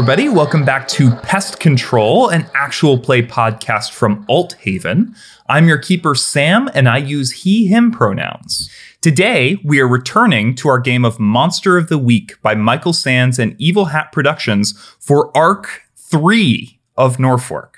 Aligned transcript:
Everybody. 0.00 0.30
Welcome 0.30 0.64
back 0.64 0.88
to 0.88 1.14
Pest 1.16 1.60
Control, 1.60 2.30
an 2.30 2.50
actual 2.54 2.96
play 2.96 3.20
podcast 3.20 3.90
from 3.90 4.24
Alt 4.30 4.54
Haven. 4.54 5.14
I'm 5.46 5.68
your 5.68 5.76
keeper, 5.76 6.14
Sam, 6.14 6.70
and 6.72 6.88
I 6.88 6.96
use 6.96 7.42
he, 7.42 7.66
him 7.66 7.90
pronouns. 7.90 8.70
Today, 9.02 9.58
we 9.62 9.78
are 9.78 9.86
returning 9.86 10.54
to 10.54 10.70
our 10.70 10.80
game 10.80 11.04
of 11.04 11.20
Monster 11.20 11.76
of 11.76 11.90
the 11.90 11.98
Week 11.98 12.40
by 12.40 12.54
Michael 12.54 12.94
Sands 12.94 13.38
and 13.38 13.54
Evil 13.58 13.84
Hat 13.86 14.10
Productions 14.10 14.72
for 14.98 15.36
Arc 15.36 15.82
3 15.96 16.80
of 16.96 17.18
Norfork. 17.18 17.72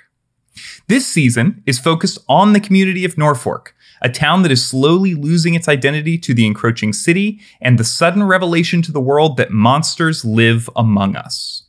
This 0.87 1.05
season 1.05 1.61
is 1.67 1.81
focused 1.81 2.19
on 2.29 2.53
the 2.53 2.61
community 2.61 3.05
of 3.05 3.17
Norfork, 3.17 3.73
a 4.01 4.09
town 4.09 4.43
that 4.43 4.53
is 4.53 4.65
slowly 4.65 5.17
losing 5.17 5.55
its 5.55 5.67
identity 5.67 6.17
to 6.19 6.35
the 6.35 6.47
encroaching 6.47 6.93
city 6.93 7.41
and 7.61 7.81
the 7.81 7.85
sudden 7.85 8.23
revelation 8.23 8.81
to 8.83 8.93
the 8.93 9.01
world 9.01 9.37
that 9.39 9.51
monsters 9.51 10.25
live 10.25 10.71
among 10.77 11.17
us. 11.17 11.65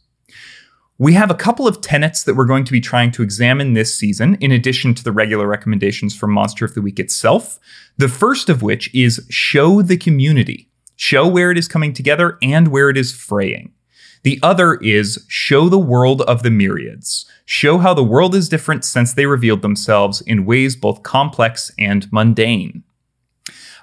We 1.00 1.14
have 1.14 1.32
a 1.32 1.36
couple 1.36 1.68
of 1.68 1.82
tenets 1.82 2.24
that 2.24 2.36
we're 2.36 2.46
going 2.46 2.66
to 2.66 2.72
be 2.72 2.80
trying 2.80 3.10
to 3.12 3.24
examine 3.24 3.74
this 3.74 3.98
season, 3.98 4.36
in 4.36 4.52
addition 4.52 4.94
to 4.94 5.04
the 5.04 5.12
regular 5.12 5.48
recommendations 5.48 6.16
from 6.16 6.32
Monster 6.32 6.66
of 6.66 6.76
the 6.76 6.84
Week 6.84 7.00
itself. 7.00 7.60
The 7.98 8.08
first 8.08 8.48
of 8.48 8.62
which 8.62 8.94
is 8.94 9.26
show 9.28 9.82
the 9.82 9.98
community, 9.98 10.70
show 10.96 11.28
where 11.28 11.50
it 11.50 11.58
is 11.58 11.68
coming 11.68 11.94
together 11.94 12.38
and 12.44 12.68
where 12.68 12.90
it 12.90 12.98
is 12.98 13.12
fraying. 13.12 13.74
The 14.22 14.40
other 14.44 14.76
is 14.76 15.26
show 15.28 15.68
the 15.68 15.80
world 15.80 16.22
of 16.22 16.44
the 16.44 16.52
myriads, 16.52 17.26
show 17.44 17.80
how 17.80 17.96
the 17.96 18.04
world 18.04 18.36
is 18.36 18.48
different 18.48 18.86
since 18.86 19.14
they 19.14 19.26
revealed 19.26 19.64
themselves 19.64 20.22
in 20.22 20.46
ways 20.46 20.76
both 20.76 21.04
complex 21.04 21.72
and 21.80 22.08
mundane. 22.12 22.84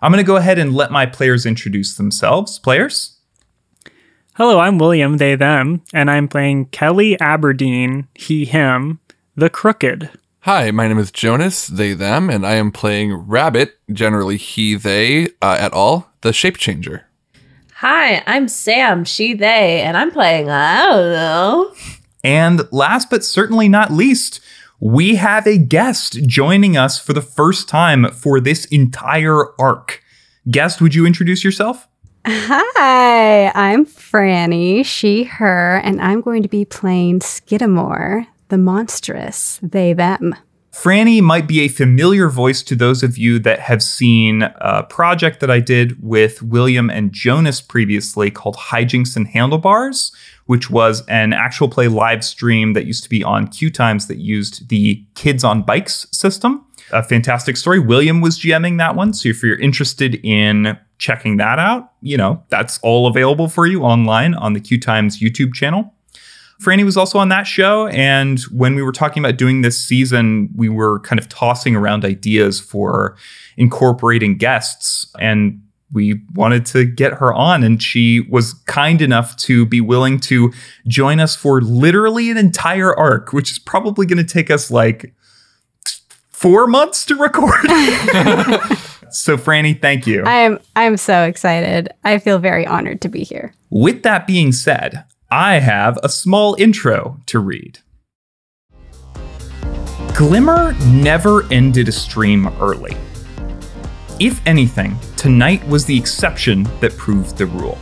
I'm 0.00 0.12
going 0.12 0.24
to 0.24 0.26
go 0.26 0.36
ahead 0.36 0.58
and 0.58 0.74
let 0.74 0.92
my 0.92 1.06
players 1.06 1.44
introduce 1.44 1.96
themselves. 1.96 2.58
Players? 2.58 3.19
Hello, 4.40 4.58
I'm 4.58 4.78
William, 4.78 5.18
they, 5.18 5.34
them, 5.34 5.82
and 5.92 6.10
I'm 6.10 6.26
playing 6.26 6.68
Kelly 6.68 7.20
Aberdeen, 7.20 8.08
he, 8.14 8.46
him, 8.46 8.98
the 9.36 9.50
Crooked. 9.50 10.08
Hi, 10.44 10.70
my 10.70 10.88
name 10.88 10.96
is 10.96 11.10
Jonas, 11.10 11.66
they, 11.66 11.92
them, 11.92 12.30
and 12.30 12.46
I 12.46 12.54
am 12.54 12.72
playing 12.72 13.12
Rabbit, 13.12 13.78
generally 13.92 14.38
he, 14.38 14.76
they, 14.76 15.26
uh, 15.42 15.58
at 15.60 15.74
all, 15.74 16.10
the 16.22 16.32
shape 16.32 16.56
changer. 16.56 17.04
Hi, 17.74 18.22
I'm 18.26 18.48
Sam, 18.48 19.04
she, 19.04 19.34
they, 19.34 19.82
and 19.82 19.94
I'm 19.94 20.10
playing, 20.10 20.48
I 20.48 20.86
don't 20.86 21.12
know. 21.12 21.74
And 22.24 22.62
last 22.72 23.10
but 23.10 23.22
certainly 23.22 23.68
not 23.68 23.92
least, 23.92 24.40
we 24.80 25.16
have 25.16 25.46
a 25.46 25.58
guest 25.58 26.26
joining 26.26 26.78
us 26.78 26.98
for 26.98 27.12
the 27.12 27.20
first 27.20 27.68
time 27.68 28.10
for 28.10 28.40
this 28.40 28.64
entire 28.64 29.52
arc. 29.60 30.02
Guest, 30.50 30.80
would 30.80 30.94
you 30.94 31.04
introduce 31.04 31.44
yourself? 31.44 31.88
Hi, 32.26 33.50
I'm 33.54 33.86
Franny, 33.86 34.84
she, 34.84 35.24
her, 35.24 35.76
and 35.78 36.00
I'm 36.02 36.20
going 36.20 36.42
to 36.42 36.48
be 36.48 36.66
playing 36.66 37.20
Skidamore, 37.20 38.26
the 38.48 38.58
monstrous, 38.58 39.58
they, 39.62 39.94
them. 39.94 40.34
Franny 40.72 41.20
might 41.20 41.48
be 41.48 41.60
a 41.60 41.68
familiar 41.68 42.28
voice 42.28 42.62
to 42.62 42.76
those 42.76 43.02
of 43.02 43.18
you 43.18 43.38
that 43.40 43.58
have 43.58 43.82
seen 43.82 44.42
a 44.42 44.84
project 44.84 45.40
that 45.40 45.50
I 45.50 45.60
did 45.60 46.00
with 46.02 46.42
William 46.42 46.90
and 46.90 47.10
Jonas 47.12 47.60
previously 47.60 48.30
called 48.30 48.56
Hijinks 48.56 49.16
and 49.16 49.26
Handlebars, 49.26 50.12
which 50.46 50.70
was 50.70 51.04
an 51.06 51.32
actual 51.32 51.68
play 51.68 51.88
live 51.88 52.22
stream 52.24 52.74
that 52.74 52.86
used 52.86 53.02
to 53.02 53.10
be 53.10 53.24
on 53.24 53.48
Q 53.48 53.70
Times 53.70 54.06
that 54.06 54.18
used 54.18 54.68
the 54.68 55.04
Kids 55.14 55.42
on 55.42 55.62
Bikes 55.62 56.06
system. 56.12 56.66
A 56.92 57.02
fantastic 57.02 57.56
story. 57.56 57.78
William 57.78 58.20
was 58.20 58.38
GMing 58.38 58.78
that 58.78 58.96
one. 58.96 59.14
So 59.14 59.28
if 59.28 59.42
you're 59.42 59.58
interested 59.58 60.16
in 60.24 60.78
checking 60.98 61.36
that 61.36 61.58
out, 61.58 61.92
you 62.02 62.16
know, 62.16 62.42
that's 62.48 62.78
all 62.82 63.06
available 63.06 63.48
for 63.48 63.66
you 63.66 63.82
online 63.82 64.34
on 64.34 64.52
the 64.52 64.60
Q 64.60 64.78
Times 64.78 65.20
YouTube 65.20 65.54
channel. 65.54 65.94
Franny 66.60 66.84
was 66.84 66.96
also 66.96 67.18
on 67.18 67.30
that 67.30 67.44
show. 67.44 67.86
And 67.88 68.40
when 68.52 68.74
we 68.74 68.82
were 68.82 68.92
talking 68.92 69.24
about 69.24 69.38
doing 69.38 69.62
this 69.62 69.80
season, 69.80 70.50
we 70.54 70.68
were 70.68 71.00
kind 71.00 71.18
of 71.18 71.28
tossing 71.28 71.74
around 71.74 72.04
ideas 72.04 72.60
for 72.60 73.16
incorporating 73.56 74.36
guests. 74.36 75.10
And 75.18 75.62
we 75.92 76.20
wanted 76.34 76.66
to 76.66 76.84
get 76.84 77.14
her 77.14 77.34
on, 77.34 77.64
and 77.64 77.82
she 77.82 78.20
was 78.20 78.54
kind 78.66 79.02
enough 79.02 79.36
to 79.38 79.66
be 79.66 79.80
willing 79.80 80.20
to 80.20 80.52
join 80.86 81.18
us 81.18 81.34
for 81.34 81.60
literally 81.60 82.30
an 82.30 82.36
entire 82.36 82.94
arc, 82.96 83.32
which 83.32 83.50
is 83.50 83.58
probably 83.58 84.06
going 84.06 84.24
to 84.24 84.32
take 84.32 84.50
us 84.50 84.70
like 84.70 85.12
four 86.40 86.66
months 86.66 87.04
to 87.04 87.14
record. 87.16 87.60
so, 89.10 89.36
Franny, 89.36 89.78
thank 89.78 90.06
you. 90.06 90.22
I 90.24 90.36
am 90.36 90.58
I'm 90.74 90.96
so 90.96 91.24
excited. 91.24 91.90
I 92.02 92.18
feel 92.18 92.38
very 92.38 92.66
honored 92.66 93.02
to 93.02 93.08
be 93.08 93.24
here. 93.24 93.52
With 93.68 94.02
that 94.04 94.26
being 94.26 94.50
said, 94.52 95.04
I 95.30 95.58
have 95.58 95.98
a 96.02 96.08
small 96.08 96.56
intro 96.58 97.20
to 97.26 97.38
read. 97.38 97.80
Glimmer 100.16 100.72
never 100.86 101.44
ended 101.52 101.88
a 101.88 101.92
stream 101.92 102.48
early. 102.60 102.96
If 104.18 104.40
anything, 104.46 104.96
tonight 105.16 105.66
was 105.68 105.84
the 105.84 105.98
exception 105.98 106.64
that 106.80 106.96
proved 106.96 107.36
the 107.36 107.46
rule. 107.46 107.78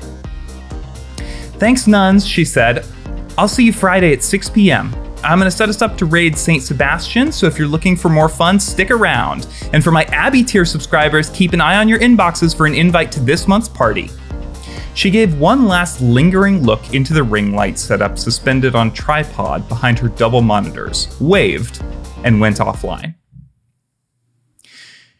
Thanks, 1.58 1.86
nuns, 1.86 2.26
she 2.26 2.44
said. 2.44 2.84
I'll 3.36 3.48
see 3.48 3.64
you 3.64 3.72
Friday 3.72 4.12
at 4.12 4.22
6 4.22 4.50
p.m. 4.50 4.92
I'm 5.24 5.38
going 5.38 5.50
to 5.50 5.56
set 5.56 5.68
us 5.68 5.82
up 5.82 5.98
to 5.98 6.06
raid 6.06 6.38
St. 6.38 6.62
Sebastian, 6.62 7.32
so 7.32 7.46
if 7.46 7.58
you're 7.58 7.66
looking 7.66 7.96
for 7.96 8.08
more 8.08 8.28
fun, 8.28 8.60
stick 8.60 8.90
around. 8.90 9.48
And 9.72 9.82
for 9.82 9.90
my 9.90 10.04
Abbey 10.04 10.44
tier 10.44 10.64
subscribers, 10.64 11.28
keep 11.30 11.52
an 11.52 11.60
eye 11.60 11.76
on 11.76 11.88
your 11.88 11.98
inboxes 11.98 12.56
for 12.56 12.66
an 12.66 12.74
invite 12.74 13.10
to 13.12 13.20
this 13.20 13.48
month's 13.48 13.68
party. 13.68 14.10
She 14.94 15.10
gave 15.10 15.38
one 15.38 15.66
last 15.66 16.00
lingering 16.00 16.62
look 16.62 16.94
into 16.94 17.12
the 17.12 17.22
ring 17.22 17.52
light 17.52 17.78
setup 17.78 18.16
suspended 18.16 18.76
on 18.76 18.92
tripod 18.92 19.68
behind 19.68 19.98
her 19.98 20.08
double 20.08 20.40
monitors, 20.40 21.08
waved, 21.20 21.82
and 22.24 22.40
went 22.40 22.58
offline. 22.58 23.14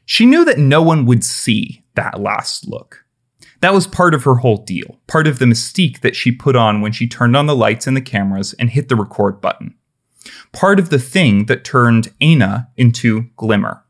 She 0.04 0.26
knew 0.26 0.44
that 0.44 0.58
no 0.58 0.80
one 0.80 1.06
would 1.06 1.24
see 1.24 1.84
that 1.96 2.20
last 2.20 2.68
look. 2.68 3.04
That 3.60 3.74
was 3.74 3.88
part 3.88 4.14
of 4.14 4.22
her 4.24 4.36
whole 4.36 4.58
deal, 4.58 5.00
part 5.08 5.26
of 5.26 5.40
the 5.40 5.44
mystique 5.44 6.00
that 6.00 6.14
she 6.14 6.30
put 6.30 6.54
on 6.54 6.80
when 6.80 6.92
she 6.92 7.08
turned 7.08 7.36
on 7.36 7.46
the 7.46 7.56
lights 7.56 7.88
and 7.88 7.96
the 7.96 8.00
cameras 8.00 8.54
and 8.54 8.70
hit 8.70 8.88
the 8.88 8.96
record 8.96 9.40
button. 9.40 9.74
Part 10.52 10.78
of 10.78 10.90
the 10.90 10.98
thing 10.98 11.46
that 11.46 11.64
turned 11.64 12.12
Aina 12.20 12.68
into 12.76 13.26
Glimmer. 13.36 13.84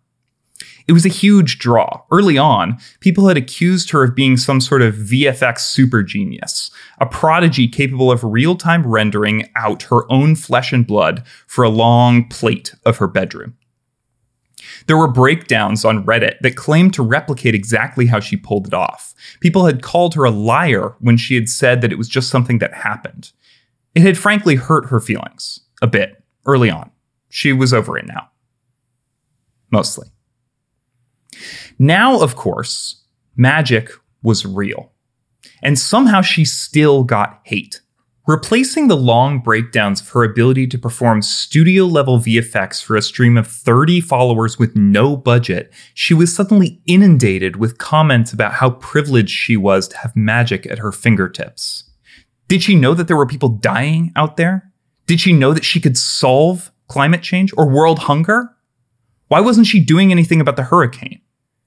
It 0.88 0.92
was 0.92 1.04
a 1.04 1.10
huge 1.10 1.58
draw. 1.58 2.02
Early 2.10 2.38
on, 2.38 2.78
people 3.00 3.28
had 3.28 3.36
accused 3.36 3.90
her 3.90 4.02
of 4.02 4.14
being 4.14 4.38
some 4.38 4.58
sort 4.58 4.80
of 4.80 4.94
VFX 4.94 5.60
super 5.60 6.02
genius, 6.02 6.70
a 6.98 7.04
prodigy 7.04 7.68
capable 7.68 8.10
of 8.10 8.24
real 8.24 8.56
time 8.56 8.86
rendering 8.86 9.50
out 9.54 9.84
her 9.84 10.10
own 10.10 10.34
flesh 10.34 10.72
and 10.72 10.86
blood 10.86 11.24
for 11.46 11.62
a 11.62 11.68
long 11.68 12.26
plate 12.28 12.74
of 12.86 12.96
her 12.96 13.06
bedroom. 13.06 13.54
There 14.86 14.96
were 14.96 15.08
breakdowns 15.08 15.84
on 15.84 16.06
Reddit 16.06 16.40
that 16.40 16.56
claimed 16.56 16.94
to 16.94 17.02
replicate 17.02 17.54
exactly 17.54 18.06
how 18.06 18.20
she 18.20 18.36
pulled 18.36 18.66
it 18.66 18.74
off. 18.74 19.14
People 19.40 19.66
had 19.66 19.82
called 19.82 20.14
her 20.14 20.24
a 20.24 20.30
liar 20.30 20.96
when 21.00 21.18
she 21.18 21.34
had 21.34 21.50
said 21.50 21.82
that 21.82 21.92
it 21.92 21.98
was 21.98 22.08
just 22.08 22.30
something 22.30 22.58
that 22.58 22.72
happened. 22.72 23.32
It 23.94 24.02
had 24.02 24.16
frankly 24.16 24.54
hurt 24.54 24.86
her 24.86 25.00
feelings 25.00 25.60
a 25.82 25.86
bit 25.86 26.17
early 26.48 26.70
on. 26.70 26.90
She 27.28 27.52
was 27.52 27.72
over 27.72 27.96
it 27.98 28.06
now. 28.06 28.30
Mostly. 29.70 30.08
Now, 31.78 32.20
of 32.20 32.34
course, 32.34 33.04
magic 33.36 33.90
was 34.22 34.44
real. 34.44 34.92
And 35.62 35.78
somehow 35.78 36.22
she 36.22 36.44
still 36.44 37.04
got 37.04 37.40
hate. 37.44 37.80
Replacing 38.26 38.88
the 38.88 38.96
long 38.96 39.38
breakdowns 39.38 40.02
of 40.02 40.08
her 40.10 40.22
ability 40.22 40.66
to 40.66 40.78
perform 40.78 41.22
studio 41.22 41.84
level 41.84 42.18
VFX 42.18 42.82
for 42.82 42.94
a 42.94 43.00
stream 43.00 43.38
of 43.38 43.46
30 43.46 44.02
followers 44.02 44.58
with 44.58 44.76
no 44.76 45.16
budget, 45.16 45.72
she 45.94 46.12
was 46.12 46.34
suddenly 46.34 46.82
inundated 46.86 47.56
with 47.56 47.78
comments 47.78 48.32
about 48.32 48.54
how 48.54 48.70
privileged 48.70 49.30
she 49.30 49.56
was 49.56 49.88
to 49.88 49.96
have 49.98 50.14
magic 50.14 50.66
at 50.66 50.78
her 50.78 50.92
fingertips. 50.92 51.84
Did 52.48 52.62
she 52.62 52.74
know 52.74 52.92
that 52.92 53.08
there 53.08 53.16
were 53.16 53.26
people 53.26 53.48
dying 53.48 54.12
out 54.14 54.36
there? 54.36 54.67
Did 55.08 55.20
she 55.20 55.32
know 55.32 55.54
that 55.54 55.64
she 55.64 55.80
could 55.80 55.96
solve 55.96 56.70
climate 56.86 57.22
change 57.22 57.50
or 57.56 57.66
world 57.66 58.00
hunger? 58.00 58.54
Why 59.28 59.40
wasn't 59.40 59.66
she 59.66 59.80
doing 59.80 60.12
anything 60.12 60.38
about 60.38 60.56
the 60.56 60.64
hurricane? 60.64 61.22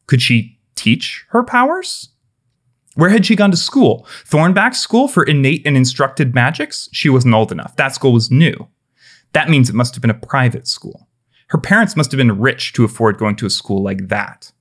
Could 0.05 0.21
she 0.21 0.59
teach 0.75 1.25
her 1.29 1.43
powers? 1.43 2.09
Where 2.93 3.09
had 3.09 3.25
she 3.25 3.35
gone 3.35 3.49
to 3.49 3.57
school? 3.57 4.05
Thornback 4.25 4.75
School 4.75 5.07
for 5.07 5.23
innate 5.23 5.65
and 5.65 5.75
instructed 5.75 6.35
magics? 6.35 6.87
She 6.91 7.09
wasn't 7.09 7.33
old 7.33 7.51
enough. 7.51 7.75
That 7.77 7.95
school 7.95 8.13
was 8.13 8.29
new. 8.29 8.67
That 9.33 9.49
means 9.49 9.69
it 9.69 9.75
must 9.75 9.95
have 9.95 10.01
been 10.01 10.11
a 10.11 10.15
private 10.15 10.67
school. 10.67 11.07
Her 11.47 11.57
parents 11.57 11.95
must 11.95 12.11
have 12.11 12.19
been 12.19 12.39
rich 12.39 12.73
to 12.73 12.83
afford 12.83 13.17
going 13.17 13.37
to 13.37 13.47
a 13.47 13.49
school 13.49 13.81
like 13.81 14.09
that. 14.09 14.51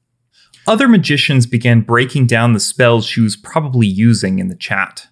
Other 0.67 0.89
magicians 0.89 1.47
began 1.47 1.83
breaking 1.83 2.29
down 2.29 2.55
the 2.55 2.61
spells 2.61 3.05
she 3.05 3.21
was 3.21 3.37
probably 3.37 3.87
using 3.87 4.39
in 4.39 4.49
the 4.49 4.55
chat. 4.55 5.09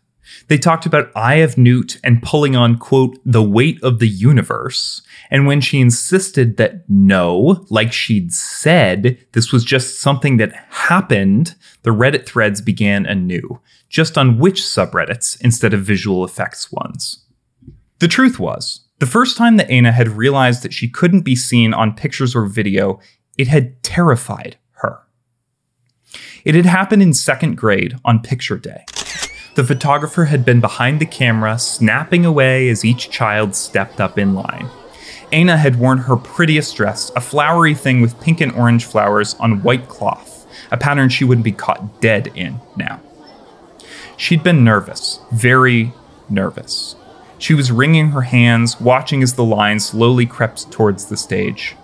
They 0.49 0.59
talked 0.59 0.87
about 0.87 1.13
Eye 1.15 1.37
of 1.37 1.59
Newt 1.59 2.01
and 2.03 2.23
pulling 2.23 2.57
on, 2.57 2.79
quote, 2.79 3.19
the 3.25 3.43
weight 3.43 3.83
of 3.83 3.99
the 3.99 4.09
universe. 4.09 5.03
And 5.31 5.47
when 5.47 5.61
she 5.61 5.81
insisted 5.81 6.57
that 6.57 6.89
no, 6.89 7.67
like 7.69 7.93
she'd 7.93 8.33
said, 8.33 9.19
this 9.33 9.53
was 9.53 9.63
just 9.63 10.01
something 10.01 10.39
that 10.39 10.55
happened, 10.71 11.55
the 11.83 11.91
Reddit 11.91 12.25
threads 12.25 12.63
began 12.63 13.05
anew, 13.05 13.61
just 13.91 14.17
on 14.17 14.39
which 14.39 14.63
subreddits 14.63 15.39
instead 15.43 15.75
of 15.75 15.83
visual 15.83 16.25
effects 16.25 16.73
ones. 16.73 17.27
The 17.99 18.09
truth 18.09 18.39
was, 18.39 18.87
the 19.01 19.07
first 19.07 19.37
time 19.37 19.59
that 19.59 19.71
Aina 19.71 19.93
had 19.93 20.09
realized 20.09 20.63
that 20.63 20.73
she 20.73 20.89
couldn't 20.89 21.23
be 21.23 21.37
seen 21.37 21.75
on 21.75 21.95
pictures 21.95 22.35
or 22.35 22.47
video, 22.47 23.01
it 23.37 23.49
had 23.49 23.83
terrified 23.83 24.57
her. 24.73 25.01
It 26.45 26.55
had 26.55 26.67
happened 26.67 27.03
in 27.03 27.13
second 27.13 27.57
grade 27.57 27.97
on 28.05 28.23
picture 28.23 28.57
day. 28.57 28.85
The 29.59 29.65
photographer 29.65 30.27
had 30.27 30.45
been 30.45 30.61
behind 30.61 31.01
the 31.01 31.05
camera, 31.05 31.59
snapping 31.59 32.25
away 32.25 32.69
as 32.69 32.85
each 32.85 33.11
child 33.11 33.57
stepped 33.57 34.01
up 34.01 34.17
in 34.17 34.33
line. 34.33 34.69
Aina 35.33 35.57
had 35.57 35.81
worn 35.81 35.99
her 35.99 36.15
prettiest 36.15 36.77
dress, 36.77 37.11
a 37.17 37.21
flowery 37.21 37.75
thing 37.75 38.01
with 38.01 38.21
pink 38.21 38.41
and 38.41 38.53
orange 38.53 38.85
flowers 38.85 39.35
on 39.41 39.65
white 39.65 39.89
cloth, 39.89 40.47
a 40.71 40.77
pattern 40.77 41.09
she 41.09 41.25
wouldn't 41.25 41.45
be 41.45 41.51
caught 41.51 42.01
dead 42.01 42.31
in 42.37 42.61
now. 42.77 43.01
She'd 44.17 44.45
been 44.45 44.63
nervous, 44.63 45.19
very 45.33 45.93
nervous. 46.31 46.95
She 47.39 47.55
was 47.55 47.73
wringing 47.73 48.11
her 48.11 48.23
hands, 48.23 48.81
watching 48.81 49.25
as 49.25 49.35
the 49.35 49.43
line 49.43 49.81
slowly 49.81 50.25
crept 50.25 50.71
towards 50.71 51.07
the 51.07 51.17
stage. 51.17 51.75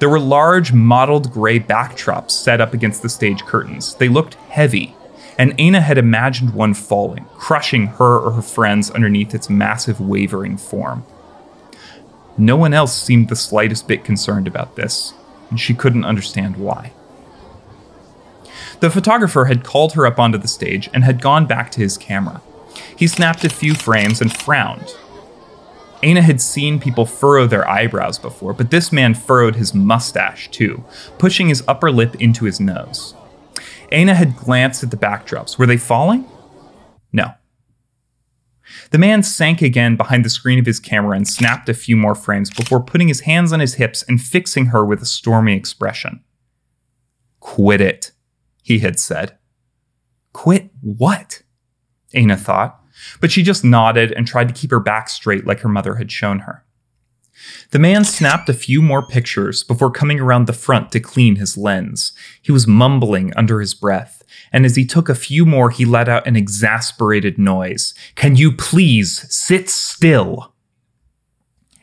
There 0.00 0.08
were 0.08 0.18
large, 0.18 0.72
mottled 0.72 1.32
gray 1.32 1.60
backdrops 1.60 2.32
set 2.32 2.60
up 2.60 2.74
against 2.74 3.02
the 3.02 3.08
stage 3.08 3.44
curtains. 3.44 3.94
They 3.94 4.08
looked 4.08 4.34
heavy, 4.34 4.96
and 5.38 5.54
Aina 5.58 5.80
had 5.80 5.98
imagined 5.98 6.54
one 6.54 6.74
falling, 6.74 7.24
crushing 7.36 7.88
her 7.88 8.18
or 8.18 8.32
her 8.32 8.42
friends 8.42 8.90
underneath 8.90 9.34
its 9.34 9.50
massive, 9.50 10.00
wavering 10.00 10.56
form. 10.56 11.04
No 12.36 12.56
one 12.56 12.74
else 12.74 13.00
seemed 13.00 13.28
the 13.28 13.36
slightest 13.36 13.86
bit 13.86 14.04
concerned 14.04 14.46
about 14.46 14.76
this, 14.76 15.14
and 15.50 15.60
she 15.60 15.74
couldn't 15.74 16.04
understand 16.04 16.56
why. 16.56 16.92
The 18.80 18.90
photographer 18.90 19.46
had 19.46 19.64
called 19.64 19.92
her 19.92 20.06
up 20.06 20.18
onto 20.18 20.38
the 20.38 20.48
stage 20.48 20.90
and 20.92 21.04
had 21.04 21.22
gone 21.22 21.46
back 21.46 21.70
to 21.72 21.80
his 21.80 21.96
camera. 21.96 22.42
He 22.96 23.06
snapped 23.06 23.44
a 23.44 23.48
few 23.48 23.74
frames 23.74 24.20
and 24.20 24.36
frowned. 24.36 24.94
Aina 26.02 26.22
had 26.22 26.40
seen 26.40 26.80
people 26.80 27.06
furrow 27.06 27.46
their 27.46 27.68
eyebrows 27.68 28.18
before, 28.18 28.52
but 28.52 28.70
this 28.70 28.92
man 28.92 29.14
furrowed 29.14 29.56
his 29.56 29.74
mustache 29.74 30.50
too, 30.50 30.84
pushing 31.18 31.48
his 31.48 31.64
upper 31.66 31.90
lip 31.90 32.16
into 32.16 32.44
his 32.44 32.60
nose. 32.60 33.14
Aina 33.94 34.14
had 34.14 34.36
glanced 34.36 34.82
at 34.82 34.90
the 34.90 34.96
backdrops. 34.96 35.56
Were 35.56 35.66
they 35.66 35.76
falling? 35.76 36.26
No. 37.12 37.32
The 38.90 38.98
man 38.98 39.22
sank 39.22 39.62
again 39.62 39.94
behind 39.96 40.24
the 40.24 40.30
screen 40.30 40.58
of 40.58 40.66
his 40.66 40.80
camera 40.80 41.16
and 41.16 41.28
snapped 41.28 41.68
a 41.68 41.74
few 41.74 41.96
more 41.96 42.16
frames 42.16 42.50
before 42.50 42.82
putting 42.82 43.06
his 43.06 43.20
hands 43.20 43.52
on 43.52 43.60
his 43.60 43.74
hips 43.74 44.02
and 44.08 44.20
fixing 44.20 44.66
her 44.66 44.84
with 44.84 45.00
a 45.00 45.06
stormy 45.06 45.54
expression. 45.54 46.24
Quit 47.38 47.80
it, 47.80 48.10
he 48.62 48.80
had 48.80 48.98
said. 48.98 49.38
Quit 50.32 50.70
what? 50.80 51.42
Aina 52.14 52.36
thought, 52.36 52.80
but 53.20 53.30
she 53.30 53.44
just 53.44 53.64
nodded 53.64 54.10
and 54.12 54.26
tried 54.26 54.48
to 54.48 54.54
keep 54.54 54.72
her 54.72 54.80
back 54.80 55.08
straight 55.08 55.46
like 55.46 55.60
her 55.60 55.68
mother 55.68 55.96
had 55.96 56.10
shown 56.10 56.40
her. 56.40 56.64
The 57.70 57.78
man 57.78 58.04
snapped 58.04 58.48
a 58.48 58.54
few 58.54 58.80
more 58.80 59.06
pictures 59.06 59.64
before 59.64 59.90
coming 59.90 60.20
around 60.20 60.46
the 60.46 60.52
front 60.52 60.92
to 60.92 61.00
clean 61.00 61.36
his 61.36 61.56
lens. 61.56 62.12
He 62.40 62.52
was 62.52 62.66
mumbling 62.66 63.32
under 63.36 63.60
his 63.60 63.74
breath, 63.74 64.22
and 64.52 64.64
as 64.64 64.76
he 64.76 64.84
took 64.84 65.08
a 65.08 65.14
few 65.14 65.44
more, 65.44 65.70
he 65.70 65.84
let 65.84 66.08
out 66.08 66.26
an 66.26 66.36
exasperated 66.36 67.38
noise. 67.38 67.94
Can 68.14 68.36
you 68.36 68.52
please 68.52 69.26
sit 69.34 69.68
still? 69.68 70.54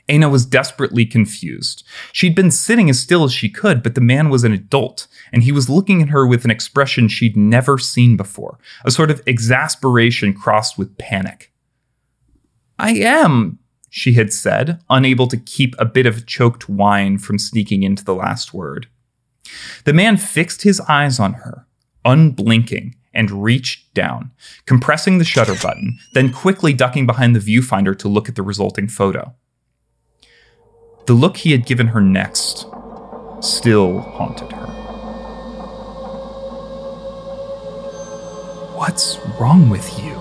Aina 0.10 0.30
was 0.30 0.46
desperately 0.46 1.06
confused. 1.06 1.84
She'd 2.12 2.36
been 2.36 2.52
sitting 2.52 2.90
as 2.90 3.00
still 3.00 3.24
as 3.24 3.34
she 3.34 3.50
could, 3.50 3.82
but 3.82 3.96
the 3.96 4.02
man 4.02 4.30
was 4.30 4.44
an 4.44 4.52
adult, 4.52 5.08
and 5.32 5.44
he 5.44 5.54
was 5.54 5.70
looking 5.70 6.02
at 6.02 6.10
her 6.10 6.28
with 6.28 6.44
an 6.44 6.52
expression 6.52 7.08
she'd 7.08 7.38
never 7.38 7.78
seen 7.78 8.18
before 8.18 8.60
a 8.84 8.92
sort 8.92 9.10
of 9.10 9.22
exasperation 9.26 10.34
crossed 10.34 10.78
with 10.78 10.98
panic. 10.98 11.54
I 12.78 12.96
am, 12.96 13.60
she 13.94 14.14
had 14.14 14.32
said, 14.32 14.80
unable 14.90 15.28
to 15.28 15.36
keep 15.36 15.76
a 15.78 15.84
bit 15.84 16.06
of 16.06 16.26
choked 16.26 16.70
whine 16.70 17.18
from 17.18 17.38
sneaking 17.38 17.84
into 17.84 18.06
the 18.06 18.16
last 18.16 18.54
word. 18.54 18.88
The 19.84 19.92
man 19.92 20.16
fixed 20.16 20.62
his 20.64 20.80
eyes 20.88 21.20
on 21.20 21.34
her, 21.34 21.68
unblinking, 22.06 22.96
and 23.14 23.44
reached 23.44 23.94
down, 23.94 24.32
compressing 24.66 25.18
the 25.18 25.26
shutter 25.26 25.56
button, 25.62 26.00
then 26.14 26.32
quickly 26.32 26.72
ducking 26.72 27.06
behind 27.06 27.36
the 27.36 27.42
viewfinder 27.42 27.98
to 28.00 28.08
look 28.08 28.30
at 28.30 28.36
the 28.36 28.42
resulting 28.42 28.88
photo. 28.88 29.36
The 31.06 31.14
look 31.14 31.36
he 31.36 31.52
had 31.52 31.66
given 31.66 31.88
her 31.88 32.00
next 32.00 32.66
still 33.42 34.00
haunted 34.00 34.54
her. 34.54 34.68
What's 38.78 39.20
wrong 39.38 39.70
with 39.70 40.00
you? 40.02 40.16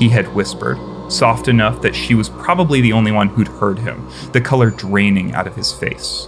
He 0.00 0.08
had 0.08 0.34
whispered, 0.34 0.78
soft 1.10 1.48
enough 1.48 1.82
that 1.82 1.94
she 1.94 2.14
was 2.14 2.28
probably 2.28 2.80
the 2.80 2.92
only 2.92 3.12
one 3.12 3.28
who'd 3.28 3.48
heard 3.48 3.78
him, 3.78 4.08
the 4.32 4.40
color 4.40 4.70
draining 4.70 5.34
out 5.34 5.46
of 5.46 5.56
his 5.56 5.72
face. 5.72 6.26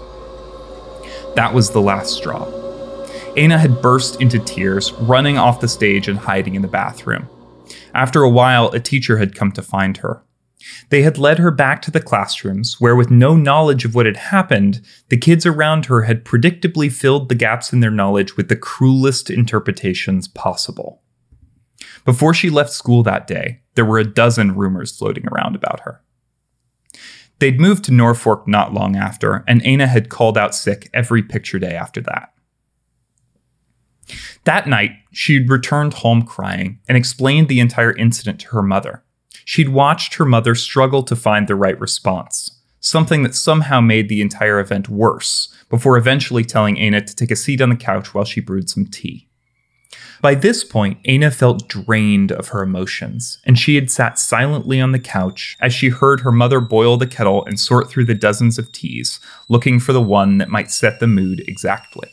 That 1.34 1.52
was 1.52 1.70
the 1.70 1.80
last 1.80 2.14
straw. 2.14 2.46
Aina 3.36 3.58
had 3.58 3.82
burst 3.82 4.20
into 4.20 4.38
tears, 4.38 4.92
running 4.94 5.36
off 5.36 5.60
the 5.60 5.68
stage 5.68 6.08
and 6.08 6.18
hiding 6.18 6.54
in 6.54 6.62
the 6.62 6.68
bathroom. 6.68 7.28
After 7.94 8.22
a 8.22 8.30
while, 8.30 8.70
a 8.70 8.80
teacher 8.80 9.18
had 9.18 9.34
come 9.34 9.52
to 9.52 9.62
find 9.62 9.98
her. 9.98 10.22
They 10.88 11.02
had 11.02 11.18
led 11.18 11.38
her 11.38 11.50
back 11.50 11.82
to 11.82 11.90
the 11.90 12.00
classrooms, 12.00 12.80
where, 12.80 12.96
with 12.96 13.10
no 13.10 13.36
knowledge 13.36 13.84
of 13.84 13.94
what 13.94 14.06
had 14.06 14.16
happened, 14.16 14.80
the 15.10 15.16
kids 15.16 15.44
around 15.44 15.86
her 15.86 16.02
had 16.02 16.24
predictably 16.24 16.90
filled 16.90 17.28
the 17.28 17.34
gaps 17.34 17.72
in 17.72 17.80
their 17.80 17.90
knowledge 17.90 18.36
with 18.36 18.48
the 18.48 18.56
cruelest 18.56 19.30
interpretations 19.30 20.28
possible. 20.28 21.02
Before 22.04 22.32
she 22.32 22.50
left 22.50 22.72
school 22.72 23.02
that 23.02 23.26
day, 23.26 23.60
there 23.76 23.84
were 23.84 23.98
a 23.98 24.04
dozen 24.04 24.56
rumors 24.56 24.96
floating 24.96 25.26
around 25.28 25.54
about 25.54 25.80
her. 25.80 26.02
They'd 27.38 27.60
moved 27.60 27.84
to 27.84 27.92
Norfork 27.92 28.46
not 28.48 28.72
long 28.72 28.96
after, 28.96 29.44
and 29.46 29.64
Aina 29.64 29.86
had 29.86 30.08
called 30.08 30.38
out 30.38 30.54
sick 30.54 30.88
every 30.92 31.22
picture 31.22 31.58
day 31.58 31.74
after 31.74 32.00
that. 32.00 32.32
That 34.44 34.66
night, 34.66 34.92
she'd 35.12 35.50
returned 35.50 35.94
home 35.94 36.22
crying 36.22 36.80
and 36.88 36.96
explained 36.96 37.48
the 37.48 37.60
entire 37.60 37.94
incident 37.96 38.40
to 38.40 38.48
her 38.48 38.62
mother. 38.62 39.04
She'd 39.44 39.68
watched 39.68 40.14
her 40.14 40.24
mother 40.24 40.54
struggle 40.54 41.02
to 41.02 41.16
find 41.16 41.46
the 41.46 41.54
right 41.54 41.78
response, 41.78 42.62
something 42.80 43.22
that 43.22 43.34
somehow 43.34 43.80
made 43.80 44.08
the 44.08 44.20
entire 44.20 44.58
event 44.58 44.88
worse, 44.88 45.52
before 45.68 45.98
eventually 45.98 46.44
telling 46.44 46.78
Aina 46.78 47.04
to 47.04 47.14
take 47.14 47.30
a 47.30 47.36
seat 47.36 47.60
on 47.60 47.68
the 47.68 47.76
couch 47.76 48.14
while 48.14 48.24
she 48.24 48.40
brewed 48.40 48.70
some 48.70 48.86
tea. 48.86 49.28
By 50.26 50.34
this 50.34 50.64
point, 50.64 50.98
Aina 51.04 51.30
felt 51.30 51.68
drained 51.68 52.32
of 52.32 52.48
her 52.48 52.60
emotions, 52.60 53.38
and 53.44 53.56
she 53.56 53.76
had 53.76 53.92
sat 53.92 54.18
silently 54.18 54.80
on 54.80 54.90
the 54.90 54.98
couch 54.98 55.56
as 55.60 55.72
she 55.72 55.88
heard 55.88 56.18
her 56.18 56.32
mother 56.32 56.58
boil 56.58 56.96
the 56.96 57.06
kettle 57.06 57.44
and 57.44 57.60
sort 57.60 57.88
through 57.88 58.06
the 58.06 58.14
dozens 58.16 58.58
of 58.58 58.72
teas, 58.72 59.20
looking 59.48 59.78
for 59.78 59.92
the 59.92 60.02
one 60.02 60.38
that 60.38 60.48
might 60.48 60.72
set 60.72 60.98
the 60.98 61.06
mood 61.06 61.44
exactly. 61.46 62.08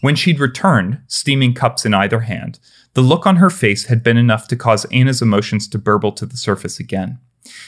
When 0.00 0.16
she'd 0.16 0.40
returned, 0.40 1.02
steaming 1.06 1.52
cups 1.52 1.84
in 1.84 1.92
either 1.92 2.20
hand, 2.20 2.58
the 2.94 3.02
look 3.02 3.26
on 3.26 3.36
her 3.36 3.50
face 3.50 3.84
had 3.84 4.02
been 4.02 4.16
enough 4.16 4.48
to 4.48 4.56
cause 4.56 4.86
Aina's 4.90 5.20
emotions 5.20 5.68
to 5.68 5.78
burble 5.78 6.12
to 6.12 6.24
the 6.24 6.38
surface 6.38 6.80
again. 6.80 7.18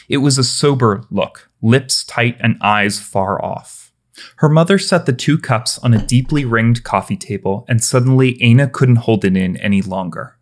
It 0.08 0.18
was 0.24 0.38
a 0.38 0.44
sober 0.44 1.04
look, 1.10 1.50
lips 1.60 2.04
tight 2.04 2.38
and 2.40 2.56
eyes 2.62 2.98
far 2.98 3.44
off. 3.44 3.85
Her 4.36 4.48
mother 4.48 4.78
set 4.78 5.06
the 5.06 5.12
two 5.12 5.38
cups 5.38 5.78
on 5.78 5.92
a 5.94 6.04
deeply 6.04 6.44
ringed 6.44 6.84
coffee 6.84 7.16
table, 7.16 7.64
and 7.68 7.82
suddenly 7.82 8.42
Aina 8.42 8.68
couldn't 8.68 8.96
hold 8.96 9.24
it 9.24 9.36
in 9.36 9.56
any 9.58 9.82
longer. 9.82 10.36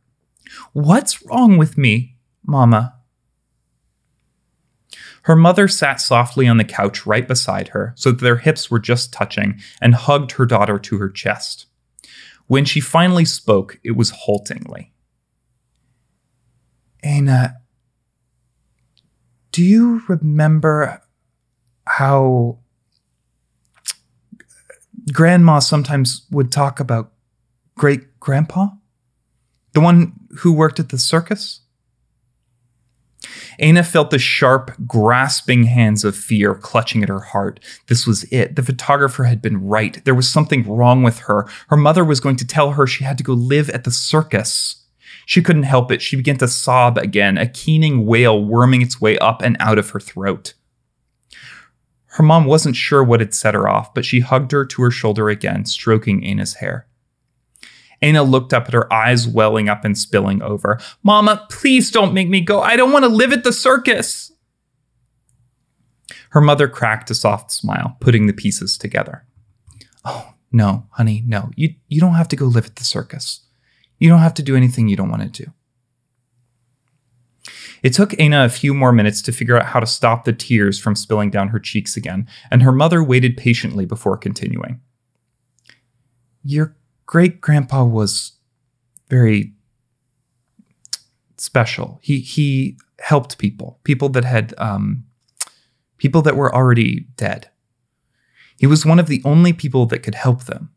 What's 0.72 1.24
wrong 1.26 1.56
with 1.56 1.76
me, 1.76 2.16
Mama? 2.44 2.94
Her 5.22 5.36
mother 5.36 5.68
sat 5.68 6.00
softly 6.00 6.46
on 6.46 6.58
the 6.58 6.64
couch 6.64 7.06
right 7.06 7.26
beside 7.26 7.68
her, 7.68 7.94
so 7.96 8.10
that 8.10 8.20
their 8.20 8.36
hips 8.36 8.70
were 8.70 8.78
just 8.78 9.12
touching, 9.12 9.60
and 9.80 9.94
hugged 9.94 10.32
her 10.32 10.44
daughter 10.44 10.78
to 10.78 10.98
her 10.98 11.08
chest. 11.08 11.66
When 12.46 12.64
she 12.64 12.80
finally 12.80 13.24
spoke, 13.24 13.80
it 13.82 13.92
was 13.92 14.10
haltingly. 14.10 14.92
Aina, 17.02 17.56
do 19.50 19.62
you 19.62 20.02
remember 20.08 21.02
how 21.86 22.58
Grandma 25.12 25.58
sometimes 25.58 26.26
would 26.30 26.50
talk 26.50 26.80
about 26.80 27.12
great 27.76 28.18
grandpa? 28.20 28.68
The 29.72 29.80
one 29.80 30.12
who 30.38 30.52
worked 30.52 30.80
at 30.80 30.88
the 30.88 30.98
circus? 30.98 31.60
Aina 33.58 33.82
felt 33.82 34.10
the 34.10 34.18
sharp, 34.18 34.72
grasping 34.86 35.64
hands 35.64 36.04
of 36.04 36.16
fear 36.16 36.54
clutching 36.54 37.02
at 37.02 37.08
her 37.08 37.20
heart. 37.20 37.60
This 37.88 38.06
was 38.06 38.24
it. 38.24 38.56
The 38.56 38.62
photographer 38.62 39.24
had 39.24 39.40
been 39.40 39.64
right. 39.66 40.04
There 40.04 40.14
was 40.14 40.28
something 40.28 40.68
wrong 40.68 41.02
with 41.02 41.20
her. 41.20 41.46
Her 41.68 41.76
mother 41.76 42.04
was 42.04 42.20
going 42.20 42.36
to 42.36 42.46
tell 42.46 42.72
her 42.72 42.86
she 42.86 43.04
had 43.04 43.18
to 43.18 43.24
go 43.24 43.32
live 43.32 43.70
at 43.70 43.84
the 43.84 43.90
circus. 43.90 44.84
She 45.26 45.42
couldn't 45.42 45.62
help 45.62 45.90
it. 45.90 46.02
She 46.02 46.16
began 46.16 46.36
to 46.38 46.48
sob 46.48 46.98
again, 46.98 47.38
a 47.38 47.46
keening 47.46 48.06
wail 48.06 48.44
worming 48.44 48.82
its 48.82 49.00
way 49.00 49.16
up 49.18 49.40
and 49.42 49.56
out 49.60 49.78
of 49.78 49.90
her 49.90 50.00
throat. 50.00 50.54
Her 52.14 52.22
mom 52.22 52.44
wasn't 52.44 52.76
sure 52.76 53.02
what 53.02 53.18
had 53.18 53.34
set 53.34 53.54
her 53.54 53.68
off, 53.68 53.92
but 53.92 54.04
she 54.04 54.20
hugged 54.20 54.52
her 54.52 54.64
to 54.64 54.82
her 54.82 54.90
shoulder 54.92 55.28
again, 55.28 55.66
stroking 55.66 56.24
Aina's 56.24 56.54
hair. 56.54 56.86
Aina 58.02 58.22
looked 58.22 58.54
up 58.54 58.68
at 58.68 58.72
her 58.72 58.92
eyes 58.92 59.26
welling 59.26 59.68
up 59.68 59.84
and 59.84 59.98
spilling 59.98 60.40
over. 60.40 60.78
Mama, 61.02 61.44
please 61.50 61.90
don't 61.90 62.14
make 62.14 62.28
me 62.28 62.40
go. 62.40 62.60
I 62.60 62.76
don't 62.76 62.92
want 62.92 63.04
to 63.04 63.08
live 63.08 63.32
at 63.32 63.42
the 63.42 63.52
circus. 63.52 64.30
Her 66.30 66.40
mother 66.40 66.68
cracked 66.68 67.10
a 67.10 67.16
soft 67.16 67.50
smile, 67.50 67.96
putting 67.98 68.28
the 68.28 68.32
pieces 68.32 68.78
together. 68.78 69.26
Oh, 70.04 70.34
no, 70.52 70.86
honey, 70.90 71.24
no. 71.26 71.50
You, 71.56 71.74
you 71.88 72.00
don't 72.00 72.14
have 72.14 72.28
to 72.28 72.36
go 72.36 72.44
live 72.44 72.66
at 72.66 72.76
the 72.76 72.84
circus. 72.84 73.40
You 73.98 74.08
don't 74.08 74.20
have 74.20 74.34
to 74.34 74.42
do 74.42 74.54
anything 74.54 74.86
you 74.86 74.96
don't 74.96 75.10
want 75.10 75.22
to 75.22 75.44
do. 75.44 75.50
It 77.84 77.92
took 77.92 78.18
Aina 78.18 78.46
a 78.46 78.48
few 78.48 78.72
more 78.72 78.92
minutes 78.92 79.20
to 79.20 79.30
figure 79.30 79.58
out 79.58 79.66
how 79.66 79.78
to 79.78 79.86
stop 79.86 80.24
the 80.24 80.32
tears 80.32 80.80
from 80.80 80.96
spilling 80.96 81.28
down 81.28 81.48
her 81.48 81.60
cheeks 81.60 81.98
again, 81.98 82.26
and 82.50 82.62
her 82.62 82.72
mother 82.72 83.04
waited 83.04 83.36
patiently 83.36 83.84
before 83.84 84.16
continuing. 84.16 84.80
Your 86.42 86.74
great 87.04 87.42
grandpa 87.42 87.84
was 87.84 88.38
very 89.10 89.52
special. 91.36 91.98
He 92.02 92.20
he 92.20 92.78
helped 93.00 93.36
people, 93.36 93.80
people 93.84 94.08
that 94.08 94.24
had 94.24 94.54
um, 94.56 95.04
people 95.98 96.22
that 96.22 96.36
were 96.36 96.54
already 96.54 97.00
dead. 97.16 97.50
He 98.56 98.66
was 98.66 98.86
one 98.86 98.98
of 98.98 99.08
the 99.08 99.20
only 99.26 99.52
people 99.52 99.84
that 99.86 100.02
could 100.02 100.14
help 100.14 100.44
them. 100.44 100.70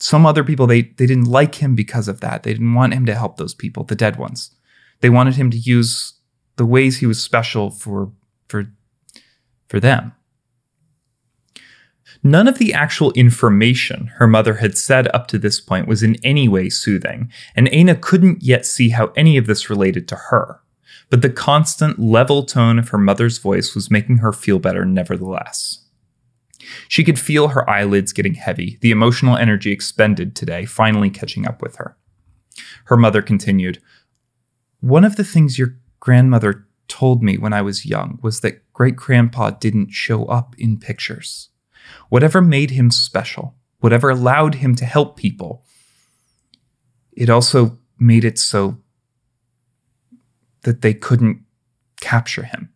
Some 0.00 0.26
other 0.26 0.42
people 0.42 0.66
they 0.66 0.82
they 0.82 1.06
didn't 1.06 1.30
like 1.30 1.56
him 1.56 1.76
because 1.76 2.08
of 2.08 2.18
that. 2.22 2.42
They 2.42 2.54
didn't 2.54 2.74
want 2.74 2.92
him 2.92 3.06
to 3.06 3.14
help 3.14 3.36
those 3.36 3.54
people, 3.54 3.84
the 3.84 3.94
dead 3.94 4.16
ones. 4.16 4.55
They 5.00 5.10
wanted 5.10 5.36
him 5.36 5.50
to 5.50 5.58
use 5.58 6.14
the 6.56 6.66
ways 6.66 6.98
he 6.98 7.06
was 7.06 7.22
special 7.22 7.70
for 7.70 8.12
for 8.48 8.72
for 9.68 9.80
them. 9.80 10.12
None 12.22 12.48
of 12.48 12.58
the 12.58 12.72
actual 12.72 13.12
information 13.12 14.06
her 14.16 14.26
mother 14.26 14.54
had 14.54 14.76
said 14.76 15.06
up 15.14 15.26
to 15.28 15.38
this 15.38 15.60
point 15.60 15.86
was 15.86 16.02
in 16.02 16.16
any 16.24 16.48
way 16.48 16.68
soothing, 16.68 17.30
and 17.54 17.68
Aina 17.70 17.94
couldn't 17.94 18.42
yet 18.42 18.66
see 18.66 18.88
how 18.88 19.12
any 19.16 19.36
of 19.36 19.46
this 19.46 19.70
related 19.70 20.08
to 20.08 20.16
her. 20.16 20.60
But 21.08 21.22
the 21.22 21.30
constant, 21.30 21.98
level 21.98 22.42
tone 22.42 22.78
of 22.78 22.88
her 22.88 22.98
mother's 22.98 23.38
voice 23.38 23.74
was 23.74 23.90
making 23.90 24.18
her 24.18 24.32
feel 24.32 24.58
better 24.58 24.84
nevertheless. 24.84 25.84
She 26.88 27.04
could 27.04 27.18
feel 27.18 27.48
her 27.48 27.68
eyelids 27.70 28.12
getting 28.12 28.34
heavy, 28.34 28.78
the 28.80 28.90
emotional 28.90 29.36
energy 29.36 29.70
expended 29.70 30.34
today 30.34 30.64
finally 30.64 31.10
catching 31.10 31.46
up 31.46 31.62
with 31.62 31.76
her. 31.76 31.96
Her 32.86 32.96
mother 32.96 33.22
continued, 33.22 33.80
One 34.86 35.04
of 35.04 35.16
the 35.16 35.24
things 35.24 35.58
your 35.58 35.76
grandmother 35.98 36.64
told 36.86 37.20
me 37.20 37.38
when 37.38 37.52
I 37.52 37.60
was 37.60 37.84
young 37.84 38.20
was 38.22 38.38
that 38.42 38.72
great 38.72 38.94
grandpa 38.94 39.50
didn't 39.50 39.90
show 39.90 40.26
up 40.26 40.54
in 40.58 40.78
pictures. 40.78 41.48
Whatever 42.08 42.40
made 42.40 42.70
him 42.70 42.92
special, 42.92 43.56
whatever 43.80 44.10
allowed 44.10 44.54
him 44.54 44.76
to 44.76 44.84
help 44.84 45.16
people, 45.16 45.64
it 47.10 47.28
also 47.28 47.80
made 47.98 48.24
it 48.24 48.38
so 48.38 48.78
that 50.62 50.82
they 50.82 50.94
couldn't 50.94 51.42
capture 52.00 52.44
him. 52.44 52.72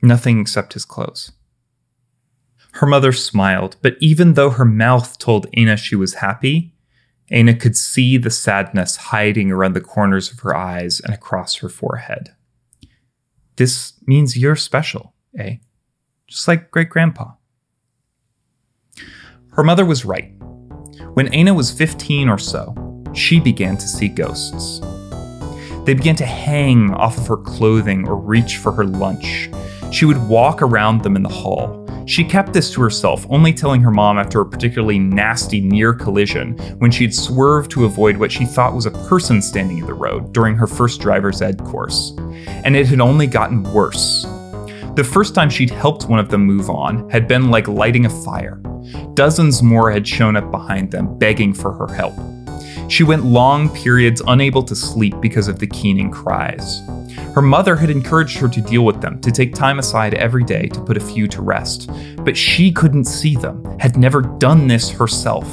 Nothing 0.00 0.38
except 0.38 0.74
his 0.74 0.84
clothes. 0.84 1.32
Her 2.74 2.86
mother 2.86 3.10
smiled, 3.10 3.74
but 3.82 3.96
even 3.98 4.34
though 4.34 4.50
her 4.50 4.64
mouth 4.64 5.18
told 5.18 5.48
Aina 5.56 5.76
she 5.76 5.96
was 5.96 6.14
happy, 6.14 6.76
Aina 7.30 7.54
could 7.54 7.76
see 7.76 8.16
the 8.16 8.30
sadness 8.30 8.96
hiding 8.96 9.50
around 9.50 9.74
the 9.74 9.80
corners 9.80 10.32
of 10.32 10.40
her 10.40 10.54
eyes 10.54 11.00
and 11.00 11.14
across 11.14 11.56
her 11.56 11.68
forehead. 11.68 12.34
This 13.56 13.92
means 14.06 14.36
you're 14.36 14.56
special, 14.56 15.14
eh? 15.38 15.56
Just 16.26 16.48
like 16.48 16.70
great 16.70 16.90
grandpa. 16.90 17.32
Her 19.52 19.62
mother 19.62 19.84
was 19.84 20.04
right. 20.04 20.32
When 21.14 21.32
Aina 21.34 21.54
was 21.54 21.70
15 21.70 22.28
or 22.28 22.38
so, 22.38 22.74
she 23.14 23.40
began 23.40 23.76
to 23.76 23.88
see 23.88 24.08
ghosts. 24.08 24.80
They 25.84 25.94
began 25.94 26.16
to 26.16 26.26
hang 26.26 26.92
off 26.94 27.18
of 27.18 27.26
her 27.26 27.36
clothing 27.36 28.06
or 28.06 28.16
reach 28.16 28.58
for 28.58 28.70
her 28.72 28.84
lunch. 28.84 29.50
She 29.92 30.04
would 30.04 30.28
walk 30.28 30.62
around 30.62 31.02
them 31.02 31.16
in 31.16 31.22
the 31.22 31.28
hall. 31.28 31.79
She 32.06 32.24
kept 32.24 32.52
this 32.52 32.72
to 32.72 32.82
herself, 32.82 33.26
only 33.30 33.52
telling 33.52 33.80
her 33.82 33.90
mom 33.90 34.18
after 34.18 34.40
a 34.40 34.46
particularly 34.46 34.98
nasty 34.98 35.60
near 35.60 35.92
collision 35.92 36.58
when 36.78 36.90
she'd 36.90 37.14
swerved 37.14 37.70
to 37.72 37.84
avoid 37.84 38.16
what 38.16 38.32
she 38.32 38.44
thought 38.44 38.74
was 38.74 38.86
a 38.86 38.90
person 38.90 39.40
standing 39.40 39.78
in 39.78 39.86
the 39.86 39.94
road 39.94 40.32
during 40.32 40.56
her 40.56 40.66
first 40.66 41.00
driver's 41.00 41.42
ed 41.42 41.58
course. 41.64 42.14
And 42.64 42.74
it 42.74 42.86
had 42.86 43.00
only 43.00 43.26
gotten 43.26 43.62
worse. 43.72 44.24
The 44.96 45.08
first 45.08 45.34
time 45.34 45.50
she'd 45.50 45.70
helped 45.70 46.08
one 46.08 46.18
of 46.18 46.30
them 46.30 46.44
move 46.44 46.68
on 46.68 47.08
had 47.10 47.28
been 47.28 47.50
like 47.50 47.68
lighting 47.68 48.06
a 48.06 48.10
fire. 48.10 48.60
Dozens 49.14 49.62
more 49.62 49.90
had 49.90 50.06
shown 50.06 50.36
up 50.36 50.50
behind 50.50 50.90
them, 50.90 51.16
begging 51.18 51.54
for 51.54 51.72
her 51.72 51.86
help. 51.86 52.14
She 52.90 53.04
went 53.04 53.24
long 53.24 53.68
periods 53.68 54.20
unable 54.26 54.64
to 54.64 54.74
sleep 54.74 55.14
because 55.20 55.46
of 55.46 55.60
the 55.60 55.66
keening 55.68 56.10
cries. 56.10 56.82
Her 57.36 57.40
mother 57.40 57.76
had 57.76 57.88
encouraged 57.88 58.38
her 58.38 58.48
to 58.48 58.60
deal 58.60 58.84
with 58.84 59.00
them, 59.00 59.20
to 59.20 59.30
take 59.30 59.54
time 59.54 59.78
aside 59.78 60.14
every 60.14 60.42
day 60.42 60.66
to 60.66 60.80
put 60.80 60.96
a 60.96 61.00
few 61.00 61.28
to 61.28 61.40
rest. 61.40 61.88
But 62.24 62.36
she 62.36 62.72
couldn't 62.72 63.04
see 63.04 63.36
them, 63.36 63.78
had 63.78 63.96
never 63.96 64.20
done 64.20 64.66
this 64.66 64.90
herself. 64.90 65.48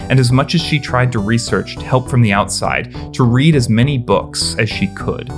And 0.00 0.18
as 0.18 0.32
much 0.32 0.56
as 0.56 0.62
she 0.62 0.80
tried 0.80 1.12
to 1.12 1.20
research, 1.20 1.76
to 1.76 1.84
help 1.84 2.10
from 2.10 2.22
the 2.22 2.32
outside, 2.32 3.14
to 3.14 3.22
read 3.22 3.54
as 3.54 3.68
many 3.68 3.96
books 3.96 4.56
as 4.58 4.68
she 4.68 4.88
could, 4.88 5.30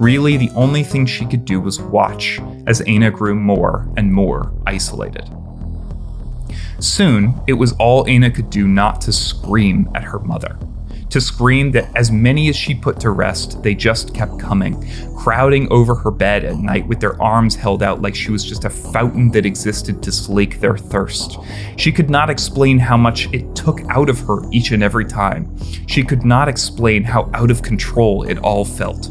really 0.00 0.38
the 0.38 0.50
only 0.54 0.82
thing 0.82 1.04
she 1.04 1.26
could 1.26 1.44
do 1.44 1.60
was 1.60 1.82
watch 1.82 2.40
as 2.66 2.82
Aina 2.86 3.10
grew 3.10 3.34
more 3.34 3.86
and 3.98 4.10
more 4.10 4.50
isolated. 4.66 5.28
Soon, 6.78 7.38
it 7.46 7.52
was 7.52 7.72
all 7.74 8.08
Aina 8.08 8.30
could 8.30 8.48
do 8.48 8.66
not 8.66 9.02
to 9.02 9.12
scream 9.12 9.90
at 9.94 10.02
her 10.02 10.18
mother 10.18 10.58
to 11.14 11.20
scream 11.20 11.70
that 11.70 11.88
as 11.94 12.10
many 12.10 12.48
as 12.48 12.56
she 12.56 12.74
put 12.74 12.98
to 12.98 13.10
rest, 13.10 13.62
they 13.62 13.72
just 13.72 14.12
kept 14.12 14.36
coming, 14.36 14.84
crowding 15.16 15.70
over 15.70 15.94
her 15.94 16.10
bed 16.10 16.44
at 16.44 16.56
night 16.56 16.84
with 16.88 16.98
their 16.98 17.22
arms 17.22 17.54
held 17.54 17.84
out 17.84 18.02
like 18.02 18.16
she 18.16 18.32
was 18.32 18.44
just 18.44 18.64
a 18.64 18.70
fountain 18.70 19.30
that 19.30 19.46
existed 19.46 20.02
to 20.02 20.10
slake 20.10 20.58
their 20.58 20.76
thirst. 20.76 21.38
She 21.76 21.92
could 21.92 22.10
not 22.10 22.30
explain 22.30 22.80
how 22.80 22.96
much 22.96 23.32
it 23.32 23.54
took 23.54 23.82
out 23.90 24.10
of 24.10 24.18
her 24.22 24.38
each 24.50 24.72
and 24.72 24.82
every 24.82 25.04
time. 25.04 25.56
She 25.86 26.02
could 26.02 26.24
not 26.24 26.48
explain 26.48 27.04
how 27.04 27.30
out 27.32 27.52
of 27.52 27.62
control 27.62 28.24
it 28.24 28.38
all 28.38 28.64
felt. 28.64 29.08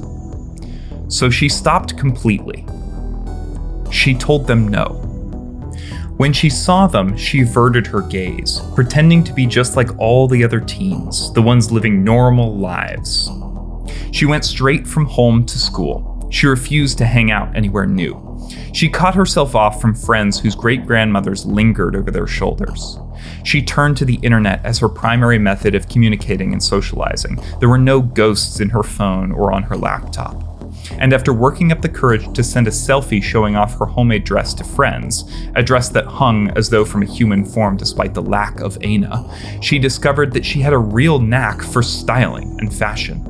So 1.07 1.29
she 1.29 1.47
stopped 1.47 1.97
completely. 1.97 2.65
She 3.93 4.13
told 4.13 4.45
them 4.45 4.67
no. 4.67 5.02
When 6.23 6.31
she 6.31 6.49
saw 6.49 6.87
them, 6.87 7.17
she 7.17 7.41
averted 7.41 7.85
her 7.87 7.99
gaze, 7.99 8.61
pretending 8.75 9.25
to 9.25 9.33
be 9.33 9.45
just 9.45 9.75
like 9.75 9.89
all 9.99 10.25
the 10.25 10.41
other 10.41 10.61
teens, 10.61 11.33
the 11.33 11.41
ones 11.41 11.69
living 11.69 12.01
normal 12.01 12.55
lives. 12.55 13.29
She 14.13 14.25
went 14.25 14.45
straight 14.45 14.87
from 14.87 15.05
home 15.05 15.45
to 15.45 15.59
school. 15.59 16.29
She 16.31 16.47
refused 16.47 16.97
to 16.99 17.05
hang 17.05 17.29
out 17.29 17.53
anywhere 17.57 17.85
new. 17.85 18.39
She 18.73 18.87
cut 18.87 19.15
herself 19.15 19.53
off 19.53 19.81
from 19.81 19.93
friends 19.93 20.39
whose 20.39 20.55
great 20.55 20.87
grandmothers 20.87 21.45
lingered 21.45 21.93
over 21.93 22.09
their 22.09 22.25
shoulders. 22.25 22.97
She 23.43 23.61
turned 23.61 23.97
to 23.97 24.05
the 24.05 24.19
internet 24.23 24.63
as 24.63 24.79
her 24.79 24.87
primary 24.87 25.39
method 25.39 25.75
of 25.75 25.89
communicating 25.89 26.53
and 26.53 26.63
socializing. 26.63 27.37
There 27.59 27.67
were 27.67 27.77
no 27.77 27.99
ghosts 27.99 28.61
in 28.61 28.69
her 28.69 28.83
phone 28.83 29.33
or 29.33 29.51
on 29.51 29.63
her 29.63 29.75
laptop 29.75 30.52
and 30.99 31.13
after 31.13 31.33
working 31.33 31.71
up 31.71 31.81
the 31.81 31.89
courage 31.89 32.31
to 32.33 32.43
send 32.43 32.67
a 32.67 32.71
selfie 32.71 33.21
showing 33.21 33.55
off 33.55 33.77
her 33.79 33.85
homemade 33.85 34.23
dress 34.23 34.53
to 34.55 34.63
friends, 34.63 35.29
a 35.55 35.63
dress 35.63 35.89
that 35.89 36.05
hung 36.05 36.49
as 36.57 36.69
though 36.69 36.85
from 36.85 37.03
a 37.03 37.05
human 37.05 37.45
form 37.45 37.77
despite 37.77 38.13
the 38.13 38.21
lack 38.21 38.59
of 38.59 38.77
Aina, 38.81 39.29
she 39.61 39.79
discovered 39.79 40.33
that 40.33 40.45
she 40.45 40.59
had 40.59 40.73
a 40.73 40.77
real 40.77 41.19
knack 41.19 41.61
for 41.61 41.83
styling 41.83 42.57
and 42.59 42.73
fashion. 42.73 43.29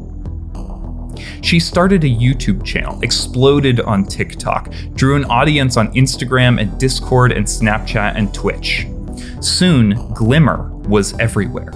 She 1.42 1.60
started 1.60 2.04
a 2.04 2.08
YouTube 2.08 2.64
channel, 2.64 3.02
exploded 3.02 3.82
on 3.82 4.06
TikTok, 4.06 4.74
drew 4.96 5.16
an 5.16 5.26
audience 5.26 5.76
on 5.76 5.94
Instagram 5.94 6.60
and 6.60 6.80
Discord 6.80 7.34
and 7.34 7.46
Snapchat 7.46 8.16
and 8.16 8.34
Twitch. 8.34 8.88
Soon, 9.42 10.14
Glimmer 10.14 10.74
was 10.88 11.18
everywhere. 11.20 11.74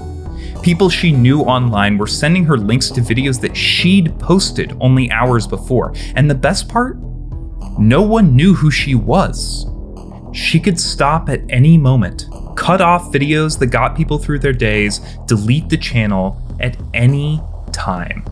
People 0.68 0.90
she 0.90 1.14
knew 1.14 1.44
online 1.44 1.98
were 1.98 2.08
sending 2.08 2.44
her 2.44 2.58
links 2.58 2.90
to 2.90 3.00
videos 3.00 3.40
that 3.40 3.56
she'd 3.56 4.20
posted 4.20 4.76
only 4.82 5.10
hours 5.12 5.48
before. 5.48 5.94
And 6.14 6.30
the 6.30 6.36
best 6.36 6.68
part? 6.68 6.98
No 7.80 8.02
one 8.02 8.36
knew 8.36 8.54
who 8.54 8.70
she 8.70 8.94
was. 8.94 9.66
She 10.34 10.60
could 10.60 10.78
stop 10.78 11.30
at 11.30 11.40
any 11.48 11.78
moment, 11.78 12.26
cut 12.58 12.82
off 12.82 13.14
videos 13.14 13.58
that 13.60 13.68
got 13.68 13.96
people 13.96 14.18
through 14.18 14.40
their 14.40 14.52
days, 14.52 15.00
delete 15.26 15.70
the 15.70 15.78
channel 15.78 16.38
at 16.60 16.76
any 16.94 17.42
time. 17.72 18.26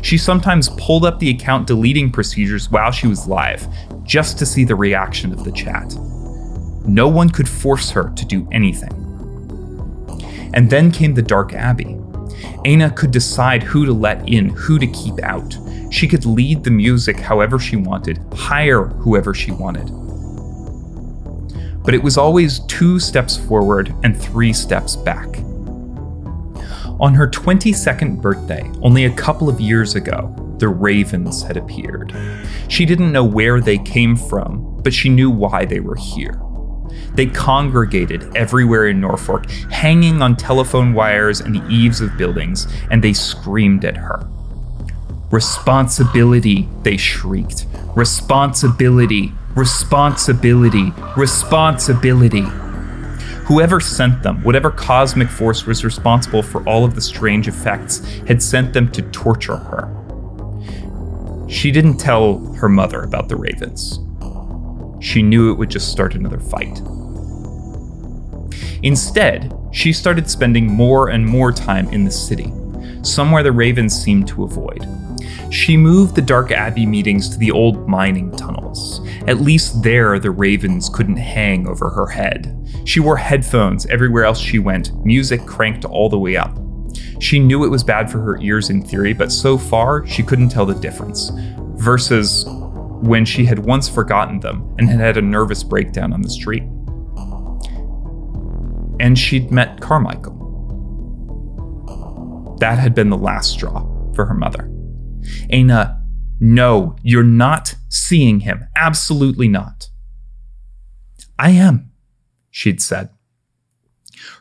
She 0.00 0.16
sometimes 0.16 0.68
pulled 0.68 1.04
up 1.04 1.18
the 1.18 1.30
account 1.30 1.66
deleting 1.66 2.12
procedures 2.12 2.70
while 2.70 2.92
she 2.92 3.08
was 3.08 3.26
live, 3.26 3.66
just 4.04 4.38
to 4.38 4.46
see 4.46 4.62
the 4.62 4.76
reaction 4.76 5.32
of 5.32 5.42
the 5.42 5.50
chat. 5.50 5.92
No 6.86 7.08
one 7.08 7.30
could 7.30 7.48
force 7.48 7.90
her 7.90 8.12
to 8.14 8.24
do 8.24 8.46
anything. 8.52 9.09
And 10.54 10.68
then 10.68 10.90
came 10.90 11.14
the 11.14 11.22
Dark 11.22 11.54
Abbey. 11.54 11.98
Aina 12.64 12.90
could 12.90 13.10
decide 13.10 13.62
who 13.62 13.86
to 13.86 13.92
let 13.92 14.28
in, 14.28 14.50
who 14.50 14.78
to 14.78 14.86
keep 14.86 15.20
out. 15.22 15.56
She 15.90 16.06
could 16.06 16.24
lead 16.24 16.64
the 16.64 16.70
music 16.70 17.18
however 17.18 17.58
she 17.58 17.76
wanted, 17.76 18.20
hire 18.32 18.86
whoever 18.86 19.34
she 19.34 19.52
wanted. 19.52 19.90
But 21.84 21.94
it 21.94 22.02
was 22.02 22.16
always 22.16 22.60
two 22.60 23.00
steps 23.00 23.36
forward 23.36 23.94
and 24.02 24.20
three 24.20 24.52
steps 24.52 24.96
back. 24.96 25.28
On 27.00 27.14
her 27.14 27.26
22nd 27.26 28.20
birthday, 28.20 28.70
only 28.82 29.06
a 29.06 29.14
couple 29.14 29.48
of 29.48 29.58
years 29.58 29.94
ago, 29.94 30.34
the 30.58 30.68
ravens 30.68 31.42
had 31.42 31.56
appeared. 31.56 32.14
She 32.68 32.84
didn't 32.84 33.12
know 33.12 33.24
where 33.24 33.60
they 33.60 33.78
came 33.78 34.14
from, 34.14 34.80
but 34.82 34.92
she 34.92 35.08
knew 35.08 35.30
why 35.30 35.64
they 35.64 35.80
were 35.80 35.96
here. 35.96 36.38
They 37.20 37.26
congregated 37.26 38.34
everywhere 38.34 38.88
in 38.88 38.98
Norfork, 38.98 39.50
hanging 39.70 40.22
on 40.22 40.36
telephone 40.36 40.94
wires 40.94 41.42
and 41.42 41.54
the 41.54 41.68
eaves 41.68 42.00
of 42.00 42.16
buildings, 42.16 42.66
and 42.90 43.04
they 43.04 43.12
screamed 43.12 43.84
at 43.84 43.98
her. 43.98 44.26
Responsibility, 45.30 46.66
they 46.82 46.96
shrieked. 46.96 47.66
Responsibility, 47.94 49.34
responsibility, 49.54 50.94
responsibility. 51.14 52.46
Whoever 53.44 53.80
sent 53.80 54.22
them, 54.22 54.42
whatever 54.42 54.70
cosmic 54.70 55.28
force 55.28 55.66
was 55.66 55.84
responsible 55.84 56.42
for 56.42 56.66
all 56.66 56.86
of 56.86 56.94
the 56.94 57.02
strange 57.02 57.48
effects, 57.48 57.98
had 58.28 58.42
sent 58.42 58.72
them 58.72 58.90
to 58.92 59.02
torture 59.10 59.58
her. 59.58 59.94
She 61.50 61.70
didn't 61.70 61.98
tell 61.98 62.38
her 62.54 62.70
mother 62.70 63.02
about 63.02 63.28
the 63.28 63.36
ravens. 63.36 63.98
She 65.04 65.20
knew 65.20 65.52
it 65.52 65.58
would 65.58 65.68
just 65.68 65.92
start 65.92 66.14
another 66.14 66.40
fight. 66.40 66.80
Instead, 68.82 69.52
she 69.72 69.92
started 69.92 70.28
spending 70.28 70.66
more 70.66 71.10
and 71.10 71.24
more 71.24 71.52
time 71.52 71.88
in 71.88 72.04
the 72.04 72.10
city, 72.10 72.52
somewhere 73.02 73.42
the 73.42 73.52
ravens 73.52 73.94
seemed 73.94 74.26
to 74.28 74.44
avoid. 74.44 74.86
She 75.50 75.76
moved 75.76 76.14
the 76.14 76.22
Dark 76.22 76.52
Abbey 76.52 76.86
meetings 76.86 77.28
to 77.28 77.38
the 77.38 77.50
old 77.50 77.88
mining 77.88 78.30
tunnels. 78.36 79.00
At 79.26 79.40
least 79.40 79.82
there, 79.82 80.18
the 80.18 80.30
ravens 80.30 80.88
couldn't 80.88 81.16
hang 81.16 81.66
over 81.66 81.90
her 81.90 82.06
head. 82.06 82.56
She 82.84 83.00
wore 83.00 83.16
headphones 83.16 83.86
everywhere 83.86 84.24
else 84.24 84.38
she 84.38 84.58
went, 84.58 84.94
music 85.04 85.44
cranked 85.46 85.84
all 85.84 86.08
the 86.08 86.18
way 86.18 86.36
up. 86.36 86.56
She 87.20 87.38
knew 87.38 87.64
it 87.64 87.68
was 87.68 87.84
bad 87.84 88.10
for 88.10 88.20
her 88.20 88.38
ears 88.40 88.70
in 88.70 88.82
theory, 88.82 89.12
but 89.12 89.32
so 89.32 89.58
far, 89.58 90.06
she 90.06 90.22
couldn't 90.22 90.48
tell 90.48 90.64
the 90.64 90.74
difference. 90.74 91.30
Versus 91.74 92.46
when 93.02 93.24
she 93.24 93.44
had 93.44 93.58
once 93.58 93.88
forgotten 93.88 94.40
them 94.40 94.74
and 94.78 94.88
had 94.88 95.00
had 95.00 95.16
a 95.16 95.22
nervous 95.22 95.62
breakdown 95.62 96.12
on 96.12 96.22
the 96.22 96.30
street. 96.30 96.62
And 99.00 99.18
she'd 99.18 99.50
met 99.50 99.80
Carmichael. 99.80 100.36
That 102.60 102.78
had 102.78 102.94
been 102.94 103.08
the 103.08 103.16
last 103.16 103.50
straw 103.50 103.84
for 104.14 104.26
her 104.26 104.34
mother. 104.34 104.70
Aina, 105.50 106.02
no, 106.38 106.96
you're 107.02 107.22
not 107.22 107.74
seeing 107.88 108.40
him. 108.40 108.66
Absolutely 108.76 109.48
not. 109.48 109.88
I 111.38 111.50
am, 111.50 111.90
she'd 112.50 112.82
said. 112.82 113.08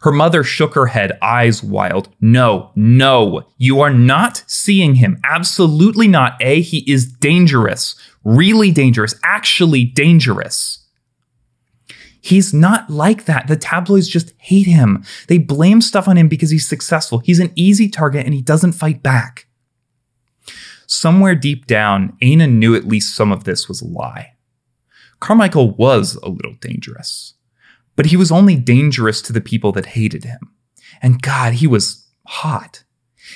Her 0.02 0.12
mother 0.12 0.44
shook 0.44 0.76
her 0.76 0.88
head, 0.88 1.18
eyes 1.22 1.64
wild. 1.64 2.10
No, 2.20 2.72
no, 2.76 3.44
you 3.58 3.80
are 3.80 3.94
not 3.94 4.44
seeing 4.48 4.96
him. 4.96 5.20
Absolutely 5.24 6.08
not. 6.08 6.36
A, 6.42 6.62
he 6.62 6.80
is 6.92 7.10
dangerous, 7.12 7.96
really 8.26 8.72
dangerous, 8.72 9.16
actually 9.24 9.86
dangerous. 9.86 10.79
He's 12.22 12.54
not 12.54 12.90
like 12.90 13.26
that. 13.26 13.48
The 13.48 13.56
tabloids 13.56 14.08
just 14.08 14.34
hate 14.38 14.68
him. 14.68 15.04
They 15.28 15.38
blame 15.38 15.82
stuff 15.82 16.08
on 16.08 16.18
him 16.18 16.28
because 16.28 16.50
he's 16.50 16.68
successful. 16.68 17.20
He's 17.20 17.40
an 17.40 17.52
easy 17.56 17.88
target 17.88 18.26
and 18.26 18.34
he 18.34 18.42
doesn't 18.42 18.74
fight 18.74 19.02
back. 19.02 19.48
Somewhere 20.86 21.36
deep 21.36 21.66
down, 21.68 22.18
Aina 22.22 22.48
knew 22.48 22.76
at 22.76 22.88
least 22.88 23.16
some 23.16 23.32
of 23.32 23.44
this 23.44 23.68
was 23.68 23.82
a 23.82 23.88
lie. 23.88 24.34
Carmichael 25.20 25.72
was 25.72 26.16
a 26.24 26.30
little 26.30 26.56
dangerous, 26.60 27.36
but 27.96 28.08
he 28.08 28.18
was 28.18 28.32
only 28.32 28.56
dangerous 28.56 29.22
to 29.22 29.34
the 29.34 29.42
people 29.42 29.72
that 29.74 29.88
hated 29.88 30.24
him. 30.24 30.40
And 31.02 31.22
God, 31.22 31.54
he 31.54 31.68
was 31.68 32.08
hot. 32.26 32.84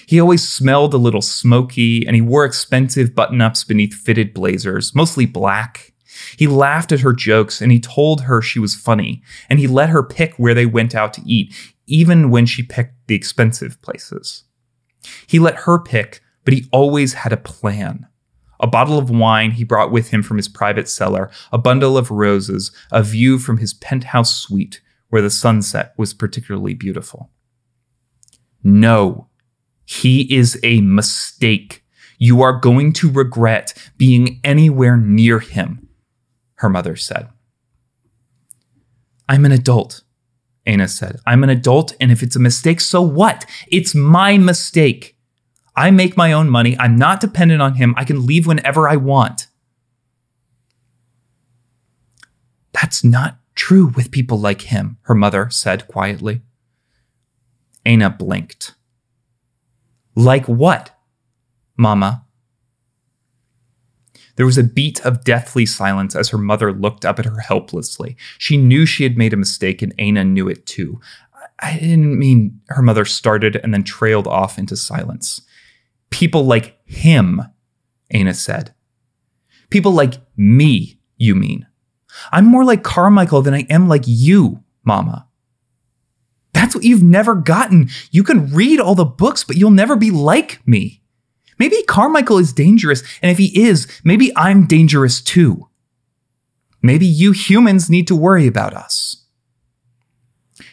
He 0.08 0.20
always 0.20 0.48
smelled 0.48 0.94
a 0.94 0.98
little 0.98 1.22
smoky, 1.22 2.06
and 2.08 2.16
he 2.16 2.22
wore 2.22 2.46
expensive 2.46 3.14
button 3.14 3.42
ups 3.42 3.64
beneath 3.64 3.94
fitted 3.94 4.34
blazers, 4.34 4.96
mostly 4.96 5.26
black. 5.26 5.93
He 6.38 6.48
laughed 6.48 6.92
at 6.92 7.02
her 7.02 7.14
jokes 7.14 7.62
and 7.62 7.72
he 7.72 7.80
told 7.80 8.22
her 8.22 8.42
she 8.42 8.60
was 8.60 8.76
funny, 8.76 9.22
and 9.50 9.60
he 9.60 9.68
let 9.68 9.90
her 9.90 10.04
pick 10.04 10.34
where 10.36 10.54
they 10.54 10.66
went 10.66 10.96
out 10.96 11.14
to 11.14 11.22
eat, 11.26 11.54
even 11.88 12.30
when 12.30 12.46
she 12.46 12.64
picked 12.64 13.08
the 13.08 13.16
expensive 13.16 13.82
places. 13.82 14.44
He 15.28 15.40
let 15.40 15.56
her 15.56 15.80
pick 15.80 16.22
but 16.44 16.54
he 16.54 16.68
always 16.72 17.14
had 17.14 17.34
a 17.34 17.38
plan. 17.38 18.08
A 18.60 18.68
bottle 18.68 18.98
of 18.98 19.10
wine 19.10 19.52
he 19.52 19.64
brought 19.64 19.92
with 19.92 20.10
him 20.10 20.24
from 20.24 20.38
his 20.38 20.48
private 20.48 20.88
cellar, 20.88 21.30
a 21.52 21.58
bundle 21.58 21.98
of 21.98 22.12
roses, 22.12 22.72
a 22.92 23.04
view 23.04 23.40
from 23.40 23.58
his 23.58 23.74
penthouse 23.74 24.36
suite 24.36 24.82
where 25.10 25.22
the 25.22 25.30
sunset 25.30 25.94
was 25.98 26.14
particularly 26.14 26.74
beautiful. 26.74 27.30
No, 28.64 29.28
he 29.86 30.34
is 30.34 30.60
a 30.64 30.82
mistake. 30.82 31.84
You 32.18 32.42
are 32.42 32.58
going 32.58 32.94
to 32.94 33.12
regret 33.12 33.74
being 33.98 34.40
anywhere 34.44 34.96
near 34.96 35.40
him, 35.40 35.83
her 36.64 36.70
mother 36.70 36.96
said. 36.96 37.28
I'm 39.28 39.44
an 39.44 39.52
adult, 39.52 40.02
Aina 40.66 40.88
said. 40.88 41.20
I'm 41.28 41.44
an 41.44 41.50
adult, 41.50 41.94
and 42.00 42.10
if 42.10 42.24
it's 42.24 42.38
a 42.38 42.40
mistake, 42.40 42.80
so 42.80 43.02
what? 43.02 43.46
It's 43.68 43.94
my 43.94 44.38
mistake. 44.38 45.18
I 45.76 45.92
make 45.92 46.16
my 46.16 46.32
own 46.32 46.50
money. 46.50 46.78
I'm 46.80 46.96
not 46.96 47.20
dependent 47.20 47.62
on 47.62 47.76
him. 47.76 47.94
I 47.98 48.06
can 48.06 48.26
leave 48.26 48.48
whenever 48.48 48.88
I 48.88 48.96
want. 48.96 49.48
That's 52.72 53.04
not 53.04 53.40
true 53.56 53.88
with 53.88 54.10
people 54.10 54.40
like 54.40 54.62
him, 54.62 54.98
her 55.02 55.16
mother 55.16 55.50
said 55.50 55.88
quietly. 55.90 56.44
Aina 57.86 58.10
blinked. 58.10 58.74
Like 60.16 60.46
what, 60.46 60.92
Mama? 61.76 62.23
There 64.36 64.46
was 64.46 64.58
a 64.58 64.64
beat 64.64 65.06
of 65.06 65.24
deathly 65.24 65.66
silence 65.66 66.16
as 66.16 66.30
her 66.30 66.38
mother 66.38 66.74
looked 66.74 67.06
up 67.06 67.20
at 67.20 67.26
her 67.26 67.40
helplessly. 67.40 68.18
She 68.38 68.58
knew 68.58 68.86
she 68.86 69.04
had 69.04 69.18
made 69.18 69.34
a 69.34 69.38
mistake, 69.38 69.82
and 69.82 69.94
Aina 70.00 70.24
knew 70.24 70.48
it 70.48 70.66
too. 70.66 71.00
I 71.60 71.78
didn't 71.78 72.18
mean 72.18 72.60
her 72.70 72.82
mother 72.82 73.06
started 73.06 73.58
and 73.58 73.74
then 73.74 73.84
trailed 73.84 74.28
off 74.28 74.58
into 74.58 74.76
silence. 74.76 75.42
People 76.10 76.46
like 76.46 76.78
him, 76.86 77.42
Aina 78.12 78.34
said. 78.34 78.74
People 79.70 79.92
like 79.92 80.16
me, 80.36 81.00
you 81.18 81.36
mean. 81.36 81.68
I'm 82.32 82.46
more 82.46 82.66
like 82.66 82.84
Carmichael 82.84 83.42
than 83.42 83.54
I 83.54 83.66
am 83.70 83.88
like 83.88 84.04
you, 84.06 84.64
Mama. 84.84 85.28
That's 86.54 86.76
what 86.76 86.84
you've 86.84 87.04
never 87.04 87.36
gotten. 87.36 87.90
You 88.12 88.24
can 88.24 88.54
read 88.54 88.80
all 88.80 88.96
the 88.96 89.06
books, 89.06 89.44
but 89.44 89.58
you'll 89.58 89.72
never 89.72 89.96
be 89.96 90.12
like 90.12 90.60
me. 90.68 91.03
Maybe 91.60 91.84
Carmichael 91.84 92.38
is 92.38 92.54
dangerous, 92.54 93.04
and 93.22 93.32
if 93.32 93.38
he 93.38 93.64
is, 93.64 93.88
maybe 94.04 94.32
I'm 94.36 94.66
dangerous 94.66 95.22
too. 95.22 95.70
Maybe 96.82 97.06
you 97.06 97.32
humans 97.32 97.90
need 97.90 98.08
to 98.08 98.16
worry 98.16 98.48
about 98.48 98.74
us. 98.74 99.24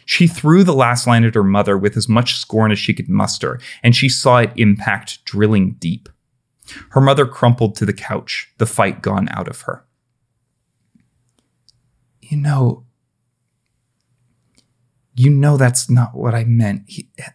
She 0.05 0.27
threw 0.27 0.63
the 0.63 0.73
last 0.73 1.07
line 1.07 1.23
at 1.23 1.35
her 1.35 1.43
mother 1.43 1.77
with 1.77 1.95
as 1.95 2.09
much 2.09 2.35
scorn 2.35 2.71
as 2.71 2.79
she 2.79 2.93
could 2.93 3.09
muster, 3.09 3.59
and 3.81 3.95
she 3.95 4.09
saw 4.09 4.39
it 4.39 4.51
impact 4.55 5.23
drilling 5.25 5.73
deep. 5.79 6.09
Her 6.89 7.01
mother 7.01 7.25
crumpled 7.25 7.75
to 7.75 7.85
the 7.85 7.93
couch, 7.93 8.51
the 8.57 8.65
fight 8.65 9.01
gone 9.01 9.29
out 9.29 9.47
of 9.47 9.61
her. 9.61 9.85
You 12.21 12.37
know, 12.37 12.85
you 15.15 15.29
know 15.29 15.57
that's 15.57 15.89
not 15.89 16.15
what 16.15 16.33
I 16.33 16.43
meant. 16.43 16.89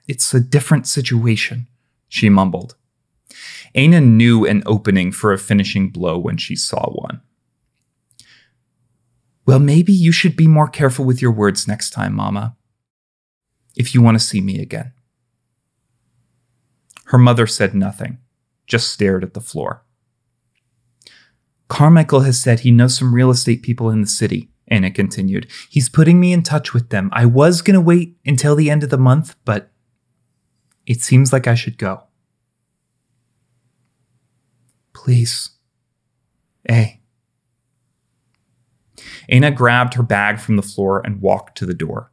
It's 0.09 0.33
a 0.33 0.41
different 0.41 0.87
situation, 0.87 1.69
she 2.09 2.29
mumbled. 2.29 2.77
Aina 3.75 4.01
knew 4.01 4.45
an 4.45 4.63
opening 4.67 5.13
for 5.13 5.33
a 5.33 5.39
finishing 5.39 5.91
blow 5.91 6.19
when 6.19 6.37
she 6.37 6.57
saw 6.57 6.91
one. 6.91 7.21
Well, 9.47 9.61
maybe 9.61 9.93
you 9.93 10.13
should 10.13 10.37
be 10.37 10.49
more 10.49 10.69
careful 10.69 11.05
with 11.05 11.23
your 11.23 11.31
words 11.31 11.69
next 11.69 11.91
time, 11.91 12.15
Mama 12.15 12.57
if 13.77 13.95
you 13.95 14.03
want 14.03 14.19
to 14.19 14.25
see 14.25 14.41
me 14.41 14.61
again. 14.61 14.93
Her 17.07 17.19
mother 17.19 17.47
said 17.47 17.75
nothing, 17.75 18.19
just 18.67 18.91
stared 18.91 19.23
at 19.23 19.35
the 19.35 19.41
floor. 19.41 19.85
Carmichael 21.69 22.21
has 22.21 22.41
said 22.41 22.61
he 22.61 22.71
knows 22.71 22.97
some 22.97 23.15
real 23.15 23.31
estate 23.31 23.63
people 23.63 23.91
in 23.91 24.01
the 24.01 24.07
city, 24.07 24.51
Anna 24.67 24.91
continued. 24.91 25.49
He's 25.69 25.89
putting 25.89 26.19
me 26.19 26.33
in 26.33 26.43
touch 26.43 26.73
with 26.73 26.89
them. 26.91 27.11
I 27.13 27.27
was 27.27 27.63
going 27.63 27.75
to 27.75 27.81
wait 27.81 28.17
until 28.25 28.57
the 28.57 28.71
end 28.71 28.83
of 28.83 28.91
the 28.91 28.99
month, 28.99 29.37
but 29.45 29.71
it 30.87 31.03
seems 31.03 31.33
like 31.33 31.47
I 31.47 31.55
should 31.55 31.79
go. 31.79 32.05
Please. 35.07 35.51
A. 36.69 37.01
Aina 39.29 39.53
grabbed 39.53 39.95
her 39.95 40.03
bag 40.03 40.41
from 40.41 40.57
the 40.57 40.63
floor 40.63 41.01
and 41.05 41.21
walked 41.21 41.57
to 41.59 41.65
the 41.65 41.75
door. 41.75 42.11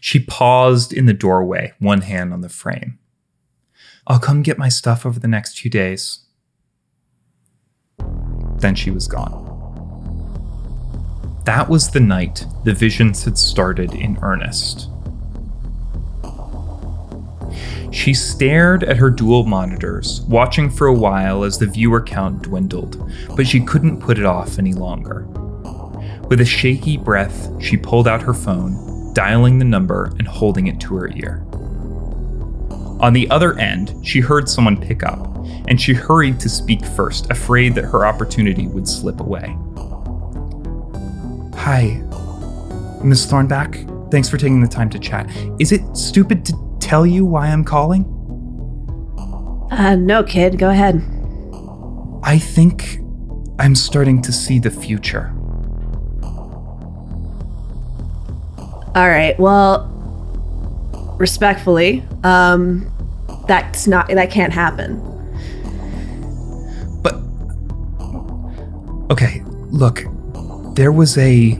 She 0.00 0.18
paused 0.18 0.92
in 0.92 1.06
the 1.06 1.12
doorway, 1.12 1.74
one 1.78 2.00
hand 2.00 2.32
on 2.32 2.40
the 2.40 2.48
frame. 2.48 2.98
I'll 4.08 4.18
come 4.18 4.42
get 4.42 4.58
my 4.58 4.68
stuff 4.68 5.06
over 5.06 5.20
the 5.20 5.28
next 5.28 5.60
few 5.60 5.70
days. 5.70 6.24
Then 8.56 8.74
she 8.74 8.90
was 8.90 9.06
gone. 9.06 9.44
That 11.44 11.68
was 11.68 11.92
the 11.92 12.00
night 12.00 12.46
the 12.64 12.74
visions 12.74 13.22
had 13.22 13.38
started 13.38 13.94
in 13.94 14.18
earnest. 14.22 14.88
She 17.90 18.14
stared 18.14 18.84
at 18.84 18.96
her 18.96 19.10
dual 19.10 19.44
monitors, 19.44 20.22
watching 20.22 20.70
for 20.70 20.86
a 20.86 20.94
while 20.94 21.44
as 21.44 21.58
the 21.58 21.66
viewer 21.66 22.02
count 22.02 22.42
dwindled, 22.42 23.10
but 23.36 23.46
she 23.46 23.60
couldn't 23.60 24.00
put 24.00 24.18
it 24.18 24.24
off 24.24 24.58
any 24.58 24.72
longer. 24.72 25.26
With 26.28 26.40
a 26.40 26.44
shaky 26.44 26.96
breath, 26.96 27.50
she 27.62 27.76
pulled 27.76 28.08
out 28.08 28.22
her 28.22 28.34
phone, 28.34 29.12
dialing 29.12 29.58
the 29.58 29.64
number 29.64 30.12
and 30.18 30.26
holding 30.26 30.66
it 30.66 30.80
to 30.80 30.96
her 30.96 31.08
ear. 31.14 31.44
On 33.00 33.12
the 33.12 33.28
other 33.30 33.58
end, 33.58 33.94
she 34.02 34.20
heard 34.20 34.48
someone 34.48 34.80
pick 34.80 35.02
up, 35.02 35.36
and 35.68 35.80
she 35.80 35.92
hurried 35.92 36.40
to 36.40 36.48
speak 36.48 36.84
first, 36.84 37.30
afraid 37.30 37.74
that 37.74 37.84
her 37.84 38.06
opportunity 38.06 38.66
would 38.66 38.88
slip 38.88 39.20
away. 39.20 39.56
Hi, 41.56 42.02
Miss 43.02 43.26
Thornback. 43.26 44.10
Thanks 44.10 44.28
for 44.28 44.38
taking 44.38 44.60
the 44.60 44.68
time 44.68 44.88
to 44.90 44.98
chat. 44.98 45.28
Is 45.58 45.72
it 45.72 45.82
stupid 45.96 46.44
to 46.46 46.63
tell 46.94 47.04
you 47.04 47.24
why 47.24 47.48
I'm 47.48 47.64
calling? 47.64 48.04
Uh, 49.72 49.96
no, 49.96 50.22
kid, 50.22 50.60
go 50.60 50.70
ahead. 50.70 51.02
I 52.22 52.38
think 52.38 53.00
I'm 53.58 53.74
starting 53.74 54.22
to 54.22 54.30
see 54.30 54.60
the 54.60 54.70
future. 54.70 55.32
All 58.94 59.08
right. 59.08 59.34
Well, 59.40 59.90
respectfully, 61.18 62.04
um, 62.22 62.88
that's 63.48 63.88
not 63.88 64.06
that 64.06 64.30
can't 64.30 64.52
happen. 64.52 65.00
But 67.02 67.16
okay, 69.10 69.42
look, 69.72 70.04
there 70.76 70.92
was 70.92 71.18
a. 71.18 71.58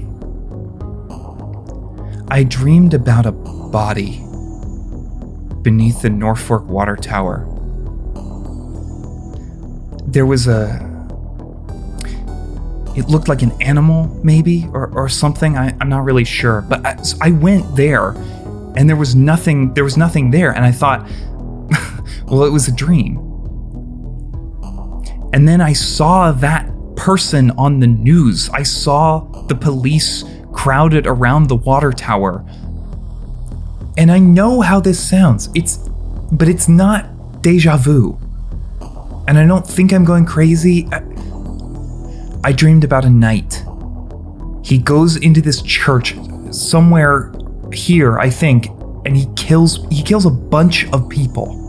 I 2.29 2.45
dreamed 2.45 2.95
about 2.95 3.27
a 3.27 3.33
body 3.33 4.24
beneath 5.65 6.03
the 6.03 6.09
Norfork 6.09 6.67
Water 6.67 6.95
Tower. 6.95 7.49
There 10.07 10.27
was 10.27 10.47
a. 10.47 10.93
It 12.97 13.09
looked 13.09 13.27
like 13.27 13.43
an 13.43 13.51
animal, 13.61 14.07
maybe, 14.23 14.69
or, 14.73 14.87
or 14.95 15.09
something. 15.09 15.59
I, 15.59 15.75
I'm 15.81 15.89
not 15.89 16.05
really 16.05 16.25
sure. 16.25 16.61
But 16.61 16.87
I, 16.87 17.03
so 17.03 17.17
I 17.21 17.33
went 17.33 17.75
there, 17.75 18.11
and 18.77 18.89
there 18.89 18.95
was 18.95 19.17
nothing. 19.17 19.75
There 19.75 19.83
was 19.83 19.97
nothing 19.97 20.31
there, 20.31 20.53
and 20.53 20.65
I 20.65 20.71
thought, 20.71 21.01
well, 22.27 22.45
it 22.45 22.53
was 22.53 22.69
a 22.69 22.73
dream. 22.73 23.19
And 25.33 25.49
then 25.49 25.61
I 25.61 25.73
saw 25.73 26.31
that 26.31 26.71
person 26.95 27.51
on 27.53 27.81
the 27.81 27.89
news. 27.89 28.49
I 28.51 28.63
saw 28.63 29.21
the 29.49 29.57
police 29.57 30.23
crowded 30.53 31.09
around 31.09 31.49
the 31.49 31.57
water 31.57 31.91
tower. 31.91 32.45
And 33.97 34.11
I 34.11 34.19
know 34.19 34.61
how 34.61 34.81
this 34.81 34.99
sounds. 34.99 35.49
It's 35.55 35.77
but 36.33 36.49
it's 36.49 36.69
not 36.69 37.43
deja 37.43 37.77
vu. 37.77 38.19
And 39.29 39.39
I 39.39 39.47
don't 39.47 39.67
think 39.67 39.93
I'm 39.93 40.05
going 40.05 40.27
crazy. 40.27 40.89
I, 40.93 41.03
I 42.43 42.53
dreamed 42.53 42.85
about 42.85 43.05
a 43.05 43.11
knight. 43.11 43.65
He 44.65 44.79
goes 44.79 45.17
into 45.17 45.41
this 45.41 45.63
church 45.63 46.17
somewhere 46.51 47.33
here, 47.73 48.19
I 48.19 48.31
think, 48.31 48.67
and 49.05 49.17
he 49.17 49.27
kills 49.37 49.87
he 49.91 50.03
kills 50.03 50.27
a 50.27 50.31
bunch 50.31 50.87
of 50.93 51.09
people. 51.09 51.61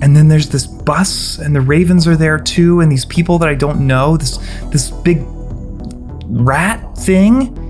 And 0.00 0.16
then 0.16 0.28
there's 0.28 0.48
this 0.48 0.66
bus, 0.66 1.38
and 1.38 1.54
the 1.54 1.60
ravens 1.60 2.06
are 2.06 2.16
there 2.16 2.38
too, 2.38 2.80
and 2.80 2.90
these 2.90 3.04
people 3.04 3.38
that 3.38 3.48
I 3.48 3.54
don't 3.54 3.86
know. 3.86 4.16
This 4.16 4.38
this 4.70 4.90
big 4.90 5.18
rat 6.26 6.96
thing. 6.96 7.67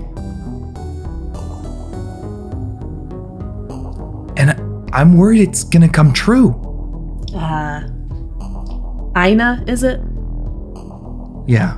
I'm 4.99 5.15
worried 5.15 5.39
it's 5.39 5.63
gonna 5.63 5.87
come 5.87 6.11
true. 6.11 6.49
Uh, 7.33 7.87
Ina, 9.17 9.63
is 9.65 9.81
it? 9.83 10.01
Yeah. 11.47 11.77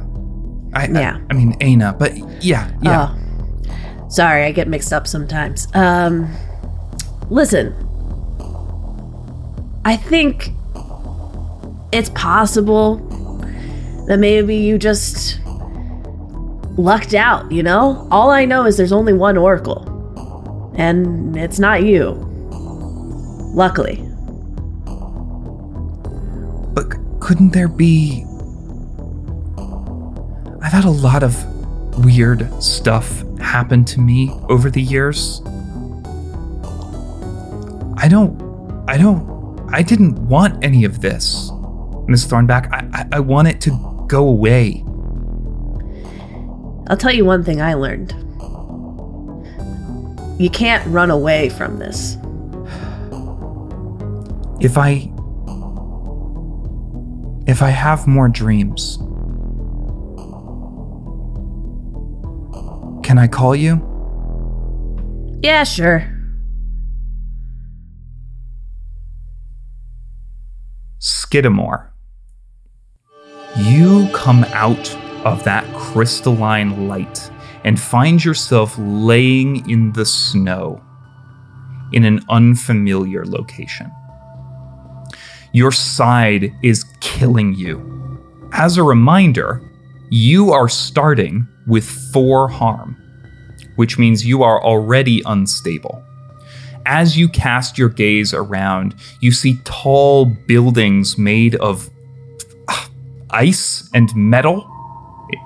I, 0.73 0.87
Yeah. 0.87 1.19
I, 1.19 1.25
I 1.29 1.33
mean 1.33 1.55
Aina, 1.61 1.93
but 1.93 2.17
yeah, 2.43 2.71
yeah. 2.81 3.13
Oh, 3.13 4.09
sorry, 4.09 4.45
I 4.45 4.51
get 4.51 4.67
mixed 4.67 4.91
up 4.91 5.05
sometimes. 5.05 5.67
Um, 5.75 6.35
listen, 7.29 7.75
I 9.85 9.97
think 9.97 10.49
it's 11.91 12.09
possible 12.15 12.95
that 14.07 14.17
maybe 14.17 14.55
you 14.55 14.79
just 14.79 15.39
lucked 16.75 17.13
out, 17.13 17.51
you 17.51 17.61
know? 17.61 18.07
All 18.09 18.31
I 18.31 18.45
know 18.45 18.65
is 18.65 18.77
there's 18.77 18.91
only 18.91 19.13
one 19.13 19.37
Oracle, 19.37 20.73
and 20.75 21.37
it's 21.37 21.59
not 21.59 21.83
you. 21.83 22.30
Luckily. 23.53 23.97
But 26.73 26.93
c- 26.93 26.99
couldn't 27.19 27.51
there 27.51 27.67
be. 27.67 28.25
I've 30.61 30.71
had 30.71 30.85
a 30.85 30.89
lot 30.89 31.23
of 31.23 31.35
weird 32.05 32.47
stuff 32.63 33.23
happen 33.39 33.83
to 33.85 33.99
me 33.99 34.31
over 34.49 34.69
the 34.69 34.81
years. 34.81 35.41
I 37.97 38.07
don't. 38.07 38.39
I 38.87 38.97
don't. 38.97 39.29
I 39.73 39.81
didn't 39.81 40.15
want 40.27 40.63
any 40.63 40.85
of 40.85 41.01
this, 41.01 41.51
Miss 42.07 42.25
Thornback. 42.25 42.71
I, 42.71 43.01
I, 43.01 43.17
I 43.17 43.19
want 43.19 43.47
it 43.47 43.61
to 43.61 44.05
go 44.07 44.27
away. 44.27 44.83
I'll 46.87 46.97
tell 46.97 47.13
you 47.13 47.23
one 47.25 47.43
thing 47.43 47.61
I 47.61 47.73
learned. 47.75 48.11
You 50.41 50.49
can't 50.49 50.85
run 50.87 51.11
away 51.11 51.49
from 51.49 51.79
this. 51.79 52.17
If 54.61 54.77
I. 54.77 55.11
If 57.47 57.61
I 57.63 57.69
have 57.69 58.07
more 58.07 58.29
dreams. 58.29 58.97
Can 63.03 63.17
I 63.17 63.27
call 63.27 63.55
you? 63.55 63.81
Yeah, 65.41 65.63
sure. 65.63 66.07
Skidamore. 70.99 71.87
You 73.57 74.07
come 74.13 74.43
out 74.53 74.95
of 75.25 75.43
that 75.43 75.65
crystalline 75.73 76.87
light 76.87 77.31
and 77.63 77.79
find 77.79 78.23
yourself 78.23 78.75
laying 78.77 79.67
in 79.69 79.91
the 79.93 80.05
snow 80.05 80.81
in 81.91 82.05
an 82.05 82.23
unfamiliar 82.29 83.25
location. 83.25 83.91
Your 85.53 85.71
side 85.71 86.53
is 86.63 86.85
killing 87.01 87.53
you. 87.53 88.19
As 88.53 88.77
a 88.77 88.83
reminder, 88.83 89.61
you 90.09 90.51
are 90.51 90.69
starting 90.69 91.47
with 91.67 91.85
four 92.13 92.47
harm, 92.47 92.95
which 93.75 93.97
means 93.97 94.25
you 94.25 94.43
are 94.43 94.63
already 94.63 95.21
unstable. 95.25 96.03
As 96.85 97.17
you 97.17 97.29
cast 97.29 97.77
your 97.77 97.89
gaze 97.89 98.33
around, 98.33 98.95
you 99.19 99.31
see 99.31 99.59
tall 99.63 100.25
buildings 100.25 101.17
made 101.17 101.55
of 101.55 101.89
ah, 102.67 102.89
ice 103.29 103.89
and 103.93 104.13
metal. 104.15 104.69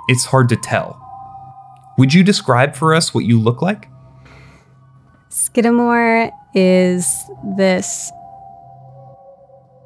It's 0.07 0.25
hard 0.25 0.49
to 0.49 0.55
tell. 0.55 1.01
Would 1.97 2.13
you 2.13 2.23
describe 2.23 2.75
for 2.75 2.93
us 2.93 3.13
what 3.13 3.25
you 3.25 3.39
look 3.39 3.61
like? 3.61 3.87
Skidamore 5.29 6.31
is 6.53 7.05
this 7.57 8.11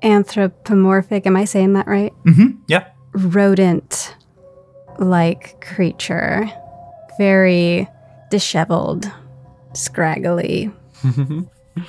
anthropomorphic, 0.04 1.26
am 1.28 1.36
I 1.36 1.46
saying 1.46 1.74
that 1.74 1.88
right? 1.88 2.14
Mm-hmm. 2.26 2.62
Yeah. 2.68 2.88
Rodent 3.14 4.16
like 4.98 5.62
creature. 5.62 6.50
Very 7.18 7.88
disheveled, 8.32 9.12
scraggly. 9.74 10.72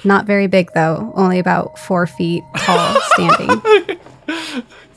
Not 0.04 0.26
very 0.26 0.46
big 0.46 0.70
though, 0.74 1.12
only 1.16 1.38
about 1.38 1.78
four 1.78 2.06
feet 2.06 2.42
tall 2.58 2.96
standing. 3.12 3.98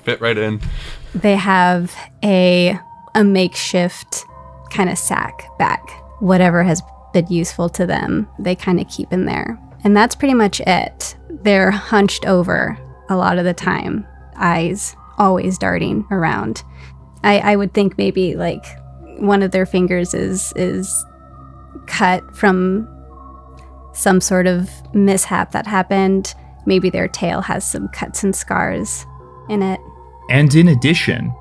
Fit 0.04 0.20
right 0.22 0.38
in. 0.38 0.60
they 1.16 1.36
have 1.36 1.96
a 2.24 2.78
a 3.16 3.24
makeshift 3.24 4.26
kind 4.72 4.90
of 4.90 4.98
sack 4.98 5.44
back. 5.60 5.82
Whatever 6.20 6.64
has 6.64 6.82
been 7.14 7.28
useful 7.28 7.70
to 7.70 7.86
them, 7.86 8.28
they 8.40 8.56
kind 8.56 8.80
of 8.80 8.88
keep 8.90 9.14
in 9.14 9.26
there. 9.26 9.60
And 9.84 9.96
that's 9.96 10.16
pretty 10.16 10.34
much 10.34 10.62
it. 10.62 11.16
They're 11.30 11.70
hunched 11.72 12.26
over 12.26 12.78
a 13.10 13.16
lot 13.16 13.38
of 13.38 13.46
the 13.46 13.54
time, 13.54 14.06
eyes 14.36 14.96
always 15.18 15.58
darting 15.58 16.06
around. 16.12 16.64
I, 17.24 17.40
I 17.40 17.56
would 17.56 17.74
think 17.74 17.98
maybe 17.98 18.36
like 18.36 18.66
one 19.20 19.42
of 19.44 19.52
their 19.52 19.66
fingers 19.66 20.14
is 20.14 20.52
is 20.56 21.06
cut 21.88 22.36
from 22.36 22.88
some 23.94 24.20
sort 24.20 24.48
of 24.48 24.70
mishap 24.94 25.52
that 25.52 25.68
happened. 25.68 26.34
Maybe 26.66 26.90
their 26.90 27.08
tail 27.08 27.42
has 27.42 27.70
some 27.70 27.88
cuts 27.90 28.24
and 28.24 28.36
scars 28.36 29.06
in 29.50 29.62
it. 29.62 29.80
And 30.30 30.54
in 30.56 30.70
addition, 30.70 31.34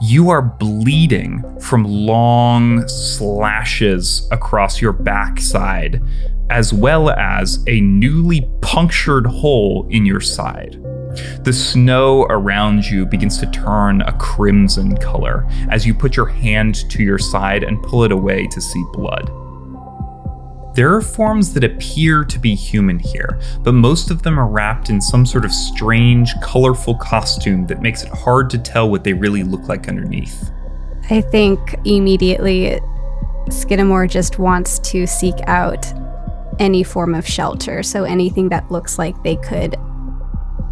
you 0.00 0.30
are 0.30 0.42
bleeding 0.42 1.44
from 1.60 1.84
long 1.84 2.88
slashes 2.88 4.26
across 4.30 4.80
your 4.80 4.92
backside 4.92 6.02
as 6.48 6.72
well 6.72 7.10
as 7.10 7.62
a 7.68 7.80
newly 7.80 8.48
punctured 8.60 9.26
hole 9.26 9.86
in 9.90 10.04
your 10.04 10.20
side. 10.20 10.82
The 11.42 11.52
snow 11.52 12.24
around 12.24 12.84
you 12.86 13.06
begins 13.06 13.38
to 13.38 13.46
turn 13.50 14.02
a 14.02 14.12
crimson 14.12 14.96
color 14.96 15.46
as 15.70 15.86
you 15.86 15.94
put 15.94 16.16
your 16.16 16.26
hand 16.26 16.88
to 16.90 17.02
your 17.02 17.18
side 17.18 17.64
and 17.64 17.82
pull 17.82 18.04
it 18.04 18.12
away 18.12 18.46
to 18.48 18.60
see 18.60 18.84
blood. 18.92 19.30
There 20.74 20.94
are 20.94 21.02
forms 21.02 21.52
that 21.54 21.64
appear 21.64 22.24
to 22.24 22.38
be 22.38 22.54
human 22.54 23.00
here, 23.00 23.40
but 23.62 23.72
most 23.72 24.10
of 24.10 24.22
them 24.22 24.38
are 24.38 24.46
wrapped 24.46 24.88
in 24.88 25.00
some 25.00 25.26
sort 25.26 25.44
of 25.44 25.52
strange, 25.52 26.32
colorful 26.42 26.94
costume 26.94 27.66
that 27.66 27.82
makes 27.82 28.04
it 28.04 28.10
hard 28.10 28.48
to 28.50 28.58
tell 28.58 28.88
what 28.88 29.02
they 29.02 29.12
really 29.12 29.42
look 29.42 29.68
like 29.68 29.88
underneath. 29.88 30.52
I 31.10 31.22
think 31.22 31.74
immediately 31.84 32.78
Skidamore 33.46 34.08
just 34.08 34.38
wants 34.38 34.78
to 34.90 35.08
seek 35.08 35.34
out 35.48 35.84
any 36.60 36.84
form 36.84 37.16
of 37.16 37.26
shelter. 37.26 37.82
So 37.82 38.04
anything 38.04 38.48
that 38.50 38.70
looks 38.70 38.96
like 38.96 39.20
they 39.24 39.36
could 39.36 39.74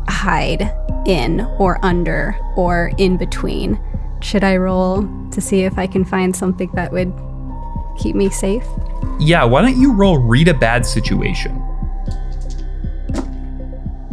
hide 0.09 0.73
in 1.07 1.41
or 1.59 1.85
under 1.85 2.37
or 2.57 2.93
in 2.99 3.17
between. 3.17 3.81
Should 4.21 4.45
I 4.45 4.57
roll 4.57 5.03
to 5.31 5.41
see 5.41 5.63
if 5.63 5.79
I 5.79 5.87
can 5.87 6.05
find 6.05 6.35
something 6.35 6.71
that 6.75 6.93
would 6.93 7.13
keep 7.99 8.17
me 8.17 8.31
safe? 8.31 8.65
Yeah, 9.21 9.45
why 9.45 9.63
don't 9.63 9.81
you 9.81 9.93
roll 9.93 10.19
read 10.19 10.49
a 10.49 10.55
bad 10.55 10.85
situation? 10.85 11.63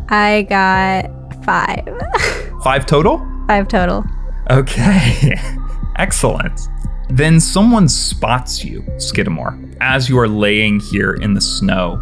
I 0.09 0.43
got 0.49 1.43
five. 1.43 1.87
Five 2.63 2.87
total? 2.87 3.19
five 3.47 3.67
total. 3.67 4.03
Okay, 4.49 5.35
excellent. 5.97 6.59
Then 7.09 7.39
someone 7.39 7.87
spots 7.87 8.63
you, 8.63 8.81
Skidamore, 8.97 9.77
as 9.81 10.09
you 10.09 10.17
are 10.17 10.27
laying 10.27 10.79
here 10.79 11.13
in 11.13 11.35
the 11.35 11.41
snow. 11.41 12.01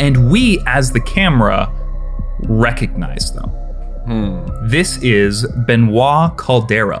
And 0.00 0.28
we, 0.28 0.60
as 0.66 0.90
the 0.90 1.00
camera, 1.00 1.72
recognize 2.40 3.32
them. 3.32 3.48
Hmm. 4.06 4.68
This 4.68 4.98
is 5.02 5.46
Benoit 5.66 6.36
Caldera, 6.36 6.98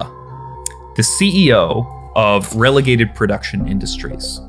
the 0.96 1.02
CEO 1.02 2.12
of 2.16 2.54
Relegated 2.56 3.14
Production 3.14 3.68
Industries. 3.68 4.40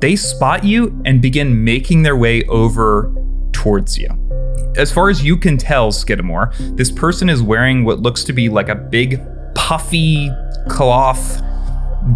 They 0.00 0.16
spot 0.16 0.64
you 0.64 1.00
and 1.04 1.20
begin 1.20 1.62
making 1.64 2.02
their 2.02 2.16
way 2.16 2.44
over 2.44 3.14
towards 3.52 3.98
you. 3.98 4.08
As 4.76 4.90
far 4.90 5.10
as 5.10 5.22
you 5.22 5.36
can 5.36 5.58
tell, 5.58 5.92
Skidamore, 5.92 6.76
this 6.76 6.90
person 6.90 7.28
is 7.28 7.42
wearing 7.42 7.84
what 7.84 8.00
looks 8.00 8.24
to 8.24 8.32
be 8.32 8.48
like 8.48 8.68
a 8.68 8.74
big, 8.74 9.20
puffy 9.54 10.30
cloth 10.68 11.42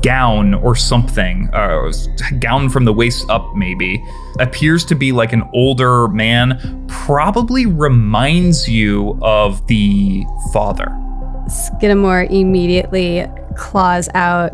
gown 0.03 0.55
or 0.55 0.75
something, 0.75 1.49
uh, 1.53 1.93
gown 2.41 2.69
from 2.69 2.85
the 2.85 2.93
waist 2.93 3.25
up, 3.31 3.55
maybe. 3.55 4.05
Appears 4.41 4.85
to 4.87 4.95
be 4.95 5.13
like 5.13 5.33
an 5.33 5.43
older 5.55 6.09
man, 6.09 6.85
probably 6.89 7.67
reminds 7.67 8.69
you 8.69 9.19
of 9.23 9.67
the 9.67 10.25
father. 10.53 10.87
Skidamore 11.49 12.29
immediately 12.31 13.27
claws 13.57 14.09
out, 14.15 14.53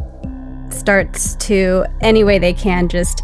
starts 0.70 1.34
to, 1.36 1.84
any 2.00 2.24
way 2.24 2.38
they 2.38 2.52
can, 2.52 2.88
just 2.88 3.22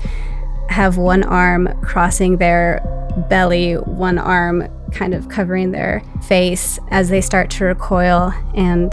have 0.71 0.97
one 0.97 1.23
arm 1.23 1.69
crossing 1.83 2.39
their 2.39 2.81
belly, 3.29 3.75
one 3.75 4.19
arm 4.19 4.69
kind 4.93 5.13
of 5.15 5.29
covering 5.29 5.73
their 5.73 6.03
face 6.27 6.79
as 6.91 7.09
they 7.11 7.21
start 7.21 7.51
to 7.51 7.65
recoil, 7.65 8.33
and 8.55 8.93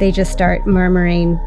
they 0.00 0.10
just 0.10 0.32
start 0.32 0.66
murmuring, 0.66 1.38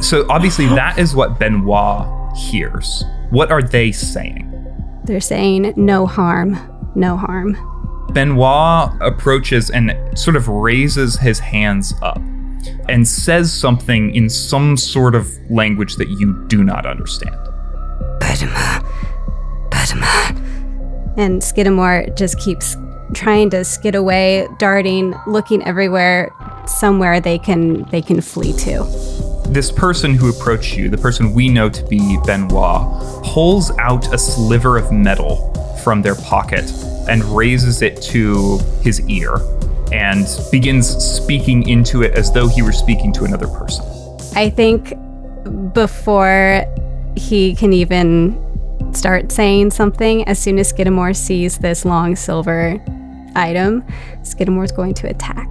So 0.00 0.26
obviously, 0.30 0.66
that 0.66 0.98
is 0.98 1.14
what 1.14 1.38
Benoit 1.38 2.36
hears. 2.36 3.04
What 3.30 3.50
are 3.50 3.62
they 3.62 3.92
saying? 3.92 4.46
They're 5.04 5.20
saying, 5.20 5.74
no 5.76 6.06
harm, 6.06 6.58
no 6.94 7.16
harm. 7.16 7.56
Benoit 8.12 8.90
approaches 9.00 9.70
and 9.70 9.96
sort 10.18 10.36
of 10.36 10.48
raises 10.48 11.18
his 11.18 11.38
hands 11.38 11.94
up 12.02 12.20
and 12.88 13.06
says 13.06 13.52
something 13.52 14.14
in 14.14 14.28
some 14.28 14.76
sort 14.76 15.14
of 15.14 15.28
language 15.50 15.96
that 15.96 16.08
you 16.08 16.44
do 16.48 16.64
not 16.64 16.86
understand. 16.86 17.36
Fatima, 18.20 18.84
Fatima. 19.70 20.34
And 21.16 21.40
Skidamore 21.40 22.16
just 22.16 22.38
keeps 22.40 22.76
trying 23.14 23.50
to 23.50 23.64
skid 23.64 23.94
away, 23.94 24.48
darting, 24.58 25.14
looking 25.26 25.64
everywhere, 25.64 26.32
somewhere 26.78 27.20
they 27.20 27.38
can 27.38 27.82
they 27.90 28.02
can 28.02 28.20
flee 28.20 28.52
to. 28.52 28.84
This 29.48 29.72
person 29.72 30.14
who 30.14 30.30
approached 30.30 30.76
you, 30.76 30.88
the 30.88 30.98
person 30.98 31.34
we 31.34 31.48
know 31.48 31.68
to 31.68 31.84
be 31.86 32.18
Benoit, 32.24 33.24
pulls 33.24 33.76
out 33.78 34.12
a 34.14 34.18
sliver 34.18 34.76
of 34.76 34.92
metal 34.92 35.52
from 35.82 36.02
their 36.02 36.14
pocket 36.14 36.70
and 37.08 37.24
raises 37.24 37.82
it 37.82 38.00
to 38.02 38.58
his 38.82 39.00
ear 39.08 39.36
and 39.92 40.26
begins 40.52 40.88
speaking 40.88 41.68
into 41.68 42.02
it 42.02 42.14
as 42.14 42.32
though 42.32 42.46
he 42.46 42.62
were 42.62 42.72
speaking 42.72 43.12
to 43.14 43.24
another 43.24 43.48
person. 43.48 43.84
I 44.36 44.50
think 44.50 44.94
before 45.72 46.64
he 47.16 47.54
can 47.56 47.72
even 47.72 48.38
start 48.94 49.32
saying 49.32 49.72
something, 49.72 50.26
as 50.28 50.38
soon 50.38 50.58
as 50.58 50.72
Skidamore 50.72 51.16
sees 51.16 51.58
this 51.58 51.84
long 51.84 52.14
silver 52.14 52.82
item, 53.34 53.82
Skidamore's 54.22 54.72
going 54.72 54.94
to 54.94 55.08
attack. 55.08 55.48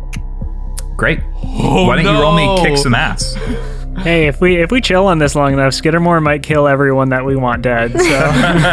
Great. 1.00 1.22
Oh, 1.44 1.88
Why 1.88 1.96
don't 2.02 2.14
you 2.14 2.22
roll 2.22 2.36
me 2.36 2.62
kick 2.62 2.78
some 2.78 2.94
ass? 2.94 3.36
Hey, 4.00 4.28
if 4.28 4.40
we 4.40 4.56
if 4.62 4.72
we 4.72 4.80
chill 4.80 5.08
on 5.08 5.18
this 5.20 5.36
long 5.36 5.52
enough, 5.52 5.74
Skidamore 5.74 6.24
might 6.24 6.42
kill 6.42 6.70
everyone 6.70 7.10
that 7.10 7.26
we 7.26 7.36
want 7.36 7.62
dead. 7.64 7.92
So 7.92 8.00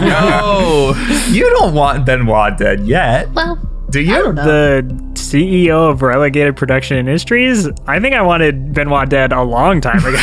No. 0.07 0.95
You 1.31 1.51
don't 1.51 1.75
want 1.75 2.07
Benoit 2.07 2.57
dead 2.57 2.87
yet, 2.87 3.33
Well, 3.33 3.57
do 3.91 3.99
I 3.99 4.03
you? 4.03 4.15
don't 4.23 4.35
know. 4.37 4.45
the 4.45 4.83
CEO 5.15 5.91
of 5.91 6.01
Relegated 6.03 6.55
Production 6.57 6.97
Industries, 6.97 7.69
I 7.89 7.99
think 7.99 8.15
I 8.15 8.23
wanted 8.23 8.73
Benoit 8.73 9.09
dead 9.09 9.33
a 9.33 9.43
long 9.43 9.81
time 9.81 9.99
ago. 9.99 10.17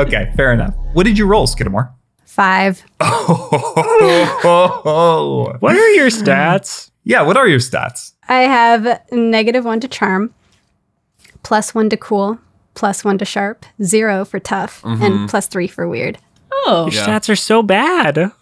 okay, 0.00 0.32
fair 0.34 0.54
enough. 0.54 0.74
What 0.94 1.04
did 1.04 1.18
you 1.18 1.26
roll, 1.26 1.46
Skidamore? 1.46 1.92
Five. 2.24 2.82
Oh, 4.44 5.56
what 5.60 5.76
are 5.76 5.90
your 5.90 6.08
stats? 6.08 6.90
yeah, 7.04 7.20
what 7.20 7.36
are 7.36 7.46
your 7.48 7.58
stats? 7.58 8.12
I 8.28 8.40
have 8.42 9.02
negative 9.12 9.66
one 9.66 9.80
to 9.80 9.88
charm, 9.88 10.32
plus 11.44 11.74
one 11.74 11.88
to 11.90 11.96
cool, 11.96 12.38
plus 12.74 13.04
one 13.04 13.18
to 13.18 13.24
sharp, 13.24 13.64
zero 13.82 14.24
for 14.24 14.40
tough, 14.40 14.82
and 14.84 15.00
mm-hmm. 15.00 15.26
plus 15.26 15.46
three 15.46 15.68
for 15.68 15.88
weird. 15.88 16.18
oh, 16.66 16.88
Your 16.90 17.02
Yeah. 17.02 17.06
stats 17.06 17.28
are 17.28 17.36
so 17.36 17.62
bad. 17.62 18.16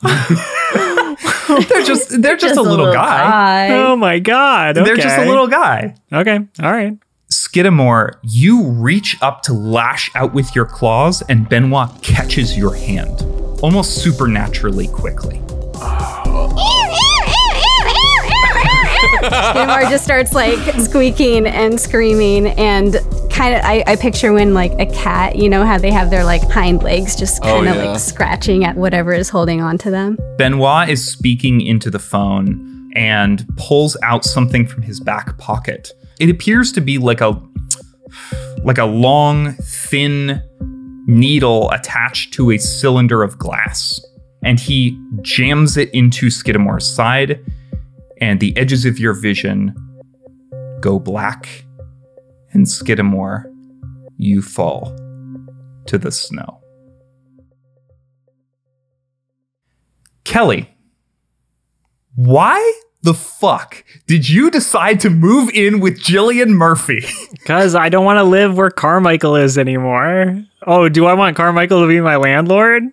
They're 1.68 1.82
just 1.82 2.22
they're 2.22 2.36
just, 2.36 2.56
a 2.56 2.62
little, 2.62 2.92
guy. 2.92 3.68
Oh 3.70 3.96
my 3.96 4.18
god. 4.18 4.76
They're 4.76 4.96
just 4.96 5.18
a 5.18 5.26
little 5.26 5.48
guy. 5.48 5.94
Okay. 6.10 6.38
All 6.62 6.72
right. 6.72 6.96
Skidamore, 7.30 8.14
you 8.22 8.68
reach 8.68 9.16
up 9.22 9.42
to 9.42 9.52
lash 9.52 10.10
out 10.14 10.32
with 10.32 10.54
your 10.54 10.64
claws, 10.66 11.22
and 11.28 11.48
Benoit 11.48 11.90
catches 12.02 12.56
your 12.56 12.74
hand 12.74 13.22
almost 13.62 14.02
supernaturally 14.02 14.88
quickly. 14.88 15.42
Oh. 15.76 16.81
Skidamore 19.22 19.88
just 19.90 20.04
starts 20.04 20.32
like 20.32 20.58
squeaking 20.80 21.46
and 21.46 21.78
screaming 21.80 22.48
and 22.48 22.94
kind 23.30 23.54
of 23.54 23.62
I, 23.64 23.84
I 23.86 23.96
picture 23.96 24.32
when 24.32 24.52
like 24.54 24.72
a 24.78 24.86
cat, 24.86 25.36
you 25.36 25.48
know 25.48 25.64
how 25.64 25.78
they 25.78 25.90
have 25.92 26.10
their 26.10 26.24
like 26.24 26.42
hind 26.50 26.82
legs 26.82 27.16
just 27.16 27.40
Oh, 27.42 27.56
kind 27.56 27.68
of 27.68 27.76
yeah. 27.76 27.90
like 27.92 28.00
scratching 28.00 28.64
at 28.64 28.76
whatever 28.76 29.12
is 29.12 29.28
holding 29.28 29.60
on 29.60 29.78
to 29.78 29.90
them. 29.90 30.16
Benoit 30.38 30.88
is 30.88 31.04
speaking 31.06 31.60
into 31.60 31.90
the 31.90 31.98
phone 31.98 32.90
and 32.94 33.46
pulls 33.56 33.96
out 34.02 34.24
something 34.24 34.66
from 34.66 34.82
his 34.82 35.00
back 35.00 35.38
pocket. 35.38 35.92
It 36.20 36.28
appears 36.28 36.72
to 36.72 36.80
be 36.80 36.98
like 36.98 37.20
a 37.20 37.40
like 38.64 38.78
a 38.78 38.84
long, 38.84 39.54
thin 39.54 40.42
needle 41.06 41.70
attached 41.70 42.32
to 42.34 42.50
a 42.52 42.58
cylinder 42.58 43.22
of 43.22 43.38
glass. 43.38 44.00
And 44.44 44.58
he 44.60 45.00
jams 45.22 45.76
it 45.76 45.90
into 45.92 46.26
Skidamore's 46.26 46.86
side, 46.86 47.40
and 48.22 48.38
the 48.38 48.56
edges 48.56 48.84
of 48.84 49.00
your 49.00 49.14
vision 49.14 49.74
go 50.80 51.00
black. 51.00 51.64
And 52.52 52.66
Skidamore, 52.66 53.52
you 54.16 54.40
fall 54.42 54.94
to 55.86 55.98
the 55.98 56.12
snow. 56.12 56.60
Kelly, 60.22 60.72
why 62.14 62.80
the 63.02 63.12
fuck 63.14 63.82
did 64.06 64.28
you 64.28 64.52
decide 64.52 65.00
to 65.00 65.10
move 65.10 65.50
in 65.50 65.80
with 65.80 65.98
Jillian 65.98 66.50
Murphy? 66.50 67.04
Because 67.42 67.74
I 67.74 67.88
don't 67.88 68.04
want 68.04 68.18
to 68.18 68.22
live 68.22 68.56
where 68.56 68.70
Carmichael 68.70 69.34
is 69.34 69.58
anymore. 69.58 70.44
Oh, 70.64 70.88
do 70.88 71.06
I 71.06 71.14
want 71.14 71.36
Carmichael 71.36 71.80
to 71.80 71.88
be 71.88 72.00
my 72.00 72.14
landlord? 72.14 72.84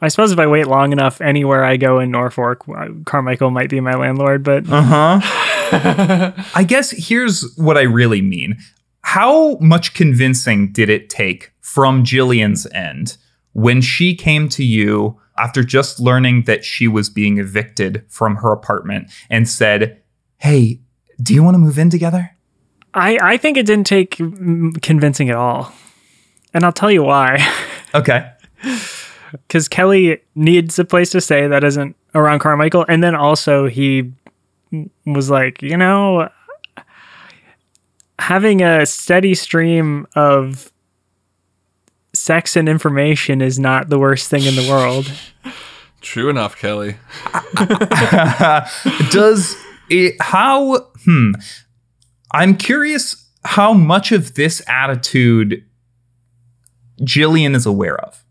I 0.00 0.08
suppose 0.08 0.30
if 0.30 0.38
I 0.38 0.46
wait 0.46 0.66
long 0.66 0.92
enough, 0.92 1.20
anywhere 1.20 1.64
I 1.64 1.76
go 1.78 2.00
in 2.00 2.10
Norfork, 2.10 2.68
uh, 2.68 2.92
Carmichael 3.04 3.50
might 3.50 3.70
be 3.70 3.80
my 3.80 3.94
landlord. 3.94 4.42
But 4.42 4.70
Uh 4.70 4.82
huh. 4.82 5.20
I 6.54 6.64
guess 6.64 6.90
here's 6.90 7.54
what 7.56 7.76
I 7.78 7.82
really 7.82 8.20
mean. 8.20 8.58
How 9.02 9.56
much 9.56 9.94
convincing 9.94 10.72
did 10.72 10.90
it 10.90 11.08
take 11.08 11.52
from 11.60 12.04
Jillian's 12.04 12.66
end 12.72 13.16
when 13.52 13.80
she 13.80 14.14
came 14.14 14.48
to 14.50 14.64
you 14.64 15.18
after 15.38 15.62
just 15.62 16.00
learning 16.00 16.42
that 16.42 16.64
she 16.64 16.88
was 16.88 17.08
being 17.08 17.38
evicted 17.38 18.04
from 18.08 18.36
her 18.36 18.52
apartment 18.52 19.10
and 19.30 19.48
said, 19.48 20.02
Hey, 20.38 20.80
do 21.22 21.34
you 21.34 21.42
want 21.42 21.54
to 21.54 21.58
move 21.58 21.78
in 21.78 21.88
together? 21.90 22.36
I, 22.94 23.18
I 23.20 23.36
think 23.36 23.56
it 23.56 23.66
didn't 23.66 23.86
take 23.86 24.16
convincing 24.82 25.30
at 25.30 25.36
all. 25.36 25.72
And 26.54 26.64
I'll 26.64 26.72
tell 26.72 26.90
you 26.90 27.02
why. 27.02 27.46
Okay. 27.94 28.30
Because 29.46 29.68
Kelly 29.68 30.20
needs 30.34 30.78
a 30.78 30.84
place 30.84 31.10
to 31.10 31.20
stay 31.20 31.46
that 31.46 31.64
isn't 31.64 31.96
around 32.14 32.40
Carmichael. 32.40 32.84
And 32.88 33.02
then 33.02 33.14
also, 33.14 33.66
he 33.66 34.12
was 35.04 35.30
like, 35.30 35.62
you 35.62 35.76
know, 35.76 36.28
having 38.18 38.62
a 38.62 38.86
steady 38.86 39.34
stream 39.34 40.06
of 40.14 40.72
sex 42.14 42.56
and 42.56 42.68
information 42.68 43.42
is 43.42 43.58
not 43.58 43.88
the 43.88 43.98
worst 43.98 44.30
thing 44.30 44.44
in 44.44 44.56
the 44.56 44.68
world. 44.68 45.12
True 46.00 46.28
enough, 46.28 46.56
Kelly. 46.56 46.96
Does 49.10 49.56
it, 49.90 50.14
how, 50.20 50.88
hmm, 51.04 51.32
I'm 52.32 52.56
curious 52.56 53.26
how 53.44 53.72
much 53.72 54.12
of 54.12 54.34
this 54.34 54.62
attitude 54.68 55.64
Jillian 57.00 57.54
is 57.54 57.66
aware 57.66 57.98
of. 57.98 58.24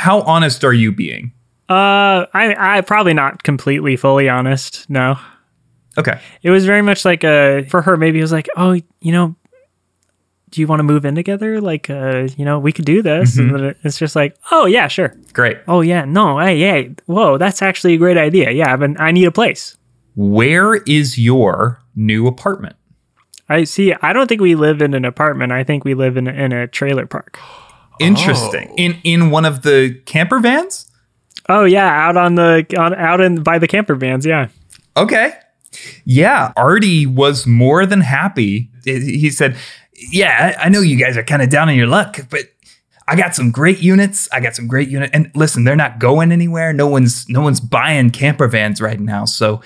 How 0.00 0.22
honest 0.22 0.64
are 0.64 0.72
you 0.72 0.92
being? 0.92 1.32
Uh, 1.68 2.24
I, 2.32 2.78
I 2.78 2.80
probably 2.80 3.12
not 3.14 3.42
completely 3.42 3.96
fully 3.96 4.28
honest. 4.28 4.88
No, 4.88 5.16
Okay. 5.98 6.18
it 6.42 6.50
was 6.50 6.64
very 6.64 6.82
much 6.82 7.04
like 7.04 7.22
a 7.22 7.66
for 7.68 7.82
her. 7.82 7.96
Maybe 7.96 8.18
it 8.18 8.22
was 8.22 8.32
like, 8.32 8.48
oh, 8.56 8.72
you 9.00 9.12
know, 9.12 9.36
do 10.50 10.60
you 10.60 10.66
want 10.66 10.80
to 10.80 10.84
move 10.84 11.04
in 11.04 11.14
together? 11.14 11.60
Like, 11.60 11.90
uh, 11.90 12.28
you 12.36 12.44
know, 12.44 12.58
we 12.58 12.72
could 12.72 12.86
do 12.86 13.02
this. 13.02 13.36
And 13.38 13.54
then 13.54 13.74
it's 13.84 13.98
just 13.98 14.16
like, 14.16 14.36
oh 14.50 14.66
yeah, 14.66 14.88
sure. 14.88 15.14
Great. 15.32 15.58
Oh 15.68 15.80
yeah, 15.82 16.04
no, 16.06 16.38
hey, 16.38 16.58
hey, 16.58 16.94
whoa, 17.06 17.36
that's 17.38 17.60
actually 17.62 17.94
a 17.94 17.98
great 17.98 18.16
idea. 18.16 18.50
Yeah, 18.50 18.76
but 18.76 18.98
I 19.00 19.12
need 19.12 19.26
a 19.26 19.30
place. 19.32 19.76
Where 20.16 20.74
is 20.86 21.18
your 21.18 21.80
new 21.94 22.26
apartment? 22.26 22.74
I 23.48 23.64
see. 23.64 23.92
I 24.00 24.12
don't 24.12 24.28
think 24.28 24.40
we 24.40 24.54
live 24.54 24.80
in 24.80 24.94
an 24.94 25.04
apartment. 25.04 25.52
I 25.52 25.62
think 25.62 25.84
we 25.84 25.94
live 25.94 26.16
in 26.16 26.26
in 26.26 26.52
a 26.52 26.66
trailer 26.66 27.06
park. 27.06 27.38
Interesting. 28.00 28.68
Oh. 28.70 28.74
In 28.76 28.98
in 29.04 29.30
one 29.30 29.44
of 29.44 29.62
the 29.62 30.00
camper 30.06 30.40
vans? 30.40 30.90
Oh 31.48 31.64
yeah, 31.64 31.88
out 31.88 32.16
on 32.16 32.34
the 32.34 32.66
on, 32.78 32.94
out 32.94 33.20
in 33.20 33.42
by 33.42 33.58
the 33.58 33.68
camper 33.68 33.94
vans. 33.94 34.24
Yeah. 34.24 34.48
Okay. 34.96 35.32
Yeah, 36.04 36.52
Artie 36.56 37.06
was 37.06 37.46
more 37.46 37.86
than 37.86 38.00
happy. 38.00 38.70
He 38.84 39.30
said, 39.30 39.56
"Yeah, 40.10 40.54
I 40.58 40.66
I 40.66 40.68
know 40.68 40.80
you 40.80 40.96
guys 40.96 41.16
are 41.16 41.22
kind 41.22 41.42
of 41.42 41.48
down 41.48 41.68
on 41.68 41.76
your 41.76 41.86
luck, 41.86 42.18
but 42.30 42.46
I 43.10 43.16
got 43.16 43.34
some 43.34 43.50
great 43.50 43.80
units. 43.80 44.28
I 44.32 44.38
got 44.38 44.54
some 44.54 44.68
great 44.68 44.88
unit. 44.88 45.10
And 45.12 45.32
listen, 45.34 45.64
they're 45.64 45.74
not 45.74 45.98
going 45.98 46.30
anywhere. 46.30 46.72
No 46.72 46.86
one's 46.86 47.28
no 47.28 47.40
one's 47.40 47.58
buying 47.58 48.10
camper 48.10 48.46
vans 48.46 48.80
right 48.80 49.00
now. 49.00 49.24
So, 49.24 49.60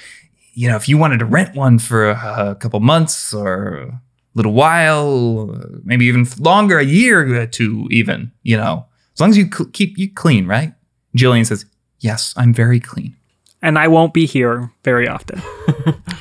you 0.54 0.66
know, 0.66 0.76
if 0.76 0.88
you 0.88 0.96
wanted 0.96 1.18
to 1.18 1.26
rent 1.26 1.54
one 1.54 1.78
for 1.78 2.08
a, 2.10 2.50
a 2.50 2.54
couple 2.54 2.80
months 2.80 3.34
or 3.34 3.76
a 3.76 4.02
little 4.34 4.52
while, 4.52 5.60
maybe 5.84 6.06
even 6.06 6.26
longer, 6.38 6.78
a 6.78 6.84
year 6.84 7.40
or 7.40 7.46
two, 7.46 7.86
even, 7.90 8.32
you 8.42 8.56
know, 8.56 8.86
as 9.14 9.20
long 9.20 9.30
as 9.30 9.36
you 9.36 9.48
cl- 9.50 9.70
keep 9.72 9.98
you 9.98 10.12
clean, 10.12 10.46
right?" 10.46 10.72
Jillian 11.16 11.46
says, 11.46 11.66
"Yes, 12.00 12.34
I'm 12.36 12.52
very 12.52 12.80
clean." 12.80 13.16
And 13.62 13.78
I 13.78 13.88
won't 13.88 14.12
be 14.12 14.26
here 14.26 14.70
very 14.82 15.08
often. 15.08 15.38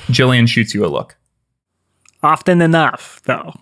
Jillian 0.09 0.47
shoots 0.47 0.73
you 0.73 0.85
a 0.85 0.87
look. 0.87 1.17
Often 2.21 2.61
enough, 2.61 3.21
though. 3.25 3.53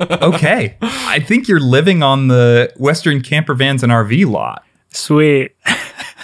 Okay. 0.00 0.76
I 0.80 1.20
think 1.20 1.46
you're 1.46 1.60
living 1.60 2.02
on 2.02 2.28
the 2.28 2.72
Western 2.76 3.20
Camper 3.22 3.54
Vans 3.54 3.82
and 3.82 3.92
RV 3.92 4.26
lot. 4.26 4.64
Sweet. 4.90 5.54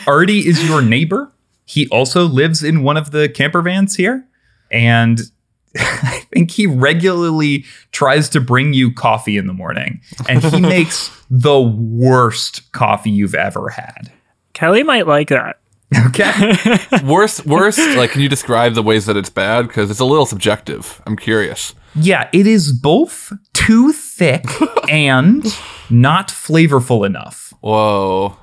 Artie 0.07 0.41
is 0.41 0.67
your 0.69 0.83
neighbor. 0.83 1.31
He 1.71 1.87
also 1.91 2.25
lives 2.25 2.65
in 2.65 2.83
one 2.83 2.97
of 2.97 3.13
the 3.13 3.29
camper 3.29 3.63
vans 3.63 3.95
here. 3.95 4.27
And 4.73 5.21
I 5.79 6.25
think 6.35 6.51
he 6.51 6.67
regularly 6.67 7.65
tries 7.93 8.29
to 8.31 8.41
bring 8.41 8.73
you 8.73 8.93
coffee 8.93 9.37
in 9.37 9.47
the 9.47 9.53
morning. 9.53 10.01
And 10.29 10.43
he 10.43 10.61
makes 10.77 11.13
the 11.31 11.61
worst 11.61 12.73
coffee 12.73 13.11
you've 13.11 13.37
ever 13.37 13.69
had. 13.69 14.11
Kelly 14.53 14.83
might 14.83 15.07
like 15.07 15.29
that. 15.29 15.61
Okay. 16.07 16.57
worst, 17.05 17.47
worst. 17.47 17.79
Like, 17.97 18.11
can 18.11 18.21
you 18.21 18.29
describe 18.29 18.75
the 18.75 18.83
ways 18.83 19.07
that 19.07 19.17
it's 19.17 19.31
bad? 19.31 19.69
Because 19.69 19.93
it's 19.93 20.01
a 20.01 20.05
little 20.05 20.27
subjective. 20.27 21.01
I'm 21.07 21.17
curious. 21.17 21.77
yeah, 21.95 22.29
it 22.33 22.49
is 22.49 22.73
both 22.73 23.33
too 23.53 23.93
thick 23.93 24.45
and 24.91 25.45
not 25.89 26.29
flavorful 26.31 27.07
enough. 27.07 27.55
Whoa, 27.61 28.37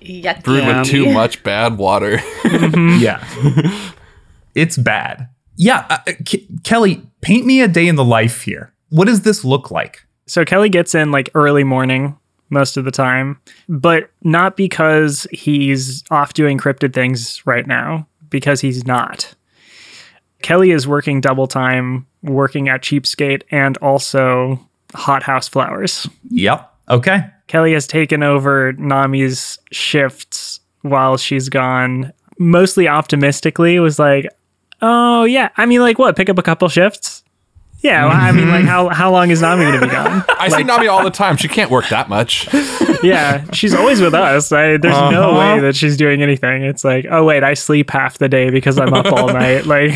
Yucky. 0.00 0.42
brewed 0.42 0.66
with 0.66 0.86
too 0.86 1.12
much 1.12 1.42
bad 1.42 1.78
water. 1.78 2.20
Yeah. 2.44 3.22
it's 4.54 4.76
bad. 4.76 5.28
Yeah. 5.56 5.86
Uh, 5.88 5.98
uh, 6.06 6.12
K- 6.24 6.46
Kelly, 6.64 7.02
paint 7.20 7.46
me 7.46 7.60
a 7.60 7.68
day 7.68 7.88
in 7.88 7.96
the 7.96 8.04
life 8.04 8.42
here. 8.42 8.72
What 8.90 9.06
does 9.06 9.22
this 9.22 9.44
look 9.44 9.70
like? 9.70 10.04
So 10.26 10.44
Kelly 10.44 10.68
gets 10.68 10.94
in 10.94 11.10
like 11.10 11.30
early 11.34 11.64
morning 11.64 12.16
most 12.50 12.76
of 12.76 12.84
the 12.84 12.90
time, 12.90 13.40
but 13.68 14.10
not 14.22 14.56
because 14.56 15.26
he's 15.32 16.04
off 16.10 16.34
doing 16.34 16.58
cryptid 16.58 16.92
things 16.92 17.44
right 17.46 17.66
now, 17.66 18.06
because 18.30 18.60
he's 18.60 18.86
not. 18.86 19.34
Kelly 20.42 20.70
is 20.70 20.86
working 20.86 21.20
double 21.20 21.46
time, 21.46 22.06
working 22.22 22.68
at 22.68 22.82
Cheapskate 22.82 23.42
and 23.50 23.76
also 23.78 24.60
Hot 24.94 25.22
House 25.22 25.48
Flowers. 25.48 26.08
Yep. 26.30 26.72
Okay. 26.88 27.24
Kelly 27.46 27.72
has 27.72 27.86
taken 27.86 28.22
over 28.22 28.72
Nammi's 28.74 29.58
shifts 29.70 30.60
while 30.82 31.16
she's 31.16 31.48
gone. 31.48 32.12
Mostly 32.38 32.88
optimistically, 32.88 33.78
was 33.78 33.98
like, 33.98 34.28
"Oh 34.82 35.24
yeah, 35.24 35.50
I 35.56 35.66
mean, 35.66 35.80
like 35.80 35.98
what? 35.98 36.16
Pick 36.16 36.28
up 36.28 36.38
a 36.38 36.42
couple 36.42 36.68
shifts." 36.68 37.24
Yeah, 37.86 38.06
well, 38.06 38.16
I 38.16 38.32
mean, 38.32 38.48
like 38.48 38.64
how 38.64 38.88
how 38.88 39.10
long 39.12 39.30
is 39.30 39.40
Nammi 39.42 39.62
going 39.68 39.80
to 39.80 39.86
be 39.86 39.92
gone? 39.92 40.24
I 40.44 40.48
see 40.48 40.64
Nammi 40.64 40.90
all 40.90 41.04
the 41.04 41.10
time. 41.10 41.36
She 41.36 41.48
can't 41.48 41.70
work 41.70 41.88
that 41.90 42.08
much. 42.08 42.52
yeah, 43.02 43.44
she's 43.52 43.74
always 43.74 44.00
with 44.00 44.14
us. 44.14 44.50
I, 44.52 44.76
there's 44.76 44.94
no 45.12 45.30
Uh-huh. 45.30 45.38
way 45.38 45.60
that 45.60 45.76
she's 45.76 45.96
doing 45.96 46.22
anything. 46.22 46.62
It's 46.64 46.84
like, 46.84 47.06
oh 47.10 47.24
wait, 47.24 47.44
I 47.44 47.54
sleep 47.54 47.90
half 47.90 48.18
the 48.18 48.28
day 48.28 48.50
because 48.50 48.78
I'm 48.78 48.92
up 48.92 49.06
all 49.12 49.28
night. 49.28 49.64
Like, 49.76 49.92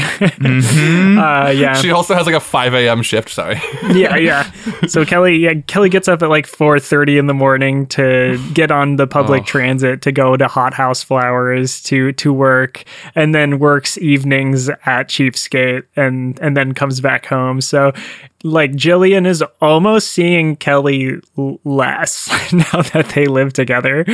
uh, 0.61 1.53
yeah, 1.55 1.75
She 1.75 1.91
also 1.91 2.15
has 2.15 2.27
like 2.27 2.35
a 2.35 2.41
5 2.41 2.75
a.m. 2.75 3.03
shift. 3.03 3.31
Sorry. 3.31 3.61
yeah, 3.93 4.17
yeah. 4.17 4.51
So 4.87 5.05
Kelly, 5.05 5.37
yeah, 5.37 5.55
Kelly 5.67 5.89
gets 5.89 6.09
up 6.09 6.23
at 6.23 6.29
like 6.29 6.47
4:30 6.47 7.19
in 7.19 7.27
the 7.27 7.35
morning 7.35 7.87
to 7.89 8.39
get 8.55 8.71
on 8.71 8.97
the 8.97 9.07
public 9.07 9.43
Oh. 9.43 9.47
transit 9.47 10.03
to 10.03 10.13
go 10.13 10.37
to 10.37 10.47
Hot 10.49 10.75
House 10.75 11.03
Flowers 11.03 11.81
to 11.85 12.13
to 12.13 12.33
work, 12.33 12.85
and 13.15 13.35
then 13.35 13.59
works 13.59 13.97
evenings 13.99 14.69
at 14.69 15.09
Cheapskate, 15.09 15.85
and 15.97 16.39
and 16.41 16.57
then 16.57 16.73
comes 16.75 17.01
back 17.01 17.27
home. 17.27 17.61
So. 17.61 17.80
So, 17.81 17.93
like 18.43 18.73
Jillian 18.73 19.27
is 19.27 19.43
almost 19.61 20.13
seeing 20.13 20.57
Kelly 20.57 21.21
less 21.65 22.29
now 22.53 22.83
that 22.83 23.13
they 23.15 23.27
live 23.27 23.53
together. 23.53 24.05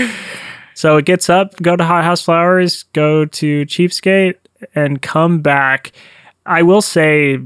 So 0.74 0.98
it 0.98 1.06
gets 1.06 1.30
up, 1.30 1.56
go 1.62 1.74
to 1.74 1.84
Hot 1.84 2.04
House 2.04 2.22
Flowers, 2.22 2.84
go 2.92 3.24
to 3.24 3.64
Cheapskate, 3.64 4.36
and 4.74 5.00
come 5.00 5.40
back. 5.40 5.92
I 6.44 6.62
will 6.62 6.82
say, 6.82 7.38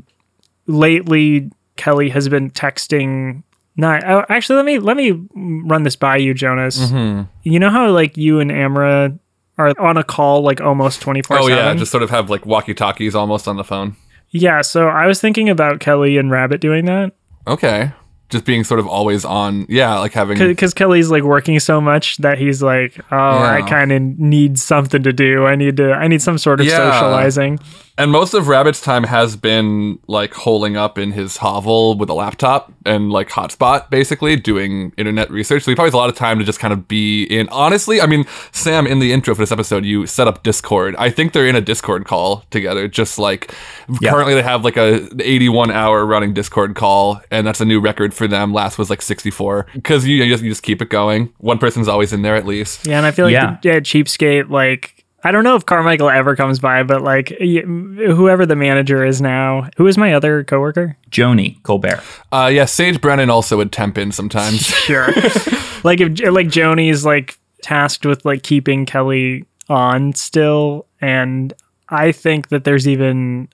lately 0.66 1.50
Kelly 1.76 2.08
has 2.10 2.28
been 2.28 2.50
texting. 2.50 3.42
Not 3.76 4.04
oh, 4.04 4.26
actually. 4.28 4.56
Let 4.56 4.64
me 4.66 4.78
let 4.78 4.96
me 4.96 5.12
run 5.34 5.84
this 5.84 5.96
by 5.96 6.16
you, 6.16 6.34
Jonas. 6.34 6.90
Mm-hmm. 6.90 7.22
You 7.44 7.58
know 7.60 7.70
how 7.70 7.90
like 7.90 8.16
you 8.16 8.40
and 8.40 8.50
Amra 8.50 9.16
are 9.58 9.74
on 9.78 9.96
a 9.96 10.04
call 10.04 10.42
like 10.42 10.60
almost 10.60 11.00
twenty 11.00 11.22
four. 11.22 11.38
Oh 11.38 11.46
yeah. 11.46 11.72
Just 11.74 11.90
sort 11.90 12.02
of 12.02 12.10
have 12.10 12.28
like 12.28 12.44
walkie 12.44 12.74
talkies 12.74 13.14
almost 13.14 13.46
on 13.48 13.56
the 13.56 13.64
phone. 13.64 13.96
Yeah. 14.30 14.62
So 14.62 14.88
I 14.88 15.06
was 15.06 15.20
thinking 15.20 15.48
about 15.48 15.80
Kelly 15.80 16.16
and 16.18 16.30
Rabbit 16.30 16.60
doing 16.60 16.84
that 16.86 17.12
Okay. 17.46 17.92
Just 18.28 18.44
being 18.44 18.62
sort 18.62 18.78
of 18.78 18.86
always 18.86 19.24
on. 19.24 19.66
Yeah. 19.68 19.98
Like 19.98 20.12
having. 20.12 20.38
because 20.38 20.72
Kelly's 20.72 21.10
like 21.10 21.24
working 21.24 21.58
so 21.58 21.80
much 21.80 22.16
that 22.18 22.38
he's 22.38 22.62
like, 22.62 22.96
oh, 23.10 23.16
I 23.16 23.62
kind 23.68 23.90
of 23.90 24.00
need 24.20 24.56
something 24.58 25.02
to 25.02 25.12
do. 25.12 25.46
I 25.46 25.56
need 25.56 25.76
to. 25.78 25.92
I 25.92 26.06
need 26.06 26.22
some 26.22 26.38
sort 26.38 26.60
of 26.60 26.66
Yeah. 26.66 26.76
socializing. 26.92 27.58
And 28.00 28.10
most 28.10 28.32
of 28.32 28.48
Rabbit's 28.48 28.80
time 28.80 29.04
has 29.04 29.36
been 29.36 29.98
like 30.06 30.32
holing 30.32 30.74
up 30.76 30.96
in 30.96 31.12
his 31.12 31.36
hovel 31.36 31.98
with 31.98 32.08
a 32.08 32.14
laptop 32.14 32.72
and 32.86 33.12
like 33.12 33.28
hotspot, 33.28 33.90
basically 33.90 34.36
doing 34.36 34.94
internet 34.96 35.30
research. 35.30 35.64
So 35.64 35.70
he 35.70 35.74
probably 35.74 35.88
has 35.88 35.94
a 35.94 35.98
lot 35.98 36.08
of 36.08 36.16
time 36.16 36.38
to 36.38 36.44
just 36.44 36.58
kind 36.60 36.72
of 36.72 36.88
be 36.88 37.24
in. 37.24 37.46
Honestly, 37.50 38.00
I 38.00 38.06
mean, 38.06 38.24
Sam, 38.52 38.86
in 38.86 39.00
the 39.00 39.12
intro 39.12 39.34
for 39.34 39.42
this 39.42 39.52
episode, 39.52 39.84
you 39.84 40.06
set 40.06 40.26
up 40.26 40.42
Discord. 40.42 40.96
I 40.98 41.10
think 41.10 41.34
they're 41.34 41.46
in 41.46 41.56
a 41.56 41.60
Discord 41.60 42.06
call 42.06 42.44
together. 42.50 42.88
Just 42.88 43.18
like 43.18 43.54
Yeah. 44.00 44.12
currently, 44.12 44.32
they 44.34 44.42
have 44.42 44.64
like 44.64 44.78
a 44.78 45.06
81 45.22 45.70
hour 45.70 46.06
running 46.06 46.32
Discord 46.32 46.74
call, 46.76 47.20
and 47.30 47.46
that's 47.46 47.60
a 47.60 47.66
new 47.66 47.80
record 47.80 48.14
for 48.14 48.26
them. 48.26 48.54
Last 48.54 48.78
was 48.78 48.88
like 48.88 49.02
64 49.02 49.66
because 49.74 50.06
you, 50.06 50.16
you 50.16 50.26
just 50.30 50.42
you 50.42 50.48
just 50.50 50.62
keep 50.62 50.80
it 50.80 50.88
going. 50.88 51.34
One 51.36 51.58
person's 51.58 51.86
always 51.86 52.14
in 52.14 52.22
there 52.22 52.34
at 52.36 52.46
least. 52.46 52.86
Yeah, 52.86 52.96
and 52.96 53.04
I 53.04 53.10
feel 53.10 53.26
like 53.26 53.32
Yeah. 53.34 53.58
the, 53.62 53.68
yeah, 53.68 53.80
cheapskate 53.80 54.48
like 54.48 55.04
I 55.22 55.32
don't 55.32 55.44
know 55.44 55.54
if 55.56 55.66
Carmichael 55.66 56.08
ever 56.08 56.34
comes 56.34 56.58
by, 56.58 56.82
but 56.82 57.02
like 57.02 57.28
whoever 57.28 58.46
the 58.46 58.56
manager 58.56 59.04
is 59.04 59.20
now, 59.20 59.68
who 59.76 59.86
is 59.86 59.98
my 59.98 60.14
other 60.14 60.44
coworker? 60.44 60.96
Joni 61.10 61.62
Colbert. 61.62 62.02
Uh, 62.32 62.50
yeah, 62.52 62.64
Sage 62.64 63.00
Brennan 63.00 63.28
also 63.28 63.56
would 63.58 63.72
temp 63.72 63.98
in 63.98 64.12
sometimes. 64.12 64.66
Sure. 64.90 65.06
like 65.84 66.00
if 66.00 66.18
like 66.32 66.48
Joni 66.48 66.90
is 66.90 67.04
like 67.04 67.38
tasked 67.62 68.06
with 68.06 68.24
like 68.24 68.42
keeping 68.42 68.86
Kelly 68.86 69.44
on 69.68 70.14
still, 70.14 70.86
and 71.00 71.52
I 71.90 72.12
think 72.12 72.48
that 72.48 72.64
there's 72.64 72.88
even 72.88 73.48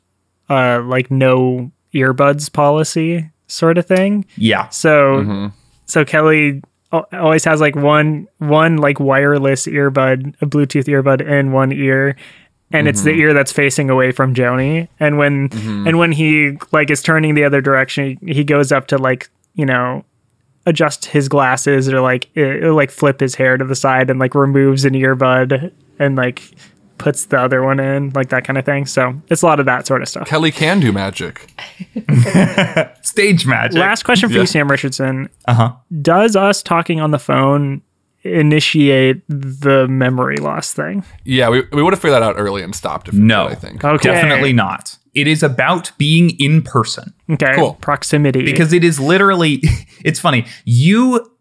uh 0.49 0.83
like 0.83 1.11
no 1.11 1.73
earbuds 1.93 2.51
policy 2.53 3.29
sort 3.49 3.77
of 3.77 3.87
thing. 3.87 4.25
Yeah. 4.37 4.69
So 4.69 5.51
so 5.87 6.05
Kelly 6.05 6.51
al- 6.53 6.63
always 6.93 7.45
has 7.45 7.61
like 7.61 7.77
one 7.77 8.29
one 8.39 8.77
like 8.77 9.01
wireless 9.01 9.67
earbud, 9.67 10.35
a 10.41 10.47
Bluetooth 10.47 10.87
earbud 10.87 11.27
in 11.27 11.53
one 11.53 11.73
ear. 11.73 12.17
And 12.73 12.89
it's 12.89 13.03
the 13.03 13.11
mm-hmm. 13.11 13.21
ear 13.21 13.35
that's 13.35 13.53
facing 13.53 13.91
away 13.91 14.11
from 14.11 14.35
Joni. 14.35 14.89
And 14.99 15.19
when 15.19 15.49
mm-hmm. 15.51 15.87
and 15.87 15.99
when 15.99 16.13
he 16.13 16.59
like 16.73 16.91
is 16.91 17.03
turning 17.03 17.35
the 17.35 17.45
other 17.45 17.61
direction, 17.61 18.19
he 18.27 18.43
goes 18.43 18.73
up 18.73 18.89
to 18.89 18.99
like, 18.99 19.31
you 19.55 19.65
know, 19.65 20.05
adjust 20.67 21.07
his 21.07 21.29
glasses 21.29 21.89
or 21.89 22.01
like 22.01 22.29
it, 22.35 22.65
it'll, 22.65 22.75
like 22.75 22.91
flip 22.91 23.21
his 23.21 23.37
hair 23.37 23.57
to 23.57 23.65
the 23.65 23.77
side 23.77 24.11
and 24.11 24.19
like 24.19 24.35
removes 24.35 24.85
an 24.85 24.95
earbud 24.95 25.73
and 25.99 26.17
like 26.17 26.43
puts 26.99 27.27
the 27.27 27.39
other 27.39 27.63
one 27.63 27.79
in, 27.81 28.11
like 28.15 28.29
that 28.31 28.45
kind 28.45 28.59
of 28.59 28.65
thing. 28.65 28.87
So 28.87 29.21
it's 29.29 29.43
a 29.43 29.47
lot 29.47 29.61
of 29.61 29.67
that 29.67 29.87
sort 29.87 30.03
of 30.03 30.09
stuff. 30.09 30.27
Kelly 30.29 30.51
can 30.51 30.81
do 30.81 30.93
magic. 30.93 31.51
Stage 33.03 33.47
magic. 33.47 33.79
Last 33.79 34.03
question 34.05 34.29
for 34.29 34.35
Yeah. 34.35 34.41
you, 34.43 34.47
Sam 34.47 34.71
Richardson. 34.71 35.29
uh 35.47 35.55
huh. 35.55 35.73
does 36.03 36.37
us 36.37 36.63
talking 36.63 37.01
on 37.01 37.11
the 37.11 37.19
phone 37.19 37.83
initiate 38.25 39.23
the 39.29 39.87
memory 39.89 40.37
loss 40.39 40.73
thing? 40.73 41.05
Yeah, 41.25 41.49
we, 41.49 41.63
we 41.73 41.83
would 41.83 41.93
have 41.93 42.01
figured 42.01 42.15
that 42.21 42.23
out 42.23 42.35
early 42.37 42.63
and 42.63 42.75
stopped 42.75 43.09
if 43.09 43.15
No. 43.15 43.45
could, 43.49 43.53
I 43.53 43.55
think. 43.61 43.85
Okay. 43.85 44.09
Definitely 44.09 44.53
not. 44.53 44.97
It 45.15 45.27
is 45.27 45.43
about 45.43 45.93
being 45.97 46.31
in 46.39 46.61
person 46.63 47.15
Okay. 47.31 47.53
Cool. 47.55 47.75
Proximity. 47.81 48.43
because 48.45 48.73
it 48.73 48.85
is 48.85 48.99
literally, 49.01 49.61
it's 50.05 50.21
funny. 50.21 50.45
You, 50.65 51.33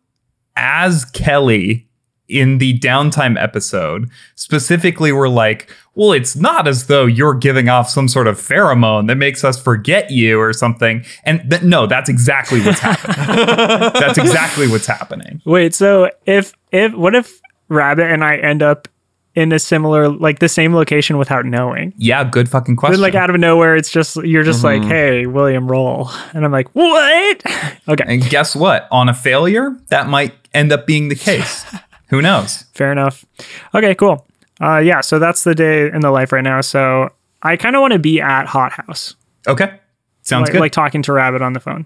as 0.55 1.05
Kelly 1.05 1.84
in 2.27 2.57
the 2.57 2.77
downtime 2.79 3.41
episode, 3.41 4.09
specifically 4.35 5.11
were 5.11 5.29
like, 5.29 5.69
well, 5.93 6.11
it's 6.11 6.35
not 6.35 6.67
as 6.67 6.87
though 6.87 7.05
you're 7.05 7.33
giving 7.35 7.69
off 7.69 7.89
some 7.89 8.07
sort 8.07 8.27
of 8.27 8.37
pheromone 8.37 9.07
that 9.07 9.15
makes 9.15 9.43
us 9.43 9.61
forget 9.61 10.11
you 10.11 10.39
or 10.39 10.51
something. 10.51 11.05
And 11.23 11.49
th- 11.49 11.61
no, 11.63 11.85
that's 11.87 12.09
exactly 12.09 12.61
what's 12.61 12.79
happening. 12.79 13.15
that's 13.93 14.17
exactly 14.17 14.67
what's 14.67 14.87
happening. 14.87 15.41
Wait, 15.45 15.73
so 15.73 16.09
if 16.25 16.53
if 16.71 16.93
what 16.93 17.15
if 17.15 17.39
Rabbit 17.69 18.11
and 18.11 18.23
I 18.23 18.37
end 18.37 18.61
up 18.61 18.87
in 19.35 19.51
a 19.51 19.59
similar 19.59 20.07
like 20.09 20.39
the 20.39 20.49
same 20.49 20.73
location 20.75 21.17
without 21.17 21.45
knowing? 21.45 21.93
Yeah, 21.97 22.23
good 22.25 22.49
fucking 22.49 22.75
question. 22.75 22.99
Like 23.01 23.15
out 23.15 23.29
of 23.29 23.39
nowhere 23.39 23.75
it's 23.77 23.91
just 23.91 24.17
you're 24.17 24.43
just 24.43 24.63
like, 24.63 24.81
Mm-hmm. 24.81 24.89
"Hey, 24.89 25.25
William 25.27 25.67
roll." 25.69 26.09
And 26.33 26.43
I'm 26.43 26.51
like, 26.51 26.67
"What?" 26.75 27.41
Okay. 27.87 28.03
and 28.07 28.27
guess 28.29 28.55
what? 28.55 28.87
On 28.91 29.07
a 29.09 29.13
failure, 29.13 29.77
that 29.89 30.07
might 30.09 30.33
end 30.53 30.71
up 30.73 30.85
being 30.87 31.07
the 31.09 31.15
case. 31.15 31.63
Who 32.15 32.21
knows? 32.21 32.63
Fair 32.73 32.93
enough. 32.93 33.25
Okay, 33.73 33.93
cool. 33.93 34.25
Uh 34.61 34.77
yeah, 34.77 35.01
so 35.01 35.19
that's 35.19 35.43
the 35.43 35.53
day 35.53 35.91
in 35.91 35.99
the 35.99 36.11
life 36.11 36.31
right 36.31 36.43
now. 36.43 36.61
So 36.61 37.09
I 37.41 37.57
kind 37.57 37.75
of 37.75 37.81
want 37.81 37.91
to 37.91 37.99
be 37.99 38.21
at 38.21 38.45
Hot 38.45 38.71
House. 38.71 39.15
Okay. 39.47 39.79
Sounds 40.21 40.43
like, 40.43 40.53
good. 40.53 40.61
like 40.61 40.71
talking 40.71 41.01
to 41.01 41.11
Rabbit 41.11 41.41
on 41.41 41.51
the 41.51 41.59
phone. 41.59 41.85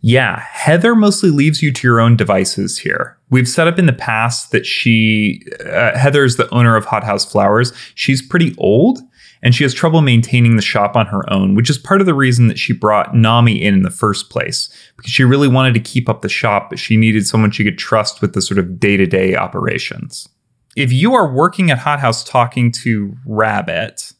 Yeah, 0.00 0.40
Heather 0.40 0.94
mostly 0.94 1.28
leaves 1.28 1.62
you 1.62 1.70
to 1.72 1.86
your 1.86 2.00
own 2.00 2.16
devices 2.16 2.78
here. 2.78 3.18
We've 3.28 3.46
set 3.46 3.68
up 3.68 3.78
in 3.78 3.84
the 3.84 3.92
past 3.92 4.52
that 4.52 4.64
she, 4.64 5.42
uh, 5.66 5.96
Heather's 5.98 6.36
the 6.36 6.48
owner 6.52 6.76
of 6.76 6.86
Hot 6.86 7.04
House 7.04 7.30
Flowers. 7.30 7.74
She's 7.94 8.22
pretty 8.22 8.54
old 8.56 9.00
and 9.42 9.54
she 9.54 9.64
has 9.64 9.72
trouble 9.72 10.02
maintaining 10.02 10.56
the 10.56 10.62
shop 10.62 10.96
on 10.96 11.06
her 11.06 11.30
own, 11.32 11.54
which 11.54 11.70
is 11.70 11.78
part 11.78 12.00
of 12.00 12.06
the 12.06 12.14
reason 12.14 12.48
that 12.48 12.58
she 12.58 12.72
brought 12.72 13.14
Nammi 13.14 13.60
in 13.60 13.74
in 13.74 13.82
the 13.82 13.90
first 13.90 14.30
place 14.30 14.68
because 14.96 15.10
she 15.10 15.24
really 15.24 15.48
wanted 15.48 15.74
to 15.74 15.80
keep 15.80 16.08
up 16.08 16.22
the 16.22 16.28
shop, 16.28 16.70
but 16.70 16.78
she 16.78 16.96
needed 16.96 17.26
someone 17.26 17.50
she 17.50 17.64
could 17.64 17.78
trust 17.78 18.20
with 18.20 18.34
the 18.34 18.42
sort 18.42 18.58
of 18.58 18.78
day 18.78 18.96
to 18.96 19.06
day 19.06 19.34
operations. 19.34 20.28
If 20.76 20.92
you 20.92 21.14
are 21.14 21.32
working 21.32 21.70
at 21.70 21.78
Hot 21.78 22.00
House 22.00 22.22
talking 22.22 22.70
to 22.72 23.16
Rabbit, 23.26 24.12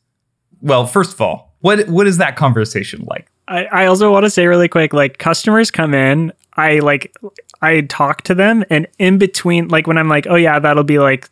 well, 0.61 0.87
first 0.87 1.13
of 1.13 1.21
all, 1.21 1.55
what 1.61 1.89
what 1.89 2.07
is 2.07 2.19
that 2.19 2.37
conversation 2.37 3.05
like? 3.09 3.31
I, 3.49 3.65
I 3.67 3.87
also 3.87 4.11
want 4.13 4.25
to 4.25 4.31
say 4.31 4.47
really 4.47 4.69
quick, 4.69 4.93
like 4.93 5.19
customers 5.19 5.71
come 5.71 5.95
in, 5.95 6.33
I 6.55 6.79
like 6.79 7.15
I 7.63 7.83
talk 7.83 8.23
to 8.23 8.35
them 8.35 8.65
and 8.71 8.87
in 8.99 9.19
between 9.19 9.69
like 9.69 9.87
when 9.87 9.99
I'm 9.99 10.09
like, 10.09 10.27
oh 10.29 10.37
yeah, 10.37 10.59
that'll 10.59 10.85
be 10.85 10.99
like 10.99 11.29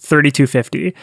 thirty 0.00 0.30
two 0.30 0.46
fifty. 0.46 0.94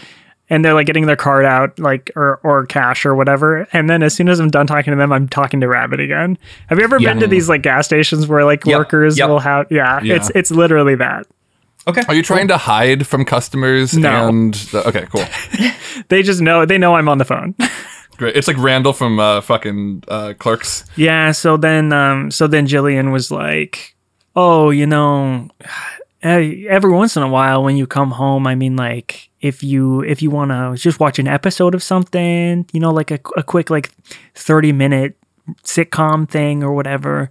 And 0.52 0.66
they're 0.66 0.74
like 0.74 0.88
getting 0.88 1.06
their 1.06 1.16
card 1.16 1.46
out, 1.46 1.78
like 1.78 2.12
or 2.16 2.40
or 2.44 2.66
cash 2.66 3.06
or 3.06 3.14
whatever. 3.14 3.68
And 3.72 3.90
then 3.90 4.02
as 4.02 4.14
soon 4.16 4.30
as 4.30 4.40
I'm 4.40 4.50
done 4.50 4.66
talking 4.66 4.92
to 4.92 4.98
them, 4.98 5.12
I'm 5.14 5.28
talking 5.30 5.62
to 5.62 5.68
Rabbit 5.68 6.00
again. 6.00 6.38
Have 6.68 6.80
you 6.80 6.84
ever 6.84 6.98
Yeah. 7.00 7.12
been 7.14 7.20
to 7.22 7.28
these 7.28 7.48
like 7.50 7.62
gas 7.62 7.86
stations 7.86 8.26
where 8.28 8.44
like 8.46 8.66
Yep, 8.66 8.78
workers 8.78 9.18
yep. 9.18 9.30
will 9.30 9.40
have 9.40 9.68
yeah, 9.72 10.00
Yeah. 10.02 10.16
it's 10.16 10.32
it's 10.34 10.50
literally 10.52 10.96
that. 10.96 11.28
Okay. 11.88 12.02
Are 12.08 12.14
you 12.16 12.24
trying 12.24 12.48
to 12.50 12.58
hide 12.58 13.06
from 13.08 13.26
customers? 13.26 13.96
No. 13.96 14.28
And 14.28 14.54
the, 14.56 14.88
okay, 14.88 15.08
cool. 15.12 15.24
They 16.10 16.24
just 16.24 16.42
know 16.42 16.66
they 16.66 16.78
know 16.78 16.96
I'm 16.96 17.08
on 17.10 17.18
the 17.20 17.26
phone. 17.26 17.56
Great. 18.18 18.36
It's 18.36 18.48
like 18.48 18.58
Randall 18.58 18.94
from 18.94 19.20
uh, 19.20 19.42
fucking 19.42 20.04
uh, 20.08 20.34
Clerks. 20.38 20.84
Yeah, 20.96 21.32
so 21.32 21.56
then 21.58 21.94
um 21.94 22.32
so 22.32 22.48
then 22.48 22.68
Jillian 22.68 23.12
was 23.12 23.30
like, 23.32 23.96
"Oh, 24.36 24.72
you 24.72 24.86
know, 24.88 25.48
every 26.22 26.92
once 26.92 27.16
in 27.16 27.24
a 27.24 27.30
while 27.30 27.64
when 27.64 27.78
you 27.78 27.88
come 27.88 28.12
home, 28.12 28.46
I 28.48 28.56
mean 28.56 28.76
like 28.76 29.29
if 29.42 29.64
you 29.64 30.02
if 30.02 30.22
you 30.22 30.30
want 30.30 30.52
to 30.52 30.82
just 30.82 31.00
watch 31.00 31.20
an 31.20 31.28
episode 31.28 31.76
of 31.76 31.84
something, 31.84 32.66
you 32.74 32.80
know, 32.80 32.92
like 32.92 33.12
a, 33.12 33.20
a 33.38 33.44
quick 33.44 33.70
like 33.70 33.92
30 34.36 34.72
minute 34.74 35.16
sitcom 35.64 36.30
thing 36.30 36.64
or 36.64 36.74
whatever. 36.74 37.30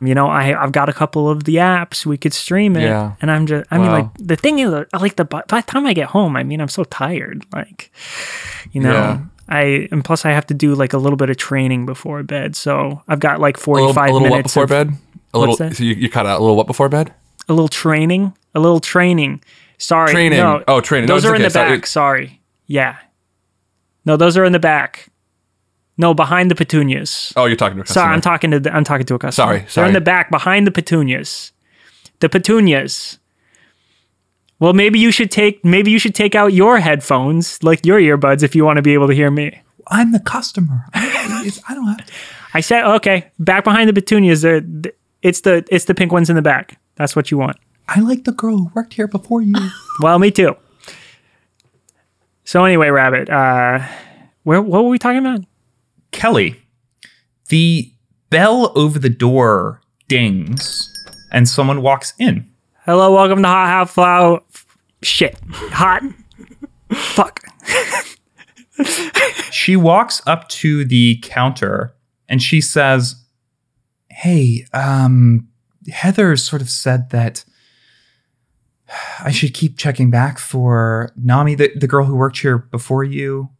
You 0.00 0.14
know, 0.14 0.26
I 0.26 0.60
I've 0.60 0.72
got 0.72 0.88
a 0.88 0.92
couple 0.92 1.28
of 1.28 1.44
the 1.44 1.56
apps 1.56 2.04
we 2.04 2.16
could 2.16 2.32
stream 2.32 2.76
it. 2.76 2.82
Yeah. 2.82 3.14
And 3.20 3.30
I'm 3.30 3.46
just 3.46 3.66
I 3.70 3.78
mean 3.78 3.90
like 3.90 4.06
the 4.18 4.36
thing 4.36 4.58
is 4.58 4.72
I 4.72 4.98
like 4.98 5.16
the 5.16 5.24
by 5.24 5.42
the 5.46 5.62
time 5.62 5.86
I 5.86 5.92
get 5.92 6.08
home, 6.08 6.36
I 6.36 6.42
mean 6.42 6.60
I'm 6.60 6.68
so 6.68 6.84
tired 6.84 7.44
like 7.52 7.92
you 8.72 8.80
know, 8.80 8.92
Yeah. 8.92 9.20
I 9.48 9.88
and 9.90 10.04
plus 10.04 10.24
I 10.24 10.30
have 10.30 10.46
to 10.46 10.54
do 10.54 10.74
like 10.74 10.92
a 10.92 10.98
little 10.98 11.16
bit 11.16 11.30
of 11.30 11.36
training 11.36 11.86
before 11.86 12.22
bed. 12.22 12.56
So 12.56 13.02
I've 13.08 13.20
got 13.20 13.40
like 13.40 13.56
forty 13.56 13.84
five 13.86 13.94
five 13.94 14.10
a 14.10 14.12
little 14.12 14.28
what 14.30 14.36
minutes 14.36 14.54
before 14.54 14.64
of 14.64 14.70
bed? 14.70 14.92
A 15.32 15.38
little. 15.38 15.56
that? 15.56 15.76
So 15.76 15.84
you, 15.84 15.94
you 15.94 16.08
cut 16.10 16.26
out 16.26 16.38
a 16.38 16.42
little 16.42 16.56
what 16.56 16.66
before 16.66 16.88
bed? 16.88 17.14
a 17.48 17.52
little 17.52 17.68
training, 17.68 18.32
a 18.54 18.60
little 18.60 18.80
training. 18.80 19.42
Sorry, 19.80 20.12
Training. 20.12 20.38
No, 20.38 20.62
Oh, 20.68 20.80
training. 20.80 21.06
Those 21.08 21.24
it's 21.24 21.32
are 21.32 21.34
in 21.34 21.42
the 21.42 21.50
Sorry. 21.50 21.76
back. 21.78 21.86
Sorry. 21.86 22.40
Yeah. 22.66 22.96
No, 24.04 24.16
those 24.16 24.36
are 24.36 24.44
in 24.44 24.52
the 24.52 24.58
back. 24.58 25.08
No, 25.96 26.14
behind 26.14 26.50
the 26.50 26.54
petunias. 26.54 27.32
Oh, 27.36 27.46
you're 27.46 27.56
talking 27.56 27.76
to 27.76 27.82
a 27.82 27.84
customer. 27.84 28.02
Sorry, 28.04 28.14
I'm 28.14 28.20
talking 28.20 28.50
to 28.52 28.60
the, 28.60 28.74
I'm 28.74 28.84
talking 28.84 29.06
to 29.06 29.14
a 29.14 29.18
customer. 29.18 29.46
Sorry, 29.46 29.58
They're 29.60 29.68
sorry. 29.68 29.88
in 29.88 29.94
the 29.94 30.00
back 30.00 30.30
behind 30.30 30.66
the 30.66 30.70
petunias. 30.70 31.52
The 32.20 32.28
petunias. 32.28 33.18
Well, 34.58 34.72
maybe 34.74 34.98
you 34.98 35.10
should 35.10 35.30
take 35.30 35.64
maybe 35.64 35.90
you 35.90 35.98
should 35.98 36.14
take 36.14 36.34
out 36.34 36.52
your 36.52 36.78
headphones, 36.78 37.62
like 37.62 37.84
your 37.86 37.98
earbuds, 38.00 38.42
if 38.42 38.54
you 38.54 38.64
want 38.64 38.76
to 38.76 38.82
be 38.82 38.92
able 38.94 39.08
to 39.08 39.14
hear 39.14 39.30
me. 39.30 39.60
I'm 39.88 40.12
the 40.12 40.20
customer. 40.20 40.84
I, 40.94 41.42
it's, 41.46 41.60
I 41.68 41.74
don't 41.74 41.86
have 41.86 42.04
to. 42.06 42.12
I 42.54 42.60
said 42.60 42.84
okay. 42.96 43.30
Back 43.38 43.64
behind 43.64 43.88
the 43.88 43.94
petunias, 43.94 44.42
there. 44.42 44.62
It's 45.22 45.40
the 45.42 45.64
it's 45.70 45.86
the 45.86 45.94
pink 45.94 46.12
ones 46.12 46.28
in 46.30 46.36
the 46.36 46.42
back. 46.42 46.78
That's 46.96 47.16
what 47.16 47.30
you 47.30 47.38
want. 47.38 47.56
I 47.92 48.00
like 48.00 48.24
the 48.24 48.32
girl 48.32 48.56
who 48.56 48.70
worked 48.74 48.94
here 48.94 49.08
before 49.08 49.42
you. 49.42 49.54
Well, 50.02 50.18
me 50.18 50.30
too. 50.30 50.56
So 52.44 52.64
anyway, 52.64 52.88
Rabbit, 52.88 53.28
uh, 53.28 53.86
where 54.44 54.62
what 54.62 54.82
were 54.82 54.88
we 54.88 54.98
talking 54.98 55.18
about? 55.18 55.44
Kelly, 56.10 56.62
the 57.50 57.92
bell 58.30 58.72
over 58.74 58.98
the 58.98 59.10
door 59.10 59.82
dings 60.08 60.90
and 61.32 61.46
someone 61.46 61.82
walks 61.82 62.14
in. 62.18 62.50
Hello, 62.86 63.12
welcome 63.14 63.42
to 63.42 63.48
Hot 63.48 63.66
Half 63.66 63.90
Flow. 63.90 64.42
Shit, 65.02 65.36
hot. 65.50 66.02
Fuck. 66.90 67.44
She 69.50 69.76
walks 69.76 70.22
up 70.26 70.48
to 70.48 70.84
the 70.84 71.18
counter 71.22 71.92
and 72.28 72.40
she 72.42 72.60
says, 72.60 73.22
Hey, 74.08 74.66
um, 74.72 75.48
Heather 75.92 76.36
sort 76.36 76.62
of 76.62 76.70
said 76.70 77.10
that 77.10 77.44
I 79.20 79.30
should 79.30 79.54
keep 79.54 79.76
checking 79.76 80.10
back 80.10 80.38
for 80.38 81.12
Nammi, 81.20 81.56
the, 81.56 81.70
the 81.76 81.86
girl 81.86 82.04
who 82.04 82.14
worked 82.14 82.38
here 82.38 82.58
before 82.58 83.04
you. 83.04 83.50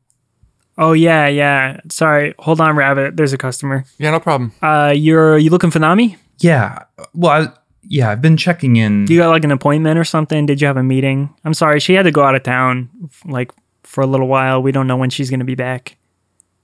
Oh 0.79 0.93
yeah, 0.93 1.27
yeah. 1.27 1.81
Sorry, 1.91 2.35
hold 2.39 2.61
on, 2.61 2.75
Rabbit. 2.75 3.17
There's 3.17 3.33
a 3.33 3.39
customer. 3.39 3.85
Yeah, 3.99 4.11
no 4.11 4.21
problem. 4.21 4.53
Uh, 4.63 4.93
you're 4.97 5.37
you 5.37 5.51
looking 5.51 5.71
for 5.71 5.79
Nammi? 5.79 6.17
Yeah. 6.39 6.85
Well, 7.13 7.31
I, 7.31 7.53
yeah, 7.83 8.11
I've 8.11 8.23
been 8.23 8.37
checking 8.37 8.77
in. 8.77 9.07
You 9.09 9.19
got 9.19 9.29
like 9.29 9.45
an 9.45 9.51
appointment 9.51 9.99
or 9.99 10.05
something? 10.05 10.47
Did 10.47 10.61
you 10.61 10.67
have 10.67 10.77
a 10.77 10.83
meeting? 10.83 11.35
I'm 11.45 11.55
sorry, 11.55 11.81
she 11.81 11.95
had 11.95 12.05
to 12.05 12.11
go 12.11 12.23
out 12.23 12.35
of 12.35 12.43
town 12.43 12.89
like 13.25 13.53
for 13.83 14.03
a 14.03 14.07
little 14.07 14.29
while. 14.29 14.63
We 14.63 14.73
don't 14.73 14.87
know 14.87 14.97
when 14.97 15.11
she's 15.11 15.29
gonna 15.31 15.45
be 15.45 15.55
back. 15.55 15.97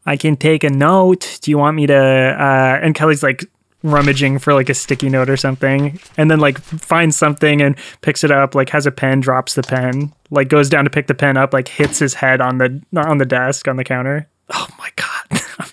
I 0.06 0.16
can 0.16 0.36
take 0.36 0.64
a 0.64 0.70
note. 0.70 1.38
Do 1.42 1.50
you 1.50 1.58
want 1.58 1.76
me 1.76 1.86
to? 1.86 1.96
Uh, 1.96 2.80
and 2.82 2.94
Kelly's 2.94 3.22
like 3.22 3.44
rummaging 3.86 4.38
for 4.38 4.54
like 4.54 4.68
a 4.68 4.74
sticky 4.74 5.08
note 5.08 5.30
or 5.30 5.36
something, 5.36 5.98
and 6.16 6.30
then 6.30 6.40
like 6.40 6.58
finds 6.60 7.16
something 7.16 7.62
and 7.62 7.76
picks 8.00 8.24
it 8.24 8.30
up. 8.30 8.54
Like 8.54 8.70
has 8.70 8.86
a 8.86 8.90
pen, 8.90 9.20
drops 9.20 9.54
the 9.54 9.62
pen, 9.62 10.12
like 10.30 10.48
goes 10.48 10.68
down 10.68 10.84
to 10.84 10.90
pick 10.90 11.06
the 11.06 11.14
pen 11.14 11.36
up, 11.36 11.52
like 11.52 11.68
hits 11.68 11.98
his 11.98 12.14
head 12.14 12.40
on 12.40 12.58
the 12.58 12.82
on 12.96 13.18
the 13.18 13.26
desk 13.26 13.68
on 13.68 13.76
the 13.76 13.84
counter. 13.84 14.28
Oh 14.50 14.68
my 14.78 14.90
god! 14.96 15.40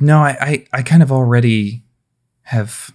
No, 0.00 0.18
I, 0.18 0.36
I, 0.40 0.66
I 0.72 0.82
kind 0.82 1.02
of 1.02 1.12
already 1.12 1.82
have. 2.42 2.90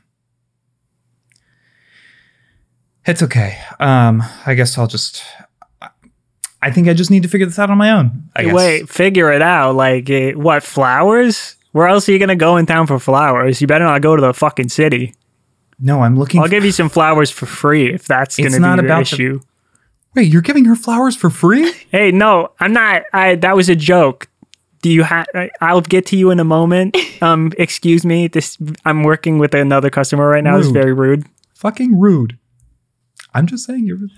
It's 3.05 3.23
okay. 3.23 3.57
Um, 3.79 4.21
I 4.45 4.53
guess 4.53 4.77
I'll 4.77 4.87
just. 4.87 5.23
I 6.61 6.71
think 6.71 6.89
I 6.89 6.93
just 6.93 7.09
need 7.09 7.23
to 7.23 7.29
figure 7.29 7.47
this 7.47 7.57
out 7.57 7.69
on 7.69 7.77
my 7.77 7.89
own. 7.91 8.29
I 8.35 8.43
guess. 8.43 8.53
Wait, 8.53 8.89
figure 8.89 9.31
it 9.31 9.41
out. 9.41 9.75
Like 9.75 10.09
what 10.35 10.61
flowers? 10.61 11.55
Where 11.71 11.87
else 11.87 12.07
are 12.09 12.11
you 12.11 12.19
gonna 12.19 12.35
go 12.35 12.57
in 12.57 12.65
town 12.65 12.87
for 12.87 12.99
flowers? 12.99 13.61
You 13.61 13.67
better 13.67 13.85
not 13.85 14.01
go 14.01 14.15
to 14.15 14.21
the 14.21 14.33
fucking 14.33 14.69
city. 14.69 15.13
No, 15.79 16.01
I'm 16.01 16.17
looking. 16.17 16.39
I'll 16.41 16.47
for- 16.47 16.51
give 16.51 16.65
you 16.65 16.71
some 16.71 16.89
flowers 16.89 17.29
for 17.29 17.45
free 17.45 17.93
if 17.93 18.05
that's 18.07 18.37
It's 18.39 18.47
gonna 18.49 18.59
not 18.59 18.77
be 18.77 18.81
the 18.81 18.87
about 18.87 19.07
the- 19.07 19.15
issue. 19.15 19.39
Wait, 20.15 20.27
you're 20.31 20.41
giving 20.41 20.65
her 20.65 20.75
flowers 20.75 21.15
for 21.15 21.29
free? 21.29 21.71
Hey, 21.91 22.11
no, 22.11 22.49
I'm 22.59 22.73
not. 22.73 23.03
I 23.13 23.35
that 23.35 23.55
was 23.55 23.69
a 23.69 23.75
joke. 23.75 24.27
Do 24.81 24.89
you 24.89 25.03
have? 25.03 25.27
I'll 25.61 25.81
get 25.81 26.05
to 26.07 26.17
you 26.17 26.31
in 26.31 26.39
a 26.39 26.43
moment. 26.45 26.97
Um, 27.21 27.51
excuse 27.57 28.05
me. 28.05 28.27
This 28.29 28.57
I'm 28.85 29.03
working 29.03 29.39
with 29.39 29.53
another 29.53 29.89
customer 29.89 30.25
right 30.29 30.41
now. 30.41 30.57
It's 30.57 30.69
very 30.69 30.93
rude. 30.93 31.25
Fucking 31.53 31.99
rude. 31.99 32.37
I'm 33.33 33.45
just 33.45 33.65
saying 33.65 33.85
you're 33.85 33.97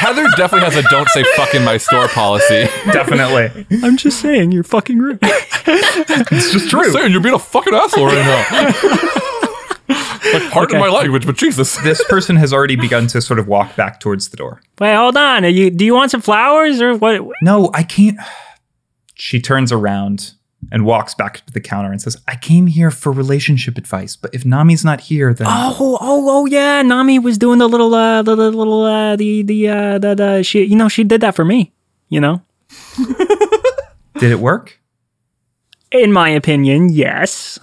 Heather 0.00 0.26
definitely 0.36 0.70
has 0.70 0.76
a 0.84 0.88
don't 0.88 1.08
say 1.10 1.22
fuck 1.36 1.54
in 1.54 1.64
my 1.64 1.76
store 1.76 2.08
policy. 2.08 2.64
definitely. 2.92 3.66
I'm 3.82 3.96
just 3.96 4.20
saying 4.20 4.50
you're 4.52 4.64
fucking 4.64 4.98
rude. 4.98 5.18
It's 5.22 6.52
just 6.52 6.70
true. 6.70 6.90
Saying 6.90 7.12
you're 7.12 7.20
being 7.20 7.34
a 7.34 7.38
fucking 7.38 7.74
asshole 7.74 8.06
right 8.06 8.14
now. 8.16 8.64
like, 10.32 10.50
pardon 10.52 10.76
Okay. 10.76 10.78
my 10.78 10.88
language, 10.88 11.26
but 11.26 11.36
Jesus. 11.36 11.76
This 11.78 12.02
person 12.08 12.36
has 12.36 12.52
already 12.52 12.76
begun 12.76 13.06
to 13.08 13.20
sort 13.20 13.38
of 13.38 13.46
walk 13.48 13.76
back 13.76 14.00
towards 14.00 14.28
the 14.28 14.36
door. 14.36 14.60
Wait, 14.78 14.94
hold 14.94 15.16
on. 15.16 15.44
Are 15.44 15.48
you? 15.48 15.70
Do 15.70 15.84
you 15.84 15.94
want 15.94 16.10
some 16.10 16.20
flowers 16.20 16.80
or 16.80 16.94
what? 16.96 17.20
No, 17.42 17.70
I 17.74 17.82
can't. 17.82 18.16
She 19.14 19.40
turns 19.40 19.70
around 19.72 20.32
and 20.70 20.84
walks 20.84 21.14
back 21.14 21.44
to 21.46 21.52
the 21.52 21.60
counter 21.60 21.90
and 21.90 22.00
says, 22.00 22.16
I 22.28 22.36
came 22.36 22.66
here 22.66 22.90
for 22.90 23.10
relationship 23.12 23.78
advice, 23.78 24.16
but 24.16 24.34
if 24.34 24.44
Nammi's 24.44 24.84
not 24.84 25.00
here, 25.00 25.32
then. 25.32 25.46
Oh, 25.48 25.98
oh, 26.00 26.24
oh, 26.28 26.46
yeah. 26.46 26.82
Nammi 26.82 27.22
was 27.22 27.38
doing 27.38 27.58
the 27.58 27.68
little, 27.68 27.94
uh, 27.94 28.22
the, 28.22 28.36
the 28.36 28.50
little, 28.50 28.82
uh, 28.82 29.16
the, 29.16 29.42
the, 29.42 29.68
uh, 29.68 29.98
the, 29.98 30.14
the, 30.14 30.42
she, 30.42 30.64
you 30.64 30.76
know, 30.76 30.88
she 30.88 31.04
did 31.04 31.20
that 31.22 31.34
for 31.34 31.44
me. 31.44 31.72
You 32.08 32.20
know, 32.20 32.42
Did 34.18 34.32
it 34.32 34.40
work? 34.40 34.80
in 35.92 36.12
my 36.12 36.28
opinion, 36.28 36.88
yes. 36.90 37.58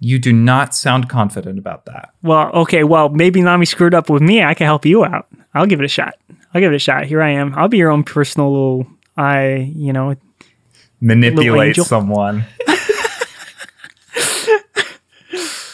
You 0.00 0.18
do 0.18 0.32
not 0.32 0.74
sound 0.74 1.08
confident 1.08 1.58
about 1.58 1.86
that. 1.86 2.10
Well, 2.22 2.50
okay. 2.52 2.84
Well, 2.84 3.08
maybe 3.08 3.40
Nammi 3.40 3.66
screwed 3.66 3.94
up 3.94 4.10
with 4.10 4.22
me. 4.22 4.42
I 4.42 4.54
can 4.54 4.66
help 4.66 4.84
you 4.84 5.04
out. 5.04 5.26
I'll 5.54 5.66
give 5.66 5.80
it 5.80 5.84
a 5.84 5.88
shot. 5.88 6.14
I'll 6.52 6.60
give 6.60 6.72
it 6.72 6.76
a 6.76 6.80
shot. 6.80 7.06
Here 7.06 7.22
I 7.22 7.30
am. 7.30 7.54
I'll 7.54 7.68
be 7.68 7.78
your 7.78 7.90
own 7.90 8.04
personal 8.04 8.50
little, 8.50 8.86
I, 9.16 9.72
you 9.74 9.92
know, 9.92 10.14
Manipulate 11.00 11.68
angel. 11.68 11.84
someone. 11.84 12.44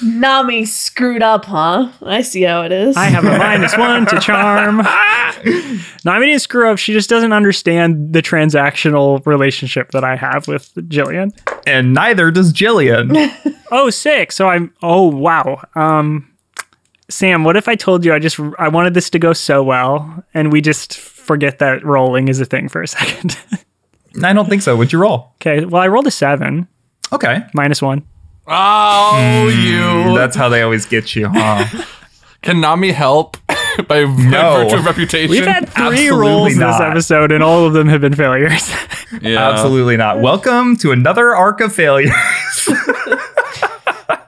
Nammi 0.03 0.66
screwed 0.66 1.23
up, 1.23 1.45
huh? 1.45 1.91
I 2.03 2.23
see 2.23 2.43
how 2.43 2.62
it 2.62 2.73
is. 2.73 2.97
I 2.97 3.05
have 3.05 3.25
a 3.25 3.39
minus 3.39 3.77
one 3.79 4.05
to 4.07 4.18
charm. 4.18 4.79
Nammi 4.81 6.27
didn't 6.27 6.41
screw 6.41 6.68
up. 6.68 6.79
She 6.79 6.93
just 6.93 7.09
doesn't 7.09 7.33
understand 7.33 8.12
the 8.12 8.20
transactional 8.20 9.25
relationship 9.25 9.93
that 9.93 10.03
I 10.03 10.16
have 10.16 10.49
with 10.49 10.75
Jillian. 10.75 11.31
And 11.66 11.95
neither 11.95 12.31
does 12.31 12.53
Jillian. 12.53 13.31
Oh, 13.75 13.89
sick. 13.89 14.33
So 14.33 14.49
I'm. 14.51 14.70
Oh, 14.83 15.09
wow. 15.09 15.62
Um, 15.75 16.31
Sam, 17.09 17.43
what 17.43 17.57
if 17.57 17.68
I 17.68 17.75
told 17.75 18.05
you 18.05 18.12
I 18.12 18.18
just 18.18 18.39
I 18.59 18.68
wanted 18.68 18.93
this 18.93 19.09
to 19.11 19.18
go 19.18 19.33
so 19.33 19.62
well, 19.62 20.23
and 20.35 20.53
we 20.53 20.61
just 20.61 20.99
forget 20.99 21.59
that 21.61 21.83
rolling 21.83 22.29
is 22.29 22.39
a 22.39 22.45
thing 22.45 22.68
for 22.68 22.83
a 22.83 22.87
second? 22.87 23.35
I 24.23 24.33
don't 24.33 24.49
think 24.49 24.63
so. 24.63 24.77
What'd 24.77 24.93
you 24.93 24.99
roll? 24.99 25.33
okay. 25.37 25.65
Well, 25.65 25.83
I 25.83 25.89
rolled 25.89 26.07
a 26.07 26.11
seven 26.11 26.69
Okay. 27.13 27.45
minus 27.55 27.81
one. 27.83 28.05
Oh, 28.47 29.49
mm, 29.53 29.65
you. 30.11 30.17
That's 30.19 30.35
how 30.37 30.49
they 30.49 30.63
always 30.63 30.85
get 30.87 31.15
you, 31.15 31.29
huh? 31.33 31.65
Can 32.43 32.57
Nammi 32.57 32.93
help 32.93 33.37
by, 33.47 33.55
by 33.89 34.01
No. 34.05 34.65
virtue 34.65 34.77
of 34.77 34.85
reputation? 34.85 35.31
We've 35.31 35.47
had 35.47 35.69
three 35.69 35.85
Absolutely 35.85 36.11
rolls 36.19 36.57
this 36.57 36.81
episode, 36.81 37.31
and 37.33 37.43
all 37.43 37.65
of 37.67 37.73
them 37.73 37.87
have 37.89 38.01
been 38.01 38.17
failures. 38.17 38.69
yeah, 39.23 39.49
Absolutely 39.51 39.97
not. 39.97 40.21
Welcome 40.21 40.77
to 40.79 40.91
another 40.91 41.35
arc 41.37 41.61
of 41.61 41.73
failures. 41.73 42.11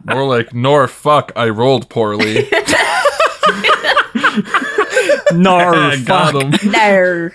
More 0.04 0.26
like, 0.28 0.54
nor 0.54 0.86
fuck, 0.86 1.32
I 1.34 1.48
rolled 1.48 1.88
poorly. 1.88 2.48
Nar, 5.32 5.74
I 5.74 6.02
got 6.04 6.32
fuck. 6.34 6.60
him. 6.62 6.70
no. 6.70 7.30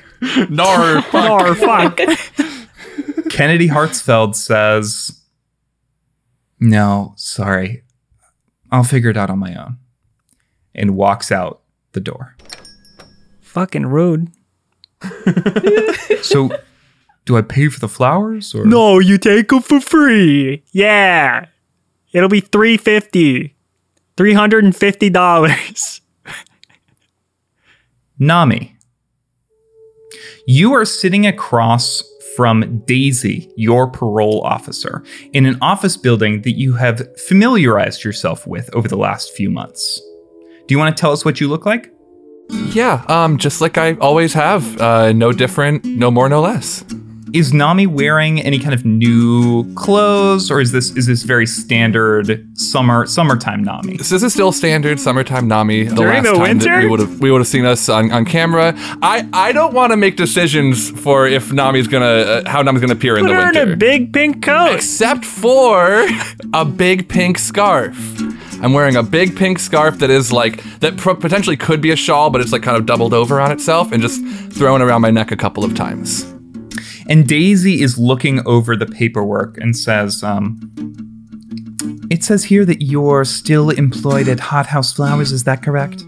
Nor 0.50 1.02
fuck. 1.04 1.14
Nar, 1.14 1.56
fuck. 1.56 1.98
Kennedy 3.30 3.70
Hartsfeld 3.70 4.36
says, 4.36 5.22
No, 6.60 7.14
sorry. 7.16 7.84
I'll 8.72 8.84
figure 8.84 9.10
it 9.10 9.18
out 9.18 9.30
on 9.30 9.40
my 9.40 9.56
own. 9.56 9.78
And 10.76 10.96
walks 10.96 11.32
out 11.32 11.62
the 11.94 12.00
door. 12.00 12.36
Fucking 13.42 13.88
rude. 13.88 14.30
So, 16.22 16.50
do 17.26 17.38
I 17.38 17.42
pay 17.42 17.70
for 17.70 17.80
the 17.80 17.88
flowers? 17.88 18.54
Or? 18.54 18.66
No, 18.66 19.00
you 19.00 19.18
take 19.18 19.50
them 19.50 19.62
for 19.62 19.80
free. 19.80 20.64
Yeah. 20.72 21.48
It'll 22.12 22.30
be 22.30 22.42
350 22.42 23.56
$350. 24.18 26.02
Nammi, 28.20 28.72
you 30.50 30.74
are 30.74 30.84
sitting 30.84 31.28
across 31.28 32.02
from 32.36 32.80
Daisy, 32.86 33.52
your 33.56 33.88
parole 33.88 34.42
officer, 34.42 35.04
in 35.32 35.46
an 35.46 35.60
office 35.62 35.96
building 35.96 36.42
that 36.42 36.54
you 36.54 36.74
have 36.74 37.08
familiarized 37.20 38.04
yourself 38.04 38.48
with 38.48 38.68
over 38.74 38.88
the 38.88 38.98
last 38.98 39.32
few 39.34 39.52
months. 39.52 40.02
Do 40.66 40.74
you 40.74 40.80
want 40.80 40.98
to 40.98 41.00
tell 41.00 41.12
us 41.12 41.24
what 41.24 41.40
you 41.40 41.48
look 41.48 41.68
like? 41.68 41.94
Yeah, 42.72 43.06
um, 43.10 43.38
just 43.38 43.62
like 43.62 43.78
I 43.78 43.94
always 43.98 44.34
have. 44.34 44.82
Uh, 44.82 45.12
no 45.12 45.32
different, 45.32 45.86
no 45.86 46.10
more, 46.10 46.28
no 46.28 46.42
less. 46.42 46.84
Is 47.34 47.52
Nammi 47.52 47.86
wearing 47.88 48.42
any 48.42 48.58
kind 48.60 48.74
of 48.74 48.86
new 48.86 49.72
clothes, 49.76 50.50
or 50.50 50.60
is 50.62 50.72
this 50.72 50.92
is 50.98 51.06
this 51.06 51.24
very 51.24 51.46
standard 51.46 52.48
summer 52.58 53.06
summertime 53.06 53.64
Nammi? 53.64 54.04
So 54.04 54.16
this 54.16 54.24
is 54.24 54.34
still 54.34 54.52
standard 54.52 55.00
summertime 55.00 55.48
Nammi. 55.50 55.90
The 55.90 55.96
During 55.96 56.24
last 56.24 56.26
the 56.26 56.32
time 56.32 56.40
that 56.40 56.66
winter? 56.66 56.80
we 56.80 56.88
would 56.88 57.00
have 57.00 57.20
we 57.20 57.32
would 57.32 57.42
have 57.42 57.48
seen 57.48 57.66
us 57.66 57.88
on, 57.90 58.12
on 58.12 58.26
camera. 58.26 58.74
I, 59.02 59.28
I 59.34 59.52
don't 59.52 59.74
want 59.74 59.92
to 59.92 59.98
make 59.98 60.16
decisions 60.16 60.90
for 61.02 61.28
if 61.28 61.50
Nammi's 61.50 61.88
gonna 61.88 62.06
uh, 62.06 62.50
how 62.50 62.64
Nammi's 62.64 62.82
gonna 62.82 62.94
appear 62.94 63.18
in 63.18 63.26
Put 63.26 63.30
the 63.30 63.36
her 63.36 63.46
winter. 63.46 63.62
in 63.64 63.72
a 63.74 63.76
big 63.78 64.12
pink 64.14 64.44
coat. 64.44 64.74
except 64.76 65.24
for 65.26 66.08
a 66.54 66.66
big 66.66 67.08
pink 67.10 67.38
scarf. 67.38 67.96
I'm 68.62 68.74
wearing 68.74 68.96
a 68.96 69.04
big 69.04 69.38
pink 69.38 69.60
scarf 69.60 70.00
that 70.00 70.10
is 70.10 70.32
like 70.34 70.64
that 70.80 70.98
pro- 70.98 71.16
potentially 71.16 71.56
could 71.58 71.80
be 71.82 71.92
a 71.92 71.96
shawl, 71.96 72.30
but 72.30 72.42
it's 72.42 72.52
like 72.52 72.64
kind 72.64 72.76
of 72.76 72.86
doubled 72.86 73.14
over 73.14 73.40
on 73.40 73.52
itself 73.52 73.92
and 73.92 74.02
just 74.02 74.22
thrown 74.52 74.82
around 74.82 75.02
my 75.02 75.12
neck 75.12 75.32
a 75.32 75.38
couple 75.38 75.64
of 75.64 75.76
times. 75.76 76.26
And 77.10 77.28
Daisy 77.28 77.82
is 77.82 77.98
looking 77.98 78.46
over 78.46 78.76
the 78.76 78.86
paperwork 78.86 79.58
and 79.58 79.76
says, 79.76 80.24
um, 80.24 80.60
"It 82.10 82.24
says 82.24 82.44
here 82.46 82.64
that 82.66 82.84
you're 82.84 83.26
still 83.26 83.72
employed 83.72 84.28
at 84.30 84.40
Hot 84.40 84.68
House 84.68 84.94
Flowers. 84.94 85.32
Is 85.32 85.44
that 85.46 85.64
correct?" 85.64 86.06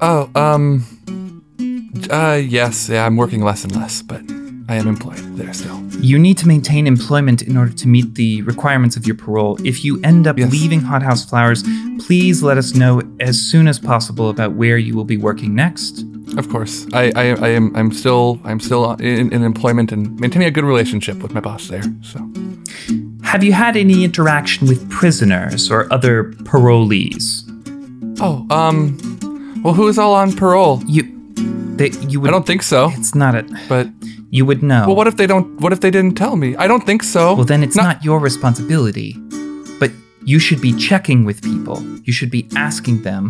Oh, 0.00 0.30
um, 0.36 0.86
uh, 2.08 2.40
yes, 2.42 2.88
yeah, 2.88 3.04
I'm 3.04 3.16
working 3.16 3.42
less 3.42 3.64
and 3.64 3.74
less, 3.74 4.02
but 4.02 4.22
I 4.70 4.76
am 4.76 4.86
employed 4.86 5.18
there 5.36 5.52
still. 5.52 5.82
You 6.00 6.18
need 6.18 6.38
to 6.38 6.46
maintain 6.48 6.86
employment 6.86 7.42
in 7.42 7.56
order 7.56 7.72
to 7.72 7.88
meet 7.88 8.14
the 8.14 8.42
requirements 8.42 8.96
of 8.96 9.06
your 9.06 9.16
parole. 9.16 9.58
If 9.64 9.84
you 9.84 10.00
end 10.04 10.26
up 10.26 10.38
Yes. 10.38 10.52
leaving 10.52 10.80
Hot 10.80 11.02
House 11.02 11.24
Flowers, 11.28 11.64
please 11.98 12.42
let 12.42 12.56
us 12.56 12.74
know 12.74 13.02
as 13.18 13.36
soon 13.40 13.66
as 13.68 13.78
possible 13.78 14.30
about 14.30 14.52
where 14.52 14.78
you 14.78 14.94
will 14.94 15.04
be 15.04 15.16
working 15.16 15.54
next. 15.54 16.04
Of 16.38 16.48
course, 16.48 16.86
I, 16.92 17.10
I, 17.16 17.24
I 17.46 17.48
am, 17.48 17.74
I'm 17.74 17.90
still, 17.92 18.38
I'm 18.44 18.60
still 18.60 18.92
in, 18.92 19.32
in 19.32 19.42
employment 19.42 19.90
and 19.90 20.18
maintaining 20.20 20.46
a 20.46 20.52
good 20.52 20.64
relationship 20.64 21.16
with 21.22 21.34
my 21.34 21.40
boss 21.40 21.66
there. 21.66 21.82
So, 22.02 22.18
Have 23.24 23.42
you 23.42 23.52
had 23.52 23.76
any 23.76 24.04
interaction 24.04 24.68
with 24.68 24.88
prisoners 24.88 25.68
or 25.70 25.92
other 25.92 26.32
parolees? 26.44 27.42
oh, 28.20 28.46
um, 28.50 28.96
well, 29.64 29.74
who 29.74 29.88
is 29.88 29.98
all 29.98 30.14
on 30.14 30.32
parole? 30.32 30.80
You, 30.86 31.02
that 31.80 31.92
you 32.12 32.20
would. 32.20 32.28
I 32.28 32.32
don't 32.32 32.46
think 32.46 32.62
so, 32.62 32.90
It's 33.00 33.14
not 33.14 33.34
a. 33.34 33.42
but 33.68 33.86
You 34.30 34.44
would 34.48 34.62
know. 34.62 34.84
well, 34.86 34.96
what 35.00 35.06
if 35.08 35.16
they 35.16 35.26
don't? 35.26 35.46
What 35.62 35.72
if 35.72 35.80
they 35.80 35.90
didn't 35.90 36.16
tell 36.16 36.36
me? 36.36 36.48
I 36.64 36.66
don't 36.70 36.84
think 36.86 37.02
so. 37.02 37.22
Well, 37.36 37.44
then 37.52 37.62
it's 37.66 37.76
No- 37.76 37.82
not 37.90 37.96
your 38.08 38.18
responsibility. 38.20 39.10
But 39.80 39.90
you 40.30 40.38
should 40.38 40.60
be 40.60 40.72
checking 40.88 41.24
with 41.28 41.38
people. 41.42 41.76
You 42.06 42.12
should 42.12 42.30
be 42.38 42.42
asking 42.68 43.02
them. 43.02 43.22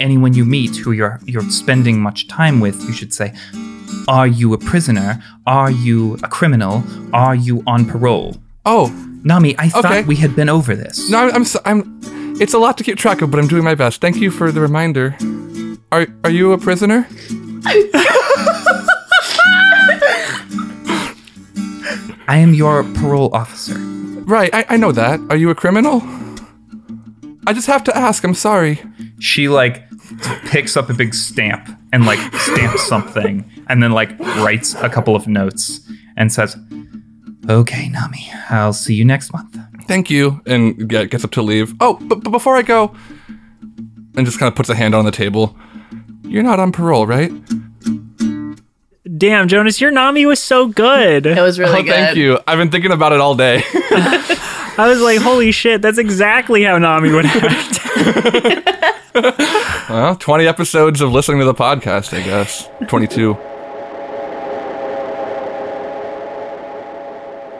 Anyone 0.00 0.32
you 0.34 0.44
meet 0.44 0.74
who 0.82 0.90
you're 0.98 1.16
you're 1.32 1.48
spending 1.62 1.96
much 2.08 2.26
time 2.40 2.56
with, 2.64 2.76
you 2.86 2.92
should 2.98 3.12
say, 3.14 3.28
"Are 4.08 4.26
you 4.40 4.52
a 4.54 4.58
prisoner? 4.70 5.08
Are 5.46 5.70
you 5.86 5.98
a 6.26 6.28
criminal? 6.38 6.74
Are 7.12 7.36
you 7.46 7.62
on 7.66 7.80
parole?" 7.92 8.32
Oh, 8.64 8.90
Nammi, 9.30 9.54
I 9.64 9.68
thought 9.68 10.06
we 10.12 10.16
had 10.24 10.32
been 10.34 10.48
over 10.48 10.74
this. 10.84 10.96
No, 11.10 11.18
I'm, 11.18 11.30
I'm, 11.34 11.44
I'm. 11.70 11.78
It's 12.42 12.54
a 12.54 12.58
lot 12.58 12.74
to 12.78 12.84
keep 12.84 12.96
track 12.98 13.22
of, 13.22 13.30
but 13.30 13.38
I'm 13.40 13.46
doing 13.54 13.62
my 13.64 13.76
best. 13.76 14.00
Thank 14.00 14.16
you 14.16 14.30
for 14.38 14.50
the 14.50 14.60
reminder. 14.68 15.14
Are 15.94 16.06
are 16.24 16.30
you 16.38 16.52
a 16.52 16.58
prisoner? 16.58 17.06
I 22.28 22.38
am 22.38 22.54
your 22.54 22.84
parole 22.94 23.34
officer. 23.34 23.74
Right, 23.78 24.50
I, 24.54 24.64
I 24.70 24.76
know 24.76 24.92
that. 24.92 25.20
Are 25.30 25.36
you 25.36 25.50
a 25.50 25.54
criminal? 25.54 26.02
I 27.46 27.52
just 27.52 27.66
have 27.66 27.84
to 27.84 27.96
ask. 27.96 28.24
I'm 28.24 28.34
sorry. 28.34 28.82
She 29.18 29.48
like 29.48 29.84
picks 30.46 30.76
up 30.76 30.90
a 30.90 30.94
big 30.94 31.14
stamp 31.14 31.68
and 31.92 32.06
like 32.06 32.18
stamps 32.34 32.86
something 32.86 33.48
and 33.68 33.82
then 33.82 33.92
like 33.92 34.18
writes 34.18 34.74
a 34.74 34.88
couple 34.88 35.14
of 35.14 35.26
notes 35.26 35.80
and 36.16 36.32
says, 36.32 36.56
Okay, 37.48 37.88
Nammi, 37.88 38.50
I'll 38.50 38.72
see 38.72 38.94
you 38.94 39.04
next 39.04 39.32
month. 39.32 39.56
Thank 39.86 40.10
you. 40.10 40.40
And 40.46 40.88
get, 40.88 41.10
gets 41.10 41.24
up 41.24 41.32
to 41.32 41.42
leave. 41.42 41.74
Oh, 41.80 41.98
but, 42.02 42.22
but 42.22 42.30
before 42.30 42.56
I 42.56 42.62
go, 42.62 42.94
and 44.16 44.26
just 44.26 44.38
kind 44.38 44.48
of 44.48 44.54
puts 44.54 44.68
a 44.68 44.74
hand 44.74 44.94
on 44.94 45.04
the 45.04 45.10
table. 45.10 45.56
You're 46.32 46.42
not 46.42 46.58
on 46.58 46.72
parole, 46.72 47.06
right? 47.06 47.30
Damn, 49.18 49.48
Jonas, 49.48 49.82
your 49.82 49.92
Nammi 49.92 50.26
was 50.26 50.42
so 50.42 50.66
good. 50.66 51.26
It 51.26 51.38
was 51.38 51.58
really 51.58 51.80
oh, 51.80 51.82
good. 51.82 51.92
thank 51.92 52.16
you. 52.16 52.38
I've 52.46 52.56
been 52.56 52.70
thinking 52.70 52.90
about 52.90 53.12
it 53.12 53.20
all 53.20 53.34
day. 53.34 53.62
I 54.78 54.86
was 54.88 55.02
like, 55.02 55.20
holy 55.20 55.52
shit, 55.52 55.82
that's 55.82 55.98
exactly 55.98 56.62
how 56.62 56.78
Nammi 56.78 57.14
would 57.14 57.26
act. 59.14 59.90
well, 59.90 60.16
20 60.16 60.46
episodes 60.46 61.02
of 61.02 61.12
listening 61.12 61.40
to 61.40 61.44
the 61.44 61.52
podcast, 61.52 62.18
I 62.18 62.22
guess. 62.22 62.66
22. 62.88 63.34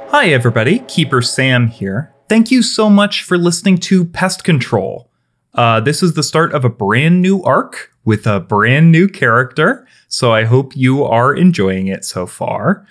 Hi, 0.09 0.29
everybody. 0.29 0.79
Keeper 0.79 1.21
Sam 1.21 1.67
here. 1.67 2.15
Thank 2.31 2.51
you 2.51 2.63
so 2.63 2.89
much 2.89 3.23
for 3.23 3.37
listening 3.37 3.77
to 3.81 4.07
Pest 4.07 4.45
Control. 4.45 5.12
Uh, 5.55 5.81
this 5.81 6.03
is 6.03 6.15
the 6.15 6.23
start 6.23 6.53
of 6.55 6.65
a 6.65 6.71
brand 6.71 7.21
new 7.21 7.43
arc 7.43 7.91
with 8.05 8.27
a 8.27 8.41
brand 8.41 8.91
new 8.91 9.07
character, 9.07 9.87
so 10.09 10.33
I 10.33 10.45
hope 10.45 10.77
you 10.77 11.05
are 11.05 11.35
enjoying 11.35 11.89
it 11.89 12.05
so 12.05 12.27
far. 12.27 12.87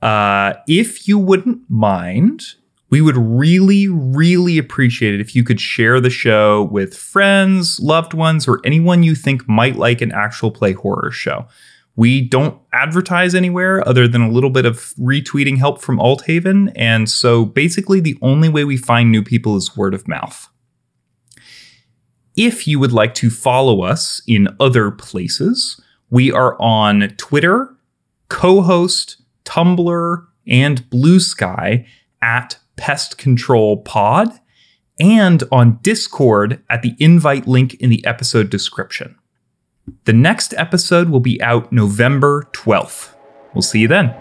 Uh, 0.00 0.54
if 0.66 1.06
you 1.06 1.16
wouldn't 1.16 1.62
mind, 1.68 2.42
we 2.90 3.00
would 3.00 3.16
really, 3.16 3.88
really 3.88 4.58
appreciate 4.58 5.14
it 5.14 5.20
if 5.20 5.34
you 5.34 5.44
could 5.44 5.60
share 5.60 6.00
the 6.00 6.10
show 6.10 6.64
with 6.64 6.96
friends, 6.96 7.78
loved 7.80 8.14
ones, 8.14 8.48
or 8.48 8.60
anyone 8.64 9.02
you 9.02 9.14
think 9.14 9.48
might 9.48 9.76
like 9.76 10.00
an 10.00 10.12
actual 10.12 10.50
play 10.50 10.72
horror 10.72 11.10
show. 11.10 11.46
We 11.94 12.20
don't 12.20 12.60
advertise 12.72 13.34
anywhere 13.34 13.86
other 13.86 14.08
than 14.08 14.22
a 14.22 14.30
little 14.30 14.50
bit 14.50 14.66
of 14.66 14.92
retweeting 14.98 15.58
help 15.58 15.80
from 15.80 16.00
Althaven, 16.00 16.70
and 16.74 17.08
so 17.08 17.44
basically 17.44 18.00
the 18.00 18.18
only 18.20 18.48
way 18.48 18.64
we 18.64 18.76
find 18.76 19.10
new 19.10 19.22
people 19.22 19.56
is 19.56 19.76
word 19.76 19.94
of 19.94 20.08
mouth. 20.08 20.48
If 22.36 22.66
you 22.66 22.78
would 22.78 22.92
like 22.92 23.14
to 23.16 23.30
follow 23.30 23.82
us 23.82 24.22
in 24.26 24.48
other 24.58 24.90
places, 24.90 25.80
we 26.10 26.32
are 26.32 26.60
on 26.60 27.08
Twitter, 27.18 27.74
Cohost, 28.28 29.22
Tumblr, 29.44 30.26
and 30.46 30.90
Bluesky 30.90 31.86
at 32.22 32.58
Pest 32.76 33.18
Control 33.18 33.82
Pod, 33.82 34.32
and 34.98 35.44
on 35.52 35.78
Discord 35.82 36.62
at 36.70 36.82
the 36.82 36.94
invite 36.98 37.46
link 37.46 37.74
in 37.74 37.90
the 37.90 38.04
episode 38.06 38.48
description. 38.48 39.16
The 40.04 40.12
next 40.12 40.54
episode 40.56 41.10
will 41.10 41.20
be 41.20 41.40
out 41.42 41.72
November 41.72 42.48
12th. 42.52 43.14
We'll 43.52 43.62
see 43.62 43.80
you 43.80 43.88
then. 43.88 44.14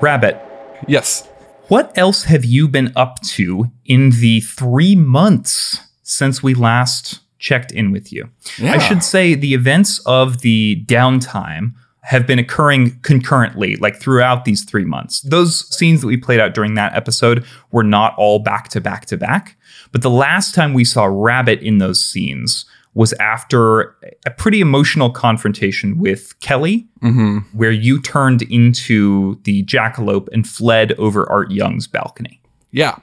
Rabbit, 0.00 0.40
Yes. 0.88 1.28
What 1.72 1.96
else 1.96 2.24
have 2.24 2.44
you 2.44 2.68
been 2.68 2.92
up 2.96 3.18
to 3.22 3.64
in 3.86 4.10
the 4.20 4.40
three 4.40 4.94
months 4.94 5.80
since 6.02 6.42
we 6.42 6.52
last 6.52 7.20
checked 7.38 7.72
in 7.72 7.90
with 7.90 8.12
you? 8.12 8.28
Yeah. 8.58 8.74
I 8.74 8.78
should 8.78 9.02
say 9.02 9.34
the 9.34 9.54
events 9.54 9.98
of 10.04 10.42
the 10.42 10.84
downtime 10.84 11.72
have 12.02 12.26
been 12.26 12.38
occurring 12.38 12.98
concurrently, 13.00 13.76
like 13.76 13.98
throughout 13.98 14.44
these 14.44 14.64
three 14.64 14.84
months. 14.84 15.22
Those 15.22 15.66
scenes 15.74 16.02
that 16.02 16.08
we 16.08 16.18
played 16.18 16.40
out 16.40 16.52
during 16.52 16.74
that 16.74 16.94
episode 16.94 17.42
were 17.70 17.84
not 17.84 18.14
all 18.18 18.38
back 18.38 18.68
to 18.68 18.80
back 18.82 19.06
to 19.06 19.16
back. 19.16 19.56
But 19.92 20.02
the 20.02 20.10
last 20.10 20.54
time 20.54 20.74
we 20.74 20.84
saw 20.84 21.04
Rabbit 21.04 21.60
in 21.60 21.78
those 21.78 22.04
scenes 22.04 22.66
was 22.94 23.12
after 23.14 23.96
a 24.26 24.30
pretty 24.30 24.60
emotional 24.60 25.10
confrontation 25.10 25.98
with 25.98 26.38
Kelly, 26.40 26.86
mm-hmm. 27.00 27.38
where 27.56 27.70
you 27.70 28.00
turned 28.00 28.42
into 28.42 29.40
the 29.44 29.64
jackalope 29.64 30.28
and 30.32 30.46
fled 30.46 30.92
over 30.92 31.28
Art 31.30 31.50
Young's 31.50 31.86
balcony. 31.86 32.40
Yeah. 32.70 32.96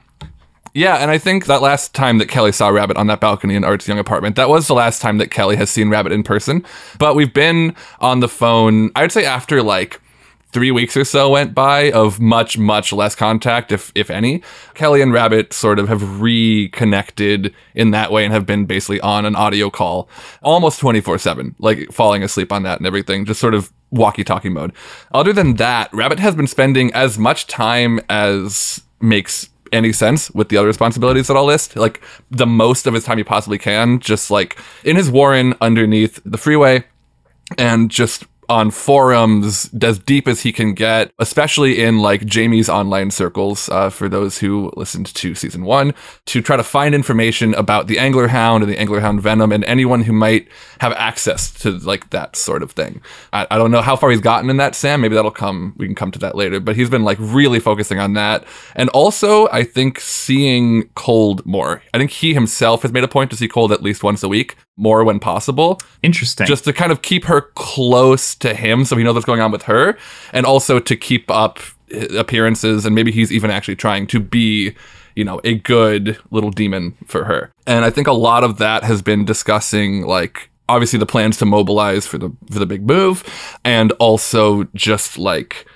Yeah, 0.72 0.98
and 0.98 1.10
I 1.10 1.18
think 1.18 1.46
that 1.46 1.62
last 1.62 1.94
time 1.94 2.18
that 2.18 2.28
Kelly 2.28 2.52
saw 2.52 2.68
Rabbit 2.68 2.96
on 2.96 3.08
that 3.08 3.20
balcony 3.20 3.56
in 3.56 3.64
Art's 3.64 3.88
young 3.88 3.98
apartment, 3.98 4.36
that 4.36 4.48
was 4.48 4.68
the 4.68 4.74
last 4.74 5.02
time 5.02 5.18
that 5.18 5.32
Kelly 5.32 5.56
has 5.56 5.68
seen 5.68 5.90
Rabbit 5.90 6.12
in 6.12 6.22
person. 6.22 6.64
But 7.00 7.16
we've 7.16 7.34
been 7.34 7.74
on 7.98 8.20
the 8.20 8.28
phone, 8.28 8.92
I 8.94 9.02
would 9.02 9.10
say 9.10 9.24
after 9.24 9.64
like 9.64 10.00
three 10.52 10.70
weeks 10.70 10.96
or 10.96 11.04
so 11.04 11.30
went 11.30 11.54
by 11.54 11.90
of 11.92 12.20
much, 12.20 12.58
much 12.58 12.92
less 12.92 13.14
contact, 13.14 13.72
if 13.72 13.92
if 13.94 14.10
any. 14.10 14.42
Kelly 14.74 15.02
and 15.02 15.12
Rabbit 15.12 15.52
sort 15.52 15.78
of 15.78 15.88
have 15.88 16.20
reconnected 16.20 17.54
in 17.74 17.90
that 17.92 18.10
way 18.10 18.24
and 18.24 18.32
have 18.32 18.46
been 18.46 18.66
basically 18.66 19.00
on 19.00 19.24
an 19.24 19.36
audio 19.36 19.70
call 19.70 20.08
almost 20.42 20.80
24-7, 20.80 21.54
like 21.58 21.90
falling 21.92 22.22
asleep 22.22 22.52
on 22.52 22.62
that 22.64 22.78
and 22.78 22.86
everything, 22.86 23.24
just 23.24 23.40
sort 23.40 23.54
of 23.54 23.72
walkie-talkie 23.90 24.48
mode. 24.48 24.72
Other 25.12 25.32
than 25.32 25.54
that, 25.56 25.92
Rabbit 25.92 26.18
has 26.18 26.34
been 26.34 26.46
spending 26.46 26.92
as 26.94 27.18
much 27.18 27.46
time 27.46 28.00
as 28.08 28.82
makes 29.00 29.48
any 29.72 29.92
sense 29.92 30.30
with 30.32 30.48
the 30.48 30.56
other 30.56 30.66
responsibilities 30.66 31.28
that 31.28 31.36
I'll 31.36 31.44
list. 31.44 31.76
Like 31.76 32.02
the 32.30 32.46
most 32.46 32.86
of 32.86 32.94
his 32.94 33.04
time 33.04 33.18
he 33.18 33.24
possibly 33.24 33.58
can, 33.58 34.00
just 34.00 34.30
like 34.30 34.58
in 34.84 34.96
his 34.96 35.10
warren 35.10 35.54
underneath 35.60 36.20
the 36.24 36.38
freeway 36.38 36.84
and 37.58 37.90
just 37.90 38.24
on 38.50 38.72
forums 38.72 39.70
as 39.80 39.98
deep 40.00 40.26
as 40.26 40.40
he 40.40 40.52
can 40.52 40.74
get, 40.74 41.12
especially 41.20 41.80
in 41.80 42.00
like 42.00 42.26
Jamie's 42.26 42.68
online 42.68 43.12
circles, 43.12 43.68
uh, 43.68 43.88
for 43.88 44.08
those 44.08 44.38
who 44.38 44.72
listened 44.76 45.06
to 45.06 45.36
season 45.36 45.64
one, 45.64 45.94
to 46.26 46.42
try 46.42 46.56
to 46.56 46.64
find 46.64 46.92
information 46.92 47.54
about 47.54 47.86
the 47.86 47.98
Angler 47.98 48.26
Hound 48.26 48.64
and 48.64 48.70
the 48.70 48.78
Angler 48.78 48.98
Hound 48.98 49.22
Venom 49.22 49.52
and 49.52 49.64
anyone 49.64 50.02
who 50.02 50.12
might 50.12 50.48
have 50.80 50.92
access 50.94 51.52
to 51.62 51.70
like 51.78 52.10
that 52.10 52.34
sort 52.34 52.64
of 52.64 52.72
thing. 52.72 53.00
I, 53.32 53.46
I 53.52 53.56
don't 53.56 53.70
know 53.70 53.82
how 53.82 53.94
far 53.94 54.10
he's 54.10 54.20
gotten 54.20 54.50
in 54.50 54.56
that, 54.56 54.74
Sam. 54.74 55.00
Maybe 55.00 55.14
that'll 55.14 55.30
come, 55.30 55.74
we 55.76 55.86
can 55.86 55.94
come 55.94 56.10
to 56.10 56.18
that 56.18 56.34
later, 56.34 56.58
but 56.58 56.74
he's 56.74 56.90
been 56.90 57.04
like 57.04 57.18
really 57.20 57.60
focusing 57.60 58.00
on 58.00 58.14
that. 58.14 58.44
And 58.74 58.88
also, 58.90 59.48
I 59.52 59.62
think 59.62 60.00
seeing 60.00 60.88
Cold 60.96 61.46
more. 61.46 61.82
I 61.94 61.98
think 61.98 62.10
he 62.10 62.34
himself 62.34 62.82
has 62.82 62.92
made 62.92 63.04
a 63.04 63.08
point 63.08 63.30
to 63.30 63.36
see 63.36 63.46
Cold 63.46 63.70
at 63.70 63.80
least 63.80 64.02
once 64.02 64.24
a 64.24 64.28
week, 64.28 64.56
more 64.80 65.04
when 65.04 65.20
possible 65.20 65.80
Interesting. 66.02 66.46
just 66.46 66.64
to 66.64 66.72
kind 66.72 66.90
of 66.90 67.02
keep 67.02 67.24
her 67.24 67.42
close 67.54 68.34
to 68.36 68.54
him 68.54 68.84
so 68.84 68.96
he 68.96 69.04
knows 69.04 69.14
what's 69.14 69.26
going 69.26 69.40
on 69.40 69.52
with 69.52 69.62
her 69.62 69.96
and 70.32 70.46
also 70.46 70.80
to 70.80 70.96
keep 70.96 71.30
up 71.30 71.58
uh, 71.94 72.06
appearances 72.18 72.86
and 72.86 72.94
maybe 72.94 73.12
he's 73.12 73.32
even 73.32 73.50
actually 73.50 73.76
trying 73.76 74.06
to 74.08 74.18
be 74.20 74.74
you 75.14 75.24
know 75.24 75.40
a 75.44 75.54
good 75.54 76.18
little 76.30 76.50
demon 76.50 76.96
for 77.06 77.24
her 77.24 77.52
and 77.66 77.84
i 77.84 77.90
think 77.90 78.06
a 78.06 78.12
lot 78.12 78.42
of 78.42 78.58
that 78.58 78.82
has 78.82 79.02
been 79.02 79.24
discussing 79.24 80.02
like 80.06 80.50
obviously 80.68 80.98
the 80.98 81.06
plans 81.06 81.36
to 81.36 81.44
mobilize 81.44 82.06
for 82.06 82.16
the 82.16 82.30
for 82.50 82.58
the 82.58 82.66
big 82.66 82.86
move 82.86 83.24
and 83.64 83.92
also 83.92 84.64
just 84.74 85.18
like 85.18 85.66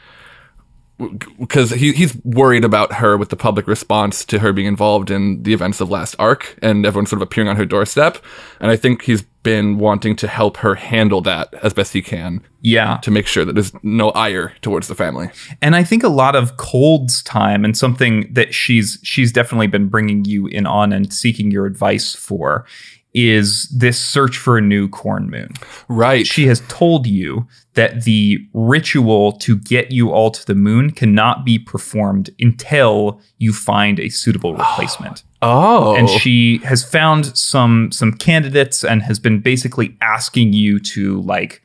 because 1.39 1.71
he, 1.71 1.93
he's 1.93 2.15
worried 2.25 2.65
about 2.65 2.95
her 2.95 3.17
with 3.17 3.29
the 3.29 3.37
public 3.37 3.67
response 3.67 4.25
to 4.25 4.39
her 4.39 4.53
being 4.53 4.69
involved 4.69 5.11
in 5.11 5.43
the 5.43 5.53
events 5.53 5.81
of 5.81 5.91
last 5.91 6.15
arc 6.19 6.57
and 6.63 6.87
everyone 6.87 7.07
sort 7.07 7.21
of 7.21 7.27
appearing 7.27 7.49
on 7.49 7.57
her 7.57 7.67
doorstep 7.67 8.19
and 8.61 8.71
i 8.71 8.77
think 8.77 9.03
he's 9.03 9.23
been 9.43 9.79
wanting 9.79 10.17
to 10.17 10.27
help 10.27 10.57
her 10.59 10.75
handle 10.75 11.21
that 11.21 11.53
as 11.63 11.75
best 11.75 11.93
he 11.93 12.01
can 12.01 12.41
yeah. 12.63 12.97
to 12.99 13.11
make 13.11 13.27
sure 13.27 13.45
that 13.45 13.55
there's 13.55 13.73
no 13.83 14.11
ire 14.11 14.55
towards 14.63 14.89
the 14.89 14.95
family 14.95 15.29
And 15.61 15.77
I 15.77 15.85
think 15.85 16.03
a 16.03 16.09
lot 16.09 16.35
of 16.35 16.57
Cold's 16.57 17.23
time 17.23 17.65
and 17.65 17.77
something 17.77 18.33
that 18.33 18.55
she's 18.55 18.99
she's 19.03 19.33
definitely 19.33 19.67
been 19.67 19.89
bringing 19.89 20.25
you 20.25 20.47
in 20.47 20.67
on 20.67 20.93
and 20.93 21.13
seeking 21.13 21.51
your 21.51 21.67
advice 21.67 22.15
for 22.15 22.65
is 23.13 23.69
this 23.69 24.01
search 24.01 24.37
for 24.37 24.59
a 24.59 24.61
new 24.61 24.89
corn 24.89 25.31
moon. 25.31 25.51
right 25.89 26.27
She 26.27 26.47
has 26.47 26.63
told 26.69 27.07
you 27.07 27.47
that 27.75 28.05
the 28.05 28.39
ritual 28.53 29.33
to 29.33 29.57
get 29.57 29.91
you 29.91 30.11
all 30.11 30.31
to 30.31 30.47
the 30.47 30.55
moon 30.55 30.91
cannot 30.91 31.45
be 31.45 31.59
performed 31.59 32.31
until 32.39 33.21
you 33.39 33.53
find 33.53 34.01
a 34.01 34.09
suitable 34.09 34.55
replacement. 34.55 35.23
oh 35.43 35.95
and 35.95 36.09
she 36.09 36.59
has 36.59 36.83
found 36.83 37.37
some 37.37 37.93
some 37.93 38.13
candidates 38.13 38.83
and 38.83 39.03
has 39.03 39.19
been 39.19 39.41
basically 39.41 39.97
asking 40.01 40.53
you 40.53 40.79
to 40.79 41.21
like 41.21 41.63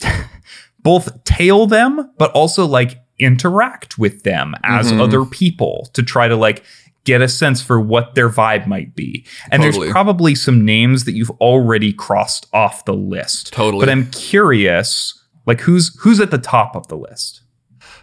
both 0.82 1.24
tail 1.24 1.66
them 1.66 2.10
but 2.18 2.30
also 2.32 2.66
like 2.66 3.02
interact 3.18 3.98
with 3.98 4.24
them 4.24 4.54
as 4.64 4.90
mm-hmm. 4.90 5.00
other 5.00 5.24
people 5.24 5.88
to 5.94 6.02
try 6.02 6.28
to 6.28 6.36
like 6.36 6.62
get 7.04 7.20
a 7.20 7.28
sense 7.28 7.60
for 7.62 7.80
what 7.80 8.14
their 8.14 8.28
vibe 8.28 8.66
might 8.66 8.94
be 8.94 9.24
and 9.50 9.62
Totally. 9.62 9.86
there's 9.86 9.92
probably 9.92 10.34
some 10.34 10.64
names 10.64 11.04
that 11.04 11.12
you've 11.12 11.30
already 11.40 11.92
crossed 11.92 12.46
off 12.52 12.84
the 12.84 12.94
list 12.94 13.52
Totally. 13.52 13.84
but 13.84 13.90
i'm 13.90 14.10
curious 14.10 15.18
like 15.46 15.60
who's 15.62 15.96
who's 16.00 16.20
at 16.20 16.30
the 16.30 16.38
top 16.38 16.76
of 16.76 16.86
the 16.88 16.96
list 16.96 17.40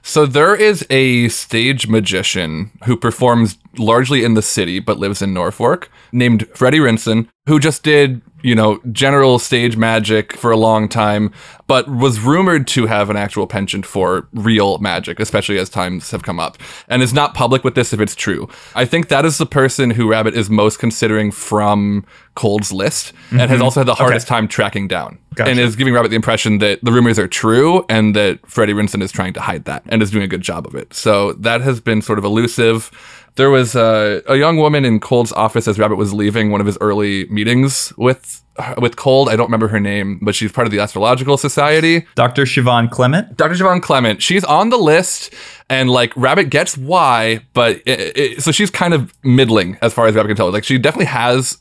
So 0.01 0.25
there 0.25 0.55
is 0.55 0.85
a 0.89 1.27
stage 1.29 1.87
magician 1.87 2.71
who 2.85 2.95
performs 2.97 3.57
largely 3.77 4.23
in 4.23 4.33
the 4.33 4.41
city 4.41 4.79
but 4.79 4.97
lives 4.97 5.21
in 5.21 5.33
Norfork 5.33 5.87
named 6.13 6.47
Freddie 6.53 6.79
Rinson, 6.79 7.27
who 7.47 7.59
just 7.59 7.83
did, 7.83 8.21
you 8.41 8.55
know, 8.55 8.79
general 8.91 9.39
stage 9.39 9.77
magic 9.77 10.33
for 10.33 10.51
a 10.51 10.57
long 10.57 10.87
time, 10.87 11.31
but 11.67 11.87
was 11.89 12.19
rumored 12.19 12.67
to 12.67 12.85
have 12.85 13.09
an 13.09 13.17
actual 13.17 13.47
penchant 13.47 13.85
for 13.85 14.27
real 14.33 14.77
magic, 14.79 15.19
especially 15.19 15.57
as 15.59 15.69
times 15.69 16.11
have 16.11 16.23
come 16.23 16.39
up, 16.39 16.57
and 16.87 17.01
is 17.01 17.13
not 17.13 17.33
public 17.33 17.63
with 17.63 17.75
this 17.75 17.93
if 17.93 17.99
it's 17.99 18.15
true. 18.15 18.47
I 18.75 18.85
think 18.85 19.09
that 19.09 19.25
is 19.25 19.37
the 19.37 19.45
person 19.45 19.91
who 19.91 20.09
Rabbit 20.09 20.35
is 20.35 20.49
most 20.49 20.79
considering 20.79 21.31
from 21.31 22.05
Cold's 22.39 22.71
list 22.71 23.11
and 23.31 23.41
has 23.41 23.49
mm-hmm. 23.49 23.63
also 23.63 23.81
had 23.81 23.87
the 23.87 23.95
hardest 23.95 24.25
time 24.25 24.47
tracking 24.47 24.87
down. 24.87 25.19
Gotcha. 25.35 25.51
And 25.51 25.59
is 25.59 25.75
giving 25.75 25.93
Rabbit 25.93 26.07
the 26.07 26.15
impression 26.15 26.59
that 26.59 26.79
the 26.81 26.89
rumors 26.89 27.19
are 27.19 27.27
true 27.27 27.85
and 27.89 28.15
that 28.15 28.39
Freddie 28.49 28.71
Rinson 28.71 29.03
is 29.03 29.11
trying 29.11 29.33
to 29.33 29.41
hide 29.41 29.65
that 29.65 29.83
and 29.89 30.01
is 30.01 30.09
doing 30.09 30.23
a 30.23 30.27
good 30.27 30.39
job 30.41 30.65
of 30.65 30.73
it. 30.73 30.93
So 30.93 31.33
that 31.33 31.59
has 31.59 31.81
been 31.81 32.01
sort 32.01 32.17
of 32.17 32.23
elusive. 32.23 32.91
There 33.35 33.49
was 33.49 33.75
a, 33.75 34.23
a 34.25 34.37
young 34.37 34.55
woman 34.55 34.85
in 34.85 35.01
Cold's 35.01 35.33
office 35.33 35.67
as 35.67 35.77
Rabbit 35.77 35.97
was 35.97 36.13
leaving 36.13 36.49
one 36.49 36.61
of 36.61 36.67
his 36.67 36.77
early 36.79 37.25
meetings 37.25 37.91
with 37.97 38.41
with 38.77 38.95
Cold. 38.95 39.29
I 39.29 39.35
don't 39.35 39.47
remember 39.47 39.67
her 39.67 39.79
name, 39.79 40.19
but 40.21 40.33
she's 40.35 40.51
part 40.51 40.67
of 40.67 40.71
the 40.71 40.79
Astrological 40.79 41.37
Society. 41.37 42.05
Dr. 42.15 42.43
Siobhan 42.43 42.89
Clement. 42.89 43.35
Dr. 43.35 43.55
Siobhan 43.55 43.81
Clement. 43.81 44.21
She's 44.21 44.43
on 44.43 44.69
the 44.69 44.77
list, 44.77 45.33
and 45.69 45.89
like 45.89 46.13
Rabbit 46.15 46.49
gets 46.49 46.77
why, 46.77 47.45
but 47.53 47.81
it, 47.85 48.17
it, 48.17 48.43
so 48.43 48.51
she's 48.51 48.69
kind 48.69 48.93
of 48.93 49.13
middling 49.23 49.77
as 49.81 49.93
far 49.93 50.07
as 50.07 50.15
Rabbit 50.15 50.29
can 50.29 50.37
tell. 50.37 50.51
Like 50.51 50.63
she 50.63 50.77
definitely 50.77 51.05
has. 51.07 51.57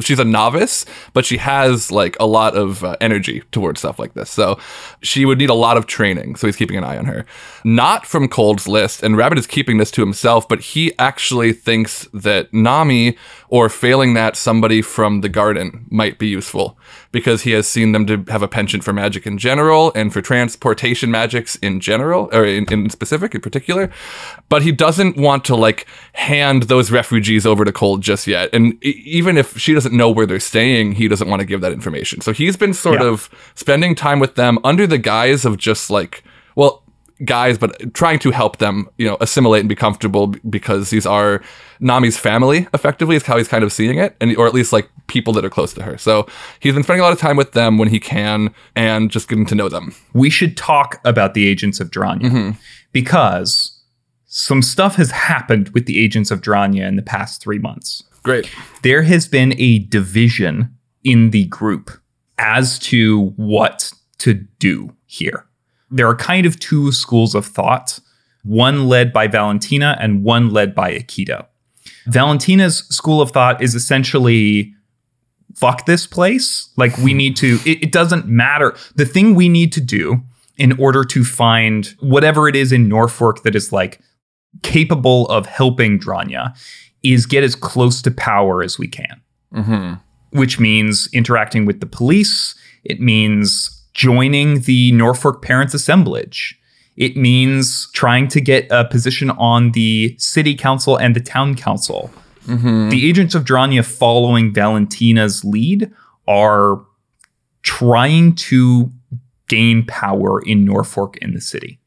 She's 0.00 0.18
a 0.18 0.24
novice, 0.24 0.84
but 1.12 1.24
she 1.24 1.36
has 1.38 1.90
like 1.90 2.16
a 2.20 2.26
lot 2.26 2.56
of 2.56 2.84
uh, 2.84 2.96
energy 3.00 3.42
towards 3.52 3.80
stuff 3.80 3.98
like 3.98 4.14
this. 4.14 4.30
So 4.30 4.58
she 5.02 5.24
would 5.24 5.38
need 5.38 5.50
a 5.50 5.54
lot 5.54 5.76
of 5.76 5.86
training. 5.86 6.36
So 6.36 6.46
he's 6.46 6.56
keeping 6.56 6.76
an 6.76 6.84
eye 6.84 6.98
on 6.98 7.06
her. 7.06 7.24
Not 7.64 8.06
from 8.06 8.28
Cold's 8.28 8.68
list, 8.68 9.02
and 9.02 9.16
Rabbit 9.16 9.38
is 9.38 9.46
keeping 9.46 9.78
this 9.78 9.90
to 9.92 10.00
himself, 10.02 10.48
but 10.48 10.60
he 10.60 10.92
actually 10.98 11.52
thinks 11.52 12.08
that 12.12 12.52
Nammi, 12.52 13.16
or 13.48 13.68
failing 13.68 14.14
that, 14.14 14.36
somebody 14.36 14.82
from 14.82 15.20
the 15.20 15.28
garden 15.28 15.86
might 15.90 16.18
be 16.18 16.26
useful 16.26 16.78
because 17.12 17.42
he 17.42 17.52
has 17.52 17.66
seen 17.66 17.92
them 17.92 18.06
to 18.06 18.24
have 18.28 18.42
a 18.42 18.48
penchant 18.48 18.82
for 18.84 18.92
magic 18.92 19.26
in 19.26 19.38
general 19.38 19.92
and 19.94 20.12
for 20.12 20.20
transportation 20.20 21.10
magics 21.10 21.56
in 21.56 21.80
general, 21.80 22.28
or 22.32 22.44
in, 22.44 22.64
in 22.72 22.90
specific, 22.90 23.34
in 23.34 23.40
particular. 23.40 23.90
But 24.48 24.62
he 24.62 24.72
doesn't 24.72 25.16
want 25.16 25.44
to 25.46 25.56
like 25.56 25.86
hand 26.14 26.64
those 26.64 26.90
refugees 26.90 27.46
over 27.46 27.64
to 27.64 27.72
Cold 27.72 28.02
just 28.02 28.26
yet. 28.26 28.50
And 28.52 28.82
even 28.84 29.36
if 29.38 29.56
she 29.58 29.74
doesn't 29.74 29.96
know 29.96 30.10
where 30.10 30.26
they're 30.26 30.40
staying, 30.40 30.92
he 30.92 31.08
doesn't 31.08 31.28
want 31.28 31.40
to 31.40 31.46
give 31.46 31.60
that 31.60 31.72
information. 31.72 32.20
So 32.20 32.32
he's 32.32 32.56
been 32.56 32.74
sort 32.74 33.00
Yeah. 33.00 33.08
of 33.08 33.30
spending 33.54 33.94
time 33.94 34.18
with 34.18 34.34
them 34.34 34.58
under 34.64 34.86
the 34.86 34.98
guise 34.98 35.44
of 35.44 35.56
just 35.56 35.90
like, 35.90 36.24
well, 36.54 36.82
guys, 37.24 37.58
but 37.58 37.94
trying 37.94 38.18
to 38.20 38.30
help 38.30 38.58
them, 38.58 38.88
you 38.98 39.06
know, 39.06 39.16
assimilate 39.20 39.60
and 39.60 39.68
be 39.68 39.74
comfortable 39.74 40.28
because 40.48 40.90
these 40.90 41.06
are 41.06 41.42
Nammi's 41.80 42.16
family, 42.16 42.68
effectively, 42.74 43.16
is 43.16 43.24
how 43.24 43.36
he's 43.36 43.48
kind 43.48 43.64
of 43.64 43.72
seeing 43.72 43.98
it, 43.98 44.16
and 44.20 44.36
or 44.36 44.46
at 44.46 44.54
least 44.54 44.72
like 44.72 44.90
people 45.06 45.32
that 45.34 45.44
are 45.44 45.50
close 45.50 45.72
to 45.74 45.82
her. 45.82 45.96
So 45.96 46.26
he's 46.60 46.74
been 46.74 46.82
spending 46.82 47.00
a 47.00 47.04
lot 47.04 47.12
of 47.12 47.18
time 47.18 47.36
with 47.36 47.52
them 47.52 47.78
when 47.78 47.88
he 47.88 48.00
can, 48.00 48.54
and 48.74 49.10
just 49.10 49.28
getting 49.28 49.46
to 49.46 49.54
know 49.54 49.68
them. 49.68 49.94
we 50.12 50.30
should 50.30 50.56
talk 50.56 51.00
about 51.04 51.34
the 51.34 51.46
agents 51.46 51.80
of 51.80 51.90
Dranja 51.90 52.22
mm-hmm. 52.22 52.50
because 52.92 53.80
some 54.26 54.60
stuff 54.60 54.96
has 54.96 55.10
happened 55.10 55.70
with 55.70 55.86
the 55.86 55.98
agents 56.02 56.30
of 56.30 56.40
Dranja 56.42 56.86
in 56.86 56.96
the 56.96 57.02
past 57.02 57.42
three 57.42 57.58
months. 57.58 58.02
Great. 58.22 58.50
There 58.82 59.02
has 59.02 59.28
been 59.28 59.54
a 59.58 59.78
division 59.78 60.76
in 61.04 61.30
the 61.30 61.44
group 61.44 61.90
as 62.36 62.78
to 62.80 63.28
what 63.36 63.92
to 64.18 64.34
do 64.34 64.94
here. 65.06 65.46
There 65.90 66.08
are 66.08 66.16
kind 66.16 66.46
of 66.46 66.58
two 66.58 66.92
schools 66.92 67.34
of 67.34 67.46
thought, 67.46 68.00
one 68.42 68.88
led 68.88 69.12
by 69.12 69.26
Valentina 69.28 69.96
and 70.00 70.22
one 70.24 70.50
led 70.50 70.74
by 70.74 70.92
Akito. 70.94 71.46
Valentina's 72.06 72.78
school 72.88 73.20
of 73.20 73.30
thought 73.30 73.62
is 73.62 73.74
essentially 73.74 74.72
fuck 75.54 75.86
this 75.86 76.06
place. 76.06 76.68
Like 76.76 76.96
we 76.98 77.14
need 77.14 77.36
to, 77.36 77.58
it, 77.66 77.84
it 77.84 77.92
doesn't 77.92 78.26
matter. 78.26 78.76
The 78.94 79.06
thing 79.06 79.34
we 79.34 79.48
need 79.48 79.72
to 79.72 79.80
do 79.80 80.22
in 80.58 80.78
order 80.80 81.04
to 81.04 81.24
find 81.24 81.94
whatever 82.00 82.48
it 82.48 82.56
is 82.56 82.72
in 82.72 82.88
Norfork 82.88 83.42
that 83.42 83.54
is 83.54 83.72
like 83.72 84.00
capable 84.62 85.26
of 85.28 85.46
helping 85.46 85.98
Dranja 85.98 86.56
is 87.02 87.26
get 87.26 87.44
as 87.44 87.54
close 87.54 88.00
to 88.02 88.10
power 88.10 88.62
as 88.62 88.78
we 88.78 88.88
can, 88.88 89.20
Mm-hmm. 89.54 89.94
which 90.38 90.58
means 90.58 91.08
interacting 91.12 91.66
with 91.66 91.80
the 91.80 91.86
police. 91.86 92.54
It 92.84 93.00
means 93.00 93.75
joining 93.96 94.60
the 94.60 94.92
Norfork 94.92 95.40
Parents 95.40 95.72
Assemblage. 95.72 96.60
It 96.96 97.16
means 97.16 97.90
trying 97.92 98.28
to 98.28 98.40
get 98.42 98.70
a 98.70 98.84
position 98.84 99.30
on 99.30 99.72
the 99.72 100.14
city 100.18 100.54
council 100.54 100.96
and 100.96 101.16
the 101.16 101.20
town 101.20 101.54
council. 101.54 102.10
Mm-hmm. 102.46 102.90
The 102.90 103.08
agents 103.08 103.34
of 103.34 103.44
Dranja 103.44 103.84
following 103.84 104.52
Valentina's 104.52 105.44
lead 105.44 105.90
are 106.28 106.84
trying 107.62 108.34
to 108.34 108.92
gain 109.48 109.84
power 109.86 110.42
in 110.42 110.66
Norfork 110.66 111.16
in 111.18 111.32
the 111.32 111.40
city, 111.40 111.80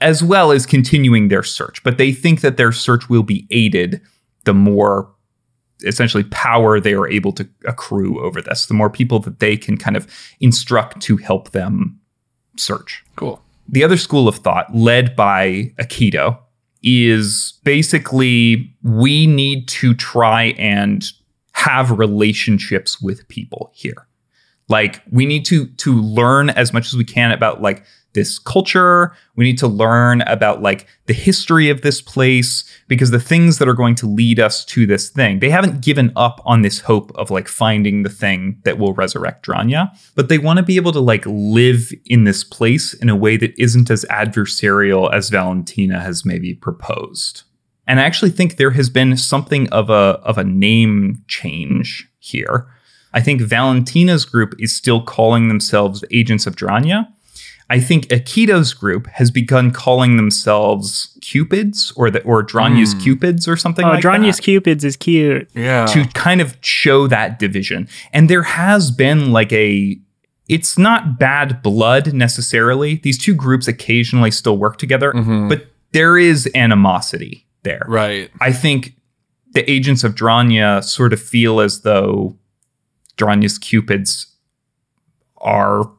as 0.00 0.22
well 0.22 0.52
as 0.52 0.64
continuing 0.64 1.26
their 1.26 1.42
search. 1.42 1.82
But 1.82 1.98
they 1.98 2.12
think 2.12 2.40
that 2.40 2.56
their 2.56 2.72
search 2.72 3.08
will 3.08 3.24
be 3.24 3.46
aided 3.50 4.00
the 4.44 4.54
more 4.54 5.12
essentially 5.84 6.24
power 6.24 6.80
they 6.80 6.94
are 6.94 7.08
able 7.08 7.32
to 7.32 7.48
accrue 7.64 8.20
over 8.22 8.42
this, 8.42 8.66
the 8.66 8.74
more 8.74 8.90
people 8.90 9.18
that 9.20 9.38
they 9.38 9.56
can 9.56 9.76
kind 9.76 9.96
of 9.96 10.06
instruct 10.40 11.00
to 11.02 11.16
help 11.16 11.50
them 11.50 11.98
search. 12.56 13.04
Cool. 13.16 13.42
The 13.68 13.84
other 13.84 13.96
school 13.96 14.28
of 14.28 14.36
thought, 14.36 14.74
led 14.74 15.14
by 15.14 15.72
Akito, 15.78 16.38
is 16.82 17.54
basically 17.64 18.74
we 18.82 19.26
need 19.26 19.68
to 19.68 19.94
try 19.94 20.54
and 20.58 21.10
have 21.52 21.90
relationships 21.98 23.00
with 23.00 23.26
people 23.28 23.70
here. 23.74 24.06
Like 24.68 25.02
we 25.10 25.26
need 25.26 25.44
to 25.46 25.66
to 25.66 26.00
learn 26.00 26.50
as 26.50 26.72
much 26.72 26.86
as 26.86 26.94
we 26.94 27.04
can 27.04 27.32
about 27.32 27.62
like 27.62 27.84
this 28.14 28.38
culture. 28.38 29.12
We 29.36 29.44
need 29.44 29.58
to 29.58 29.68
learn 29.68 30.22
about 30.22 30.62
like 30.62 30.86
the 31.06 31.12
history 31.12 31.70
of 31.70 31.82
this 31.82 32.00
place 32.00 32.64
because 32.88 33.10
the 33.10 33.20
things 33.20 33.58
that 33.58 33.68
are 33.68 33.74
going 33.74 33.94
to 33.96 34.06
lead 34.06 34.40
us 34.40 34.64
to 34.66 34.86
this 34.86 35.08
thing. 35.08 35.40
They 35.40 35.50
haven't 35.50 35.80
given 35.80 36.12
up 36.16 36.40
on 36.44 36.62
this 36.62 36.80
hope 36.80 37.12
of 37.14 37.30
like 37.30 37.48
finding 37.48 38.02
the 38.02 38.08
thing 38.08 38.60
that 38.64 38.78
will 38.78 38.94
resurrect 38.94 39.46
Dranja, 39.46 39.90
but 40.14 40.28
they 40.28 40.38
want 40.38 40.58
to 40.58 40.62
be 40.62 40.76
able 40.76 40.92
to 40.92 41.00
like 41.00 41.24
live 41.26 41.92
in 42.06 42.24
this 42.24 42.44
place 42.44 42.94
in 42.94 43.08
a 43.08 43.16
way 43.16 43.36
that 43.36 43.54
isn't 43.58 43.90
as 43.90 44.04
adversarial 44.10 45.12
as 45.12 45.30
Valentina 45.30 46.00
has 46.00 46.24
maybe 46.24 46.54
proposed. 46.54 47.42
And 47.86 48.00
I 48.00 48.04
actually 48.04 48.30
think 48.30 48.56
there 48.56 48.72
has 48.72 48.90
been 48.90 49.16
something 49.16 49.68
of 49.70 49.88
a 49.88 50.20
of 50.22 50.36
a 50.36 50.44
name 50.44 51.24
change 51.26 52.06
here. 52.18 52.68
I 53.14 53.20
think 53.22 53.40
Valentina's 53.40 54.26
group 54.26 54.54
is 54.58 54.76
still 54.76 55.02
calling 55.02 55.48
themselves 55.48 56.04
Agents 56.10 56.46
of 56.46 56.54
Dranja. 56.54 57.08
I 57.70 57.80
think 57.80 58.06
Akito's 58.06 58.72
group 58.72 59.06
has 59.08 59.30
begun 59.30 59.70
calling 59.70 60.16
themselves 60.16 61.18
Cupids 61.20 61.92
or 61.96 62.10
the 62.10 62.22
or 62.22 62.42
Dranja's 62.42 62.94
hmm. 62.94 63.00
Cupids 63.00 63.46
or 63.46 63.56
something 63.56 63.84
Oh, 63.84 63.90
like 63.90 64.02
Dranja's 64.02 64.36
that 64.36 64.42
Cupids 64.42 64.84
is 64.84 64.96
cute. 64.96 65.50
Yeah. 65.54 65.86
to 65.86 66.06
kind 66.14 66.40
of 66.40 66.56
show 66.60 67.06
that 67.08 67.38
division. 67.38 67.88
And 68.12 68.30
there 68.30 68.42
has 68.42 68.90
been 68.90 69.32
like 69.32 69.52
a 69.52 69.98
it's 70.48 70.78
not 70.78 71.18
bad 71.18 71.62
blood 71.62 72.14
necessarily. 72.14 72.96
These 72.96 73.18
two 73.18 73.34
groups 73.34 73.68
occasionally 73.68 74.30
still 74.30 74.56
work 74.56 74.78
together, 74.78 75.12
mm-hmm. 75.12 75.48
but 75.48 75.66
there 75.92 76.16
is 76.16 76.50
animosity 76.54 77.46
there. 77.64 77.84
right. 77.86 78.30
I 78.40 78.52
think 78.52 78.94
the 79.52 79.70
agents 79.70 80.04
of 80.04 80.14
Dranja 80.14 80.82
sort 80.82 81.12
of 81.12 81.20
feel 81.20 81.60
as 81.60 81.82
though 81.82 82.36
Dranja's 83.18 83.58
Cupids 83.58 84.26
are 85.38 85.90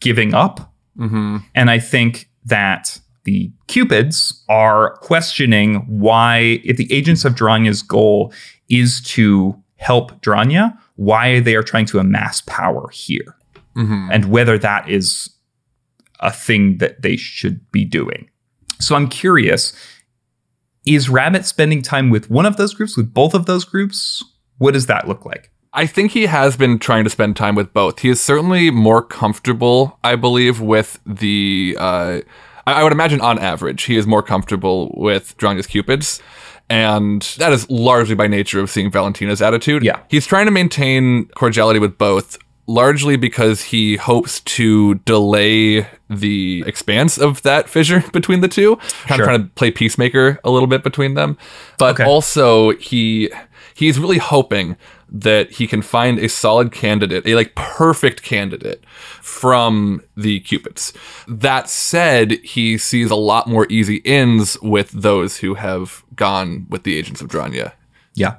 giving 0.00 0.34
up. 0.34 0.72
Mm-hmm. 0.98 1.38
And 1.54 1.70
I 1.70 1.78
think 1.78 2.28
that 2.44 3.00
the 3.24 3.50
Cupids 3.66 4.44
are 4.48 4.96
questioning 4.98 5.76
why, 5.86 6.60
if 6.64 6.76
the 6.76 6.92
agents 6.92 7.24
of 7.24 7.34
Dranja's 7.34 7.82
goal 7.82 8.32
is 8.68 9.00
to 9.02 9.62
help 9.76 10.20
Dranja, 10.22 10.76
why 10.96 11.40
they 11.40 11.54
are 11.54 11.62
trying 11.62 11.86
to 11.86 11.98
amass 11.98 12.40
power 12.42 12.88
here 12.90 13.34
Mm-hmm. 13.76 14.08
and 14.10 14.24
whether 14.24 14.58
that 14.58 14.90
is 14.90 15.30
a 16.18 16.32
thing 16.32 16.78
that 16.78 17.02
they 17.02 17.16
should 17.16 17.70
be 17.70 17.84
doing. 17.84 18.28
So 18.80 18.96
I'm 18.96 19.08
curious 19.08 19.72
is 20.84 21.08
Rabbit 21.08 21.44
spending 21.44 21.82
time 21.82 22.10
with 22.10 22.28
one 22.28 22.44
of 22.44 22.56
those 22.56 22.74
groups, 22.74 22.96
with 22.96 23.14
both 23.14 23.34
of 23.34 23.46
those 23.46 23.64
groups? 23.64 24.24
What 24.56 24.74
does 24.74 24.86
that 24.86 25.06
look 25.06 25.24
like? 25.24 25.52
I 25.78 25.86
think 25.86 26.10
he 26.12 26.26
has 26.26 26.56
been 26.56 26.78
trying 26.78 27.04
to 27.04 27.10
spend 27.10 27.36
time 27.36 27.54
with 27.54 27.72
both. 27.72 28.00
He 28.00 28.08
is 28.08 28.20
certainly 28.20 28.70
more 28.70 29.00
comfortable, 29.00 29.98
I 30.02 30.16
believe, 30.16 30.60
with 30.60 30.98
the. 31.06 31.76
Uh, 31.78 32.20
I 32.66 32.82
would 32.82 32.92
imagine, 32.92 33.20
on 33.20 33.38
average, 33.38 33.84
he 33.84 33.96
is 33.96 34.06
more 34.06 34.22
comfortable 34.22 34.92
with 34.96 35.36
Dranja's 35.38 35.66
Cupids. 35.68 36.20
And 36.68 37.22
that 37.38 37.52
is 37.52 37.68
largely 37.70 38.14
by 38.14 38.26
nature 38.26 38.60
of 38.60 38.68
seeing 38.70 38.90
Valentina's 38.90 39.40
attitude. 39.40 39.82
Yeah. 39.84 40.00
He's 40.10 40.26
trying 40.26 40.46
to 40.46 40.50
maintain 40.50 41.26
cordiality 41.28 41.78
with 41.78 41.96
both 41.96 42.36
largely 42.66 43.16
because 43.16 43.62
he 43.62 43.96
hopes 43.96 44.40
to 44.40 44.96
delay 44.96 45.86
the 46.10 46.62
expanse 46.66 47.16
of 47.16 47.40
that 47.42 47.68
fissure 47.70 48.04
between 48.12 48.40
the 48.42 48.48
two, 48.48 48.76
kind 49.06 49.16
Sure. 49.16 49.20
of 49.20 49.28
trying 49.28 49.42
to 49.44 49.48
play 49.54 49.70
peacemaker 49.70 50.38
a 50.44 50.50
little 50.50 50.66
bit 50.66 50.82
between 50.82 51.14
them. 51.14 51.38
But 51.78 51.94
Okay. 51.94 52.04
also 52.04 52.72
he 52.76 53.30
he's 53.74 53.98
really 53.98 54.18
hoping 54.18 54.76
that 55.10 55.52
he 55.52 55.66
can 55.66 55.82
find 55.82 56.18
a 56.18 56.28
solid 56.28 56.72
candidate, 56.72 57.26
a 57.26 57.34
like 57.34 57.54
perfect 57.54 58.22
candidate 58.22 58.84
from 59.22 60.02
the 60.16 60.40
Cupids. 60.40 60.92
That 61.26 61.68
said, 61.68 62.32
he 62.44 62.78
sees 62.78 63.10
a 63.10 63.16
lot 63.16 63.46
more 63.46 63.66
easy 63.70 63.96
ins 63.96 64.60
with 64.60 64.90
those 64.90 65.38
who 65.38 65.54
have 65.54 66.04
gone 66.14 66.66
with 66.68 66.82
the 66.82 66.96
agents 66.96 67.20
of 67.20 67.28
Dranja. 67.28 67.72
Yeah. 68.14 68.36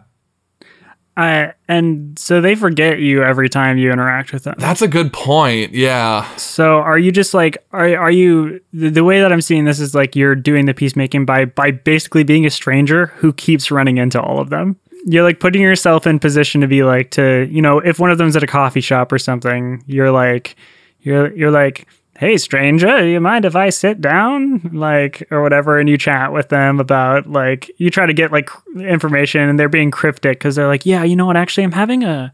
I, 1.19 1.53
and 1.67 2.17
so 2.17 2.39
they 2.39 2.55
forget 2.55 2.99
you 2.99 3.23
every 3.23 3.49
time 3.49 3.77
you 3.77 3.91
interact 3.91 4.31
with 4.31 4.45
them. 4.45 4.55
That's 4.57 4.81
a 4.81 4.87
good 4.87 5.11
point. 5.11 5.73
Yeah. 5.73 6.33
So 6.37 6.77
are 6.77 6.97
you 6.97 7.11
just 7.11 7.33
like 7.33 7.57
are 7.71 7.93
are 7.97 8.11
you 8.11 8.61
the, 8.71 8.89
the 8.89 9.03
way 9.03 9.19
that 9.19 9.33
I'm 9.33 9.41
seeing 9.41 9.65
this 9.65 9.81
is 9.81 9.93
like 9.93 10.15
you're 10.15 10.35
doing 10.35 10.65
the 10.65 10.73
peacemaking 10.73 11.25
by 11.25 11.43
by 11.43 11.71
basically 11.71 12.23
being 12.23 12.45
a 12.45 12.49
stranger 12.49 13.07
who 13.17 13.33
keeps 13.33 13.69
running 13.69 13.97
into 13.97 14.21
all 14.21 14.39
of 14.39 14.49
them. 14.49 14.77
You're 15.11 15.23
like 15.23 15.39
putting 15.39 15.61
yourself 15.61 16.05
in 16.05 16.19
position 16.19 16.61
to 16.61 16.67
be 16.67 16.83
like 16.83 17.11
to 17.11 17.47
you 17.51 17.61
know 17.61 17.79
if 17.79 17.99
one 17.99 18.11
of 18.11 18.17
them's 18.17 18.35
at 18.35 18.43
a 18.43 18.47
coffee 18.47 18.81
shop 18.81 19.11
or 19.11 19.17
something, 19.19 19.83
you're 19.87 20.11
like 20.11 20.55
you're 21.01 21.35
you're 21.35 21.51
like 21.51 21.87
hey 22.17 22.35
stranger 22.35 23.07
you 23.07 23.17
mind 23.21 23.45
if 23.45 23.55
i 23.55 23.69
sit 23.69 24.01
down 24.01 24.59
like 24.73 25.25
or 25.31 25.41
whatever 25.41 25.79
and 25.79 25.87
you 25.87 25.97
chat 25.97 26.33
with 26.33 26.49
them 26.49 26.77
about 26.77 27.25
like 27.27 27.71
you 27.77 27.89
try 27.89 28.05
to 28.05 28.11
get 28.11 28.29
like 28.29 28.49
information 28.75 29.39
and 29.47 29.57
they're 29.57 29.69
being 29.69 29.89
cryptic 29.89 30.37
because 30.37 30.57
they're 30.57 30.67
like 30.67 30.85
yeah 30.85 31.01
you 31.01 31.15
know 31.15 31.25
what 31.25 31.37
actually 31.37 31.63
i'm 31.63 31.71
having 31.71 32.03
a 32.03 32.29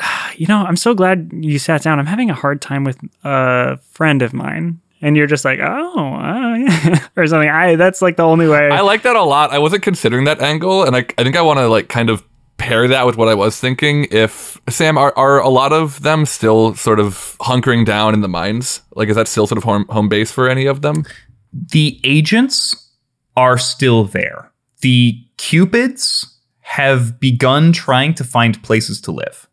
you 0.36 0.46
know, 0.46 0.58
I'm 0.58 0.76
so 0.76 0.94
glad 0.94 1.30
you 1.32 1.58
sat 1.58 1.82
down. 1.82 1.98
I'm 1.98 2.06
having 2.06 2.30
a 2.30 2.34
hard 2.34 2.60
time 2.60 2.84
with 2.84 2.98
a 3.24 3.78
friend 3.78 4.22
of 4.22 4.32
mine. 4.32 4.80
And 5.02 5.16
you're 5.16 5.26
just 5.26 5.46
like, 5.46 5.60
oh, 5.62 6.14
uh, 6.14 6.20
yeah," 6.22 6.39
or 7.16 7.26
something. 7.26 7.48
I 7.48 7.76
that's 7.76 8.02
like 8.02 8.16
the 8.16 8.24
only 8.24 8.48
way. 8.48 8.70
I 8.70 8.80
like 8.80 9.02
that 9.02 9.16
a 9.16 9.22
lot. 9.22 9.50
I 9.50 9.58
wasn't 9.58 9.82
considering 9.82 10.24
that 10.24 10.40
angle, 10.40 10.84
and 10.84 10.96
I, 10.96 11.04
I 11.18 11.22
think 11.24 11.36
I 11.36 11.42
want 11.42 11.58
to 11.58 11.68
like 11.68 11.88
kind 11.88 12.10
of 12.10 12.24
pair 12.60 12.86
that 12.86 13.06
with 13.06 13.16
what 13.16 13.28
I 13.28 13.34
was 13.34 13.58
thinking. 13.58 14.06
If 14.10 14.60
Sam, 14.68 14.98
are, 14.98 15.16
are 15.16 15.40
a 15.40 15.48
lot 15.48 15.72
of 15.72 16.02
them 16.02 16.26
still 16.26 16.74
sort 16.74 17.00
of 17.00 17.36
hunkering 17.40 17.84
down 17.84 18.14
in 18.14 18.20
the 18.20 18.28
mines? 18.28 18.82
Like, 18.94 19.08
is 19.08 19.16
that 19.16 19.28
still 19.28 19.46
sort 19.46 19.58
of 19.58 19.64
home, 19.64 19.86
home 19.88 20.08
base 20.08 20.30
for 20.30 20.48
any 20.48 20.66
of 20.66 20.82
them? 20.82 21.04
The 21.52 22.00
agents 22.04 22.90
are 23.36 23.58
still 23.58 24.04
there. 24.04 24.52
The 24.82 25.24
Cupids 25.38 26.38
have 26.60 27.18
begun 27.18 27.72
trying 27.72 28.14
to 28.14 28.24
find 28.24 28.62
places 28.62 29.00
to 29.02 29.10
live. 29.10 29.48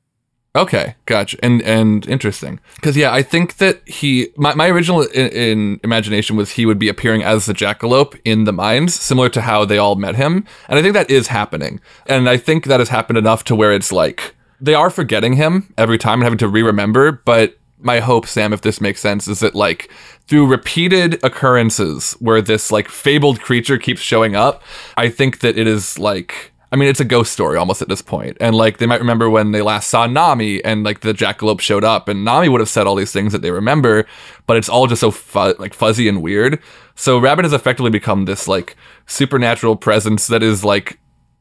Okay, 0.57 0.95
gotcha. 1.05 1.37
And 1.43 1.61
and 1.61 2.07
interesting 2.07 2.59
because 2.75 2.97
yeah, 2.97 3.13
I 3.13 3.21
think 3.21 3.57
that 3.57 3.87
he 3.87 4.29
my, 4.35 4.55
my 4.55 4.69
original 4.69 5.03
in, 5.03 5.27
in 5.27 5.79
imagination 5.83 6.35
was 6.35 6.51
he 6.51 6.65
would 6.65 6.79
be 6.79 6.89
appearing 6.89 7.23
as 7.23 7.45
the 7.45 7.53
jackalope 7.53 8.19
in 8.25 8.45
the 8.45 8.53
mines, 8.53 8.95
similar 8.95 9.29
to 9.29 9.41
how 9.41 9.65
they 9.65 9.77
all 9.77 9.95
met 9.95 10.15
him, 10.15 10.45
and 10.67 10.79
I 10.79 10.81
think 10.81 10.95
that 10.95 11.11
is 11.11 11.27
happening. 11.27 11.79
And 12.07 12.27
I 12.27 12.37
think 12.37 12.65
that 12.65 12.79
has 12.79 12.89
happened 12.89 13.19
enough 13.19 13.43
to 13.45 13.55
where 13.55 13.71
it's 13.71 13.91
like 13.91 14.35
they 14.59 14.73
are 14.73 14.89
forgetting 14.89 15.33
him 15.33 15.71
every 15.77 15.99
time 15.99 16.15
and 16.15 16.23
having 16.23 16.39
to 16.39 16.47
re-remember. 16.47 17.11
But 17.11 17.59
my 17.79 17.99
hope, 17.99 18.25
Sam, 18.25 18.51
if 18.51 18.61
this 18.61 18.81
makes 18.81 18.99
sense, 18.99 19.27
is 19.27 19.41
that 19.41 19.53
like 19.53 19.91
through 20.27 20.47
repeated 20.47 21.23
occurrences 21.23 22.13
where 22.13 22.41
this 22.41 22.71
like 22.71 22.89
fabled 22.89 23.41
creature 23.41 23.77
keeps 23.77 24.01
showing 24.01 24.35
up, 24.35 24.63
I 24.97 25.09
think 25.09 25.39
that 25.39 25.55
it 25.55 25.67
is 25.67 25.99
like 25.99 26.51
I 26.71 26.75
mean, 26.75 26.89
it's 26.89 26.99
a 26.99 27.05
ghost 27.05 27.31
story 27.31 27.57
almost 27.57 27.81
at 27.81 27.87
this 27.87 28.01
point. 28.01 28.37
And 28.39 28.55
like 28.55 28.77
they 28.77 28.85
might 28.85 28.99
remember 28.99 29.29
when 29.29 29.51
they 29.51 29.61
last 29.61 29.89
saw 29.89 30.07
Nammi 30.07 30.61
and 30.65 30.83
like 30.83 30.99
the 30.99 31.13
jackalope 31.13 31.61
showed 31.61 31.83
up 31.83 32.07
and 32.09 32.27
Nammi 32.27 32.49
would 32.49 32.59
have 32.59 32.69
said 32.69 32.87
all 32.87 32.95
these 32.95 33.13
things 33.13 33.31
that 33.31 33.41
they 33.41 33.51
remember, 33.51 34.05
but 34.47 34.57
it's 34.57 34.69
all 34.69 34.87
just 34.87 35.01
so 35.01 35.11
fu- 35.11 35.55
like 35.59 35.73
fuzzy 35.73 36.09
and 36.09 36.21
weird. 36.21 36.61
So 36.95 37.19
Rabbit 37.19 37.45
has 37.45 37.53
effectively 37.53 37.91
become 37.91 38.25
this 38.25 38.47
like 38.47 38.75
supernatural 39.05 39.77
presence 39.77 40.27
that 40.27 40.43
is 40.43 40.65
like 40.65 40.99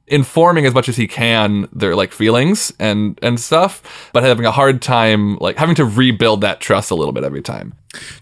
informing 0.09 0.67
as 0.67 0.75
much 0.75 0.89
as 0.89 0.97
he 0.97 1.09
can 1.09 1.69
their 1.73 1.97
like 1.97 2.13
feelings 2.13 2.73
and 2.79 3.19
and 3.23 3.41
stuff, 3.41 4.11
but 4.13 4.23
having 4.23 4.47
a 4.47 4.53
hard 4.53 4.81
time 4.81 5.37
like 5.39 5.57
having 5.57 5.75
to 5.75 5.85
rebuild 5.85 6.43
that 6.43 6.61
trust 6.61 6.91
a 6.91 6.95
little 6.95 7.13
bit 7.13 7.25
every 7.25 7.43
time. 7.43 7.75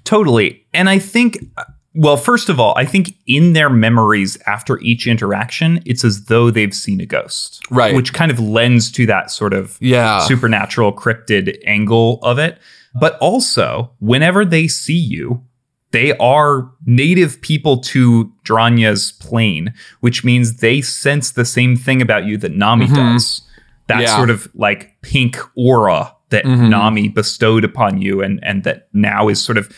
Totally. 0.05 0.64
And 0.72 0.88
I 0.88 0.98
think, 0.98 1.38
well, 1.95 2.16
first 2.16 2.49
of 2.49 2.59
all, 2.59 2.74
I 2.76 2.84
think 2.84 3.16
in 3.26 3.53
their 3.53 3.70
memories 3.70 4.36
after 4.47 4.80
each 4.80 5.07
interaction, 5.07 5.80
it's 5.86 6.05
as 6.05 6.24
though 6.24 6.51
they've 6.51 6.74
seen 6.74 7.01
a 7.01 7.07
ghost. 7.07 7.61
Right. 7.70 7.95
Which 7.95 8.12
kind 8.12 8.32
of 8.32 8.40
lends 8.40 8.90
to 8.92 9.07
that 9.07 9.30
sort 9.30 9.53
of 9.53 9.78
Yeah. 9.80 10.18
supernatural 10.20 10.92
cryptid 10.92 11.57
angle 11.66 12.18
of 12.22 12.38
it. 12.38 12.59
But 12.99 13.16
also, 13.18 13.92
whenever 14.01 14.45
they 14.45 14.66
see 14.66 14.99
you, 14.99 15.42
they 15.92 16.16
are 16.18 16.68
native 16.84 17.40
people 17.40 17.78
to 17.78 18.32
Dranja's 18.45 19.12
plane, 19.12 19.72
which 20.01 20.24
means 20.24 20.57
they 20.57 20.80
sense 20.80 21.30
the 21.30 21.45
same 21.45 21.76
thing 21.76 22.03
about 22.03 22.24
you 22.24 22.36
that 22.38 22.53
Nammi 22.53 22.86
mm-hmm. 22.86 22.95
does. 22.95 23.42
That 23.86 24.03
Yeah. 24.03 24.16
sort 24.16 24.30
of 24.30 24.49
like 24.55 24.97
pink 25.03 25.38
aura 25.57 26.12
that 26.30 26.45
mm-hmm. 26.45 26.72
Nammi 26.72 27.14
bestowed 27.14 27.62
upon 27.62 28.01
you 28.03 28.20
and, 28.20 28.40
and 28.42 28.64
that 28.64 28.88
now 28.92 29.28
is 29.28 29.40
sort 29.40 29.59
of 29.59 29.70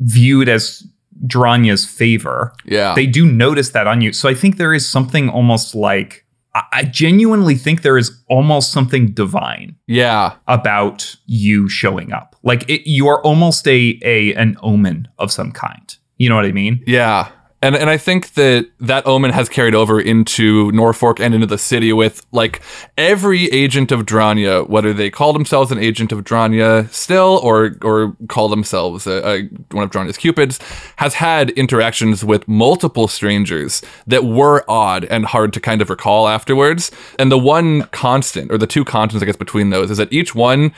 viewed 0.00 0.48
as 0.48 0.84
Dranja's 1.26 1.84
favor. 1.84 2.52
Yeah. 2.64 2.94
They 2.94 3.06
do 3.06 3.26
notice 3.26 3.70
that 3.70 3.86
on 3.86 4.00
you. 4.00 4.12
So 4.12 4.28
I 4.28 4.34
think 4.34 4.56
there 4.56 4.74
is 4.74 4.88
something 4.88 5.28
almost 5.28 5.74
like 5.74 6.26
I- 6.54 6.84
genuinely 6.84 7.54
think 7.54 7.82
there 7.82 7.96
is 7.96 8.22
almost 8.28 8.72
something 8.72 9.12
divine 9.12 9.76
yeah. 9.86 10.34
about 10.46 11.16
you 11.26 11.68
showing 11.68 12.12
up. 12.12 12.36
Like 12.42 12.68
it, 12.68 12.88
you 12.88 13.08
are 13.08 13.22
almost 13.22 13.66
a 13.66 13.98
a 14.02 14.34
an 14.34 14.56
omen 14.62 15.08
of 15.18 15.32
some 15.32 15.52
kind. 15.52 15.96
You 16.18 16.28
know 16.28 16.36
what 16.36 16.44
I 16.44 16.52
mean? 16.52 16.82
Yeah. 16.86 17.30
And 17.62 17.76
and 17.76 17.88
I 17.88 17.96
think 17.96 18.34
that 18.34 18.68
that 18.80 19.06
omen 19.06 19.30
has 19.30 19.48
carried 19.48 19.74
over 19.74 20.00
into 20.00 20.72
Norfork 20.72 21.20
and 21.20 21.32
into 21.32 21.46
the 21.46 21.56
city 21.56 21.92
with 21.92 22.26
like 22.32 22.60
every 22.98 23.44
agent 23.52 23.92
of 23.92 24.04
Dranja, 24.04 24.68
whether 24.68 24.92
they 24.92 25.10
call 25.10 25.32
themselves 25.32 25.70
an 25.70 25.78
agent 25.78 26.10
of 26.10 26.24
Dranja 26.24 26.92
still 26.92 27.38
or 27.42 27.76
or 27.82 28.16
call 28.28 28.48
themselves 28.48 29.06
a, 29.06 29.26
a, 29.26 29.42
one 29.70 29.84
of 29.84 29.90
Dranja's 29.90 30.16
cupids, 30.16 30.58
has 30.96 31.14
had 31.14 31.50
interactions 31.50 32.24
with 32.24 32.48
multiple 32.48 33.06
strangers 33.06 33.80
that 34.08 34.24
were 34.24 34.64
odd 34.68 35.04
and 35.04 35.24
hard 35.24 35.52
to 35.52 35.60
kind 35.60 35.80
of 35.80 35.88
recall 35.88 36.26
afterwards. 36.26 36.90
And 37.18 37.30
the 37.30 37.38
one 37.38 37.82
constant, 37.92 38.50
or 38.50 38.58
the 38.58 38.66
two 38.66 38.84
constants, 38.84 39.22
I 39.22 39.26
guess, 39.26 39.36
between 39.36 39.70
those 39.70 39.90
is 39.90 39.98
that 39.98 40.12
each 40.12 40.34
one 40.34 40.72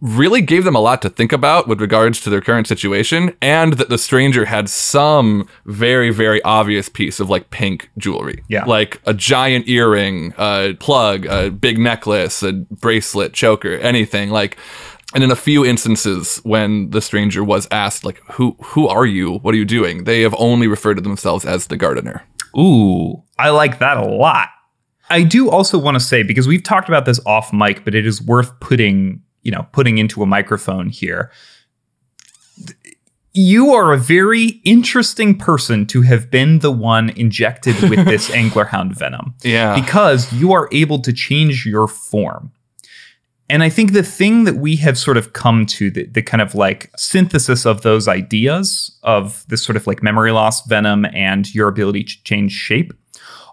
really 0.00 0.40
gave 0.40 0.64
them 0.64 0.74
a 0.74 0.80
lot 0.80 1.02
to 1.02 1.10
think 1.10 1.32
about 1.32 1.68
with 1.68 1.80
regards 1.80 2.20
to 2.22 2.30
their 2.30 2.40
current 2.40 2.66
situation, 2.66 3.36
and 3.42 3.74
that 3.74 3.88
the 3.88 3.98
stranger 3.98 4.46
had 4.46 4.68
some 4.68 5.48
very, 5.66 6.10
very 6.10 6.42
obvious 6.42 6.88
piece 6.88 7.20
of 7.20 7.28
like 7.28 7.50
pink 7.50 7.90
jewelry. 7.98 8.42
Yeah. 8.48 8.64
Like 8.64 9.00
a 9.06 9.14
giant 9.14 9.68
earring, 9.68 10.34
a 10.38 10.74
plug, 10.80 11.26
a 11.26 11.50
big 11.50 11.78
necklace, 11.78 12.42
a 12.42 12.52
bracelet, 12.52 13.32
choker, 13.32 13.74
anything. 13.78 14.30
Like 14.30 14.56
and 15.14 15.24
in 15.24 15.30
a 15.30 15.36
few 15.36 15.64
instances 15.64 16.40
when 16.44 16.90
the 16.90 17.00
stranger 17.00 17.42
was 17.42 17.66
asked, 17.70 18.04
like, 18.04 18.20
who 18.32 18.56
who 18.62 18.86
are 18.86 19.06
you? 19.06 19.38
What 19.38 19.54
are 19.54 19.58
you 19.58 19.64
doing? 19.64 20.04
They 20.04 20.22
have 20.22 20.34
only 20.38 20.68
referred 20.68 20.94
to 20.94 21.00
themselves 21.00 21.44
as 21.44 21.66
the 21.66 21.76
gardener. 21.76 22.22
Ooh, 22.56 23.22
I 23.38 23.50
like 23.50 23.78
that 23.80 23.96
a 23.96 24.06
lot. 24.06 24.48
I 25.08 25.24
do 25.24 25.50
also 25.50 25.78
want 25.78 25.96
to 25.96 26.00
say 26.00 26.22
because 26.22 26.46
we've 26.46 26.62
talked 26.62 26.88
about 26.88 27.04
this 27.04 27.18
off 27.26 27.52
mic, 27.52 27.84
but 27.84 27.94
it 27.96 28.06
is 28.06 28.22
worth 28.22 28.58
putting, 28.60 29.22
you 29.42 29.50
know, 29.50 29.66
putting 29.72 29.98
into 29.98 30.22
a 30.22 30.26
microphone 30.26 30.88
here. 30.88 31.30
You 33.32 33.72
are 33.72 33.92
a 33.92 33.96
very 33.98 34.60
interesting 34.64 35.38
person 35.38 35.86
to 35.86 36.02
have 36.02 36.30
been 36.30 36.58
the 36.58 36.72
one 36.72 37.10
injected 37.10 37.80
with 37.88 38.04
this 38.04 38.28
anglerhound 38.30 38.96
venom. 38.98 39.34
Yeah. 39.42 39.80
because 39.80 40.32
you 40.32 40.52
are 40.52 40.68
able 40.72 40.98
to 41.00 41.12
change 41.12 41.64
your 41.64 41.86
form. 41.86 42.52
And 43.50 43.64
I 43.64 43.68
think 43.68 43.92
the 43.92 44.04
thing 44.04 44.44
that 44.44 44.56
we 44.56 44.76
have 44.76 44.96
sort 44.96 45.16
of 45.16 45.32
come 45.32 45.66
to, 45.66 45.90
the, 45.90 46.06
the 46.06 46.22
kind 46.22 46.40
of 46.40 46.54
like 46.54 46.90
synthesis 46.96 47.66
of 47.66 47.82
those 47.82 48.06
ideas 48.06 48.96
of 49.02 49.44
this 49.48 49.64
sort 49.64 49.76
of 49.76 49.88
like 49.88 50.04
memory 50.04 50.30
loss 50.30 50.64
venom 50.66 51.04
and 51.12 51.52
your 51.52 51.66
ability 51.66 52.04
to 52.04 52.22
change 52.22 52.52
shape, 52.52 52.92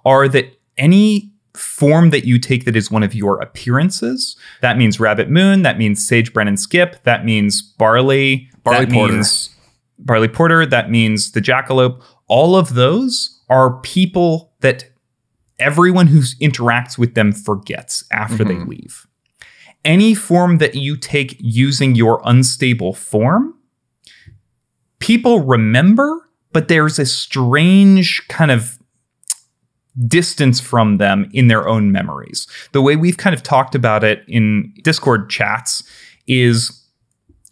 are 0.06 0.28
that 0.28 0.54
any 0.78 1.32
form 1.58 2.10
that 2.12 2.26
you 2.26 2.40
take 2.40 2.66
that 2.66 2.76
is 2.76 2.92
one 2.92 3.04
of 3.04 3.14
your 3.14 3.40
appearances, 3.42 4.38
that 4.62 4.78
means 4.78 5.00
Rabbit 5.00 5.30
Moon, 5.30 5.62
that 5.64 5.78
means 5.78 6.08
Sage 6.08 6.34
Brennan 6.34 6.58
Skip, 6.58 7.04
that 7.04 7.26
means 7.26 7.62
Barley, 7.62 8.50
Barley 8.64 8.86
that 8.86 8.94
Porter. 8.94 9.14
means 9.14 9.56
Barley 10.00 10.28
Porter, 10.28 10.66
that 10.66 10.90
means 10.90 11.32
the 11.32 11.42
Jackalope. 11.42 12.02
All 12.28 12.56
of 12.56 12.74
those 12.74 13.42
are 13.50 13.80
people 13.82 14.54
that 14.62 14.86
everyone 15.60 16.08
who 16.08 16.20
interacts 16.42 16.98
with 16.98 17.16
them 17.16 17.32
forgets 17.32 18.04
after 18.12 18.44
they 18.44 18.54
mm-hmm. 18.54 18.70
leave. 18.70 19.08
Any 19.84 20.14
form 20.14 20.58
that 20.58 20.76
you 20.76 20.98
take 20.98 21.38
using 21.40 21.96
your 21.96 22.22
unstable 22.26 22.94
form, 22.94 23.54
people 25.00 25.42
remember, 25.42 26.30
but 26.52 26.68
there's 26.68 27.00
a 27.00 27.06
strange 27.06 28.28
kind 28.28 28.52
of 28.52 28.77
distance 30.06 30.60
from 30.60 30.98
them 30.98 31.30
in 31.34 31.48
their 31.48 31.68
own 31.68 31.92
memories. 31.92 32.48
The 32.72 32.82
way 32.82 32.96
we've 32.96 33.18
kind 33.18 33.34
of 33.34 33.42
talked 33.42 33.74
about 33.74 34.04
it 34.04 34.24
in 34.28 34.74
Discord 34.84 35.30
chats 35.30 35.84
is 36.28 36.84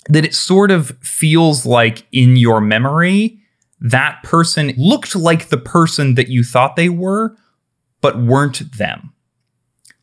that 0.10 0.26
it 0.26 0.36
sort 0.36 0.70
of 0.70 0.90
feels 1.00 1.66
like 1.66 2.06
in 2.12 2.36
your 2.36 2.62
memory, 2.62 3.40
that 3.80 4.22
person 4.24 4.74
looked 4.78 5.16
like 5.16 5.50
the 5.50 5.58
person 5.58 6.16
that 6.16 6.28
you 6.28 6.44
thought 6.44 6.76
they 6.76 6.90
were, 6.90 7.36
but 8.02 8.20
weren't 8.20 8.78
them. 8.78 9.14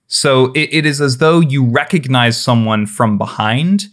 So 0.08 0.52
it, 0.52 0.68
it 0.72 0.86
is 0.86 1.00
as 1.00 1.18
though 1.18 1.40
you 1.40 1.64
recognize 1.64 2.40
someone 2.40 2.86
from 2.86 3.16
behind, 3.16 3.84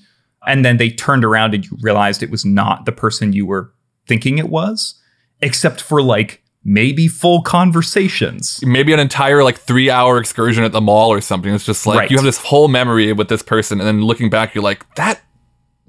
and 0.45 0.66
then 0.66 0.78
they 0.78 0.89
turned 0.89 1.24
around 1.24 1.54
and 1.54 1.66
you 1.66 1.78
realized 1.82 2.24
it 2.24 2.32
was 2.32 2.45
not 2.45 2.86
the 2.86 2.91
person 2.91 3.34
you 3.34 3.45
were 3.45 3.72
thinking 4.08 4.38
it 4.38 4.50
was, 4.50 4.95
except 5.41 5.80
for 5.80 6.02
like 6.02 6.43
maybe 6.64 7.07
full 7.07 7.41
conversations. 7.41 8.60
Maybe 8.64 8.93
an 8.93 8.99
entire 8.99 9.43
like 9.43 9.57
three 9.60 9.89
hour 9.89 10.18
excursion 10.18 10.64
at 10.64 10.72
the 10.72 10.82
mall 10.82 11.10
or 11.12 11.22
something. 11.22 11.53
It's 11.53 11.66
just 11.66 11.86
like 11.86 11.97
Right. 11.99 12.12
you 12.12 12.18
have 12.18 12.26
this 12.26 12.38
whole 12.38 12.68
memory 12.68 13.14
with 13.14 13.30
this 13.30 13.41
person, 13.43 13.80
and 13.80 13.88
then 13.88 14.01
looking 14.01 14.30
back, 14.30 14.53
you're 14.53 14.64
like, 14.64 14.86
that 14.95 15.22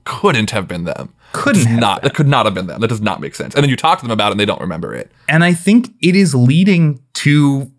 couldn't 0.05 0.51
have 0.51 0.67
been 0.69 0.85
them. 0.85 1.13
Couldn't 1.33 1.77
not. 1.77 2.03
That 2.03 2.15
could 2.15 2.27
not 2.27 2.47
have 2.47 2.55
been 2.55 2.67
them. 2.67 2.81
That 2.81 2.89
does 2.89 3.01
not 3.01 3.21
make 3.21 3.35
sense. 3.37 3.55
And 3.55 3.63
then 3.63 3.71
you 3.71 3.77
talk 3.77 3.99
to 3.99 4.05
them 4.05 4.11
about 4.11 4.29
it, 4.29 4.33
and 4.33 4.41
they 4.41 4.47
don't 4.47 4.61
remember 4.61 4.95
it. 4.95 5.13
And 5.29 5.45
I 5.45 5.53
think 5.55 5.91
it 6.03 6.17
is 6.17 6.35
leading 6.35 7.01
to 7.15 7.71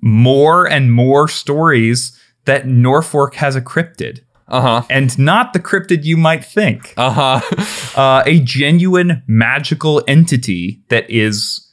more 0.00 0.66
and 0.66 0.92
more 0.92 1.28
stories 1.28 2.18
that 2.46 2.64
Norfork 2.64 3.34
has 3.34 3.56
a 3.56 3.60
cryptid. 3.60 4.20
Uh 4.48 4.60
huh. 4.60 4.82
And 4.90 5.16
not 5.18 5.52
the 5.52 5.60
cryptid 5.60 6.04
you 6.04 6.16
might 6.16 6.44
think. 6.44 6.94
Uh 6.96 7.40
huh. 7.40 8.00
Uh, 8.00 8.22
a 8.26 8.40
genuine 8.40 9.22
magical 9.26 10.02
entity 10.08 10.80
that 10.88 11.08
is 11.10 11.69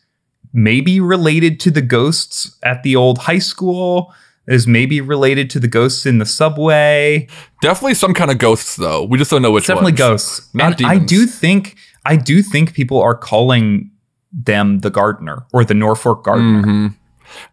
maybe 0.58 1.00
related 1.00 1.60
to 1.62 1.70
the 1.72 1.82
ghosts 1.84 2.58
at 2.64 2.82
the 2.82 2.96
old 2.96 3.20
high 3.20 3.38
school, 3.40 4.12
is 4.48 4.66
maybe 4.66 5.00
related 5.00 5.50
to 5.52 5.60
the 5.60 5.68
ghosts 5.68 6.06
in 6.06 6.18
the 6.18 6.26
subway. 6.26 7.28
Definitely 7.62 7.94
some 7.94 8.14
kind 8.14 8.32
of 8.32 8.40
ghosts, 8.40 8.76
though. 8.76 9.04
We 9.04 9.18
just 9.18 9.30
don't 9.30 9.42
know 9.44 9.52
which. 9.52 9.64
It's 9.64 9.68
definitely 9.68 9.92
ones. 9.92 10.00
ghosts. 10.00 10.50
Not 10.56 10.80
and 10.82 10.88
I 10.90 10.98
do 10.98 11.26
think 11.28 11.78
I 12.06 12.16
do 12.16 12.42
think 12.42 12.74
people 12.74 13.00
are 13.02 13.16
calling 13.16 13.92
them 14.32 14.80
the 14.80 14.90
gardener 14.90 15.46
or 15.54 15.64
the 15.64 15.74
Norfork 15.74 16.24
gardener. 16.24 16.64
Mhm. 16.64 16.96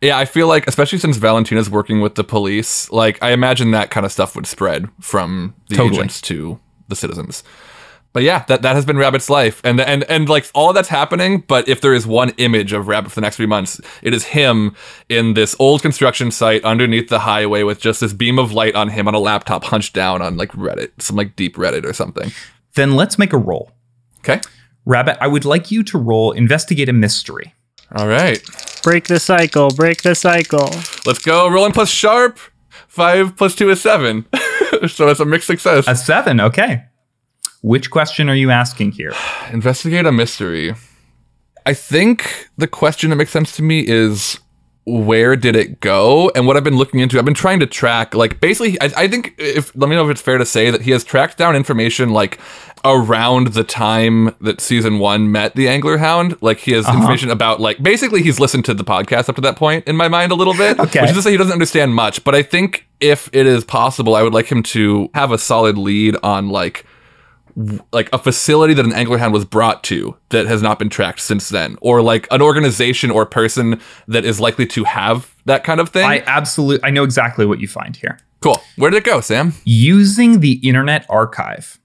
Yeah, 0.00 0.16
I 0.16 0.24
feel 0.24 0.46
like, 0.46 0.66
especially 0.68 0.98
since 0.98 1.16
Valentina's 1.16 1.68
working 1.68 2.00
with 2.00 2.14
the 2.14 2.22
police, 2.24 2.88
like 2.92 3.20
I 3.22 3.32
imagine 3.32 3.72
that 3.72 3.90
kind 3.90 4.06
of 4.06 4.12
stuff 4.12 4.34
would 4.36 4.46
spread 4.46 4.88
from 5.00 5.54
the 5.68 5.76
Totally. 5.76 5.98
agents 5.98 6.20
to 6.22 6.58
the 6.88 6.94
citizens. 6.96 7.42
But 8.14 8.22
yeah, 8.22 8.44
that, 8.46 8.62
that 8.62 8.76
has 8.76 8.86
been 8.86 8.96
Rabbit's 8.96 9.28
life, 9.28 9.60
and 9.64 9.80
and 9.80 10.04
and 10.04 10.28
like 10.28 10.48
all 10.54 10.72
that's 10.72 10.88
happening. 10.88 11.42
But 11.48 11.68
if 11.68 11.80
there 11.80 11.92
is 11.92 12.06
one 12.06 12.30
image 12.36 12.72
of 12.72 12.86
Rabbit 12.86 13.10
for 13.10 13.16
the 13.16 13.22
next 13.22 13.36
three 13.36 13.46
months, 13.46 13.80
it 14.02 14.14
is 14.14 14.26
him 14.26 14.76
in 15.08 15.34
this 15.34 15.56
old 15.58 15.82
construction 15.82 16.30
site 16.30 16.64
underneath 16.64 17.08
the 17.08 17.18
highway 17.18 17.64
with 17.64 17.80
just 17.80 18.00
this 18.00 18.12
beam 18.12 18.38
of 18.38 18.52
light 18.52 18.76
on 18.76 18.90
him 18.90 19.08
on 19.08 19.14
a 19.14 19.18
laptop, 19.18 19.64
hunched 19.64 19.94
down 19.94 20.22
on 20.22 20.36
like 20.36 20.52
Reddit, 20.52 20.92
some 21.00 21.16
like 21.16 21.34
deep 21.34 21.56
Reddit 21.56 21.84
or 21.84 21.92
something. 21.92 22.30
Then 22.74 22.94
let's 22.94 23.18
make 23.18 23.32
a 23.32 23.36
roll. 23.36 23.72
Okay, 24.20 24.40
Rabbit, 24.86 25.18
I 25.20 25.26
would 25.26 25.44
like 25.44 25.72
you 25.72 25.82
to 25.82 25.98
roll 25.98 26.30
investigate 26.30 26.88
a 26.88 26.92
mystery. 26.92 27.52
all 27.96 28.06
right, 28.06 28.40
Break 28.84 29.08
the 29.08 29.18
cycle. 29.18 29.70
Break 29.70 30.02
the 30.02 30.14
cycle. 30.14 30.70
let's 31.04 31.18
go. 31.18 31.48
Rolling 31.48 31.72
plus 31.72 31.90
sharp, 31.90 32.38
five 32.86 33.36
plus 33.36 33.56
two 33.56 33.70
is 33.70 33.80
seven, 33.80 34.24
so 34.86 35.08
it's 35.08 35.18
a 35.18 35.24
mixed 35.24 35.48
success. 35.48 35.88
A 35.88 35.96
seven, 35.96 36.40
okay. 36.40 36.84
Which 37.64 37.90
question 37.90 38.28
are 38.28 38.34
you 38.34 38.50
asking 38.50 38.92
here? 38.92 39.14
Investigate 39.50 40.04
a 40.04 40.12
mystery. 40.12 40.74
I 41.64 41.72
think 41.72 42.50
the 42.58 42.68
question 42.68 43.08
that 43.08 43.16
makes 43.16 43.30
sense 43.30 43.56
to 43.56 43.62
me 43.62 43.82
is 43.88 44.38
where 44.84 45.34
did 45.34 45.56
it 45.56 45.80
go? 45.80 46.30
And 46.34 46.46
what 46.46 46.58
I've 46.58 46.64
been 46.64 46.76
looking 46.76 47.00
into, 47.00 47.18
I've 47.18 47.24
been 47.24 47.32
trying 47.32 47.60
to 47.60 47.66
track, 47.66 48.14
like, 48.14 48.38
basically, 48.38 48.78
I, 48.82 48.90
I 49.04 49.08
think 49.08 49.34
if, 49.38 49.74
let 49.74 49.88
me 49.88 49.96
know 49.96 50.04
if 50.04 50.10
it's 50.10 50.20
fair 50.20 50.36
to 50.36 50.44
say 50.44 50.70
that 50.70 50.82
he 50.82 50.90
has 50.90 51.04
tracked 51.04 51.38
down 51.38 51.56
information, 51.56 52.10
like, 52.10 52.38
around 52.84 53.54
the 53.54 53.64
time 53.64 54.36
that 54.42 54.60
season 54.60 54.98
one 54.98 55.32
met 55.32 55.54
the 55.54 55.66
Angler 55.66 55.96
Hound. 55.96 56.36
Like, 56.42 56.58
he 56.58 56.72
has 56.72 56.84
uh-huh. 56.84 56.98
information 56.98 57.30
about, 57.30 57.62
like, 57.62 57.82
basically, 57.82 58.22
he's 58.22 58.38
listened 58.38 58.66
to 58.66 58.74
the 58.74 58.84
podcast 58.84 59.30
up 59.30 59.36
to 59.36 59.40
that 59.40 59.56
point 59.56 59.88
in 59.88 59.96
my 59.96 60.08
mind 60.08 60.32
a 60.32 60.34
little 60.34 60.52
bit. 60.52 60.78
Okay. 60.84 61.00
Which 61.00 61.12
is 61.12 61.16
to 61.16 61.22
say 61.22 61.30
he 61.30 61.38
doesn't 61.38 61.54
understand 61.54 61.94
much. 61.94 62.24
But 62.24 62.34
I 62.34 62.42
think 62.42 62.86
if 63.00 63.30
it 63.32 63.46
is 63.46 63.64
possible, 63.64 64.16
I 64.16 64.22
would 64.22 64.34
like 64.34 64.52
him 64.52 64.62
to 64.64 65.08
have 65.14 65.32
a 65.32 65.38
solid 65.38 65.78
lead 65.78 66.14
on, 66.22 66.50
like, 66.50 66.84
like 67.92 68.12
a 68.12 68.18
facility 68.18 68.74
that 68.74 68.84
an 68.84 68.92
anglerhound 68.92 69.32
was 69.32 69.44
brought 69.44 69.84
to 69.84 70.16
that 70.30 70.46
has 70.46 70.60
not 70.60 70.78
been 70.78 70.88
tracked 70.88 71.20
since 71.20 71.48
then 71.48 71.76
or 71.80 72.02
like 72.02 72.26
an 72.30 72.42
organization 72.42 73.10
or 73.10 73.24
person 73.24 73.80
that 74.08 74.24
is 74.24 74.40
likely 74.40 74.66
to 74.66 74.84
have 74.84 75.34
that 75.44 75.62
kind 75.62 75.80
of 75.80 75.88
thing 75.90 76.04
I 76.04 76.22
absolutely 76.26 76.86
I 76.86 76.90
know 76.90 77.04
exactly 77.04 77.46
what 77.46 77.60
you 77.60 77.68
find 77.68 77.94
here. 77.96 78.18
cool 78.40 78.60
where 78.76 78.90
did 78.90 78.96
it 78.98 79.04
go 79.04 79.20
sam 79.20 79.54
Using 79.64 80.40
the 80.40 80.54
Internet 80.66 81.06
Archive, 81.08 81.78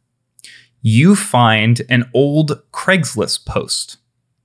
you 0.82 1.16
find 1.16 1.82
an 1.90 2.10
old 2.14 2.62
Craigslist 2.72 3.46
post 3.46 3.98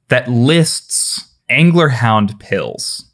that 0.09 0.29
lists 0.29 1.33
Anglerhound 1.51 2.39
pills. 2.39 3.11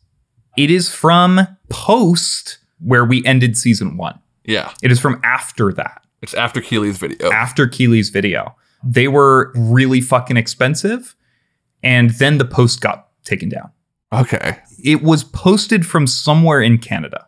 It 0.57 0.71
is 0.71 0.93
from 0.93 1.47
post 1.69 2.59
where 2.81 3.05
we 3.05 3.25
ended 3.25 3.57
season 3.57 3.97
one. 3.97 4.19
yeah 4.45 4.73
It 4.83 4.91
is 4.91 4.99
from 4.99 5.21
after 5.23 5.73
that, 5.75 6.00
it's 6.23 6.35
after 6.35 6.61
keely's 6.61 6.99
video 6.99 7.31
after 7.31 7.67
Keely's 7.67 8.11
video. 8.11 8.57
They 8.83 9.09
were 9.09 9.53
really 9.55 10.01
fucking 10.01 10.37
expensive, 10.37 11.15
and 11.83 12.11
then 12.11 12.39
the 12.39 12.45
post 12.47 12.81
got 12.81 13.09
taken 13.25 13.49
down. 13.49 13.71
okay 14.13 14.59
It 14.83 15.03
was 15.03 15.23
posted 15.25 15.87
from 15.87 16.07
somewhere 16.07 16.61
in 16.63 16.79
Canada. 16.79 17.27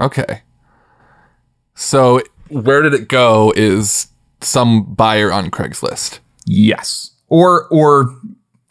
okay 0.00 0.42
so 1.74 2.20
where 2.48 2.82
did 2.82 2.94
it 2.94 3.08
go 3.08 3.52
is 3.56 4.08
some 4.40 4.94
buyer 4.94 5.30
on 5.32 5.50
craigslist 5.50 6.20
Yes. 6.50 7.10
Or 7.28 7.66
or 7.68 8.14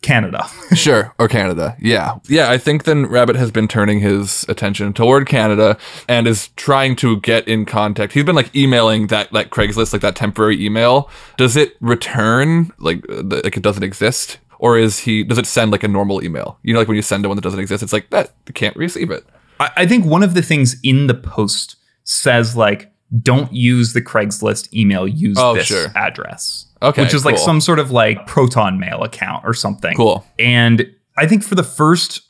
Canada. 0.08 0.48
Sure, 0.76 1.14
or 1.18 1.28
Canada. 1.28 1.76
Yeah. 1.80 2.16
Yeah, 2.28 2.52
I 2.52 2.58
think 2.58 2.84
then 2.84 3.06
Rabbit 3.08 3.36
has 3.36 3.52
been 3.52 3.68
turning 3.68 4.00
his 4.00 4.46
attention 4.50 4.94
toward 4.94 5.28
Canada 5.28 5.78
and 6.08 6.28
is 6.28 6.50
trying 6.56 6.96
to 6.98 7.20
get 7.22 7.48
in 7.48 7.66
contact. 7.66 8.14
He's 8.14 8.24
been 8.26 8.36
like 8.36 8.54
emailing 8.56 9.08
that 9.08 9.32
like 9.34 9.50
Craigslist, 9.50 9.94
like 9.94 10.02
that 10.02 10.16
temporary 10.16 10.64
email. 10.64 11.10
Does 11.38 11.56
it 11.56 11.76
return 11.82 12.72
like 12.80 13.02
the- 13.08 13.42
like 13.44 13.58
it 13.58 13.64
doesn't 13.64 13.84
exist? 13.84 14.40
Or 14.60 14.78
is 14.78 15.00
he 15.00 15.24
does 15.24 15.38
it 15.38 15.46
send 15.48 15.72
like 15.72 15.84
a 15.84 15.88
normal 15.88 16.24
email? 16.24 16.58
You 16.64 16.74
know 16.74 16.80
like 16.80 16.88
when 16.88 16.96
you 16.98 17.02
send 17.04 17.26
one 17.26 17.36
that 17.38 17.42
doesn't 17.44 17.60
exist, 17.60 17.82
it's 17.84 17.94
like 17.94 18.10
that 18.12 18.34
can't 18.54 18.76
receive 18.76 19.10
it. 19.12 19.24
I, 19.60 19.70
I 19.78 19.86
think 19.88 20.06
one 20.06 20.24
of 20.24 20.34
the 20.34 20.42
things 20.42 20.78
in 20.84 21.08
the 21.08 21.14
post 21.16 21.76
says 22.04 22.56
like 22.56 22.92
don't 23.22 23.52
use 23.54 23.94
the 23.94 24.02
Craigslist 24.02 24.74
email, 24.74 25.08
use 25.08 25.38
Oh, 25.40 25.56
this 25.56 25.68
sure. 25.68 25.88
address. 25.96 26.66
Okay, 26.82 27.02
Which 27.04 27.14
is 27.14 27.26
like 27.26 27.38
some 27.38 27.60
sort 27.62 27.80
of 27.80 27.90
like 27.92 28.28
proton 28.28 28.80
mail 28.80 29.02
account 29.04 29.44
or 29.46 29.54
something. 29.54 29.96
Cool. 29.96 30.26
And 30.38 30.86
I 31.18 31.26
think 31.26 31.44
for 31.44 31.56
the 31.56 31.64
first 31.64 32.22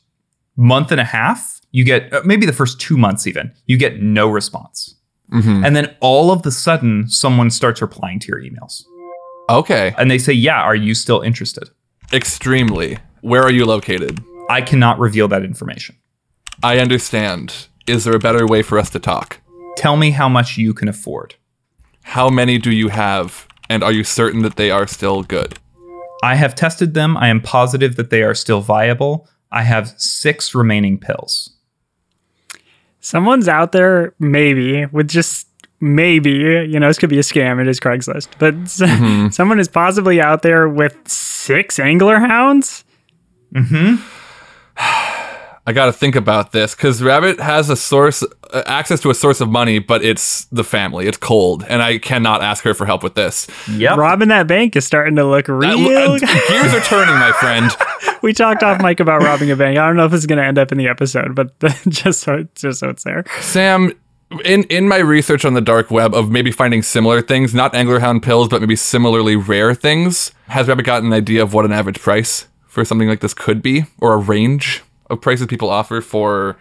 month 0.56 0.90
and 0.90 1.00
a 1.00 1.04
half, 1.04 1.60
you 1.72 1.84
get 1.84 2.12
uh, 2.12 2.22
maybe 2.24 2.46
the 2.46 2.52
first 2.52 2.80
two 2.80 2.96
months 2.96 3.26
even, 3.26 3.52
you 3.66 3.76
get 3.76 4.00
no 4.02 4.28
response. 4.28 4.94
Mhm. 5.32 5.66
And 5.66 5.76
then 5.76 5.94
all 6.00 6.30
of 6.30 6.42
the 6.42 6.50
sudden, 6.50 7.08
someone 7.08 7.50
starts 7.50 7.82
replying 7.82 8.18
to 8.20 8.28
your 8.28 8.40
emails 8.40 8.84
Okay. 9.50 9.94
and 9.98 10.10
they 10.10 10.16
say, 10.18 10.32
Yeah, 10.32 10.62
are 10.62 10.74
you 10.76 10.94
still 10.94 11.20
interested? 11.20 11.68
Extremely. 12.12 12.98
Where 13.20 13.42
are 13.42 13.50
you 13.52 13.66
located? 13.66 14.20
I 14.48 14.62
cannot 14.62 14.98
reveal 14.98 15.28
that 15.28 15.42
information. 15.44 15.96
I 16.62 16.78
understand. 16.78 17.66
Is 17.86 18.04
there 18.04 18.14
a 18.14 18.18
better 18.18 18.46
way 18.46 18.62
for 18.62 18.78
us 18.78 18.88
to 18.90 18.98
talk? 18.98 19.38
Tell 19.78 19.96
me 19.96 20.10
how 20.10 20.28
much 20.28 20.58
you 20.58 20.74
can 20.74 20.88
afford. 20.88 21.36
How 22.02 22.28
many 22.28 22.58
do 22.58 22.72
you 22.72 22.88
have? 22.88 23.46
And 23.70 23.84
are 23.84 23.92
you 23.92 24.02
certain 24.02 24.42
that 24.42 24.56
they 24.56 24.72
are 24.72 24.88
still 24.88 25.22
good? 25.22 25.56
I 26.24 26.34
have 26.34 26.56
tested 26.56 26.94
them. 26.94 27.16
I 27.16 27.28
am 27.28 27.40
positive 27.40 27.94
that 27.94 28.10
they 28.10 28.24
are 28.24 28.34
still 28.34 28.60
viable. 28.60 29.28
I 29.52 29.62
have 29.62 29.94
six 29.96 30.52
remaining 30.52 30.98
pills. 30.98 31.50
Someone's 32.98 33.46
out 33.46 33.70
there, 33.70 34.14
maybe, 34.18 34.86
with 34.86 35.06
just 35.08 35.46
maybe, 35.80 36.30
you 36.68 36.80
know, 36.80 36.88
this 36.88 36.98
could 36.98 37.08
be 37.10 37.18
a 37.20 37.22
scam. 37.22 37.60
It 37.60 37.68
is 37.68 37.78
Craigslist, 37.78 38.30
but 38.40 38.54
Mm-hmm. 38.64 39.28
someone 39.28 39.60
is 39.60 39.68
possibly 39.68 40.20
out 40.20 40.42
there 40.42 40.68
with 40.68 40.96
six 41.06 41.78
angler 41.78 42.18
hounds. 42.18 42.84
I 45.68 45.72
got 45.72 45.84
to 45.84 45.92
think 45.92 46.16
about 46.16 46.52
this 46.52 46.74
because 46.74 47.02
Rabbit 47.02 47.38
has 47.40 47.68
a 47.68 47.76
source, 47.76 48.22
uh, 48.54 48.62
access 48.64 49.00
to 49.00 49.10
a 49.10 49.14
source 49.14 49.42
of 49.42 49.50
money, 49.50 49.78
but 49.78 50.02
it's 50.02 50.46
the 50.46 50.64
family. 50.64 51.06
It's 51.06 51.18
cold, 51.18 51.62
and 51.68 51.82
I 51.82 51.98
cannot 51.98 52.40
ask 52.40 52.64
her 52.64 52.72
for 52.72 52.86
help 52.86 53.02
with 53.02 53.16
this. 53.16 53.46
Yep. 53.70 53.98
Robbing 53.98 54.28
that 54.28 54.46
bank 54.46 54.76
is 54.76 54.86
starting 54.86 55.14
to 55.16 55.26
look 55.26 55.46
real. 55.46 55.78
uh, 55.78 56.18
gears 56.18 56.72
are 56.72 56.80
turning, 56.80 57.16
my 57.16 57.32
friend. 57.38 57.70
we 58.22 58.32
talked 58.32 58.62
off 58.62 58.80
mic 58.80 58.98
about 58.98 59.22
robbing 59.22 59.50
a 59.50 59.56
bank. 59.56 59.76
I 59.76 59.86
don't 59.86 59.96
know 59.96 60.06
if 60.06 60.14
it's 60.14 60.24
going 60.24 60.38
to 60.38 60.42
end 60.46 60.56
up 60.56 60.72
in 60.72 60.78
the 60.78 60.88
episode, 60.88 61.34
but 61.34 61.52
just 61.88 62.20
so 62.20 62.48
just 62.54 62.80
so 62.80 62.88
it's 62.88 63.04
there. 63.04 63.26
Sam, 63.42 63.92
in 64.46 64.62
in 64.64 64.88
my 64.88 65.00
research 65.00 65.44
on 65.44 65.52
the 65.52 65.60
dark 65.60 65.90
web 65.90 66.14
of 66.14 66.30
maybe 66.30 66.50
finding 66.50 66.80
similar 66.80 67.20
things, 67.20 67.54
not 67.54 67.74
anglerhound 67.74 68.22
pills, 68.22 68.48
but 68.48 68.62
maybe 68.62 68.74
similarly 68.76 69.36
rare 69.36 69.74
things, 69.74 70.32
has 70.46 70.66
Rabbit 70.66 70.86
gotten 70.86 71.08
an 71.08 71.12
idea 71.12 71.42
of 71.42 71.52
what 71.52 71.66
an 71.66 71.72
average 71.72 72.00
price 72.00 72.46
for 72.66 72.86
something 72.86 73.06
like 73.06 73.20
this 73.20 73.34
could 73.34 73.60
be, 73.60 73.84
or 74.00 74.14
a 74.14 74.16
range 74.16 74.82
of 75.10 75.20
prices 75.20 75.46
people 75.46 75.70
offer 75.70 76.00
for 76.00 76.58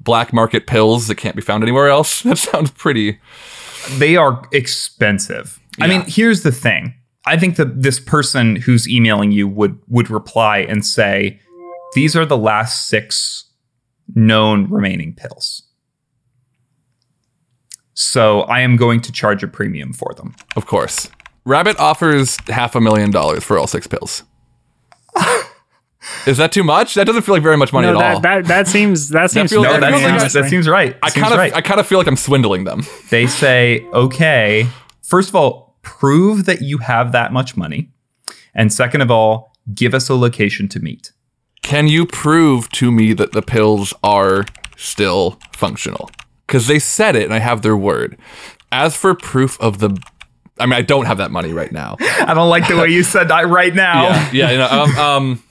black 0.00 0.32
market 0.32 0.66
pills 0.66 1.06
that 1.08 1.14
can't 1.16 1.36
be 1.36 1.42
found 1.42 1.62
anywhere 1.62 1.88
else? 1.88 2.22
That 2.24 2.38
sounds 2.38 2.70
pretty 2.70 3.18
they 3.90 4.16
are 4.16 4.42
expensive. 4.52 5.60
I 5.80 5.86
mean, 5.86 6.04
here's 6.06 6.42
the 6.42 6.52
thing. 6.52 6.94
I 7.24 7.36
think 7.36 7.56
that 7.56 7.82
this 7.82 8.00
person 8.00 8.56
who's 8.56 8.88
emailing 8.88 9.32
you 9.32 9.48
would 9.48 9.78
would 9.88 10.10
reply 10.10 10.58
and 10.58 10.84
say, 10.84 11.40
"These 11.94 12.16
are 12.16 12.26
the 12.26 12.36
last 12.36 12.88
six 12.88 13.50
known 14.14 14.68
remaining 14.68 15.14
pills." 15.14 15.62
So 17.94 18.42
I 18.42 18.60
am 18.60 18.76
going 18.76 19.00
to 19.02 19.12
charge 19.12 19.42
a 19.42 19.48
premium 19.48 19.92
for 19.92 20.14
them. 20.16 20.34
Of 20.56 20.66
course. 20.66 21.08
Rabbit 21.44 21.78
offers 21.78 22.38
half 22.48 22.74
a 22.74 22.80
million 22.80 23.10
dollars 23.10 23.44
for 23.44 23.58
all 23.58 23.66
six 23.66 23.86
pills. 23.86 24.22
Is 26.26 26.36
that 26.38 26.52
too 26.52 26.64
much? 26.64 26.94
That 26.94 27.06
doesn't 27.06 27.22
feel 27.22 27.34
like 27.34 27.42
very 27.42 27.56
much 27.56 27.72
money 27.72 27.86
No, 27.86 27.98
at 28.00 28.14
all. 28.14 28.20
that, 28.20 28.44
that 28.44 28.48
that 28.48 28.68
seems 28.68 29.08
that 29.10 29.30
seems 29.30 29.50
feels- 29.50 29.64
No, 29.64 29.72
that 29.72 29.80
that 29.80 29.92
like 29.92 30.20
seems, 30.20 30.32
that 30.32 30.48
seems 30.50 30.68
right. 30.68 30.96
I 31.02 31.10
kind 31.10 31.32
of 31.32 31.38
right. 31.38 31.54
I 31.54 31.60
kind 31.60 31.80
of 31.80 31.86
feel 31.86 31.98
like 31.98 32.06
I'm 32.06 32.16
swindling 32.16 32.64
them. 32.64 32.82
they 33.10 33.26
say, 33.26 33.86
okay, 33.92 34.66
first 35.02 35.28
of 35.28 35.36
all, 35.36 35.76
prove 35.82 36.44
that 36.46 36.62
you 36.62 36.78
have 36.78 37.12
that 37.12 37.32
much 37.32 37.56
money. 37.56 37.90
And 38.54 38.72
second 38.72 39.00
of 39.00 39.10
all, 39.10 39.52
give 39.74 39.94
us 39.94 40.08
a 40.08 40.14
location 40.14 40.68
to 40.68 40.80
meet. 40.80 41.12
Can 41.62 41.86
you 41.88 42.06
prove 42.06 42.68
to 42.70 42.90
me 42.90 43.12
that 43.12 43.32
the 43.32 43.42
pills 43.42 43.94
are 44.02 44.44
still 44.76 45.38
functional? 45.52 46.10
Because 46.46 46.66
they 46.66 46.78
said 46.78 47.16
it 47.16 47.24
and 47.24 47.32
I 47.32 47.38
have 47.38 47.62
their 47.62 47.76
word. 47.76 48.18
As 48.70 48.96
for 48.96 49.14
proof 49.14 49.58
of 49.60 49.78
the 49.78 49.96
I 50.58 50.66
mean, 50.66 50.74
I 50.74 50.82
don't 50.82 51.06
have 51.06 51.16
that 51.18 51.30
money 51.30 51.52
right 51.52 51.72
now. 51.72 51.96
I 52.00 52.34
don't 52.34 52.50
like 52.50 52.68
the 52.68 52.76
way 52.76 52.88
you 52.88 53.02
said 53.02 53.28
that 53.28 53.48
right 53.48 53.74
now. 53.74 54.02
Yeah, 54.04 54.30
yeah. 54.32 54.50
You 54.50 54.58
know, 54.58 54.68
um, 54.68 54.98
um, 54.98 55.42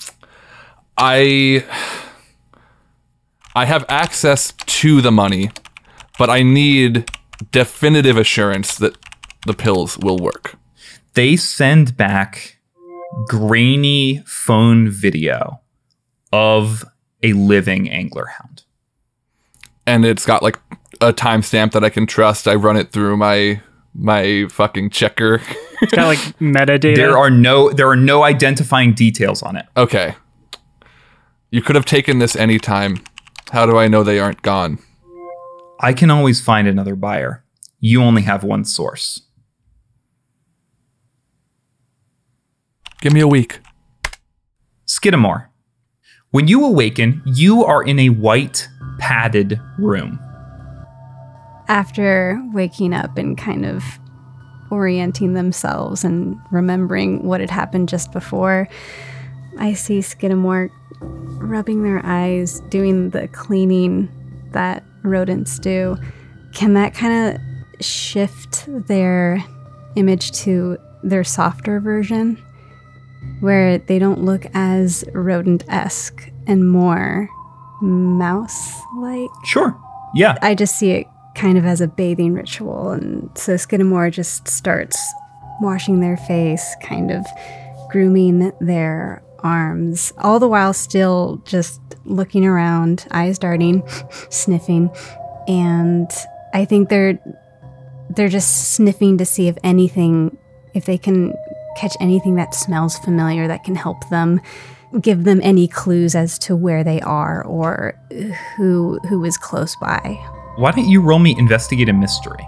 I 0.97 1.65
I 3.55 3.65
have 3.65 3.85
access 3.89 4.53
to 4.53 5.01
the 5.01 5.11
money, 5.11 5.51
but 6.17 6.29
I 6.29 6.43
need 6.43 7.09
definitive 7.51 8.17
assurance 8.17 8.77
that 8.77 8.95
the 9.45 9.53
pills 9.53 9.97
will 9.97 10.17
work. 10.17 10.55
They 11.13 11.35
send 11.35 11.97
back 11.97 12.57
grainy 13.27 14.23
phone 14.25 14.89
video 14.89 15.61
of 16.31 16.85
a 17.23 17.33
living 17.33 17.89
angler 17.89 18.27
hound. 18.27 18.63
And 19.85 20.05
it's 20.05 20.25
got 20.25 20.41
like 20.41 20.59
a 21.01 21.11
timestamp 21.11 21.71
that 21.71 21.83
I 21.83 21.89
can 21.89 22.05
trust. 22.05 22.47
I 22.47 22.55
run 22.55 22.77
it 22.77 22.91
through 22.91 23.17
my 23.17 23.61
my 23.93 24.47
fucking 24.49 24.91
checker. 24.91 25.41
it's 25.81 25.93
got 25.93 26.05
like 26.05 26.19
metadata. 26.39 26.95
There 26.95 27.17
are 27.17 27.29
no 27.29 27.69
there 27.71 27.89
are 27.89 27.97
no 27.97 28.23
identifying 28.23 28.93
details 28.93 29.41
on 29.41 29.57
it. 29.57 29.65
okay. 29.75 30.15
You 31.53 31.61
could 31.61 31.75
have 31.75 31.83
taken 31.83 32.19
this 32.19 32.37
anytime. 32.37 33.03
How 33.51 33.65
do 33.65 33.77
I 33.77 33.89
know 33.89 34.03
they 34.03 34.19
aren't 34.19 34.41
gone? 34.41 34.79
I 35.81 35.91
can 35.91 36.09
always 36.09 36.39
find 36.39 36.65
another 36.65 36.95
buyer. 36.95 37.43
You 37.81 38.01
only 38.01 38.21
have 38.21 38.45
one 38.45 38.63
source. 38.63 39.23
Give 43.01 43.11
me 43.11 43.19
a 43.19 43.27
week. 43.27 43.59
Skidamore. 44.87 45.47
When 46.29 46.47
you 46.47 46.63
awaken, 46.63 47.21
you 47.25 47.65
are 47.65 47.83
in 47.83 47.99
a 47.99 48.09
white 48.09 48.69
padded 48.99 49.59
room. 49.77 50.19
After 51.67 52.41
waking 52.53 52.93
up 52.93 53.17
and 53.17 53.37
kind 53.37 53.65
of 53.65 53.83
orienting 54.69 55.33
themselves 55.33 56.05
and 56.05 56.37
remembering 56.49 57.23
what 57.23 57.41
had 57.41 57.49
happened 57.49 57.89
just 57.89 58.13
before, 58.13 58.69
I 59.57 59.73
see 59.73 59.99
Skidamore 59.99 60.69
rubbing 61.01 61.83
their 61.83 62.01
eyes, 62.05 62.61
doing 62.69 63.09
the 63.09 63.27
cleaning 63.29 64.09
that 64.51 64.83
rodents 65.03 65.59
do. 65.59 65.97
Can 66.53 66.73
that 66.73 66.93
kind 66.93 67.35
of 67.35 67.85
shift 67.85 68.65
their 68.87 69.43
image 69.95 70.31
to 70.31 70.77
their 71.03 71.23
softer 71.23 71.79
version? 71.79 72.37
Where 73.39 73.77
they 73.77 73.99
don't 73.99 74.23
look 74.23 74.45
as 74.53 75.03
rodent 75.13 75.63
esque 75.67 76.29
and 76.47 76.69
more 76.69 77.29
mouse 77.81 78.79
like? 78.97 79.29
Sure. 79.45 79.79
Yeah. 80.13 80.37
I 80.41 80.55
just 80.55 80.77
see 80.77 80.91
it 80.91 81.07
kind 81.35 81.57
of 81.57 81.65
as 81.65 81.81
a 81.81 81.87
bathing 81.87 82.33
ritual. 82.33 82.91
And 82.91 83.29
so 83.35 83.55
Skidamore 83.55 84.11
just 84.11 84.47
starts 84.47 84.97
washing 85.61 85.99
their 85.99 86.17
face, 86.17 86.75
kind 86.83 87.11
of 87.11 87.25
grooming 87.89 88.51
their 88.59 89.23
arms, 89.43 90.13
all 90.17 90.39
the 90.39 90.47
while 90.47 90.73
still 90.73 91.41
just 91.45 91.79
looking 92.05 92.45
around, 92.45 93.05
eyes 93.11 93.37
darting, 93.37 93.83
sniffing. 94.29 94.89
And 95.47 96.09
I 96.53 96.65
think 96.65 96.89
they're 96.89 97.19
they're 98.09 98.29
just 98.29 98.73
sniffing 98.73 99.17
to 99.17 99.25
see 99.25 99.47
if 99.47 99.57
anything 99.63 100.37
if 100.73 100.85
they 100.85 100.97
can 100.97 101.33
catch 101.77 101.95
anything 101.99 102.35
that 102.35 102.53
smells 102.53 102.97
familiar 102.99 103.47
that 103.47 103.63
can 103.63 103.75
help 103.75 104.09
them 104.09 104.41
give 104.99 105.23
them 105.23 105.39
any 105.43 105.67
clues 105.67 106.15
as 106.15 106.37
to 106.37 106.55
where 106.55 106.83
they 106.83 106.99
are 107.01 107.43
or 107.45 107.97
who 108.57 108.99
who 109.07 109.23
is 109.23 109.37
close 109.37 109.75
by. 109.77 110.19
Why 110.57 110.71
don't 110.71 110.89
you 110.89 111.01
roll 111.01 111.19
me 111.19 111.35
investigate 111.37 111.87
a 111.87 111.93
mystery? 111.93 112.47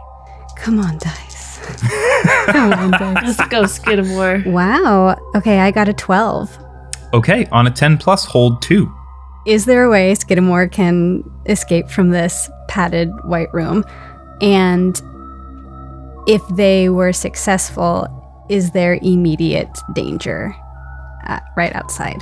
Come 0.58 0.80
on, 0.80 0.98
dice. 0.98 1.60
Come 2.48 2.74
on, 2.74 2.92
dice. 2.92 3.38
Let's 3.38 3.48
go, 3.48 3.66
Skidmore. 3.66 4.44
Wow. 4.46 5.18
Okay, 5.36 5.60
I 5.60 5.72
got 5.72 5.88
a 5.88 5.94
12. 5.94 6.63
Okay, 7.14 7.46
on 7.52 7.68
a 7.68 7.72
10 7.72 7.98
plus, 8.00 8.26
hold 8.26 8.62
two. 8.62 8.92
Is 9.46 9.66
there 9.66 9.84
a 9.84 9.90
way 9.90 10.14
Skidamore 10.14 10.72
can 10.72 11.24
escape 11.46 11.90
from 11.90 12.10
this 12.10 12.50
padded 12.68 13.12
white 13.26 13.54
room? 13.54 13.84
And 14.42 15.00
if 16.28 16.42
they 16.56 16.90
were 16.90 17.14
successful, 17.14 18.08
is 18.50 18.72
there 18.72 19.00
immediate 19.02 19.78
danger 19.94 20.56
uh, 21.28 21.40
right 21.56 21.76
outside? 21.76 22.22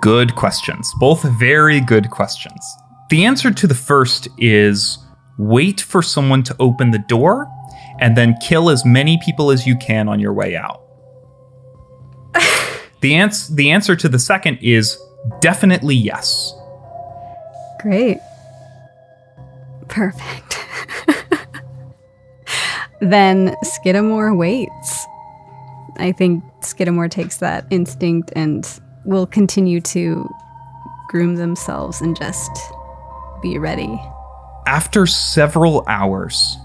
Good 0.00 0.34
questions. 0.34 0.92
Both 0.98 1.22
very 1.38 1.80
good 1.80 2.10
questions. 2.10 2.76
The 3.10 3.24
answer 3.24 3.50
to 3.50 3.66
the 3.66 3.74
first 3.74 4.26
is 4.38 4.98
wait 5.38 5.80
for 5.80 6.02
someone 6.02 6.42
to 6.44 6.56
open 6.58 6.90
the 6.90 6.98
door 6.98 7.46
and 8.00 8.16
then 8.16 8.34
kill 8.42 8.70
as 8.70 8.84
many 8.84 9.18
people 9.24 9.50
as 9.50 9.66
you 9.66 9.76
can 9.76 10.08
on 10.08 10.18
your 10.18 10.32
way 10.32 10.56
out. 10.56 10.81
The, 13.02 13.14
ans- 13.14 13.48
the 13.48 13.70
answer 13.70 13.94
to 13.96 14.08
the 14.08 14.18
second 14.18 14.58
is 14.62 14.98
definitely 15.40 15.94
yes. 15.94 16.54
Great. 17.80 18.18
Perfect. 19.88 20.56
then 23.00 23.54
Skidamore 23.64 24.36
waits. 24.36 25.06
I 25.98 26.12
think 26.12 26.42
Skidamore 26.60 27.10
takes 27.10 27.38
that 27.38 27.66
instinct 27.70 28.32
and 28.34 28.66
will 29.04 29.26
continue 29.26 29.80
to 29.80 30.28
groom 31.08 31.36
themselves 31.36 32.00
and 32.00 32.16
just 32.16 32.50
be 33.42 33.58
ready. 33.58 34.00
After 34.66 35.06
several 35.06 35.84
hours, 35.88 36.56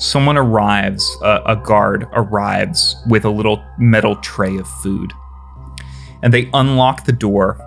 someone 0.00 0.38
arrives, 0.38 1.16
a, 1.22 1.60
guard 1.62 2.08
arrives 2.14 2.96
with 3.06 3.26
a 3.26 3.30
little 3.30 3.62
metal 3.78 4.16
tray 4.16 4.56
of 4.56 4.66
food. 4.66 5.12
And 6.22 6.32
they 6.32 6.48
unlock 6.54 7.04
the 7.04 7.12
door 7.12 7.58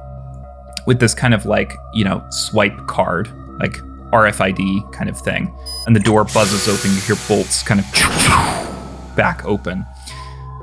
with 0.88 1.00
this 1.00 1.14
kind 1.14 1.34
of 1.34 1.46
like, 1.46 1.74
you 1.94 2.04
know, 2.04 2.26
swipe 2.32 2.88
card, 2.88 3.30
like 3.60 3.74
RFID 4.12 4.92
kind 4.92 5.10
of 5.10 5.20
thing. 5.20 5.54
And 5.86 5.96
the 5.96 6.00
door 6.00 6.24
buzzes 6.26 6.68
open. 6.68 6.92
You 6.92 7.02
hear 7.02 7.16
bolts 7.28 7.62
kind 7.62 7.80
of 7.80 7.86
back 9.16 9.46
open. 9.46 9.86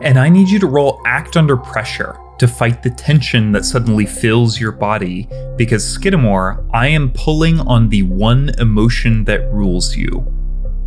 And 0.03 0.19
I 0.19 0.29
need 0.29 0.49
you 0.49 0.59
to 0.59 0.67
roll 0.67 1.01
act 1.07 1.37
under 1.37 1.57
pressure 1.57 2.19
to 2.39 2.49
fight 2.49 2.83
the 2.83 2.91
tension 2.91 3.53
that 3.53 3.65
suddenly 3.65 4.07
fills 4.07 4.59
your 4.59 4.73
body 4.73 5.29
because 5.57 5.85
Skidamore, 5.85 6.67
I 6.73 6.89
am 6.89 7.13
pulling 7.13 7.61
on 7.61 7.91
the 7.91 8.03
one 8.05 8.51
emotion 8.59 9.25
that 9.25 9.53
rules 9.53 9.95
you 9.95 10.27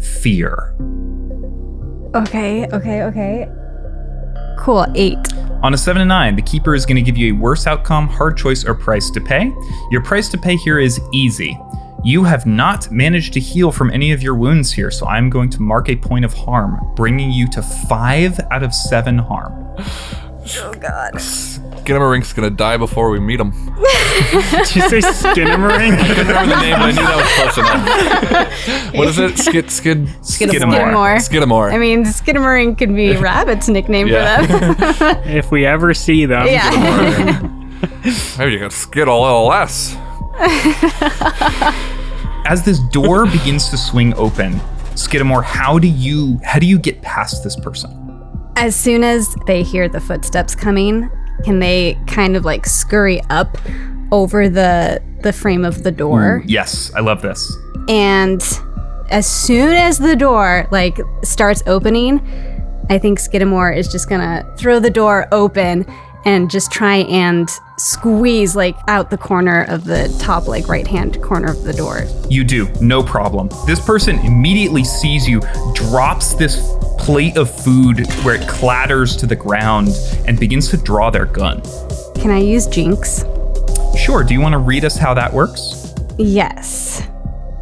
fear. 0.04 0.76
Okay, 2.16 2.68
okay, 2.68 3.04
okay. 3.04 3.48
Cool, 4.60 4.86
eight. 4.96 5.18
On 5.64 5.74
a 5.74 5.78
7 5.78 6.00
to 6.00 6.06
9, 6.06 6.36
the 6.36 6.42
keeper 6.42 6.76
is 6.76 6.86
going 6.86 6.98
to 6.98 7.02
give 7.02 7.18
you 7.18 7.34
a 7.34 7.38
worse 7.38 7.68
outcome, 7.68 8.08
hard 8.08 8.38
choice, 8.38 8.66
or 8.66 8.76
price 8.76 9.10
to 9.12 9.22
pay. 9.22 9.52
Your 9.92 10.04
price 10.04 10.30
to 10.30 10.38
pay 10.38 10.56
here 10.58 10.78
is 10.78 11.00
easy. 11.14 11.58
You 12.04 12.26
have 12.26 12.46
not 12.46 12.92
managed 12.92 13.34
to 13.34 13.40
heal 13.40 13.72
from 13.72 13.90
any 13.92 14.12
of 14.12 14.22
your 14.22 14.36
wounds 14.36 14.74
here, 14.74 14.92
so 14.92 15.08
I'm 15.08 15.30
going 15.30 15.50
to 15.52 15.62
mark 15.62 15.88
a 15.90 15.96
point 15.96 16.26
of 16.26 16.34
harm, 16.34 16.80
bringing 16.96 17.32
you 17.32 17.48
to 17.52 17.62
5 17.62 18.40
out 18.52 18.64
of 18.64 18.74
7 18.74 19.18
harm. 19.18 19.76
Oh 20.58 20.74
God. 20.74 21.14
Skinnamarink's 21.22 22.34
gonna 22.34 22.50
die 22.50 22.76
before 22.76 23.10
we 23.10 23.18
meet 23.18 23.40
him. 23.40 23.54
Did 24.14 24.76
you 24.76 24.90
say 24.90 25.00
Skinnamarink? 25.00 25.98
I 25.98 26.08
couldn't 26.08 26.28
remember 26.28 26.56
the 26.56 26.62
name, 26.62 26.74
but 26.74 26.82
I 26.82 26.92
knew 26.92 27.02
that 27.02 27.18
was 27.18 27.32
close 27.34 27.58
enough. 27.58 28.94
what 28.96 29.08
is 29.08 29.20
it? 29.20 29.38
Skid, 29.38 29.72
skid, 29.72 30.06
Skidamore. 30.22 31.18
Skidamore. 31.18 31.18
Skidamore. 31.18 31.74
I 31.74 31.78
mean, 31.78 32.04
Skidamore 32.04 32.78
could 32.78 32.96
be 32.96 33.16
Rabbit's 33.18 33.68
nickname 33.70 34.08
Yeah. 34.08 34.46
for 34.46 34.58
them. 34.94 35.18
if 35.26 35.52
we 35.52 35.66
ever 35.66 35.94
see 35.94 36.26
them, 36.26 36.48
yeah. 36.48 37.42
Maybe 38.38 38.54
you 38.54 38.60
got 38.60 38.72
skid 38.72 39.08
a 39.08 39.14
little 39.14 39.48
less. 39.48 39.96
As 42.46 42.64
this 42.64 42.80
door 42.92 43.26
begins 43.26 43.70
to 43.70 43.78
swing 43.78 44.14
open, 44.16 44.54
Skidamore, 44.96 45.44
how 45.44 45.80
do 45.80 45.88
you 45.88 46.40
how 46.44 46.60
do 46.60 46.66
you 46.66 46.78
get 46.78 47.02
past 47.02 47.44
this 47.44 47.56
person? 47.56 48.00
As 48.56 48.76
soon 48.76 49.04
as 49.04 49.36
they 49.48 49.64
hear 49.64 49.90
the 49.90 50.00
footsteps 50.00 50.54
coming, 50.56 51.10
can 51.44 51.60
they 51.60 51.98
kind 52.08 52.36
of 52.36 52.46
like 52.46 52.66
scurry 52.66 53.22
up 53.30 53.58
over 54.14 54.48
the 54.48 55.02
the 55.24 55.34
frame 55.34 55.66
of 55.66 55.84
the 55.84 55.92
door? 55.92 56.42
Mm, 56.42 56.44
yes, 56.48 56.94
I 56.96 57.02
love 57.02 57.22
this. 57.22 57.52
And 57.90 58.42
as 59.10 59.26
soon 59.26 59.74
as 59.74 59.98
the 59.98 60.16
door 60.16 60.68
like 60.72 61.00
starts 61.24 61.64
opening, 61.66 62.22
I 62.90 63.00
think 63.00 63.20
Skidamore 63.20 63.76
is 63.76 63.92
just 63.92 64.08
gonna 64.08 64.46
throw 64.58 64.80
the 64.80 64.90
door 64.90 65.28
open 65.32 65.86
and 66.26 66.50
just 66.50 66.72
try 66.72 66.98
and 66.98 67.50
squeeze 67.78 68.56
like 68.56 68.78
out 68.88 69.10
the 69.10 69.18
corner 69.18 69.66
of 69.68 69.84
the 69.84 70.16
top 70.22 70.48
like 70.48 70.68
right 70.70 70.88
hand 70.88 71.22
corner 71.22 71.52
of 71.52 71.64
the 71.64 71.74
door. 71.74 72.06
You 72.30 72.44
do, 72.44 72.70
no 72.80 73.04
problem. 73.04 73.50
This 73.66 73.84
person 73.84 74.20
immediately 74.20 74.84
sees 74.84 75.28
you, 75.28 75.42
drops 75.74 76.36
this 76.36 76.72
plate 77.00 77.36
of 77.36 77.54
food 77.64 78.06
where 78.24 78.36
it 78.36 78.48
clatters 78.48 79.18
to 79.18 79.26
the 79.26 79.36
ground, 79.36 79.90
and 80.26 80.40
begins 80.40 80.70
to 80.70 80.78
draw 80.78 81.10
their 81.10 81.26
gun. 81.26 81.62
Can 82.16 82.32
I 82.32 82.38
use 82.38 82.68
Jinx? 82.68 83.26
Sure, 83.98 84.24
do 84.24 84.34
you 84.34 84.42
want 84.42 84.54
to 84.54 84.60
read 84.60 84.86
us 84.86 84.98
how 84.98 85.14
that 85.14 85.32
works? 85.32 85.94
Yes. 86.18 87.08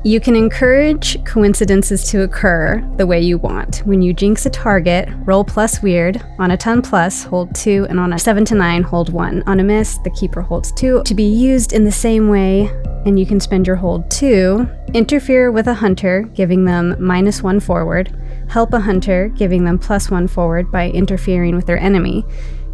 You 0.04 0.20
can 0.20 0.36
encourage 0.36 1.24
coincidences 1.26 2.10
to 2.10 2.24
occur 2.24 2.84
the 2.98 3.06
way 3.06 3.22
you 3.22 3.38
want. 3.38 3.84
When 3.86 4.02
you 4.02 4.14
jinx 4.14 4.48
a 4.48 4.50
target, 4.50 5.08
roll 5.26 5.44
plus 5.44 5.84
weird. 5.84 6.20
On 6.40 6.50
a 6.50 6.58
10 6.58 6.82
plus, 6.82 7.24
hold 7.24 7.54
2, 7.54 7.86
and 7.88 8.00
on 8.00 8.14
a 8.14 8.18
7 8.18 8.44
to 8.46 8.56
9, 8.56 8.82
hold 8.82 9.14
1. 9.14 9.44
On 9.46 9.60
a 9.60 9.64
miss, 9.64 10.00
the 10.00 10.10
keeper 10.10 10.42
holds 10.42 10.72
2. 10.72 11.04
To 11.06 11.14
be 11.14 11.24
used 11.24 11.74
in 11.74 11.84
the 11.84 11.92
same 11.92 12.30
way, 12.30 12.72
and 13.06 13.20
you 13.20 13.28
can 13.28 13.40
spend 13.40 13.68
your 13.68 13.76
hold 13.76 14.10
2. 14.10 14.68
Interfere 14.96 15.52
with 15.52 15.68
a 15.68 15.76
hunter, 15.76 16.24
giving 16.34 16.66
them 16.66 16.96
minus 17.00 17.44
1 17.44 17.60
forward. 17.60 18.18
Help 18.50 18.74
a 18.74 18.80
hunter, 18.80 19.28
giving 19.30 19.66
them 19.66 19.78
plus 19.78 20.10
1 20.10 20.28
forward 20.28 20.72
by 20.72 20.90
interfering 20.90 21.56
with 21.56 21.68
their 21.68 21.78
enemy. 21.78 22.26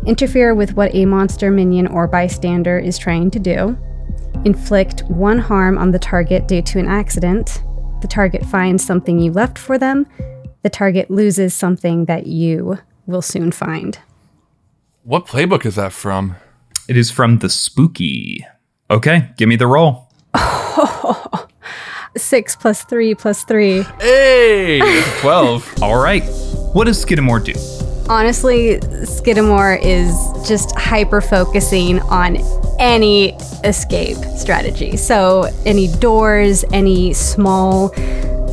Interfere 0.06 0.56
with 0.56 0.76
what 0.76 0.94
a 0.94 1.06
monster, 1.06 1.52
minion, 1.52 1.88
or 1.88 2.08
bystander 2.08 2.78
is 2.78 2.98
trying 2.98 3.32
to 3.32 3.40
do 3.40 3.78
inflict 4.46 5.02
one 5.10 5.40
harm 5.40 5.78
on 5.78 5.92
the 5.92 6.00
target 6.00 6.48
due 6.48 6.62
to 6.62 6.80
an 6.80 6.88
accident. 6.88 7.64
The 8.02 8.08
target 8.08 8.46
finds 8.46 8.86
something 8.86 9.20
you 9.20 9.32
left 9.32 9.58
for 9.58 9.78
them. 9.78 10.08
The 10.64 10.70
target 10.70 11.10
loses 11.10 11.54
something 11.54 12.06
that 12.06 12.28
you 12.28 12.78
will 13.06 13.22
soon 13.22 13.52
find. 13.52 14.00
What 15.04 15.26
playbook 15.26 15.66
is 15.66 15.76
that 15.76 15.94
from? 15.94 16.36
It 16.88 16.98
is 16.98 17.12
from 17.12 17.40
the 17.40 17.50
spooky. 17.50 18.46
Okay, 18.90 19.30
give 19.38 19.50
me 19.50 19.56
the 19.56 19.68
roll. 19.68 20.10
Six 22.18 22.56
plus 22.56 22.84
three 22.84 23.16
plus 23.16 23.44
three. 23.44 23.84
Hey, 24.00 24.80
12. 25.20 25.84
All 25.84 26.02
right. 26.02 26.24
What 26.74 26.86
does 26.86 27.04
Skidamore 27.04 27.44
do? 27.44 27.77
Honestly, 28.10 28.78
Skidamore 29.04 29.80
is 29.82 30.16
just 30.48 30.74
hyper 30.78 31.20
focusing 31.20 32.00
on 32.02 32.38
any 32.80 33.34
escape 33.64 34.18
strategy. 34.38 34.96
So, 34.96 35.52
any 35.66 35.88
doors, 35.88 36.64
any 36.72 37.14
small 37.14 37.94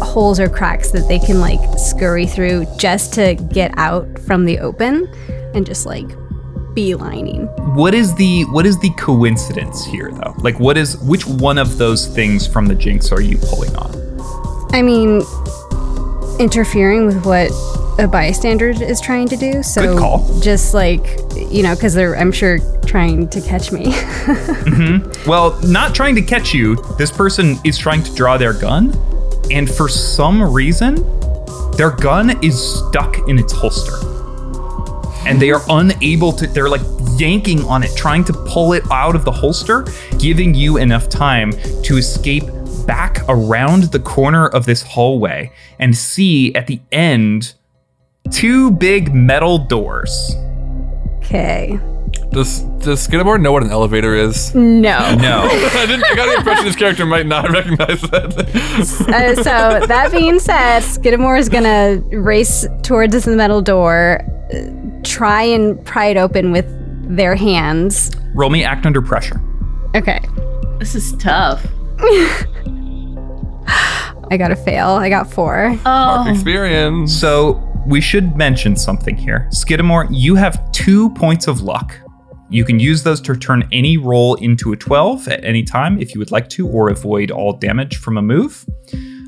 holes 0.03 0.41
or 0.41 0.49
cracks 0.49 0.91
that 0.91 1.07
they 1.09 1.19
can 1.19 1.41
like 1.41 1.61
scurry 1.79 2.27
through 2.27 2.67
just 2.77 3.15
to 3.15 3.35
get 3.35 3.73
out 3.77 4.19
from 4.21 4.45
the 4.45 4.59
open 4.59 5.07
and 5.55 5.65
just 5.65 5.87
like 5.87 6.09
beelining. 6.75 7.47
What 7.77 7.95
is 7.95 8.15
the 8.17 8.43
what 8.47 8.67
is 8.67 8.79
the 8.81 8.91
coincidence 8.91 9.85
here 9.85 10.11
though? 10.11 10.35
Like 10.39 10.59
what 10.59 10.77
is 10.77 10.99
which 10.99 11.27
one 11.27 11.59
of 11.59 11.79
those 11.79 12.09
things 12.09 12.47
from 12.47 12.67
the 12.67 12.75
jinx 12.75 13.13
are 13.13 13.21
you 13.21 13.39
pulling 13.39 13.75
on? 13.77 13.95
I 14.73 14.83
mean, 14.83 15.23
interfering 16.39 17.07
with 17.07 17.25
what 17.25 17.51
a 17.99 18.09
bystander 18.09 18.71
is 18.71 19.01
trying 19.01 19.29
to 19.29 19.37
do. 19.37 19.63
So 19.63 20.41
just 20.43 20.75
like 20.75 21.05
you 21.35 21.63
know, 21.63 21.75
because 21.75 21.95
they're 21.95 22.17
I'm 22.17 22.33
sure 22.33 22.59
trying 22.87 23.29
to 23.31 23.41
catch 23.41 23.73
me. 23.73 23.85
Mm-hmm. 24.65 25.29
Well, 25.29 25.61
not 25.63 25.95
trying 25.95 26.15
to 26.15 26.23
catch 26.23 26.55
you. 26.55 26.77
This 26.97 27.13
person 27.13 27.59
is 27.65 27.77
trying 27.77 28.03
to 28.03 28.15
draw 28.15 28.39
their 28.39 28.55
gun, 28.55 28.95
and 29.51 29.71
for 29.71 29.89
some 29.89 30.43
reason, 30.43 30.97
their 31.77 31.91
gun 31.91 32.43
is 32.43 32.59
stuck 32.79 33.29
in 33.29 33.39
its 33.39 33.53
holster. 33.53 33.95
And 35.27 35.41
they 35.41 35.51
are 35.51 35.63
unable 35.69 36.33
to, 36.33 36.47
they're 36.47 36.69
like 36.69 36.83
yanking 37.17 37.65
on 37.65 37.83
it, 37.83 37.95
trying 37.97 38.25
to 38.25 38.33
pull 38.33 38.73
it 38.73 38.85
out 38.91 39.15
of 39.15 39.25
the 39.25 39.33
holster, 39.33 39.87
giving 40.19 40.55
you 40.55 40.79
enough 40.79 41.09
time 41.09 41.53
to 41.83 41.97
escape 41.97 42.45
back 42.87 43.21
around 43.29 43.85
the 43.85 43.99
corner 43.99 44.47
of 44.49 44.67
this 44.67 44.83
hallway 44.83 45.51
and 45.79 45.97
see 45.97 46.55
at 46.55 46.67
the 46.67 46.81
end 46.93 47.55
two 48.31 48.71
big 48.71 49.15
metal 49.15 49.59
doors. 49.59 50.35
okay. 51.19 51.79
Does 52.31 52.61
does 52.79 53.07
Skidamore 53.07 53.41
know 53.41 53.53
what 53.53 53.63
an 53.65 53.71
elevator 53.71 54.15
is? 54.15 54.55
No. 54.55 55.15
No. 55.17 55.43
I 55.51 55.85
didn't. 55.87 56.05
I 56.05 56.15
got 56.15 56.27
the 56.27 56.37
impression 56.37 56.65
this 56.65 56.77
character 56.77 57.05
might 57.07 57.27
not 57.27 57.51
recognize 57.53 58.01
that. 58.03 59.05
Uh, 59.09 59.35
so 59.37 59.87
that 59.87 60.11
being 60.13 60.39
said, 60.39 60.81
Skidamore 60.81 61.39
is 61.39 61.49
gonna 61.49 62.01
race 62.13 62.67
towards 62.83 63.13
this 63.13 63.27
metal 63.27 63.61
door, 63.63 64.21
uh, 64.53 65.01
try 65.03 65.43
and 65.43 65.85
pry 65.85 66.07
it 66.07 66.17
open 66.17 66.51
with 66.53 66.67
their 67.17 67.35
hands. 67.35 68.11
Roll 68.35 68.51
me 68.51 68.65
act 68.65 68.87
under 68.87 69.03
pressure. 69.03 69.41
Okay, 69.95 70.21
This 70.79 70.95
is 70.95 71.13
tough. 71.19 71.65
I 74.31 74.37
got 74.37 74.49
to 74.49 74.57
fail. 74.57 74.89
I 74.91 75.09
got 75.09 75.31
four. 75.31 75.79
Oh, 75.87 76.31
Experience. 76.31 77.15
So 77.15 77.63
we 77.87 78.01
should 78.01 78.37
mention 78.37 78.77
something 78.77 79.17
here. 79.17 79.49
Skidamore, 79.53 80.09
you 80.11 80.35
have 80.35 80.71
two 80.73 81.11
points 81.11 81.47
of 81.47 81.61
luck. 81.63 81.95
You 82.51 82.65
can 82.65 82.79
use 82.79 83.03
those 83.03 83.21
to 83.23 83.35
turn 83.37 83.69
any 83.73 83.97
roll 83.97 84.35
into 84.37 84.73
a 84.73 84.77
12 84.77 85.29
at 85.29 85.45
any 85.45 85.63
time 85.63 86.01
if 86.01 86.15
you 86.15 86.19
would 86.19 86.31
like 86.31 86.49
to, 86.51 86.69
or 86.69 86.89
avoid 86.89 87.31
all 87.31 87.53
damage 87.53 87.97
from 87.97 88.17
a 88.17 88.23
move. 88.23 88.65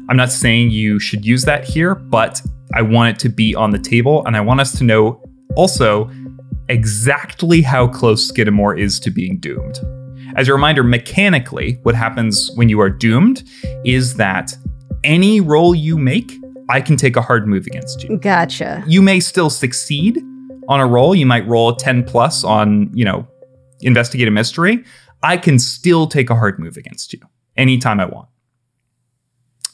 I'm 0.08 0.16
not 0.16 0.30
saying 0.30 0.70
you 0.70 0.98
should 0.98 1.24
use 1.24 1.44
that 1.44 1.64
here, 1.64 1.94
but 1.94 2.40
I 2.74 2.82
want 2.82 3.16
it 3.16 3.20
to 3.20 3.28
be 3.28 3.54
on 3.54 3.70
the 3.70 3.78
table, 3.78 4.24
and 4.26 4.36
I 4.36 4.40
want 4.40 4.60
us 4.60 4.76
to 4.78 4.84
know 4.84 5.22
also 5.56 6.10
exactly 6.68 7.62
how 7.62 7.88
close 7.88 8.30
Skidamore 8.30 8.78
is 8.78 9.00
to 9.00 9.10
being 9.10 9.38
doomed. 9.38 9.78
As 10.36 10.48
a 10.48 10.52
reminder, 10.52 10.82
mechanically, 10.84 11.78
what 11.82 11.94
happens 11.94 12.50
when 12.56 12.68
you 12.68 12.80
are 12.80 12.90
doomed 12.90 13.42
is 13.84 14.14
that 14.16 14.54
any 15.02 15.40
roll 15.40 15.74
you 15.74 15.96
make, 15.96 16.32
I 16.68 16.80
can 16.80 16.96
take 16.96 17.16
a 17.16 17.22
hard 17.22 17.46
move 17.46 17.66
against 17.66 18.02
you. 18.04 18.18
Gotcha. 18.18 18.84
You 18.86 19.00
may 19.02 19.20
still 19.20 19.48
succeed 19.50 20.18
on 20.68 20.80
a 20.80 20.86
roll. 20.86 21.14
You 21.14 21.26
might 21.26 21.46
roll 21.46 21.70
a 21.70 21.76
10 21.78 22.04
plus 22.04 22.44
on, 22.44 22.90
you 22.92 23.04
know, 23.04 23.26
investigate 23.80 24.28
a 24.28 24.30
mystery. 24.30 24.84
I 25.22 25.36
can 25.38 25.58
still 25.58 26.06
take 26.06 26.28
a 26.28 26.34
hard 26.34 26.58
move 26.58 26.76
against 26.76 27.12
you 27.12 27.20
anytime 27.56 27.98
I 28.00 28.06
want. 28.06 28.28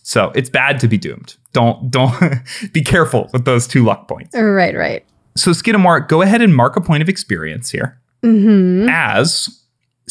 So 0.04 0.32
it's 0.34 0.50
bad 0.50 0.78
to 0.80 0.88
be 0.88 0.98
doomed. 0.98 1.36
Don't 1.52 1.90
don't 1.90 2.14
be 2.72 2.82
careful 2.82 3.30
with 3.32 3.44
those 3.44 3.66
two 3.66 3.84
luck 3.84 4.08
points. 4.08 4.34
Right, 4.36 4.76
right. 4.76 5.04
So 5.36 5.50
Skidamore, 5.52 6.06
go 6.08 6.22
ahead 6.22 6.42
and 6.42 6.54
mark 6.54 6.76
a 6.76 6.80
point 6.80 7.02
of 7.02 7.08
experience 7.08 7.70
here 7.70 7.98
Mm-hmm. 8.24 8.88
as 8.88 9.61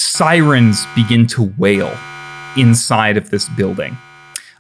sirens 0.02 0.86
begin 0.95 1.28
to 1.28 1.53
wail 1.57 1.95
inside 2.57 3.18
of 3.18 3.30
this 3.30 3.48
building. 3.49 3.98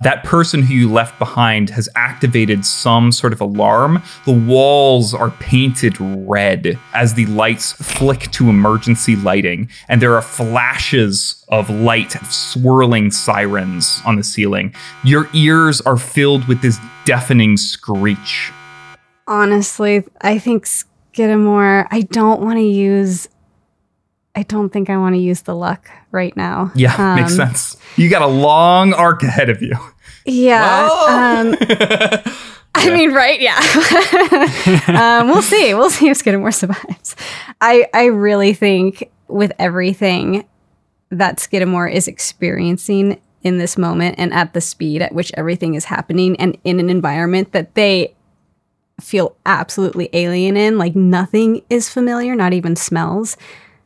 That 0.01 0.23
person 0.23 0.63
who 0.63 0.73
you 0.73 0.91
left 0.91 1.19
behind 1.19 1.69
has 1.69 1.87
activated 1.95 2.65
some 2.65 3.11
sort 3.11 3.33
of 3.33 3.41
alarm. 3.41 4.01
The 4.25 4.31
walls 4.31 5.13
are 5.13 5.29
painted 5.29 5.95
red 5.99 6.79
as 6.95 7.13
the 7.13 7.27
lights 7.27 7.73
flick 7.73 8.31
to 8.31 8.49
emergency 8.49 9.15
lighting, 9.15 9.69
and 9.89 10.01
there 10.01 10.15
are 10.15 10.23
flashes 10.23 11.45
of 11.49 11.69
light, 11.69 12.13
swirling 12.31 13.11
sirens 13.11 14.01
on 14.03 14.15
the 14.15 14.23
ceiling. 14.23 14.73
Your 15.03 15.29
ears 15.33 15.81
are 15.81 15.97
filled 15.97 16.47
with 16.47 16.63
this 16.63 16.79
deafening 17.05 17.55
screech. 17.55 18.51
Honestly, 19.27 20.03
I 20.21 20.39
think 20.39 20.65
Skidamore, 20.65 21.87
I 21.91 22.01
don't 22.01 22.41
want 22.41 22.57
to 22.57 22.63
use. 22.63 23.29
I 24.35 24.43
don't 24.43 24.69
think 24.69 24.89
I 24.89 24.97
want 24.97 25.15
to 25.15 25.19
use 25.21 25.41
the 25.41 25.55
luck 25.55 25.89
right 26.11 26.35
now. 26.37 26.71
Yeah, 26.75 27.15
makes 27.15 27.31
Um, 27.31 27.47
sense. 27.47 27.77
You 27.97 28.09
got 28.09 28.21
a 28.21 28.27
long 28.27 28.93
arc 28.93 29.23
ahead 29.23 29.49
of 29.49 29.61
you. 29.61 29.73
Yeah. 30.25 30.87
Um, 31.07 31.55
I 32.75 32.89
mean, 32.89 33.11
right? 33.13 33.39
Yeah. 33.41 33.59
um, 35.19 35.27
we'll 35.27 35.41
see. 35.41 35.73
We'll 35.73 35.89
see 35.89 36.07
if 36.09 36.17
Skidamore 36.23 36.53
survives. 36.53 37.15
I 37.59 37.87
I 37.93 38.05
really 38.05 38.53
think 38.53 39.09
with 39.27 39.51
everything 39.59 40.45
that 41.09 41.37
Skidamore 41.37 41.91
is 41.91 42.07
experiencing 42.07 43.19
in 43.43 43.57
this 43.57 43.77
moment 43.77 44.15
and 44.17 44.33
at 44.33 44.53
the 44.53 44.61
speed 44.61 45.01
at 45.01 45.13
which 45.13 45.31
everything 45.35 45.73
is 45.73 45.85
happening 45.85 46.35
and 46.39 46.57
in 46.63 46.79
an 46.79 46.89
environment 46.89 47.51
that 47.51 47.73
they 47.75 48.13
feel 49.01 49.35
absolutely 49.45 50.09
alien 50.13 50.55
in, 50.55 50.77
like 50.77 50.95
nothing 50.95 51.61
is 51.69 51.89
familiar, 51.89 52.35
not 52.35 52.53
even 52.53 52.75
smells. 52.75 53.35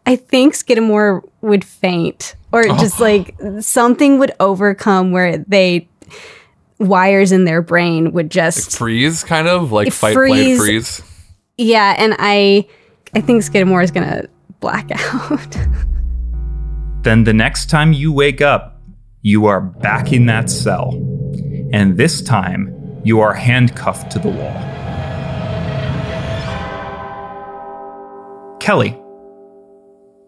I 0.06 0.16
think 0.16 0.54
Skidamore 0.54 1.28
would 1.42 1.64
faint 1.64 2.36
or 2.52 2.66
oh. 2.68 2.78
just 2.78 3.00
like 3.00 3.36
something 3.60 4.20
would 4.20 4.34
overcome 4.40 5.12
where 5.12 5.38
they 5.40 5.88
wires 6.80 7.32
in 7.32 7.46
their 7.46 7.62
brain 7.62 8.12
would 8.12 8.30
just 8.30 8.74
like 8.74 8.78
Freeze, 8.78 9.24
kind 9.24 9.48
of 9.48 9.72
like 9.72 9.88
It 9.88 9.94
fight, 9.94 10.14
flight, 10.14 10.28
freeze. 10.28 10.60
freeze. 10.60 11.02
yeah, 11.58 11.96
and 11.98 12.16
I 12.20 12.68
I 13.14 13.22
think 13.22 13.44
Skidmore 13.44 13.82
is 13.82 13.92
gonna 13.92 14.26
black 14.60 14.90
out. 15.14 15.58
Then 17.04 17.24
the 17.24 17.34
next 17.34 17.70
time 17.70 17.94
you 17.94 18.12
wake 18.12 18.42
up, 18.42 18.82
you 19.22 19.46
are 19.46 19.62
back 19.62 20.12
in 20.12 20.26
that 20.28 20.50
cell. 20.50 20.94
And 21.72 21.98
this 21.98 22.22
time, 22.22 23.02
you 23.04 23.20
are 23.20 23.34
handcuffed 23.34 24.12
to 24.12 24.20
the 24.20 24.30
wall. 24.30 24.54
Kelly, 28.60 28.98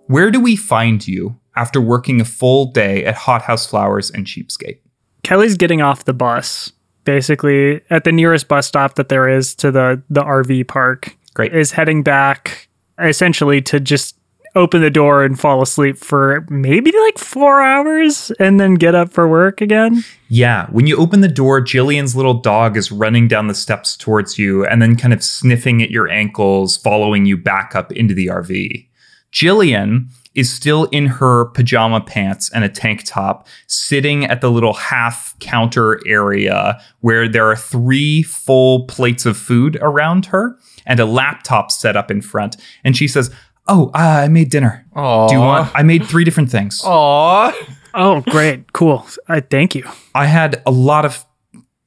where 0.07 0.31
do 0.31 0.39
we 0.39 0.55
find 0.55 1.07
you 1.07 1.39
after 1.55 1.79
working 1.79 2.19
a 2.19 2.25
full 2.25 2.71
day 2.71 3.05
at 3.05 3.15
Hothouse 3.15 3.67
Flowers 3.67 4.11
and 4.11 4.25
Cheapskate? 4.25 4.79
Kelly's 5.23 5.55
getting 5.55 5.81
off 5.81 6.05
the 6.05 6.13
bus, 6.13 6.71
basically 7.03 7.81
at 7.89 8.03
the 8.03 8.11
nearest 8.11 8.47
bus 8.47 8.67
stop 8.67 8.95
that 8.95 9.09
there 9.09 9.27
is 9.27 9.55
to 9.55 9.71
the 9.71 10.01
the 10.09 10.21
RV 10.21 10.67
park. 10.67 11.15
Great. 11.33 11.53
Is 11.53 11.71
heading 11.71 12.03
back 12.03 12.67
essentially 12.99 13.61
to 13.61 13.79
just 13.79 14.15
open 14.55 14.81
the 14.81 14.89
door 14.89 15.23
and 15.23 15.39
fall 15.39 15.61
asleep 15.61 15.97
for 15.97 16.43
maybe 16.49 16.91
like 16.91 17.19
4 17.19 17.61
hours 17.61 18.31
and 18.39 18.59
then 18.59 18.73
get 18.73 18.95
up 18.95 19.13
for 19.13 19.27
work 19.27 19.61
again. 19.61 20.03
Yeah, 20.29 20.65
when 20.71 20.87
you 20.87 20.97
open 20.97 21.21
the 21.21 21.27
door, 21.27 21.61
Jillian's 21.61 22.15
little 22.15 22.33
dog 22.33 22.75
is 22.75 22.91
running 22.91 23.27
down 23.27 23.47
the 23.47 23.53
steps 23.53 23.95
towards 23.95 24.39
you 24.39 24.65
and 24.65 24.81
then 24.81 24.95
kind 24.95 25.13
of 25.13 25.23
sniffing 25.23 25.83
at 25.83 25.91
your 25.91 26.09
ankles, 26.09 26.75
following 26.75 27.25
you 27.27 27.37
back 27.37 27.75
up 27.75 27.91
into 27.91 28.15
the 28.15 28.27
RV. 28.27 28.87
Jillian 29.31 30.09
is 30.35 30.53
still 30.53 30.85
in 30.85 31.07
her 31.07 31.45
pajama 31.45 31.99
pants 31.99 32.49
and 32.51 32.63
a 32.63 32.69
tank 32.69 33.03
top, 33.05 33.47
sitting 33.65 34.23
at 34.25 34.39
the 34.39 34.51
little 34.51 34.73
half 34.73 35.35
counter 35.39 35.99
area 36.07 36.79
where 37.01 37.27
there 37.27 37.49
are 37.49 37.55
three 37.55 38.21
full 38.21 38.85
plates 38.85 39.25
of 39.25 39.35
food 39.35 39.77
around 39.81 40.27
her 40.27 40.57
and 40.85 40.99
a 40.99 41.05
laptop 41.05 41.71
set 41.71 41.97
up 41.97 42.11
in 42.11 42.21
front. 42.21 42.55
And 42.83 42.95
she 42.95 43.07
says, 43.07 43.31
Oh, 43.67 43.87
uh, 43.93 44.21
I 44.23 44.27
made 44.29 44.49
dinner. 44.49 44.85
Aww. 44.95 45.27
Do 45.27 45.35
you 45.35 45.41
want? 45.41 45.71
I 45.75 45.83
made 45.83 46.05
three 46.05 46.23
different 46.23 46.49
things. 46.49 46.81
Aww. 46.83 47.53
Oh, 47.93 48.21
great. 48.21 48.71
Cool. 48.73 49.05
I 49.27 49.39
thank 49.39 49.75
you. 49.75 49.83
I 50.13 50.27
had 50.27 50.61
a 50.65 50.71
lot 50.71 51.03
of 51.03 51.25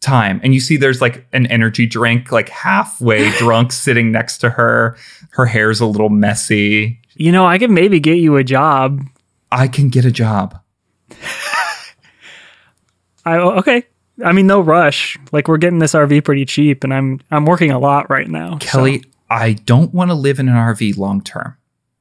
time 0.00 0.40
and 0.42 0.54
you 0.54 0.60
see 0.60 0.76
there's 0.78 1.00
like 1.02 1.26
an 1.34 1.46
energy 1.48 1.86
drink 1.86 2.32
like 2.32 2.48
halfway 2.48 3.30
drunk 3.38 3.70
sitting 3.70 4.10
next 4.10 4.38
to 4.38 4.48
her 4.50 4.96
her 5.30 5.44
hair's 5.46 5.80
a 5.80 5.86
little 5.86 6.08
messy 6.08 6.98
You 7.16 7.30
know, 7.32 7.44
I 7.46 7.58
could 7.58 7.70
maybe 7.70 8.00
get 8.00 8.16
you 8.16 8.36
a 8.36 8.44
job. 8.44 9.02
i 9.52 9.68
can 9.68 9.88
get 9.90 10.04
a 10.06 10.10
job 10.10 10.58
I 13.24 13.36
oh, 13.36 13.50
okay. 13.58 13.84
I 14.24 14.32
mean, 14.32 14.46
no 14.46 14.60
rush. 14.60 15.18
Like 15.32 15.48
we're 15.48 15.58
getting 15.58 15.78
this 15.78 15.92
RV 15.92 16.24
pretty 16.24 16.44
cheap, 16.46 16.84
and 16.84 16.92
I'm 16.92 17.20
I'm 17.30 17.44
working 17.44 17.70
a 17.70 17.78
lot 17.78 18.08
right 18.10 18.28
now. 18.28 18.52
so- 18.52 18.58
kelly 18.58 19.04
i 19.32 19.52
don't 19.52 19.94
want 19.94 20.10
to 20.10 20.14
live 20.14 20.40
in 20.40 20.48
an 20.48 20.54
rv 20.56 20.96
long 20.96 21.20
term 21.22 21.56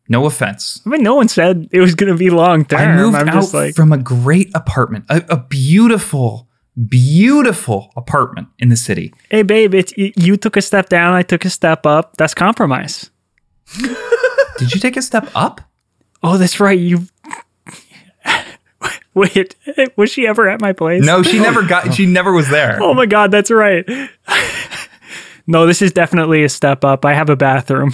no 0.08 0.26
offense 0.26 0.82
I 0.86 0.90
mean, 0.90 1.04
no 1.04 1.14
one 1.14 1.28
said 1.28 1.68
it 1.72 1.80
was 1.80 1.94
going 1.94 2.12
to 2.12 2.18
be 2.18 2.30
long 2.32 2.66
term. 2.66 2.80
i 2.80 2.96
moved 2.96 3.16
I'm 3.18 3.30
out 3.30 3.54
like, 3.54 3.76
from 3.76 3.92
a 3.94 3.98
great 4.00 4.50
apartment 4.56 5.06
a, 5.10 5.24
a 5.30 5.38
beautiful 5.38 6.48
beautiful 6.88 7.92
apartment 7.98 8.48
in 8.60 8.70
the 8.70 8.78
city 8.78 9.14
hey, 9.30 9.42
babe, 9.42 9.74
it's 9.74 9.94
you 9.98 10.38
took 10.38 10.56
a 10.56 10.62
step 10.62 10.88
down, 10.90 11.14
I 11.14 11.24
took 11.24 11.44
a 11.44 11.50
step 11.50 11.86
up. 11.86 12.16
That's 12.18 12.34
compromise. 12.34 13.10
did 14.58 14.74
you 14.74 14.80
take 14.80 14.96
a 14.98 15.02
step 15.02 15.30
up 15.36 15.62
Oh, 16.22 16.38
that's 16.38 16.60
right. 16.60 16.78
You. 16.78 17.08
Wait, 19.14 19.56
was 19.96 20.10
she 20.12 20.28
ever 20.28 20.48
at 20.50 20.62
my 20.62 20.72
place? 20.74 21.06
no 21.06 21.24
she 21.24 21.40
never 21.48 21.64
got 21.64 21.94
she 21.94 22.06
never 22.06 22.32
was 22.34 22.50
there 22.50 22.78
Oh 22.82 22.94
my 22.94 23.06
god, 23.06 23.32
that's 23.32 23.52
right. 23.52 23.86
no, 25.48 25.66
this 25.66 25.82
is 25.82 25.92
definitely 25.92 26.44
a 26.44 26.50
step 26.50 26.86
up. 26.86 27.04
I 27.06 27.14
have 27.14 27.30
a 27.30 27.36
bathroom. 27.36 27.94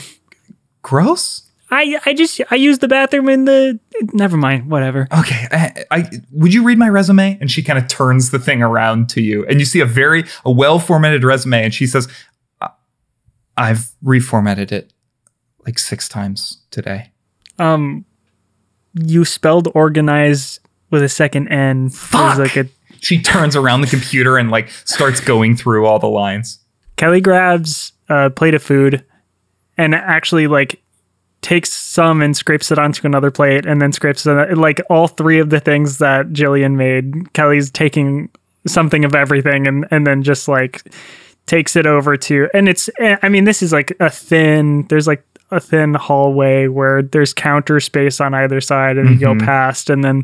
gross 0.84 1.45
I 1.72 2.00
I 2.06 2.14
just 2.14 2.40
I 2.52 2.56
use 2.56 2.80
the 2.80 2.88
bathroom 2.88 3.28
in 3.30 3.46
the. 3.46 3.80
Never 4.14 4.38
mind. 4.38 4.70
Whatever. 4.70 5.08
Okay, 5.20 5.48
I, 5.52 5.86
I 5.90 6.10
would 6.32 6.54
you 6.54 6.64
read 6.64 6.78
my 6.78 6.90
resume? 6.90 7.38
And 7.42 7.50
she 7.50 7.64
kind 7.64 7.80
of 7.80 7.88
turns 7.88 8.30
the 8.32 8.40
thing 8.40 8.62
around 8.62 9.10
to 9.10 9.22
you, 9.22 9.46
and 9.48 9.60
you 9.60 9.66
see 9.66 9.80
a 9.80 9.86
very 9.86 10.26
a 10.46 10.52
well 10.52 10.78
formatted 10.80 11.24
resume, 11.24 11.64
and 11.64 11.74
she 11.74 11.88
says, 11.88 12.08
"I- 12.62 12.70
"I've 13.58 13.92
reformatted 14.04 14.72
it 14.72 14.94
like 15.66 15.80
six 15.80 16.08
times 16.08 16.62
today." 16.70 17.12
Um, 17.58 18.06
you 18.94 19.26
spelled 19.26 19.68
organize 19.74 20.60
with 20.92 21.02
a 21.02 21.10
second 21.10 21.48
N. 21.48 21.90
Fuck! 21.90 22.38
Like 22.38 22.58
a 22.58 22.68
She 23.02 23.22
turns 23.22 23.56
around 23.56 23.82
the 23.82 23.88
computer 23.88 24.38
and 24.38 24.52
like 24.52 24.70
starts 24.70 25.20
going 25.20 25.56
through 25.56 25.86
all 25.88 25.98
the 26.00 26.08
lines. 26.08 26.60
Kelly 26.98 27.22
grabs 27.22 27.92
a 28.08 28.30
plate 28.30 28.54
of 28.54 28.62
food 28.62 29.04
and 29.78 29.96
actually 29.96 30.48
like 30.48 30.80
takes 31.46 31.72
some 31.72 32.24
and 32.24 32.36
scrapes 32.36 32.72
it 32.72 32.80
onto 32.80 33.06
another 33.06 33.30
plate 33.30 33.68
and 33.68 33.80
then 33.80 33.92
scrapes 33.92 34.26
it 34.26 34.58
like 34.58 34.82
all 34.90 35.08
three 35.08 35.38
of 35.38 35.52
the 35.52 35.60
things 35.60 36.00
that 36.00 36.30
Jillian 36.30 36.74
made. 36.76 37.32
Kelly's 37.34 37.70
taking 37.70 38.32
something 38.66 39.06
of 39.06 39.14
everything 39.14 39.68
and 39.68 39.86
and 39.92 40.08
then 40.08 40.24
just 40.24 40.48
like 40.48 40.92
takes 41.46 41.76
it 41.76 41.86
over 41.86 42.18
to 42.18 42.50
and 42.56 42.68
it's 42.68 42.90
eh, 43.00 43.16
I 43.22 43.30
mean 43.30 43.44
this 43.44 43.62
is 43.62 43.72
like 43.72 43.96
a 44.00 44.10
thin 44.10 44.88
there's 44.90 45.06
like 45.06 45.24
a 45.52 45.60
thin 45.60 45.94
hallway 45.94 46.66
where 46.66 47.04
there's 47.04 47.32
counter 47.32 47.80
space 47.80 48.20
on 48.20 48.34
either 48.34 48.60
side 48.60 48.98
and 48.98 49.12
you 49.12 49.20
go 49.20 49.34
mm-hmm. 49.36 49.46
past 49.46 49.92
and 49.92 50.04
then 50.04 50.24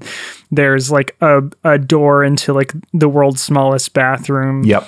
there's 0.49 0.89
like 0.91 1.15
a, 1.21 1.43
a 1.63 1.77
door 1.77 2.23
into 2.23 2.51
like 2.51 2.73
the 2.95 3.07
world's 3.07 3.43
smallest 3.43 3.93
bathroom 3.93 4.63
Yep. 4.63 4.87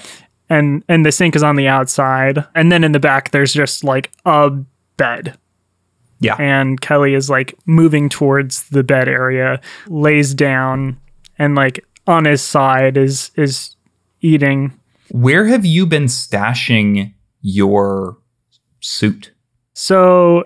and 0.49 0.83
and 0.89 1.05
the 1.05 1.11
sink 1.11 1.35
is 1.35 1.43
on 1.43 1.57
the 1.57 1.67
outside 1.67 2.43
and 2.55 2.71
then 2.71 2.83
in 2.83 2.91
the 2.91 2.99
back 2.99 3.29
there's 3.29 3.53
just 3.53 3.83
like 3.83 4.11
a 4.25 4.49
bed 4.97 5.37
Yeah. 6.23 6.35
and 6.39 6.79
kelly 6.81 7.13
is 7.13 7.29
like 7.29 7.53
moving 7.65 8.09
towards 8.09 8.69
the 8.69 8.83
bed 8.83 9.07
area 9.07 9.59
lays 9.87 10.33
down 10.33 10.97
and 11.37 11.55
like 11.55 11.85
on 12.07 12.25
his 12.25 12.41
side 12.41 12.97
is 12.97 13.31
is 13.35 13.75
eating 14.21 14.71
Where 15.11 15.45
have 15.47 15.65
you 15.65 15.85
been 15.85 16.05
stashing 16.05 17.13
your 17.41 18.17
suit? 18.79 19.31
so 19.73 20.43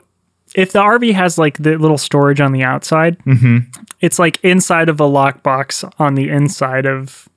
if 0.55 0.71
the 0.71 0.79
rv 0.79 1.13
has 1.13 1.37
like 1.37 1.57
the 1.57 1.77
little 1.77 1.97
storage 1.97 2.39
on 2.41 2.51
the 2.53 2.63
outside 2.63 3.17
Mm-hmm. 3.25 3.57
it's 4.01 4.17
like 4.19 4.43
inside 4.43 4.89
of 4.89 4.99
a 4.99 5.03
lockbox 5.05 5.89
on 5.99 6.15
the 6.15 6.29
inside 6.29 6.85
of 6.85 7.27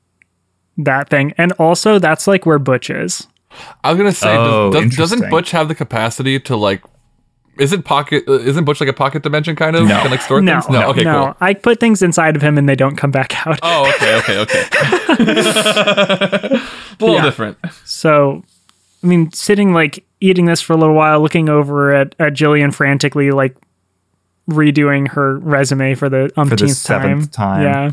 that 0.78 1.08
thing 1.10 1.32
and 1.36 1.52
also 1.52 1.98
that's 1.98 2.26
like 2.26 2.46
where 2.46 2.58
butch 2.58 2.88
is 2.90 3.26
I 3.82 3.90
was 3.90 3.98
gonna 3.98 4.12
say, 4.12 4.36
Oh, 4.36 4.70
does, 4.72 4.84
does, 4.84 4.96
doesn't. 4.96 5.28
Butch 5.28 5.50
have 5.50 5.66
the 5.66 5.74
capacity 5.74 6.38
to 6.38 6.54
like? 6.56 6.82
Isn't 7.58 7.82
pocket? 7.82 8.24
uh, 8.26 8.38
Isn't 8.40 8.64
Butch 8.64 8.80
like 8.80 8.88
a 8.88 8.92
pocket 8.94 9.22
dimension 9.22 9.54
kind 9.56 9.76
of? 9.76 9.86
No. 9.86 10.00
Can 10.02 10.10
like 10.10 10.22
store 10.22 10.40
no 10.40 10.60
things? 10.60 10.70
No. 10.72 10.88
Okay. 10.90 11.02
no 11.04 11.24
Cool. 11.26 11.36
i 11.40 11.52
put 11.54 11.78
things 11.80 12.00
inside 12.02 12.34
of 12.36 12.42
him 12.42 12.56
and 12.56 12.68
they 12.68 12.74
don't 12.76 12.96
come 12.96 13.10
back 13.10 13.46
out 13.46 13.58
Oh. 13.62 13.90
Okay. 13.96 14.16
Okay. 14.18 14.38
Okay. 14.38 14.64
a 15.08 15.14
little 17.00 17.16
Yeah. 17.16 17.22
different. 17.24 17.58
So, 17.84 18.42
I 19.02 19.06
mean, 19.06 19.30
sitting 19.32 19.72
like 19.74 20.04
eating 20.20 20.46
this 20.46 20.60
for 20.60 20.72
a 20.72 20.76
little 20.76 20.94
while, 20.94 21.20
looking 21.20 21.48
over 21.48 21.94
at, 21.94 22.14
at 22.18 22.32
Jillian 22.34 22.72
frantically, 22.74 23.30
like 23.30 23.56
redoing 24.48 25.08
her 25.08 25.38
resume 25.38 25.94
for 25.94 26.08
the 26.08 26.30
umpteenth 26.36 26.76
seventh 26.76 27.30
time. 27.30 27.62
Yeah. 27.62 27.90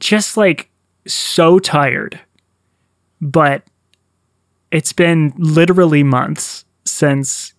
Just 0.00 0.36
like 0.36 0.68
so 1.06 1.58
tired. 1.58 2.20
But 3.20 3.64
it's 4.70 4.92
been 4.92 5.32
literally 5.36 6.02
months 6.02 6.64
since 6.84 7.54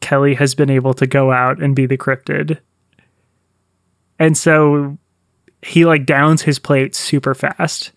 Kelly 0.00 0.34
has 0.34 0.54
been 0.54 0.70
able 0.70 0.94
to 0.94 1.06
go 1.06 1.32
out 1.32 1.62
and 1.62 1.74
be 1.74 1.86
the 1.86 1.98
cryptid. 1.98 2.58
And 4.18 4.36
so 4.36 4.96
he 5.62 5.84
like 5.84 6.06
downs 6.06 6.42
his 6.42 6.58
plate 6.58 6.94
super 6.94 7.34
fast 7.34 7.92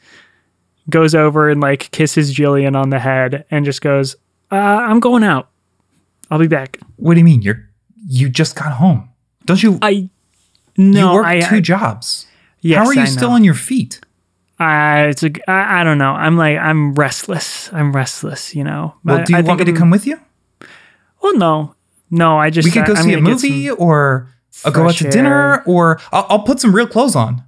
goes 0.89 1.14
over 1.14 1.49
and 1.49 1.61
like 1.61 1.91
kisses 1.91 2.34
Jillian 2.34 2.76
on 2.76 2.89
the 2.89 2.99
head 2.99 3.45
and 3.51 3.65
just 3.65 3.81
goes, 3.81 4.15
uh, 4.51 4.56
I'm 4.56 4.99
going 4.99 5.23
out. 5.23 5.49
I'll 6.31 6.39
be 6.39 6.47
back. 6.47 6.80
What 6.97 7.14
do 7.14 7.19
you 7.19 7.26
mean? 7.26 7.41
You're 7.41 7.69
you 8.07 8.30
just 8.30 8.56
got 8.56 8.73
home? 8.73 9.10
Don't 9.45 9.61
you? 9.61 9.80
I 9.81 10.10
no, 10.77 11.10
you 11.10 11.15
work 11.15 11.26
I, 11.26 11.39
two 11.41 11.56
I 11.57 11.61
jobs. 11.61 12.26
yes, 12.61 12.77
How 12.77 12.85
are 12.85 12.93
you 12.93 13.01
I 13.01 13.06
still 13.06 13.30
know. 13.30 13.35
on 13.35 13.43
your 13.43 13.53
feet? 13.56 13.99
Uh, 14.60 15.07
it's 15.10 15.23
a, 15.23 15.31
I, 15.49 15.81
I 15.81 15.84
don't 15.84 15.97
know. 15.97 16.11
I'm 16.11 16.38
like 16.38 16.57
I'm 16.57 16.93
restless. 16.93 17.72
I'm 17.73 17.95
restless. 17.95 18.56
You 18.56 18.64
know. 18.64 18.95
Well, 19.03 19.23
do 19.23 19.34
you 19.34 19.39
I 19.39 19.41
want 19.41 19.60
me 19.60 19.65
to 19.65 19.73
come 19.73 19.89
with 19.89 20.06
you? 20.06 20.19
Well, 21.22 21.38
no, 21.38 21.76
no. 22.10 22.38
I 22.38 22.50
just 22.50 22.66
We 22.66 22.72
could 22.72 22.86
go 22.86 22.94
I'm 22.94 23.04
see 23.04 23.14
a 23.14 23.22
movie 23.22 23.70
or 23.70 24.30
uh, 24.64 24.70
go 24.72 24.88
out 24.88 24.96
to 24.96 25.10
dinner, 25.10 25.64
or 25.66 26.00
I'll, 26.12 26.26
I'll 26.30 26.44
put 26.44 26.60
some 26.60 26.74
real 26.74 26.88
clothes 26.88 27.16
on. 27.16 27.44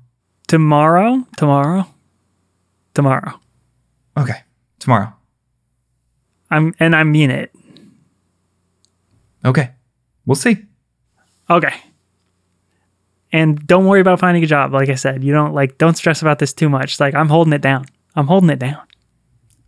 tomorrow. 0.47 1.25
Tomorrow. 1.37 1.87
Tomorrow. 2.93 3.39
Okay, 4.17 4.41
tomorrow. 4.79 5.13
I'm 6.49 6.73
and 6.79 6.95
I 6.95 7.03
mean 7.03 7.31
it. 7.31 7.51
Okay, 9.45 9.71
we'll 10.25 10.35
see. 10.35 10.57
Okay. 11.49 11.73
And 13.33 13.65
don't 13.65 13.85
worry 13.85 14.01
about 14.01 14.19
finding 14.19 14.43
a 14.43 14.47
job. 14.47 14.73
Like 14.73 14.89
I 14.89 14.95
said, 14.95 15.23
you 15.23 15.31
don't 15.31 15.53
like 15.53 15.77
don't 15.77 15.95
stress 15.95 16.21
about 16.21 16.39
this 16.39 16.51
too 16.51 16.67
much. 16.67 16.99
Like 16.99 17.15
I'm 17.15 17.29
holding 17.29 17.53
it 17.53 17.61
down. 17.61 17.85
I'm 18.15 18.27
holding 18.27 18.49
it 18.49 18.59
down. 18.59 18.81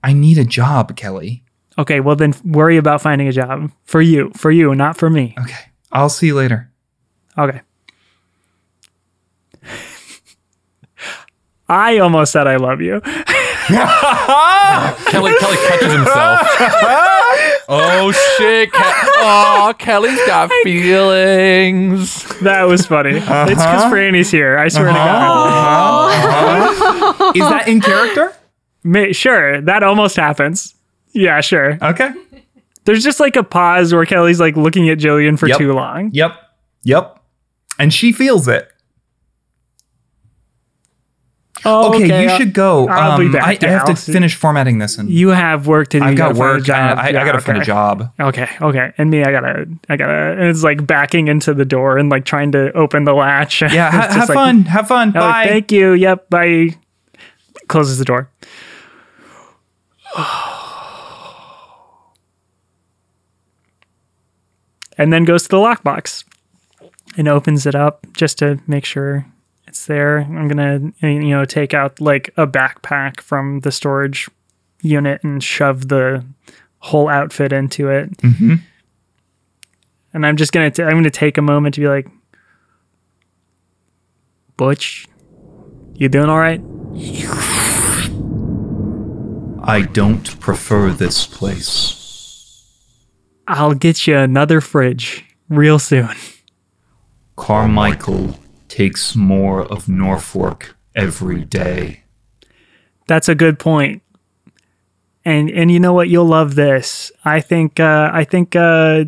I 0.03 0.11
need 0.11 0.37
a 0.37 0.43
job, 0.43 0.97
Kelly. 0.97 1.42
Okay, 1.77 1.99
well 1.99 2.15
then 2.15 2.33
worry 2.43 2.77
about 2.77 3.01
finding 3.01 3.27
a 3.27 3.31
job 3.31 3.71
for 3.85 4.01
you, 4.01 4.31
for 4.35 4.51
you, 4.51 4.75
not 4.75 4.97
for 4.97 5.09
me. 5.09 5.33
Okay. 5.39 5.71
I'll 5.91 6.09
see 6.09 6.27
you 6.27 6.35
later. 6.35 6.71
Okay. 7.37 7.61
I 11.69 11.97
almost 11.99 12.31
said 12.31 12.45
I 12.47 12.57
love 12.57 12.81
you. 12.81 13.01
Kelly 15.07 15.33
Kelly 15.39 15.57
catches 15.67 15.93
himself. 15.93 16.41
oh 17.69 18.11
shit! 18.37 18.71
Ke- 18.71 18.75
oh, 18.75 19.73
Kelly's 19.77 20.19
got 20.27 20.51
feelings. 20.63 22.23
That 22.41 22.63
was 22.63 22.85
funny. 22.85 23.17
Uh-huh. 23.17 23.45
It's 23.49 23.61
because 23.61 23.83
Franny's 23.91 24.29
here. 24.29 24.57
I 24.57 24.67
swear 24.67 24.87
to 24.87 24.93
God. 24.93 26.11
Uh-huh. 26.11 27.09
Uh-huh. 27.09 27.31
Is 27.35 27.41
that 27.49 27.67
in 27.67 27.79
character? 27.79 28.33
Ma- 28.83 29.13
sure, 29.13 29.61
that 29.61 29.81
almost 29.83 30.15
happens. 30.17 30.75
Yeah, 31.13 31.41
sure. 31.41 31.77
Okay. 31.81 32.11
There's 32.85 33.03
just 33.03 33.19
like 33.19 33.35
a 33.35 33.43
pause 33.43 33.93
where 33.93 34.05
Kelly's 34.05 34.39
like 34.39 34.57
looking 34.57 34.89
at 34.89 34.97
Jillian 34.97 35.37
for 35.39 35.47
Yep. 35.47 35.57
too 35.57 35.73
long. 35.73 36.09
Yep. 36.13 36.35
Yep. 36.83 37.19
And 37.79 37.93
she 37.93 38.11
feels 38.11 38.47
it. 38.47 38.69
Oh, 41.65 41.93
Okay, 41.95 42.23
you 42.23 42.29
should 42.37 42.53
go. 42.53 42.89
I'll 42.89 43.17
be 43.17 43.27
Um, 43.27 43.31
back 43.31 43.43
I, 43.63 43.67
I 43.67 43.69
have 43.71 43.87
now. 43.87 43.93
to 43.93 43.95
finish 43.95 44.35
formatting 44.35 44.79
this, 44.79 44.97
and 44.97 45.09
You 45.09 45.29
have 45.29 45.65
work 45.65 45.87
to 45.91 45.99
do. 45.99 46.03
I've 46.03 46.11
You 46.11 46.17
got 46.17 46.35
gotta 46.35 46.35
find 46.35 46.49
a 46.49 46.53
work. 46.57 46.63
job. 46.65 46.97
I, 46.97 47.01
I 47.03 47.09
Yeah, 47.11 47.25
gotta 47.25 47.39
find 47.39 47.57
a 47.57 47.61
okay. 47.61 47.65
job. 47.65 48.11
Okay, 48.19 48.49
okay. 48.61 48.91
And 48.97 49.09
me, 49.09 49.23
I 49.23 49.31
gotta, 49.31 49.65
I 49.87 49.95
gotta, 49.95 50.13
and 50.37 50.41
it's 50.49 50.61
like 50.63 50.85
backing 50.85 51.29
into 51.29 51.53
the 51.53 51.63
door 51.63 51.97
and 51.97 52.09
like 52.09 52.25
trying 52.25 52.51
to 52.51 52.73
open 52.73 53.05
the 53.05 53.13
latch. 53.13 53.61
Yeah, 53.71 53.87
It's 53.87 53.95
ha- 53.95 54.01
just 54.07 54.17
have 54.17 54.29
like, 54.29 54.35
fun. 54.35 54.63
Have 54.63 54.87
fun. 54.89 55.11
Bye. 55.11 55.45
thank 55.47 55.71
you. 55.71 55.93
Yep. 55.93 56.29
Bye. 56.29 56.75
Closes 57.69 57.97
the 57.97 58.03
door. 58.05 58.29
And 64.97 65.11
then 65.11 65.23
goes 65.25 65.43
to 65.43 65.49
the 65.49 65.57
lockbox 65.57 66.23
and 67.17 67.27
opens 67.27 67.65
it 67.65 67.75
up 67.75 68.05
just 68.13 68.37
to 68.39 68.59
make 68.67 68.85
sure 68.85 69.25
it's 69.67 69.85
there. 69.85 70.19
I'm 70.19 70.47
gonna, 70.47 70.91
you 71.01 71.29
know, 71.29 71.45
take 71.45 71.73
out 71.73 71.99
like 72.01 72.29
a 72.37 72.45
backpack 72.47 73.21
from 73.21 73.61
the 73.61 73.71
storage 73.71 74.29
unit 74.81 75.23
and 75.23 75.43
shove 75.43 75.87
the 75.87 76.23
whole 76.79 77.07
outfit 77.09 77.53
into 77.53 77.89
it. 77.89 78.15
Mhm. 78.17 78.59
And 80.13 80.25
I'm 80.25 80.37
just 80.37 80.51
gonna, 80.51 80.69
t- 80.69 80.83
I'm 80.83 80.91
gonna 80.93 81.09
take 81.09 81.37
a 81.37 81.41
moment 81.41 81.75
to 81.75 81.81
be 81.81 81.87
like, 81.87 82.07
Butch, 84.57 85.07
you 85.95 86.09
doing 86.09 86.29
all 86.29 86.37
right? 86.39 86.61
I 89.65 89.81
don't 89.81 90.39
prefer 90.39 90.91
this 90.91 91.25
place. 91.25 91.99
I'll 93.47 93.73
get 93.73 94.07
you 94.07 94.17
another 94.17 94.61
fridge 94.61 95.25
real 95.49 95.79
soon. 95.79 96.09
Carmichael 97.35 98.39
takes 98.67 99.15
more 99.15 99.63
of 99.63 99.85
Norfork 99.85 100.73
every 100.95 101.43
day. 101.43 102.03
That's 103.07 103.27
a 103.27 103.35
good 103.35 103.59
point. 103.59 104.01
And 105.25 105.49
and 105.49 105.71
you 105.71 105.79
know 105.79 105.93
what? 105.93 106.09
You'll 106.09 106.25
love 106.25 106.55
this. 106.55 107.11
I 107.23 107.39
think 107.39 107.79
uh, 107.79 108.11
I 108.13 108.23
think 108.23 108.55
uh, 108.55 109.05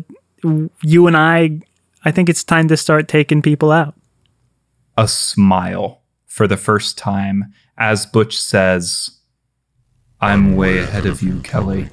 you 0.82 1.06
and 1.06 1.16
I. 1.16 1.60
I 2.04 2.10
think 2.12 2.28
it's 2.28 2.44
time 2.44 2.68
to 2.68 2.76
start 2.76 3.08
taking 3.08 3.42
people 3.42 3.72
out. 3.72 3.94
A 4.96 5.08
smile 5.08 6.02
for 6.26 6.46
the 6.46 6.56
first 6.56 6.96
time 6.96 7.52
as 7.78 8.06
Butch 8.06 8.38
says, 8.38 9.18
I'm 10.20 10.56
way 10.56 10.78
ahead 10.78 11.06
of 11.06 11.22
you, 11.22 11.40
Kelly. 11.40 11.90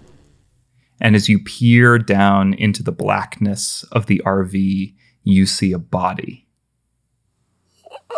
And 1.04 1.16
as 1.16 1.28
you 1.28 1.38
peer 1.38 2.00
down 2.00 2.54
into 2.54 2.82
the 2.82 2.94
blackness 2.94 3.84
of 3.92 4.06
the 4.06 4.22
RV, 4.26 4.96
you 5.24 5.46
see 5.46 5.74
a 5.74 5.78
body. 5.78 6.48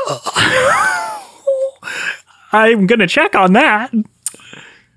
I'm 2.54 2.86
gonna 2.86 3.08
check 3.08 3.34
on 3.36 3.54
that. 3.54 3.92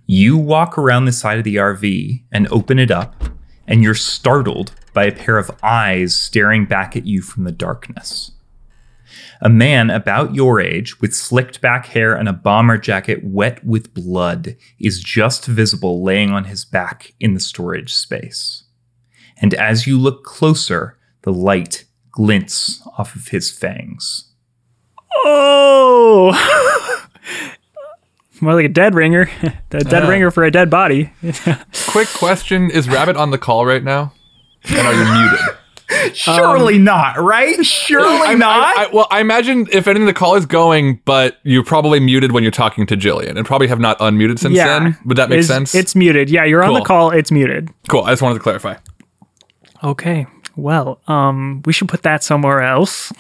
You 0.06 0.36
walk 0.36 0.77
around 0.77 1.06
the 1.06 1.12
side 1.12 1.39
of 1.39 1.44
the 1.44 1.56
RV 1.56 2.24
and 2.31 2.47
open 2.52 2.78
it 2.78 2.90
up, 2.90 3.24
and 3.66 3.82
you're 3.82 3.94
startled 3.94 4.73
by 4.93 5.05
a 5.05 5.12
pair 5.12 5.39
of 5.39 5.51
eyes 5.62 6.15
staring 6.15 6.66
back 6.66 6.94
at 6.94 7.06
you 7.06 7.23
from 7.23 7.44
the 7.44 7.52
darkness. 7.52 8.32
A 9.40 9.48
man 9.48 9.89
about 9.90 10.35
your 10.35 10.60
age, 10.60 11.01
with 11.01 11.15
slicked 11.15 11.60
back 11.60 11.86
hair 11.86 12.15
and 12.15 12.28
a 12.28 12.32
bomber 12.32 12.77
jacket 12.78 13.20
wet 13.23 13.65
with 13.65 13.94
blood, 13.94 14.56
is 14.81 15.01
just 15.01 15.47
visible 15.47 16.02
laying 16.02 16.31
on 16.31 16.44
his 16.44 16.65
back 16.65 17.15
in 17.20 17.35
the 17.35 17.40
storage 17.40 17.94
space. 17.94 18.65
And 19.40 19.55
as 19.55 19.86
you 19.86 19.98
look 19.98 20.24
closer, 20.24 20.98
the 21.23 21.32
light 21.32 21.85
glints 22.10 22.82
off 22.98 23.15
of 23.15 23.28
his 23.28 23.51
fangs. 23.51 24.32
Oh, 25.24 26.32
more 28.40 28.55
like 28.55 28.65
a 28.65 28.69
dead 28.69 28.94
ringer. 28.94 29.31
a 29.43 29.78
dead 29.81 30.02
Yeah. 30.05 30.09
ringer 30.09 30.31
for 30.31 30.44
a 30.44 30.51
dead 30.51 30.70
body. 30.70 31.12
Quick 31.89 32.09
question: 32.09 32.70
Is 32.70 32.89
Rabbit 32.89 33.16
on 33.16 33.31
the 33.31 33.39
call 33.39 33.66
right 33.66 33.82
now? 33.85 34.12
And 34.69 34.86
are 34.86 34.93
you 34.94 35.05
muted? 35.20 35.40
Surely 36.12 36.78
not, 36.78 37.19
right? 37.19 37.65
Surely 37.66 38.06
I- 38.28 38.35
not. 38.35 38.77
I, 38.78 38.85
I, 38.85 38.89
well, 38.93 39.06
I 39.10 39.20
imagine 39.20 39.66
if 39.73 39.86
anything, 39.89 40.06
the 40.06 40.12
call 40.12 40.35
is 40.35 40.44
going, 40.47 41.01
but 41.05 41.39
you're 41.44 41.65
probably 41.65 41.98
muted 42.01 42.32
when 42.32 42.43
you're 42.43 42.51
talking 42.51 42.86
to 42.86 42.97
Jillian, 42.97 43.36
and 43.36 43.47
probably 43.47 43.69
have 43.69 43.81
not 43.81 43.98
unmuted 43.98 44.39
since 44.39 44.55
then. 44.56 44.98
Would 45.06 45.16
that 45.16 45.28
make 45.31 45.39
It's- 45.39 45.48
sense? 45.48 45.74
It's 45.74 45.94
muted. 45.94 46.28
Yeah, 46.31 46.44
you're 46.44 46.62
on 46.62 46.74
the 46.74 46.82
call. 46.82 47.10
It's 47.10 47.31
muted. 47.31 47.70
cool. 47.89 48.02
I 48.05 48.10
just 48.10 48.23
wanted 48.23 48.35
to 48.35 48.40
clarify. 48.40 48.77
Okay. 49.82 50.27
Well, 50.56 51.01
um, 51.06 51.62
we 51.65 51.73
should 51.73 51.89
put 51.89 52.02
that 52.02 52.23
somewhere 52.24 52.62
else. 52.62 53.12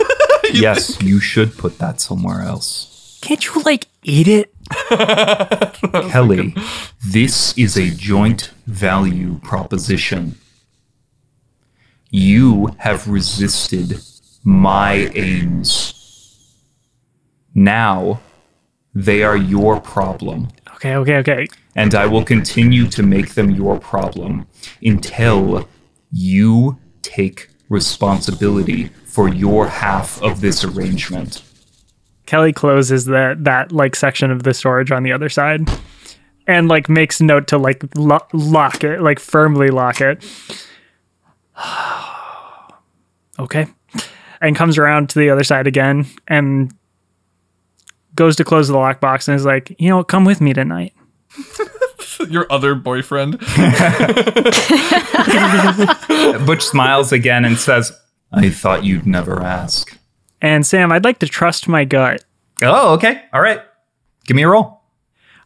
yes, 0.52 1.02
you 1.02 1.18
should 1.20 1.58
put 1.58 1.78
that 1.78 2.00
somewhere 2.00 2.40
else. 2.40 3.18
Can't 3.20 3.44
you 3.44 3.60
like 3.62 3.88
eat 4.04 4.28
it? 4.28 4.50
Kelly, 6.10 6.54
this 7.06 7.56
is 7.58 7.76
a 7.76 7.90
joint 7.90 8.50
value 8.66 9.38
proposition. 9.40 10.38
You 12.16 12.68
have 12.78 13.08
resisted 13.08 13.98
my 14.44 15.10
aims. 15.16 16.48
Now, 17.56 18.20
they 18.94 19.24
are 19.24 19.36
your 19.36 19.80
problem, 19.80 20.46
Okay, 20.76 20.94
okay, 20.94 21.16
okay. 21.16 21.48
and 21.74 21.92
I 21.92 22.06
will 22.06 22.24
continue 22.24 22.86
to 22.86 23.02
make 23.02 23.34
them 23.34 23.50
your 23.50 23.80
problem 23.80 24.46
until 24.80 25.68
you 26.12 26.78
take 27.02 27.48
responsibility 27.68 28.90
for 29.06 29.28
your 29.28 29.66
half 29.66 30.22
of 30.22 30.40
this 30.40 30.62
arrangement. 30.62 31.42
Kelly 32.26 32.52
closes 32.52 33.06
that 33.06 33.42
that 33.42 33.72
like 33.72 33.96
section 33.96 34.30
of 34.30 34.44
the 34.44 34.54
storage 34.54 34.92
on 34.92 35.02
the 35.02 35.10
other 35.10 35.28
side, 35.28 35.68
and 36.46 36.68
like 36.68 36.88
makes 36.88 37.20
note 37.20 37.48
to 37.48 37.58
like 37.58 37.82
lo- 37.96 38.28
lock 38.32 38.84
it, 38.84 39.00
like 39.02 39.18
firmly 39.18 39.70
lock 39.70 40.00
it. 40.00 40.24
okay, 43.38 43.66
and 44.40 44.56
comes 44.56 44.78
around 44.78 45.10
to 45.10 45.18
the 45.18 45.30
other 45.30 45.44
side 45.44 45.66
again 45.66 46.06
and 46.28 46.72
goes 48.14 48.36
to 48.36 48.44
close 48.44 48.68
the 48.68 48.74
lockbox 48.74 49.28
and 49.28 49.34
is 49.34 49.44
like, 49.44 49.74
you 49.78 49.88
know, 49.88 50.04
come 50.04 50.24
with 50.24 50.40
me 50.40 50.52
tonight. 50.52 50.92
Your 52.28 52.46
other 52.50 52.74
boyfriend. 52.74 53.38
Butch 56.46 56.62
smiles 56.62 57.12
again 57.12 57.44
and 57.44 57.58
says, 57.58 57.92
I 58.32 58.50
thought 58.50 58.84
you'd 58.84 59.06
never 59.06 59.42
ask. 59.42 59.98
And 60.40 60.64
Sam, 60.64 60.92
I'd 60.92 61.04
like 61.04 61.18
to 61.20 61.26
trust 61.26 61.66
my 61.66 61.84
gut. 61.84 62.24
Oh, 62.62 62.94
okay. 62.94 63.22
All 63.32 63.40
right. 63.40 63.60
Give 64.26 64.36
me 64.36 64.42
a 64.42 64.48
roll. 64.48 64.80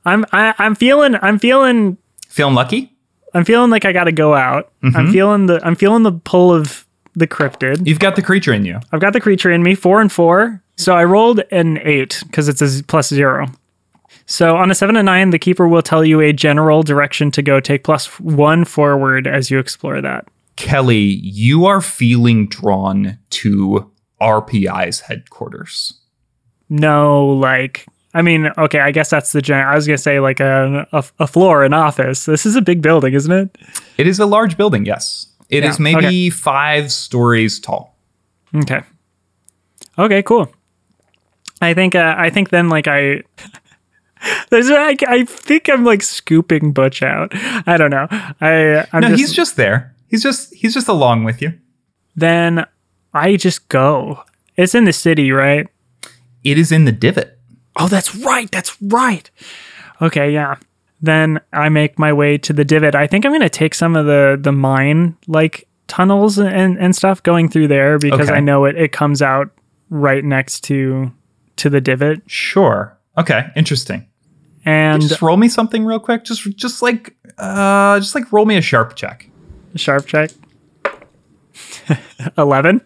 I'm 0.05 0.25
I, 0.33 0.55
I'm 0.59 0.75
feeling 0.75 1.17
I'm 1.21 1.39
feeling 1.39 1.97
Feeling 2.29 2.55
lucky? 2.55 2.98
I'm 3.35 3.45
feeling 3.45 3.71
like 3.71 3.85
I 3.85 3.93
got 3.93 4.05
to 4.05 4.13
go 4.13 4.35
out. 4.35 4.73
I'm 4.83 4.93
mm-hmm. 4.93 5.13
feeling 5.13 5.47
the 5.47 5.61
I'm 5.65 5.75
feeling 5.75 6.03
the 6.03 6.13
pull 6.13 6.53
of 6.53 6.87
the 7.15 7.27
cryptid. 7.27 7.87
You've 7.87 7.99
got 7.99 8.17
the 8.17 8.23
creature 8.23 8.53
in 8.53 8.65
you. 8.65 8.81
I've 8.93 9.01
got 9.01 9.13
the 9.13 9.21
creature 9.21 9.51
in 9.51 9.63
me, 9.63 9.75
four 9.75 10.01
and 10.01 10.11
four. 10.11 10.63
So 10.77 10.95
I 10.95 11.05
rolled 11.05 11.41
an 11.51 11.79
eight 11.83 12.23
because 12.27 12.49
it's 12.49 12.63
a 12.63 12.85
plus 12.85 13.09
zero. 13.09 13.47
So 14.27 14.57
on 14.57 14.71
a 14.71 14.75
seven 14.75 14.97
and 14.97 15.07
nine, 15.07 15.31
the 15.31 15.39
keeper 15.39 15.67
will 15.67 15.83
tell 15.83 16.05
you 16.05 16.21
a 16.21 16.33
general 16.33 16.83
direction 16.83 17.31
to 17.33 17.43
go. 17.43 17.61
Take 17.61 17.83
plus 17.83 18.21
one 18.21 18.65
forward 18.65 19.27
as 19.27 19.51
you 19.51 19.59
explore 19.59 20.01
that. 20.01 20.29
Kelly, 20.57 21.21
you 21.23 21.67
are 21.67 21.81
feeling 21.81 22.47
drawn 22.49 23.19
to 23.31 23.91
RPI's 24.21 25.01
headquarters. 25.01 25.95
No, 26.69 27.27
like 27.27 27.87
I 28.15 28.23
mean, 28.23 28.51
okay, 28.57 28.81
I 28.81 28.91
guess 28.91 29.11
that's 29.11 29.33
the 29.33 29.43
gen. 29.43 29.61
I 29.65 29.75
was 29.75 29.87
gonna 29.87 29.99
say 29.99 30.19
like 30.21 30.41
a, 30.41 30.87
a 30.93 31.05
a 31.21 31.27
floor, 31.27 31.63
an 31.65 31.73
office. 31.75 32.25
This 32.25 32.47
is 32.47 32.57
a 32.57 32.63
big 32.63 32.81
building, 32.83 33.15
isn't 33.15 33.33
it? 33.33 33.59
It 33.99 34.07
is 34.07 34.19
a 34.19 34.27
large 34.27 34.57
building, 34.57 34.85
yes. 34.87 35.27
It 35.51 35.65
is 35.65 35.79
Yeah, 35.79 35.83
maybe 35.83 36.07
okay. 36.07 36.31
five 36.31 36.91
stories 36.93 37.61
tall. 37.61 37.97
Okay. 38.55 38.81
Okay, 39.99 40.23
cool. 40.23 40.51
I 41.61 41.75
think 41.75 41.95
uh, 41.95 42.15
I 42.17 42.31
think 42.31 42.51
then 42.51 42.69
like 42.69 42.87
I 42.89 43.23
there's 44.51 44.71
I, 44.71 44.97
I 45.07 45.25
think 45.25 45.69
I'm 45.69 45.85
like 45.85 46.03
scooping 46.03 46.73
Butch 46.73 47.03
out. 47.03 47.31
I 47.67 47.77
don't 47.77 47.91
know. 47.91 48.07
I 48.41 48.87
I'm 48.93 49.01
no, 49.03 49.09
just, 49.09 49.21
he's 49.21 49.33
just 49.35 49.57
there. 49.57 49.95
He's 50.09 50.23
just 50.23 50.55
he's 50.55 50.75
just 50.75 50.89
along 50.89 51.25
with 51.25 51.43
you. 51.43 51.53
then 52.17 52.65
I 53.15 53.37
just 53.37 53.69
go. 53.69 54.23
It's 54.57 54.75
in 54.75 54.85
the 54.85 54.93
city, 54.93 55.31
right? 55.33 55.67
It 56.45 56.59
is 56.59 56.71
in 56.73 56.85
the 56.85 56.93
divot. 56.93 57.38
Oh, 57.79 57.89
that's 57.89 58.15
right. 58.17 58.51
That's 58.51 58.81
right. 58.83 59.31
Okay, 60.03 60.33
yeah. 60.33 60.57
Then 61.01 61.41
I 61.53 61.69
make 61.69 61.99
my 61.99 62.13
way 62.13 62.39
to 62.39 62.53
the 62.53 62.65
divot. 62.65 62.95
I 62.95 63.07
think 63.07 63.25
I'm 63.25 63.33
gonna 63.33 63.49
take 63.49 63.75
some 63.75 63.95
of 63.97 64.07
the 64.07 64.39
the 64.41 64.53
mine 64.53 65.17
like 65.27 65.69
tunnels 65.87 66.39
and 66.39 66.77
and 66.79 66.95
stuff 66.95 67.23
going 67.23 67.49
through 67.49 67.69
there 67.69 67.99
because 67.99 68.29
Okay. 68.29 68.37
I 68.37 68.41
know 68.41 68.65
it 68.65 68.77
it 68.77 68.93
comes 68.93 69.23
out 69.23 69.51
right 69.91 70.25
next 70.25 70.61
to 70.65 71.13
to 71.57 71.71
the 71.71 71.81
divot. 71.81 72.23
Sure. 72.27 72.97
Okay. 73.17 73.47
Interesting. 73.57 74.07
And 74.65 75.01
just 75.01 75.23
roll 75.23 75.37
me 75.37 75.49
something 75.49 75.85
real 75.85 76.01
quick. 76.01 76.25
Just 76.25 76.43
just 76.57 76.83
like 76.83 77.15
uh 77.39 77.99
just 78.01 78.15
like 78.15 78.31
roll 78.33 78.45
me 78.45 78.57
a 78.57 78.61
sharp 78.61 78.97
check. 78.97 79.31
A 79.75 79.79
sharp 79.79 80.07
check. 80.07 80.31
Eleven. 82.37 82.81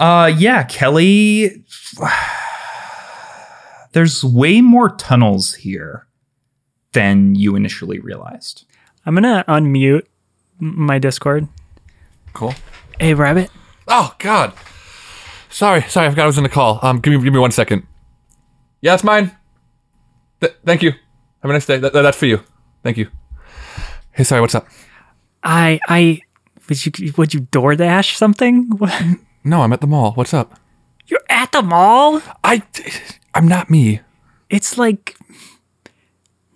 Uh 0.00 0.32
yeah, 0.36 0.62
Kelly 0.64 1.62
There's 3.98 4.22
way 4.22 4.60
more 4.60 4.90
tunnels 4.90 5.54
here 5.54 6.06
than 6.92 7.34
you 7.34 7.56
initially 7.56 7.98
realized. 7.98 8.64
I'm 9.04 9.16
gonna 9.16 9.44
unmute 9.48 10.06
my 10.60 11.00
Discord. 11.00 11.48
Cool. 12.32 12.54
Hey, 13.00 13.14
Rabbit. 13.14 13.50
Oh 13.88 14.14
God. 14.20 14.52
Sorry, 15.50 15.82
sorry, 15.82 16.06
I 16.06 16.10
forgot 16.10 16.22
I 16.22 16.26
was 16.26 16.38
in 16.38 16.44
the 16.44 16.48
call. 16.48 16.78
Um, 16.80 17.00
give 17.00 17.12
me, 17.12 17.24
give 17.24 17.32
me 17.32 17.40
one 17.40 17.50
second. 17.50 17.88
Yeah, 18.82 18.94
it's 18.94 19.02
mine. 19.02 19.36
Th- 20.42 20.54
thank 20.64 20.84
you. 20.84 20.92
Have 21.42 21.50
a 21.50 21.52
nice 21.54 21.66
day. 21.66 21.80
Th- 21.80 21.92
th- 21.92 22.00
that's 22.04 22.16
for 22.16 22.26
you. 22.26 22.40
Thank 22.84 22.98
you. 22.98 23.10
Hey, 24.12 24.22
sorry. 24.22 24.40
What's 24.40 24.54
up? 24.54 24.68
I 25.42 25.80
I 25.88 26.20
would 26.68 27.00
you 27.00 27.12
would 27.16 27.34
you 27.34 27.40
DoorDash 27.40 28.14
something? 28.14 28.70
No, 29.42 29.62
I'm 29.62 29.72
at 29.72 29.80
the 29.80 29.86
mall. 29.88 30.12
What's 30.12 30.34
up? 30.34 30.60
You're 31.06 31.24
at 31.28 31.50
the 31.52 31.62
mall. 31.62 32.20
I, 32.44 32.62
I'm 33.34 33.46
not 33.48 33.70
me. 33.70 34.00
It's 34.50 34.78
like 34.78 35.16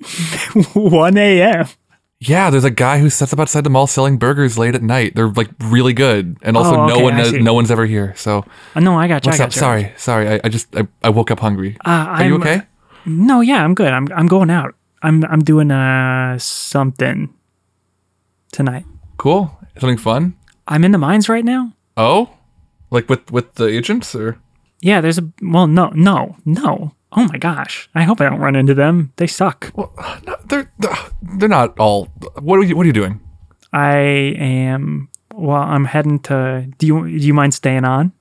1 0.75 1.17
a.m. 1.17 1.67
Yeah, 2.21 2.51
there's 2.51 2.65
a 2.65 2.71
guy 2.71 2.99
who 3.01 3.11
sets 3.11 3.33
up 3.33 3.41
outside 3.41 3.65
the 3.65 3.71
mall 3.71 3.87
selling 3.89 4.17
burgers 4.17 4.57
late 4.57 4.75
at 4.77 4.83
night. 4.83 5.15
They're 5.17 5.29
like 5.29 5.51
really 5.61 5.93
good, 5.93 6.37
and 6.43 6.57
also 6.57 6.77
Oh, 6.77 6.87
no 6.87 7.01
one, 7.01 7.15
I 7.15 7.31
no 7.33 7.53
one's 7.53 7.71
ever 7.71 7.85
here. 7.85 8.15
So 8.17 8.45
Oh, 8.77 8.81
no, 8.81 8.97
I 8.97 9.09
got 9.09 9.25
you. 9.25 9.31
what's 9.31 9.41
I 9.41 9.45
up? 9.45 9.55
you. 9.55 9.59
Sorry, 9.59 9.93
sorry. 9.97 10.29
I, 10.29 10.41
I 10.45 10.49
just 10.49 10.75
I, 10.77 10.87
I 11.03 11.09
woke 11.11 11.31
up 11.33 11.41
hungry. 11.41 11.77
Uh, 11.85 11.91
Are 11.91 12.25
you 12.25 12.33
I'm- 12.35 12.41
okay? 12.43 12.63
No, 13.05 13.41
yeah, 13.41 13.65
I'm 13.65 13.75
good. 13.75 13.93
I'm 13.93 14.07
I'm 14.15 14.29
going 14.29 14.51
out. 14.51 14.77
I'm 15.03 15.25
I'm 15.25 15.41
doing 15.41 15.73
uh 15.73 16.39
something 16.39 17.35
tonight. 18.53 18.85
Cool. 19.17 19.51
Something 19.81 19.99
fun. 19.99 20.35
I'm 20.69 20.85
in 20.85 20.93
the 20.93 20.99
mines 20.99 21.29
right 21.29 21.45
now. 21.45 21.73
Oh, 21.97 22.31
like 22.91 23.09
with 23.09 23.33
with 23.33 23.55
the 23.57 23.67
agents 23.67 24.15
or? 24.15 24.39
Yeah, 24.83 25.01
there's 25.01 25.19
a 25.19 25.25
well, 25.41 25.67
no, 25.67 25.91
no, 25.95 26.37
no. 26.45 26.93
Oh 27.13 27.29
my 27.31 27.39
gosh! 27.39 27.89
I 27.95 28.03
hope 28.05 28.21
I 28.21 28.29
don't 28.29 28.41
run 28.41 28.57
into 28.57 28.75
them. 28.75 29.13
They 29.17 29.27
suck. 29.27 29.71
Well, 29.75 29.93
no, 30.27 30.37
they're 30.47 30.73
they're 31.39 31.49
not 31.49 31.79
all. 31.79 32.07
What 32.41 32.59
are 32.59 32.65
you 32.65 32.75
What 32.77 32.83
are 32.85 32.87
you 32.89 32.93
doing? 32.93 33.21
I 33.73 33.95
am. 34.39 35.09
Well, 35.35 35.63
I'm 35.63 35.85
heading 35.85 36.19
to. 36.21 36.67
Do 36.79 36.87
you 36.87 37.05
do 37.05 37.27
you 37.27 37.35
mind 37.35 37.55
staying 37.55 37.85
on? 37.85 38.13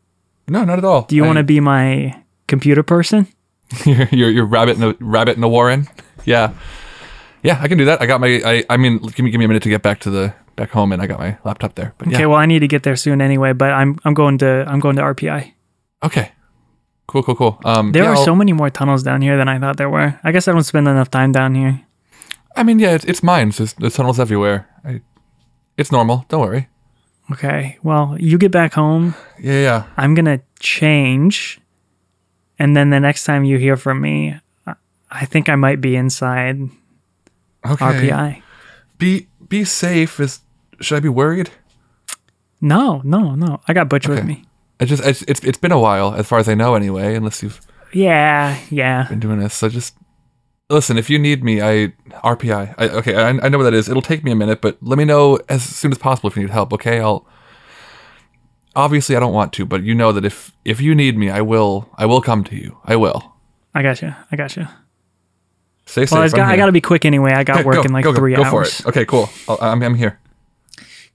No, 0.47 0.63
not 0.65 0.77
at 0.77 0.85
all. 0.85 1.03
Do 1.03 1.15
you 1.15 1.23
I- 1.23 1.27
want 1.27 1.37
to 1.37 1.43
be 1.43 1.59
my 1.59 2.15
computer 2.47 2.83
person? 2.83 3.27
your 3.85 4.07
your 4.11 4.29
your 4.29 4.45
rabbit 4.45 4.75
in 4.75 4.81
the 4.81 4.95
rabbit 4.99 5.37
in 5.37 5.43
a 5.43 5.49
warren. 5.49 5.87
Yeah, 6.25 6.51
yeah, 7.41 7.57
I 7.61 7.67
can 7.69 7.77
do 7.77 7.85
that. 7.85 8.01
I 8.01 8.05
got 8.05 8.19
my. 8.21 8.41
I 8.45 8.63
I 8.69 8.77
mean, 8.77 8.97
give 8.99 9.19
me 9.23 9.31
give 9.31 9.39
me 9.39 9.45
a 9.45 9.47
minute 9.47 9.63
to 9.63 9.69
get 9.69 9.81
back 9.81 9.99
to 10.01 10.09
the 10.11 10.33
back 10.57 10.69
home, 10.71 10.91
and 10.91 11.01
I 11.01 11.07
got 11.07 11.17
my 11.19 11.37
laptop 11.45 11.75
there. 11.75 11.93
But 11.97 12.09
Okay, 12.09 12.19
yeah, 12.19 12.25
well, 12.27 12.37
I 12.37 12.45
need 12.45 12.59
to 12.59 12.67
get 12.67 12.83
there 12.83 12.95
soon 12.97 13.21
anyway. 13.21 13.53
But 13.53 13.71
I'm 13.71 13.97
I'm 14.03 14.13
going 14.13 14.37
to 14.39 14.65
I'm 14.67 14.79
going 14.81 14.97
to 14.97 15.01
RPI. 15.01 15.53
okay, 16.03 16.31
cool, 17.11 17.23
cool, 17.23 17.35
cool. 17.35 17.59
Um, 17.65 17.91
There 17.91 18.03
yeah, 18.03 18.09
are 18.11 18.15
I'll- 18.15 18.25
so 18.25 18.35
many 18.35 18.53
more 18.53 18.69
tunnels 18.69 19.03
down 19.03 19.21
here 19.21 19.35
than 19.37 19.47
I 19.49 19.59
thought 19.59 19.75
there 19.77 19.89
were. 19.89 20.19
I 20.23 20.31
guess 20.31 20.47
I 20.47 20.51
don't 20.53 20.63
spend 20.63 20.87
enough 20.87 21.09
time 21.11 21.31
down 21.31 21.55
here. 21.55 21.81
I 22.55 22.63
mean, 22.63 22.79
yeah, 22.79 22.95
it's, 22.95 23.05
it's 23.05 23.21
mine. 23.23 23.51
There's, 23.51 23.73
there's 23.73 23.95
tunnels 23.95 24.19
everywhere. 24.19 24.67
I, 24.83 25.01
it's 25.77 25.91
normal. 25.91 26.25
Don't 26.29 26.41
worry. 26.41 26.67
Okay, 27.31 27.77
well, 27.83 28.15
you 28.19 28.37
get 28.37 28.51
back 28.51 28.73
home. 28.73 29.13
Yeah, 29.39 29.59
yeah. 29.61 29.83
I'm 29.97 30.15
gonna 30.15 30.39
change, 30.59 31.59
and 32.59 32.75
then 32.75 32.89
the 32.89 32.99
next 32.99 33.23
time 33.23 33.45
you 33.45 33.57
hear 33.57 33.77
from 33.77 34.01
me, 34.01 34.35
I- 34.67 34.75
I 35.09 35.25
think 35.25 35.47
I 35.49 35.55
might 35.55 35.79
be 35.81 35.95
inside 35.95 36.59
Okay. 37.65 37.85
RPI. 37.85 38.41
Be 38.97 39.27
be 39.47 39.63
safe. 39.65 40.19
Is 40.19 40.41
should 40.81 40.97
I 40.97 40.99
be 40.99 41.09
worried? 41.09 41.49
No, 42.59 43.01
no, 43.03 43.35
no. 43.35 43.61
I 43.67 43.73
got 43.73 43.87
Butch 43.89 44.07
with 44.07 44.23
me. 44.25 44.43
I 44.81 44.85
just 44.85 45.05
it's, 45.05 45.21
it's 45.23 45.41
it's 45.43 45.57
been 45.59 45.71
a 45.71 45.79
while, 45.79 46.15
as 46.15 46.27
far 46.27 46.39
as 46.39 46.49
I 46.49 46.55
know, 46.55 46.73
anyway. 46.75 47.15
Unless 47.15 47.43
you've 47.43 47.61
Yeah, 47.93 48.57
yeah. 48.71 49.07
been 49.07 49.19
doing 49.19 49.39
this, 49.39 49.53
so 49.53 49.69
just 49.69 49.95
listen. 50.71 50.97
If 50.97 51.07
you 51.09 51.19
need 51.19 51.43
me, 51.43 51.61
I 51.61 51.93
RPI. 52.23 52.75
I, 52.77 52.89
okay, 52.89 53.15
I, 53.15 53.29
I 53.29 53.49
know 53.49 53.59
what 53.59 53.65
that 53.65 53.75
is. 53.75 53.87
It'll 53.87 54.01
take 54.01 54.23
me 54.23 54.31
a 54.31 54.35
minute, 54.35 54.59
but 54.59 54.77
let 54.81 54.97
me 54.97 55.05
know 55.05 55.39
as 55.49 55.61
soon 55.63 55.91
as 55.91 55.99
possible 55.99 56.29
if 56.31 56.35
you 56.35 56.41
need 56.41 56.49
help. 56.51 56.73
Okay, 56.73 56.99
I'll. 56.99 57.27
Obviously, 58.75 59.17
I 59.17 59.19
don't 59.19 59.33
want 59.33 59.51
to, 59.53 59.65
but 59.65 59.83
you 59.83 59.93
know 59.93 60.11
that 60.13 60.23
if 60.25 60.51
if 60.65 60.79
you 60.81 60.95
need 60.95 61.17
me, 61.17 61.29
I 61.29 61.41
will. 61.41 61.89
I 61.95 62.05
will 62.05 62.21
come 62.21 62.43
to 62.45 62.55
you. 62.55 62.77
I 62.85 62.95
will. 62.95 63.33
I 63.75 63.83
got 63.83 64.01
you. 64.01 64.15
I 64.31 64.35
got 64.35 64.55
you. 64.55 64.65
Stay 65.85 66.05
safe. 66.05 66.11
Well, 66.13 66.21
I, 66.21 66.25
I'm 66.25 66.31
got, 66.31 66.49
I 66.49 66.55
got 66.57 66.65
to 66.67 66.71
be 66.71 66.79
quick 66.81 67.03
anyway. 67.05 67.33
I 67.33 67.43
got 67.43 67.65
work 67.65 67.75
go, 67.75 67.81
in 67.83 67.91
like 67.91 68.03
go, 68.05 68.13
go, 68.13 68.17
three 68.19 68.33
go 68.35 68.43
hours. 68.45 68.79
for 68.81 68.87
it. 68.87 68.89
Okay, 68.89 69.05
cool. 69.05 69.29
I'll, 69.49 69.57
I'm 69.61 69.83
I'm 69.83 69.95
here. 69.95 70.20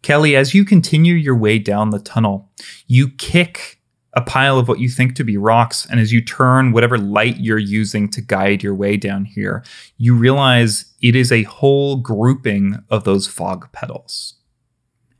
Kelly, 0.03 0.37
as 0.37 0.55
you 0.55 0.65
continue 0.65 1.15
your 1.15 1.37
way 1.37 1.59
down 1.59 1.91
the 1.91 1.99
tunnel, 1.99 2.51
you 2.87 3.09
kick 3.09 3.81
a 4.17 4.23
pile 4.23 4.59
of 4.59 4.67
what 4.67 4.81
you 4.81 4.89
think 4.89 5.15
to 5.15 5.25
be 5.25 5.37
rocks, 5.37 5.87
and 5.91 6.01
as 6.01 6.11
you 6.11 6.23
turn 6.23 6.73
whatever 6.73 6.97
light 6.97 7.37
you're 7.37 7.59
using 7.59 8.09
to 8.09 8.23
guide 8.23 8.63
your 8.63 8.75
way 8.75 8.97
down 8.97 9.27
here, 9.27 9.63
you 9.99 10.15
realize 10.15 10.95
it 11.03 11.15
is 11.15 11.31
a 11.31 11.43
whole 11.43 11.97
grouping 11.97 12.79
of 12.89 13.05
those 13.05 13.27
fog 13.27 13.71
petals, 13.73 14.35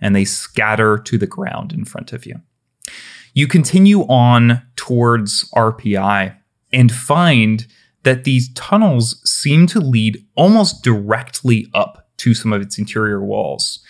and 0.01 0.17
they 0.17 0.25
scatter 0.25 0.97
to 0.97 1.19
the 1.19 1.27
ground 1.27 1.73
in 1.73 1.85
front 1.85 2.15
of 2.15 2.25
you. 2.25 2.41
You 3.35 3.47
continue 3.47 4.03
on 4.03 4.63
towards 4.77 5.51
RPI 5.51 6.35
and 6.73 6.91
find 6.91 7.67
that 8.05 8.25
these 8.25 8.51
tunnels 8.55 9.21
seem 9.31 9.67
to 9.67 9.81
lead 9.81 10.25
almost 10.37 10.83
directly 10.83 11.69
up 11.75 12.09
to 12.17 12.33
some 12.33 12.53
of 12.53 12.63
its 12.63 12.79
interior 12.79 13.23
walls. 13.23 13.81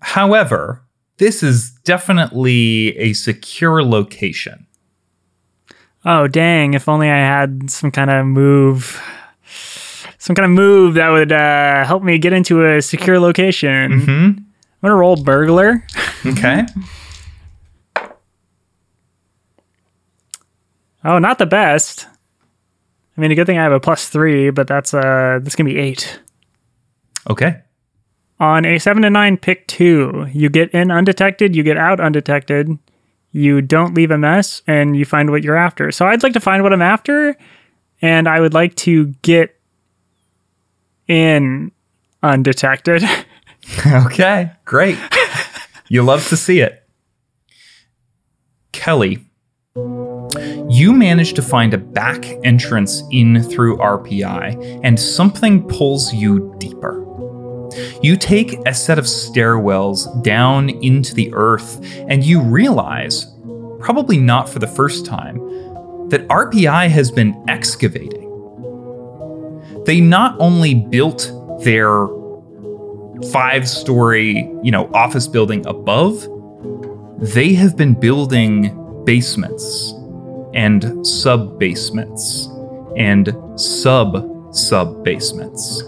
However, 0.00 0.82
this 1.18 1.42
is 1.42 1.70
definitely 1.84 2.96
a 2.98 3.12
secure 3.12 3.82
location. 3.82 4.66
Oh, 6.04 6.28
dang. 6.28 6.74
If 6.74 6.88
only 6.88 7.10
I 7.10 7.16
had 7.18 7.70
some 7.70 7.90
kind 7.90 8.10
of 8.10 8.24
move. 8.26 9.02
Some 10.18 10.34
kind 10.36 10.44
of 10.44 10.50
move 10.50 10.94
that 10.94 11.08
would 11.10 11.32
uh, 11.32 11.84
help 11.84 12.02
me 12.02 12.18
get 12.18 12.32
into 12.32 12.64
a 12.66 12.80
secure 12.82 13.18
location. 13.20 14.00
hmm 14.00 14.10
I'm 14.80 14.86
going 14.88 14.90
to 14.92 14.94
roll 14.94 15.16
burglar. 15.16 15.84
Okay. 16.24 16.64
Oh, 21.04 21.18
not 21.18 21.38
the 21.38 21.46
best. 21.46 22.06
I 23.16 23.20
mean, 23.20 23.30
a 23.30 23.34
good 23.34 23.46
thing 23.46 23.58
I 23.58 23.62
have 23.62 23.72
a 23.72 23.80
plus 23.80 24.08
three, 24.08 24.50
but 24.50 24.66
that's 24.66 24.92
uh, 24.92 25.38
that's 25.42 25.54
gonna 25.56 25.70
be 25.70 25.78
eight. 25.78 26.20
Okay. 27.30 27.62
On 28.40 28.64
a 28.64 28.78
seven 28.78 29.02
to 29.02 29.10
nine, 29.10 29.36
pick 29.36 29.66
two. 29.66 30.26
You 30.32 30.48
get 30.48 30.70
in 30.70 30.90
undetected, 30.90 31.56
you 31.56 31.62
get 31.62 31.76
out 31.76 31.98
undetected. 32.00 32.78
You 33.32 33.60
don't 33.60 33.94
leave 33.94 34.10
a 34.10 34.18
mess, 34.18 34.62
and 34.66 34.96
you 34.96 35.04
find 35.04 35.30
what 35.30 35.42
you're 35.42 35.56
after. 35.56 35.90
So 35.92 36.06
I'd 36.06 36.22
like 36.22 36.32
to 36.32 36.40
find 36.40 36.62
what 36.62 36.72
I'm 36.72 36.82
after, 36.82 37.36
and 38.00 38.28
I 38.28 38.40
would 38.40 38.54
like 38.54 38.74
to 38.76 39.06
get 39.22 39.54
in 41.06 41.72
undetected. 42.22 43.02
Okay. 43.86 44.50
Great. 44.64 44.96
you 45.88 46.02
love 46.02 46.26
to 46.28 46.38
see 46.38 46.60
it. 46.60 46.88
Kelly, 48.72 49.18
you 49.76 50.94
manage 50.94 51.34
to 51.34 51.42
find 51.42 51.74
a 51.74 51.78
back 51.78 52.24
entrance 52.44 53.02
in 53.10 53.42
through 53.42 53.76
RPI, 53.76 54.80
and 54.82 54.98
something 54.98 55.68
pulls 55.68 56.14
you 56.14 56.54
deeper. 56.58 57.04
You 58.02 58.16
take 58.16 58.58
a 58.66 58.74
set 58.74 58.98
of 58.98 59.04
stairwells 59.04 60.22
down 60.22 60.70
into 60.70 61.14
the 61.14 61.32
earth, 61.34 61.80
and 62.08 62.24
you 62.24 62.40
realize, 62.40 63.26
probably 63.80 64.18
not 64.18 64.48
for 64.48 64.58
the 64.58 64.66
first 64.66 65.06
time, 65.06 65.38
that 66.08 66.26
RPI 66.28 66.88
has 66.88 67.10
been 67.10 67.42
excavating. 67.48 68.24
They 69.84 70.00
not 70.00 70.36
only 70.38 70.74
built 70.74 71.32
their 71.62 72.06
five 73.32 73.68
story, 73.68 74.50
you 74.62 74.70
know, 74.70 74.90
office 74.94 75.26
building 75.26 75.66
above, 75.66 76.26
they 77.18 77.52
have 77.54 77.76
been 77.76 77.94
building 77.94 79.04
basements 79.04 79.92
and 80.54 81.06
sub 81.06 81.58
basements 81.58 82.48
and 82.96 83.34
sub 83.56 84.54
sub 84.54 85.04
basements. 85.04 85.82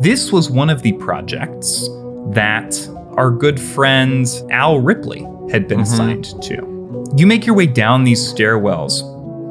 This 0.00 0.30
was 0.30 0.50
one 0.50 0.68
of 0.68 0.82
the 0.82 0.92
projects 0.92 1.88
that 2.32 2.76
our 3.16 3.30
good 3.30 3.58
friend 3.58 4.26
Al 4.50 4.78
Ripley 4.78 5.20
had 5.50 5.66
been 5.68 5.80
mm-hmm. 5.80 5.94
assigned 5.94 6.42
to. 6.42 7.14
You 7.16 7.26
make 7.26 7.46
your 7.46 7.56
way 7.56 7.66
down 7.66 8.04
these 8.04 8.20
stairwells 8.20 9.00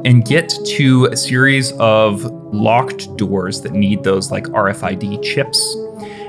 and 0.05 0.23
get 0.23 0.53
to 0.65 1.05
a 1.05 1.17
series 1.17 1.71
of 1.73 2.23
locked 2.53 3.17
doors 3.17 3.61
that 3.61 3.71
need 3.71 4.03
those 4.03 4.29
like 4.29 4.43
RFID 4.45 5.23
chips. 5.23 5.75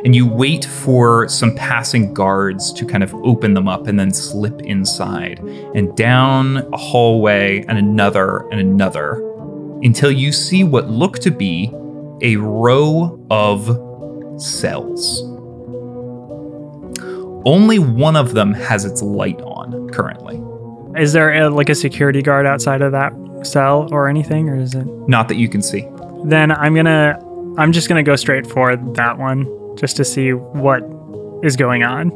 And 0.03 0.17
you 0.17 0.27
wait 0.27 0.65
for 0.65 1.29
some 1.29 1.55
passing 1.55 2.15
guards 2.15 2.73
to 2.73 2.87
kind 2.87 3.03
of 3.03 3.15
open 3.17 3.53
them 3.53 3.69
up 3.69 3.87
and 3.87 4.01
then 4.01 4.15
slip 4.15 4.63
inside 4.63 5.41
and 5.75 5.95
down 5.95 6.59
a 6.73 6.77
hallway 6.79 7.67
and 7.69 7.77
another 7.77 8.49
and 8.51 8.61
another 8.61 9.17
until 9.83 10.11
you 10.11 10.33
see 10.33 10.65
what 10.65 10.89
look 10.89 11.19
to 11.19 11.31
be 11.31 11.71
a 12.23 12.37
row 12.37 13.23
of 13.31 13.86
cells. 14.39 15.23
Only 17.45 17.79
one 17.79 18.17
of 18.17 18.35
them 18.35 18.53
has 18.55 18.85
its 18.85 19.03
light 19.03 19.41
on 19.43 19.89
currently. 19.91 20.43
Is 21.01 21.13
there 21.13 21.33
a, 21.33 21.49
like 21.51 21.69
a 21.69 21.75
security 21.75 22.23
guard 22.23 22.47
outside 22.47 22.83
of 22.83 22.93
that 22.93 23.13
cell 23.43 23.89
or 23.93 24.09
anything, 24.09 24.49
or 24.49 24.57
is 24.57 24.75
it? 24.75 24.87
Not 25.09 25.29
that 25.29 25.37
you 25.37 25.49
can 25.49 25.63
see. 25.63 25.87
Then 26.25 26.51
I'm 26.51 26.75
gonna, 26.75 27.19
I'm 27.59 27.73
just 27.73 27.89
gonna 27.89 28.03
go 28.03 28.17
straight 28.17 28.47
for 28.47 28.75
that 28.77 29.19
one 29.19 29.77
just 29.77 29.97
to 29.99 30.05
see 30.05 30.33
what 30.33 30.83
is 31.45 31.57
going 31.57 31.83
on. 31.85 32.11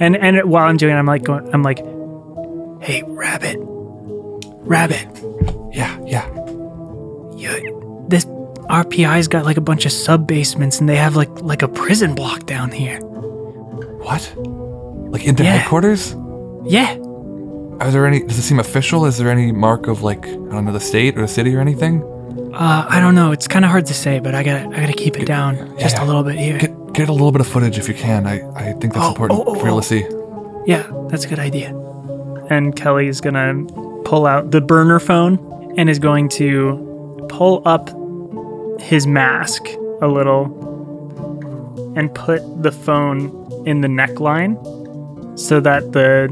And 0.00 0.16
and 0.16 0.50
while 0.50 0.64
I'm 0.66 0.76
doing, 0.76 0.94
it, 0.94 0.98
I'm 0.98 1.06
like 1.06 1.22
going, 1.22 1.48
I'm 1.54 1.62
like, 1.62 1.78
hey, 2.82 3.02
rabbit, 3.06 3.58
rabbit, 3.60 5.06
Yeah, 5.72 5.98
yeah. 6.04 6.39
You, 8.70 8.82
this 8.82 8.86
RPI's 8.86 9.28
got 9.28 9.44
like 9.44 9.56
a 9.56 9.60
bunch 9.62 9.86
of 9.86 9.92
sub 9.92 10.26
basements, 10.26 10.80
and 10.80 10.88
they 10.88 10.96
have 10.96 11.16
like 11.16 11.30
like 11.42 11.62
a 11.62 11.68
prison 11.68 12.14
block 12.14 12.46
down 12.46 12.70
here. 12.70 12.98
What? 13.00 14.32
Like 15.12 15.24
into 15.26 15.42
Yeah. 15.42 15.56
headquarters? 15.58 16.14
Yeah, 16.64 16.96
Are 17.80 17.90
there 17.90 18.06
any? 18.06 18.20
Does 18.22 18.38
it 18.38 18.42
seem 18.42 18.58
official? 18.60 19.06
Is 19.06 19.16
there 19.18 19.30
any 19.30 19.52
mark 19.52 19.86
of 19.88 20.02
like 20.02 20.26
I 20.26 20.30
don't 20.30 20.64
know 20.64 20.72
the 20.72 20.80
state 20.80 21.16
or 21.16 21.22
the 21.22 21.28
city 21.28 21.54
or 21.54 21.60
anything? 21.60 22.02
uh, 22.54 22.86
I 22.88 23.00
don't 23.00 23.14
know. 23.14 23.32
It's 23.32 23.48
kind 23.48 23.64
of 23.64 23.70
hard 23.70 23.86
to 23.86 23.94
say, 23.94 24.18
but 24.18 24.34
I 24.34 24.42
gotta 24.42 24.66
I 24.68 24.80
gotta 24.80 24.92
keep 24.92 25.18
it 25.18 25.24
down 25.26 25.76
just 25.78 25.96
yeah. 25.96 26.04
a 26.04 26.06
little 26.06 26.22
bit 26.22 26.36
here. 26.36 26.58
Get 26.58 26.92
get 26.92 27.08
a 27.08 27.12
little 27.12 27.32
bit 27.32 27.40
of 27.40 27.46
footage 27.46 27.78
if 27.78 27.88
you 27.88 27.94
can. 27.94 28.26
I 28.26 28.42
I 28.54 28.72
think 28.74 28.92
that's 28.94 29.06
Oh, 29.06 29.08
important 29.10 29.40
oh, 29.40 29.44
oh, 29.46 29.54
for 29.54 29.60
people 29.60 29.76
oh. 29.78 29.80
to 29.80 29.86
see. 29.86 30.04
Yeah, 30.66 30.86
that's 31.08 31.24
a 31.24 31.28
good 31.28 31.38
idea. 31.38 31.74
And 32.50 32.74
Kelly's 32.76 33.20
gonna 33.20 33.64
pull 34.04 34.26
out 34.26 34.50
the 34.50 34.60
burner 34.60 34.98
phone 35.00 35.38
and 35.78 35.88
is 35.88 35.98
going 35.98 36.28
to 36.30 37.24
pull 37.30 37.62
up 37.64 37.88
his 38.80 39.06
mask 39.06 39.62
a 40.00 40.08
little 40.08 40.44
and 41.96 42.14
put 42.14 42.40
the 42.62 42.72
phone 42.72 43.28
in 43.66 43.80
the 43.80 43.88
neckline 43.88 44.58
so 45.38 45.60
that 45.60 45.92
the 45.92 46.28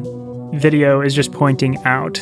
video 0.54 1.00
is 1.00 1.14
just 1.14 1.32
pointing 1.32 1.78
out. 1.84 2.18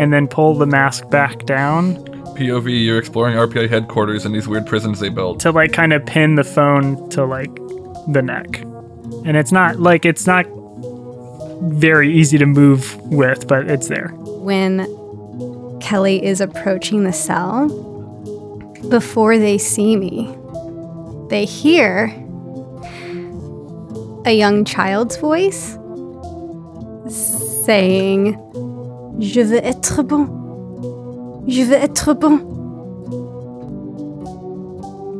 And 0.00 0.12
then 0.12 0.28
pull 0.28 0.54
the 0.54 0.66
mask 0.66 1.10
back 1.10 1.44
down 1.44 2.04
POV, 2.38 2.84
you're 2.84 2.98
exploring 2.98 3.36
RPI 3.36 3.68
headquarters 3.68 4.24
in 4.24 4.32
these 4.32 4.46
weird 4.46 4.64
prisons 4.64 5.00
they 5.00 5.08
built. 5.08 5.40
to 5.40 5.50
like 5.50 5.72
kind 5.72 5.92
of 5.92 6.06
pin 6.06 6.36
the 6.36 6.44
phone 6.44 7.08
to 7.10 7.24
like 7.24 7.52
the 8.12 8.22
neck. 8.22 8.60
And 9.24 9.36
it's 9.36 9.50
not 9.50 9.80
like 9.80 10.06
it's 10.06 10.24
not 10.24 10.46
very 11.62 12.14
easy 12.14 12.38
to 12.38 12.46
move 12.46 12.96
with, 13.06 13.48
but 13.48 13.68
it's 13.68 13.88
there. 13.88 14.08
when 14.08 14.86
Kelly 15.80 16.24
is 16.24 16.40
approaching 16.40 17.02
the 17.02 17.12
cell, 17.12 17.68
before 18.88 19.38
they 19.38 19.58
see 19.58 19.96
me, 19.96 20.34
they 21.28 21.44
hear 21.44 22.06
a 24.24 24.32
young 24.32 24.64
child's 24.64 25.16
voice 25.16 25.76
saying, 27.64 28.36
Je 29.20 29.40
veux 29.42 29.60
être 29.62 30.02
bon. 30.06 30.26
Je 31.48 31.62
veux 31.64 31.76
être 31.76 32.14
bon. 32.14 32.38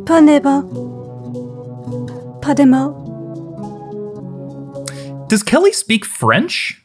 Pas 0.06 0.20
de 0.20 0.40
mots. 0.40 0.64
Pas 2.40 2.54
de 2.54 2.64
mots. 2.64 2.94
Does 5.28 5.42
Kelly 5.42 5.72
speak 5.72 6.04
French? 6.06 6.82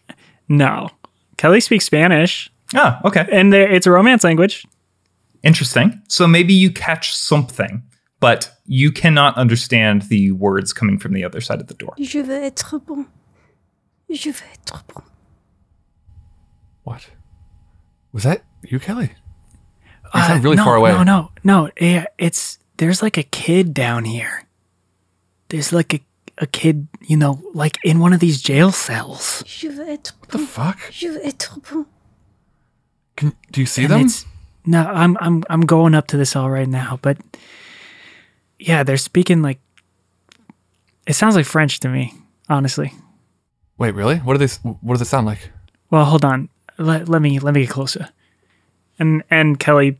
No. 0.50 0.90
Kelly 1.38 1.60
speaks 1.62 1.86
Spanish, 1.86 2.52
Ah, 2.76 3.00
okay. 3.06 3.26
and 3.32 3.54
it's 3.54 3.88
a 3.88 3.92
romance 3.92 4.24
language. 4.24 4.66
Interesting. 5.44 6.02
So 6.08 6.26
maybe 6.28 6.54
you 6.54 6.72
catch 6.72 7.14
something, 7.16 7.84
but 8.20 8.50
you 8.66 8.92
cannot 8.92 9.36
understand 9.38 10.04
the 10.04 10.32
words 10.32 10.72
coming 10.74 10.98
from 10.98 11.14
the 11.14 11.24
other 11.26 11.42
side 11.42 11.60
of 11.60 11.68
the 11.68 11.74
door. 11.74 11.94
Je 12.00 12.20
veux 12.22 12.42
être 12.44 12.80
bon. 12.86 13.06
Je 14.10 14.30
veux 14.32 14.46
être 14.54 14.84
bon. 14.88 15.04
What? 16.84 17.08
Was 18.14 18.24
that 18.24 18.44
you, 18.64 18.80
Kelly? 18.80 19.12
You 20.14 20.22
sound 20.22 20.44
really 20.44 20.56
Uh, 20.58 20.58
no, 20.60 20.64
far 20.66 20.76
away. 20.76 20.92
No, 20.92 21.04
no, 21.04 21.32
no. 21.44 21.70
Yeah, 21.80 22.06
it's 22.18 22.60
there's 22.78 23.02
like 23.02 23.18
a 23.18 23.24
kid 23.24 23.74
down 23.74 24.06
here. 24.06 24.44
There's 25.50 25.72
like 25.74 25.94
a, 25.94 26.00
a 26.38 26.46
kid, 26.48 26.88
you 27.02 27.18
know, 27.18 27.42
like 27.54 27.78
in 27.84 28.00
one 28.00 28.14
of 28.14 28.20
these 28.20 28.42
jail 28.42 28.72
cells. 28.72 29.44
Je 29.48 29.68
veux 29.70 29.88
être 29.90 30.14
bon. 30.14 30.20
What 30.22 30.32
the 30.32 30.48
fuck? 30.48 30.92
Je 30.92 31.08
veux 31.08 31.26
être 31.26 31.58
bon. 31.70 31.86
Can 33.16 33.34
do 33.52 33.60
you 33.62 33.66
see 33.68 33.84
And 33.86 33.92
them? 33.92 34.02
it's- 34.02 34.26
no, 34.66 34.84
I'm 34.84 35.18
I'm 35.20 35.44
I'm 35.50 35.62
going 35.62 35.96
up 35.96 36.08
to 36.08 36.18
the 36.18 36.26
cell 36.26 36.50
right 36.50 36.68
now, 36.68 37.00
but 37.02 37.18
yeah, 38.60 38.84
they're 38.84 38.98
speaking 38.98 39.42
like 39.42 39.60
it 41.06 41.14
sounds 41.14 41.36
like 41.36 41.46
French 41.46 41.80
to 41.82 41.90
me, 41.90 42.14
honestly. 42.50 42.94
Wait, 43.78 43.94
really? 43.96 44.18
What 44.18 44.38
do 44.38 44.46
they? 44.46 44.54
What 44.82 44.94
does 44.94 45.02
it 45.02 45.10
sound 45.10 45.26
like? 45.26 45.50
Well, 45.90 46.06
hold 46.06 46.24
on. 46.24 46.50
Let, 46.78 47.10
let 47.10 47.22
me 47.22 47.40
let 47.40 47.54
me 47.54 47.62
get 47.62 47.70
closer. 47.70 48.10
And 49.00 49.24
and 49.30 49.60
Kelly, 49.60 50.00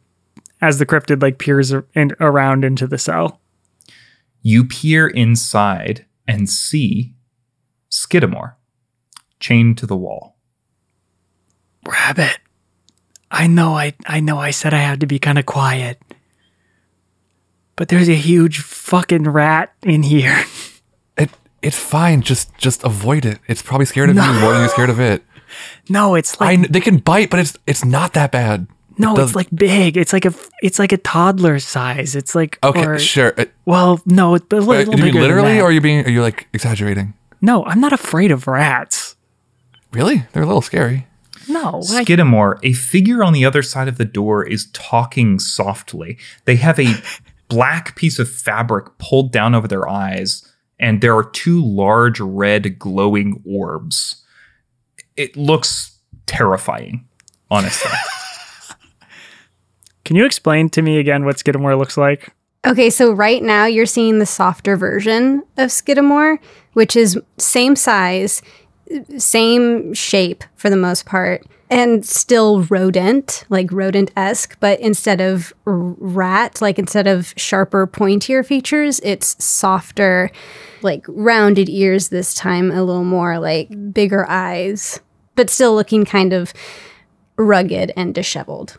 as 0.62 0.80
the 0.80 0.86
cryptid 0.86 1.22
like 1.22 1.38
peers 1.40 1.74
in, 1.94 2.12
around 2.20 2.64
into 2.64 2.88
the 2.88 2.98
cell. 2.98 3.40
You 4.42 4.66
peer 4.66 5.08
inside 5.08 6.06
and 6.28 6.50
see 6.50 7.14
Skidamore 7.90 8.56
chained 9.40 9.78
to 9.80 9.86
the 9.86 9.96
wall. 9.96 10.38
Rabbit, 11.88 12.40
I 13.34 13.48
know 13.48 13.74
I 13.76 13.94
I 14.06 14.20
know 14.22 14.38
I 14.38 14.52
said 14.52 14.74
I 14.74 14.78
had 14.80 15.00
to 15.00 15.08
be 15.08 15.18
kind 15.18 15.40
of 15.40 15.46
quiet, 15.48 15.98
but 17.76 17.88
there's 17.90 18.08
a 18.10 18.16
huge 18.16 18.60
fucking 18.60 19.24
rat 19.24 19.74
in 19.84 20.04
here. 20.04 20.46
It 21.18 21.30
it's 21.62 21.78
fine. 21.78 22.22
Just 22.22 22.56
just 22.58 22.84
avoid 22.84 23.24
it. 23.26 23.38
It's 23.48 23.62
probably 23.62 23.86
scared 23.86 24.10
of 24.10 24.16
you 24.16 24.22
more 24.42 24.52
than 24.52 24.62
you're 24.62 24.70
scared 24.70 24.90
of 24.90 25.00
it. 25.00 25.24
No, 25.88 26.16
it's 26.16 26.36
I 26.42 26.46
like 26.46 26.60
kn- 26.62 26.72
they 26.72 26.82
can 26.82 26.98
bite, 26.98 27.30
but 27.30 27.40
it's 27.40 27.56
it's 27.68 27.86
not 27.86 28.14
that 28.14 28.32
bad. 28.32 28.66
no, 28.98 29.16
It 29.16 29.22
it's 29.22 29.36
like 29.36 29.50
big. 29.54 29.96
It's 29.96 30.12
like 30.12 30.26
a 30.26 30.34
it's 30.64 30.80
like 30.80 30.92
a 30.92 30.98
toddler 30.98 31.60
size. 31.60 32.16
It's 32.16 32.34
like 32.34 32.58
okay, 32.64 32.86
or- 32.86 32.98
sure. 33.00 33.34
Uh, 33.38 33.46
Well, 33.66 34.02
no, 34.08 34.34
it's 34.34 34.46
a 34.52 34.56
little 34.58 34.94
do 34.96 35.06
you 35.06 35.14
literally, 35.14 35.60
or 35.60 35.66
are 35.66 35.72
you 35.72 35.82
being? 35.82 36.04
Are 36.06 36.10
you 36.10 36.24
like 36.24 36.48
exaggerating? 36.54 37.14
no, 37.42 37.64
I'm 37.66 37.80
not 37.80 37.94
afraid 37.94 38.32
of 38.32 38.48
rats. 38.48 39.16
Really? 39.92 40.26
They're 40.34 40.42
a 40.44 40.48
little 40.48 40.62
scary. 40.64 41.06
No, 41.48 41.82
Skidamore, 41.82 42.60
a 42.64 42.74
figure 42.74 43.24
on 43.24 43.34
the 43.34 43.46
other 43.46 43.62
side 43.62 43.88
of 43.88 43.98
the 43.98 44.06
door, 44.06 44.46
is 44.46 44.68
talking 44.72 45.40
softly. 45.40 46.18
They 46.46 46.56
have 46.58 46.80
a 46.80 46.96
black 47.48 47.96
piece 47.96 48.20
of 48.20 48.30
fabric 48.30 48.98
pulled 48.98 49.32
down 49.32 49.56
over 49.56 49.68
their 49.68 49.88
eyes, 49.88 50.50
and 50.80 51.02
there 51.02 51.16
are 51.16 51.24
two 51.24 51.64
large 51.64 52.20
red 52.20 52.80
glowing 52.80 53.42
orbs. 53.46 54.24
It 55.16 55.38
looks 55.38 56.00
terrifying, 56.26 57.08
honestly. 57.52 57.92
can 60.06 60.16
you 60.16 60.26
explain 60.26 60.70
to 60.70 60.82
me 60.82 60.98
again 60.98 61.26
what 61.26 61.38
Skidamore 61.38 61.78
looks 61.78 61.98
like? 61.98 62.34
Okay, 62.66 62.90
so 62.90 63.12
right 63.12 63.44
now 63.44 63.66
you're 63.66 63.86
seeing 63.86 64.20
the 64.20 64.26
softer 64.26 64.78
version 64.78 65.44
of 65.58 65.70
Skidamore, 65.70 66.40
which 66.74 66.96
is 66.96 67.20
same 67.38 67.76
size, 67.76 68.42
same 69.18 69.94
shape 69.94 70.44
for 70.56 70.70
the 70.70 70.78
most 70.78 71.06
part, 71.06 71.46
and 71.70 72.06
still 72.06 72.64
rodent, 72.64 73.46
like 73.50 73.72
rodent 73.72 74.12
esque, 74.16 74.60
but 74.60 74.80
instead 74.80 75.22
of 75.22 75.54
rat, 75.66 76.62
like 76.62 76.78
instead 76.78 77.08
of 77.08 77.34
sharper, 77.36 77.88
pointier 77.88 78.46
features, 78.46 79.00
it's 79.04 79.44
softer, 79.44 80.30
like 80.82 81.06
rounded 81.08 81.70
ears 81.70 82.10
this 82.10 82.36
time, 82.36 82.70
a 82.70 82.84
little 82.84 83.04
more 83.04 83.40
like 83.40 83.70
bigger 83.94 84.30
eyes, 84.30 85.00
but 85.36 85.50
still 85.50 85.74
looking 85.74 86.06
kind 86.06 86.34
of 86.34 86.54
rugged 87.38 87.92
and 87.96 88.14
disheveled. 88.14 88.78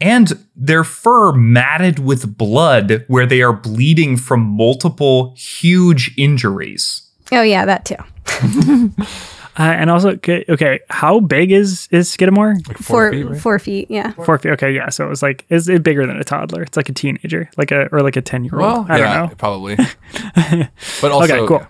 and 0.00 0.44
their 0.54 0.84
fur 0.84 1.32
matted 1.32 1.98
with 1.98 2.36
blood 2.38 3.04
where 3.08 3.26
they 3.26 3.42
are 3.42 3.52
bleeding 3.52 4.16
from 4.16 4.40
multiple 4.40 5.34
huge 5.36 6.12
injuries. 6.16 7.02
Oh, 7.32 7.42
yeah, 7.42 7.64
that 7.64 7.84
too. 7.84 7.96
Uh, 9.58 9.62
and 9.62 9.90
also, 9.90 10.10
okay, 10.10 10.44
okay, 10.48 10.78
how 10.88 11.18
big 11.18 11.50
is 11.50 11.88
is 11.90 12.08
Skidamore? 12.16 12.64
Like 12.68 12.78
Four, 12.78 13.10
feet, 13.10 13.24
right? 13.24 13.40
four 13.40 13.58
feet, 13.58 13.90
yeah. 13.90 14.12
Four 14.12 14.38
feet. 14.38 14.50
Okay, 14.52 14.72
yeah. 14.72 14.88
So 14.88 15.04
it 15.04 15.08
was 15.08 15.20
like, 15.20 15.44
is 15.48 15.68
it 15.68 15.82
bigger 15.82 16.06
than 16.06 16.16
a 16.16 16.22
toddler? 16.22 16.62
It's 16.62 16.76
like 16.76 16.88
a 16.88 16.92
teenager, 16.92 17.50
like 17.56 17.72
a 17.72 17.88
or 17.90 18.02
like 18.02 18.14
a 18.14 18.22
ten 18.22 18.44
year 18.44 18.54
Well, 18.54 18.78
old. 18.78 18.90
I 18.90 18.98
yeah, 18.98 19.16
don't 19.16 19.30
know. 19.30 19.34
probably. 19.34 19.74
but 21.00 21.10
also, 21.10 21.34
okay, 21.34 21.46
cool. 21.48 21.66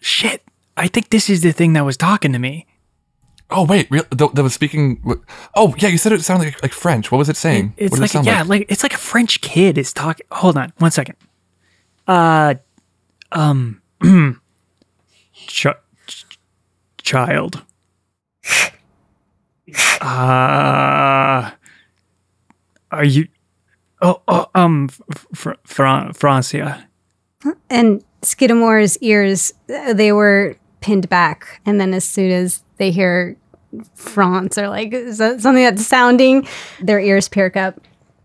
Shit, 0.00 0.42
I 0.76 0.88
think 0.88 1.10
this 1.10 1.30
is 1.30 1.42
the 1.42 1.52
thing 1.52 1.74
that 1.74 1.84
was 1.84 1.96
talking 1.96 2.32
to 2.32 2.40
me. 2.40 2.66
Oh 3.48 3.64
wait, 3.64 3.88
real, 3.92 4.02
that, 4.10 4.34
that 4.34 4.42
was 4.42 4.54
speaking. 4.54 5.00
Oh 5.54 5.76
yeah, 5.78 5.90
you 5.90 5.98
said 5.98 6.10
it 6.10 6.22
sounded 6.22 6.46
like, 6.46 6.62
like 6.64 6.72
French. 6.72 7.12
What 7.12 7.18
was 7.18 7.28
it 7.28 7.36
saying? 7.36 7.74
It's 7.76 7.92
what 7.92 8.00
like 8.00 8.10
it 8.10 8.12
sound 8.14 8.26
yeah, 8.26 8.40
like? 8.40 8.48
like 8.48 8.66
it's 8.70 8.82
like 8.82 8.94
a 8.94 8.98
French 8.98 9.40
kid 9.40 9.78
is 9.78 9.92
talking. 9.92 10.26
Hold 10.32 10.58
on, 10.58 10.72
one 10.78 10.90
second. 10.90 11.14
Uh, 12.08 12.54
um, 13.32 13.80
ch- 15.48 15.66
ch- 16.06 16.26
child. 17.02 17.64
Uh, 20.00 21.50
are 22.90 23.04
you? 23.04 23.28
Oh, 24.00 24.22
oh 24.26 24.46
um, 24.54 24.88
fr- 25.34 25.52
fr- 25.64 26.12
Francia. 26.14 26.88
And 27.68 28.02
Skidamore's 28.22 28.96
ears, 28.98 29.52
uh, 29.68 29.92
they 29.92 30.12
were 30.12 30.56
pinned 30.80 31.08
back. 31.08 31.60
And 31.66 31.80
then 31.80 31.92
as 31.92 32.04
soon 32.04 32.30
as 32.30 32.62
they 32.78 32.90
hear 32.90 33.36
France 33.94 34.56
or 34.56 34.68
like 34.68 34.90
that 34.92 35.40
something 35.40 35.64
that's 35.64 35.86
sounding, 35.86 36.48
their 36.80 37.00
ears 37.00 37.28
perk 37.28 37.56
up, 37.56 37.80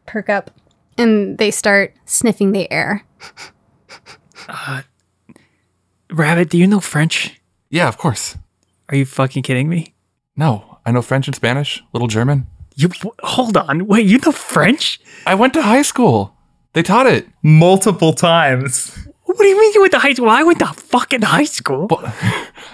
perk 0.05 0.29
up, 0.29 0.51
and 0.97 1.37
they 1.37 1.51
start 1.51 1.93
sniffing 2.05 2.51
the 2.53 2.71
air. 2.71 3.03
Rabbit, 6.13 6.49
do 6.49 6.57
you 6.57 6.67
know 6.67 6.79
French? 6.79 7.41
Yeah, 7.69 7.87
of 7.87 7.97
course. 7.97 8.37
Are 8.89 8.95
you 8.95 9.05
fucking 9.05 9.43
kidding 9.43 9.67
me? 9.67 9.93
No, 10.35 10.77
I 10.85 10.91
know 10.91 11.01
French 11.01 11.27
and 11.27 11.35
Spanish, 11.35 11.79
a 11.79 11.83
little 11.93 12.07
German. 12.07 12.47
You 12.75 12.89
hold 13.23 13.57
on, 13.57 13.87
wait, 13.87 14.05
you 14.05 14.19
know 14.19 14.31
French? 14.31 14.99
I 15.25 15.35
went 15.35 15.53
to 15.53 15.61
high 15.61 15.81
school. 15.83 16.35
They 16.73 16.83
taught 16.83 17.05
it. 17.07 17.27
Multiple 17.43 18.13
times. 18.13 18.97
What 19.25 19.37
do 19.37 19.45
you 19.45 19.59
mean 19.59 19.73
you 19.73 19.81
went 19.81 19.93
to 19.93 19.99
high 19.99 20.13
school? 20.13 20.29
I 20.29 20.43
went 20.43 20.59
to 20.59 20.67
fucking 20.67 21.21
high 21.21 21.45
school. 21.45 21.87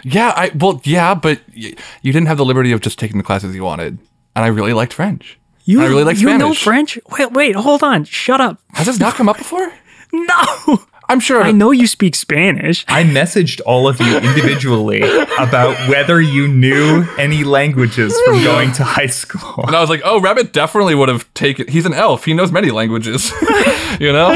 Yeah, 0.03 0.31
I 0.33 0.49
well, 0.55 0.79
yeah, 0.85 1.13
but 1.13 1.41
y- 1.53 1.73
you 2.03 2.13
didn't 2.13 2.27
have 2.27 2.37
the 2.37 2.45
liberty 2.45 2.71
of 2.71 2.79
just 2.79 2.97
taking 2.97 3.17
the 3.17 3.23
classes 3.23 3.53
you 3.53 3.65
wanted, 3.65 3.97
and 4.33 4.45
I 4.45 4.47
really 4.47 4.71
liked 4.71 4.93
French. 4.93 5.37
You, 5.65 5.81
I 5.81 5.87
really 5.87 6.05
like 6.05 6.15
Spanish. 6.15 6.31
you 6.31 6.37
know 6.37 6.53
Spanish. 6.53 6.63
French? 6.95 6.99
Wait, 7.19 7.31
wait, 7.33 7.55
hold 7.55 7.83
on. 7.83 8.05
Shut 8.05 8.39
up. 8.39 8.61
Has 8.75 8.85
this 8.87 8.97
not 8.97 9.15
come 9.15 9.27
up 9.27 9.37
before? 9.37 9.73
No. 10.13 10.79
I'm 11.09 11.19
sure. 11.19 11.41
I 11.41 11.51
know 11.51 11.71
you 11.71 11.87
speak 11.87 12.15
Spanish. 12.15 12.85
I 12.87 13.03
messaged 13.03 13.61
all 13.65 13.87
of 13.87 13.99
you 13.99 14.17
individually 14.17 15.01
about 15.39 15.75
whether 15.89 16.21
you 16.21 16.47
knew 16.47 17.05
any 17.17 17.43
languages 17.43 18.17
from 18.25 18.43
going 18.43 18.71
to 18.73 18.83
high 18.83 19.07
school. 19.07 19.65
And 19.65 19.75
I 19.75 19.81
was 19.81 19.89
like, 19.89 20.01
oh, 20.05 20.21
Rabbit 20.21 20.53
definitely 20.53 20.95
would 20.95 21.09
have 21.09 21.31
taken. 21.33 21.67
He's 21.67 21.85
an 21.85 21.93
elf. 21.93 22.25
He 22.25 22.33
knows 22.33 22.51
many 22.51 22.69
languages. 22.69 23.31
you 23.99 24.13
know? 24.13 24.29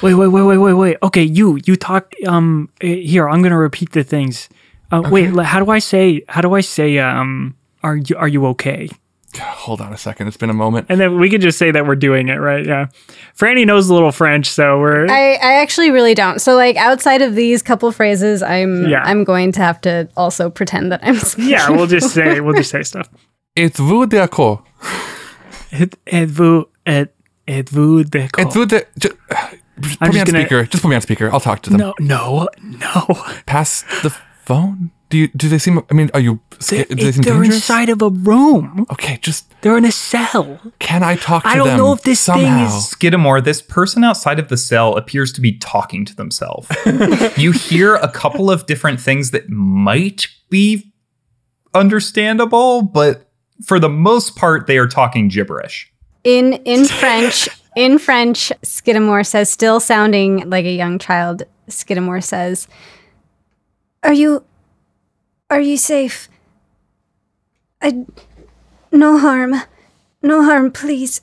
Wait, 0.00 0.14
wait, 0.14 0.28
wait, 0.28 0.42
wait, 0.42 0.58
wait, 0.58 0.72
wait. 0.72 0.96
Okay, 1.02 1.22
you, 1.22 1.58
you 1.66 1.76
talk. 1.76 2.14
Um, 2.26 2.70
eh, 2.80 2.94
here, 2.94 3.28
I'm 3.28 3.42
gonna 3.42 3.58
repeat 3.58 3.92
the 3.92 4.02
things. 4.02 4.48
Uh, 4.90 5.02
Wait, 5.08 5.26
how 5.36 5.62
do 5.62 5.70
I 5.70 5.78
say? 5.78 6.22
How 6.28 6.40
do 6.40 6.54
I 6.54 6.60
say? 6.62 6.98
Um, 6.98 7.56
are 7.82 7.96
you 7.96 8.16
are 8.16 8.28
you 8.28 8.46
okay? 8.46 8.88
Hold 9.38 9.80
on 9.80 9.92
a 9.92 9.96
second. 9.98 10.26
It's 10.28 10.36
been 10.36 10.50
a 10.50 10.54
moment. 10.54 10.86
And 10.88 11.00
then 11.00 11.18
we 11.20 11.30
could 11.30 11.40
just 11.40 11.56
say 11.58 11.70
that 11.70 11.86
we're 11.86 11.94
doing 11.96 12.28
it, 12.28 12.36
right? 12.36 12.64
Yeah. 12.66 12.86
Franny 13.38 13.64
knows 13.64 13.88
a 13.88 13.94
little 13.94 14.10
French, 14.12 14.46
so 14.48 14.78
we're. 14.80 15.06
I, 15.08 15.34
I 15.34 15.52
actually 15.62 15.90
really 15.92 16.14
don't. 16.14 16.40
So 16.40 16.56
like 16.56 16.76
outside 16.76 17.22
of 17.22 17.34
these 17.36 17.62
couple 17.62 17.92
phrases, 17.92 18.42
I'm 18.42 18.88
Yeah. 18.88 19.02
I'm 19.04 19.22
going 19.24 19.52
to 19.52 19.60
have 19.60 19.80
to 19.82 20.08
also 20.16 20.50
pretend 20.50 20.90
that 20.92 21.00
I'm 21.02 21.16
speaking. 21.16 21.50
yeah, 21.52 21.70
we'll 21.70 21.86
just 21.86 22.12
say 22.12 22.40
we'll 22.40 22.54
just 22.56 22.70
say 22.70 22.82
stuff. 22.82 23.08
Êtes-vous 23.56 24.06
d'accord? 24.06 24.64
Et- 25.72 25.94
Êtes-vous 26.06 26.66
et 26.86 27.06
êtes-vous 27.46 28.04
d'accord? 28.04 28.44
Êtes-vous 28.46 28.66
de- 28.66 28.84
ju- 28.98 29.16
just 29.80 29.98
I'm 30.00 30.08
put 30.10 30.14
me 30.14 30.18
just 30.20 30.28
on 30.28 30.32
gonna- 30.32 30.40
speaker. 30.44 30.64
Just 30.64 30.82
put 30.82 30.88
me 30.88 30.96
on 30.96 31.00
speaker. 31.02 31.32
I'll 31.32 31.40
talk 31.40 31.62
to 31.62 31.70
them. 31.70 31.78
No, 31.78 31.94
no, 32.00 32.48
no. 32.60 33.24
Pass 33.46 33.84
the 34.02 34.10
phone. 34.44 34.90
Do 35.08 35.18
you? 35.18 35.28
Do 35.28 35.48
they 35.48 35.58
seem? 35.58 35.80
I 35.90 35.94
mean, 35.94 36.10
are 36.14 36.20
you? 36.20 36.40
They're, 36.68 36.84
they 36.84 36.94
they're 36.94 37.12
dangerous? 37.12 37.54
inside 37.54 37.88
of 37.88 38.02
a 38.02 38.10
room. 38.10 38.86
Okay, 38.90 39.18
just 39.22 39.46
They're 39.62 39.78
in 39.78 39.84
a 39.86 39.92
cell. 39.92 40.60
can 40.78 41.02
I 41.02 41.16
talk 41.16 41.42
to 41.42 41.48
them? 41.48 41.54
I 41.54 41.58
don't 41.58 41.68
them 41.68 41.78
know 41.78 41.92
if 41.94 42.02
this 42.02 42.24
thing 42.26 42.40
is- 42.46 42.72
Skidamore, 42.94 43.42
this 43.42 43.62
person 43.62 44.04
outside 44.04 44.38
of 44.38 44.48
the 44.48 44.56
cell 44.56 44.96
appears 44.96 45.32
to 45.32 45.40
be 45.40 45.56
talking 45.58 46.04
to 46.04 46.14
themselves. 46.14 46.68
you 47.38 47.52
hear 47.52 47.94
a 47.96 48.08
couple 48.08 48.50
of 48.50 48.66
different 48.66 49.00
things 49.00 49.30
that 49.30 49.48
might 49.48 50.26
be 50.50 50.92
understandable, 51.74 52.82
but 52.82 53.30
for 53.64 53.78
the 53.78 53.88
most 53.88 54.36
part, 54.36 54.66
they 54.66 54.76
are 54.78 54.86
talking 54.88 55.28
gibberish. 55.28 55.90
In 56.24 56.54
in 56.64 56.84
French, 56.84 57.48
in 57.76 57.98
French, 57.98 58.52
Skidamore 58.62 59.24
says, 59.24 59.48
still 59.48 59.80
sounding 59.80 60.48
like 60.50 60.66
a 60.66 60.72
young 60.72 60.98
child. 60.98 61.44
Skidamore 61.68 62.22
says, 62.22 62.68
"Are 64.02 64.12
you, 64.12 64.44
are 65.48 65.60
you 65.60 65.76
safe? 65.78 66.28
I, 67.82 68.04
no 68.92 69.18
harm, 69.18 69.54
no 70.22 70.42
harm, 70.42 70.70
please." 70.70 71.20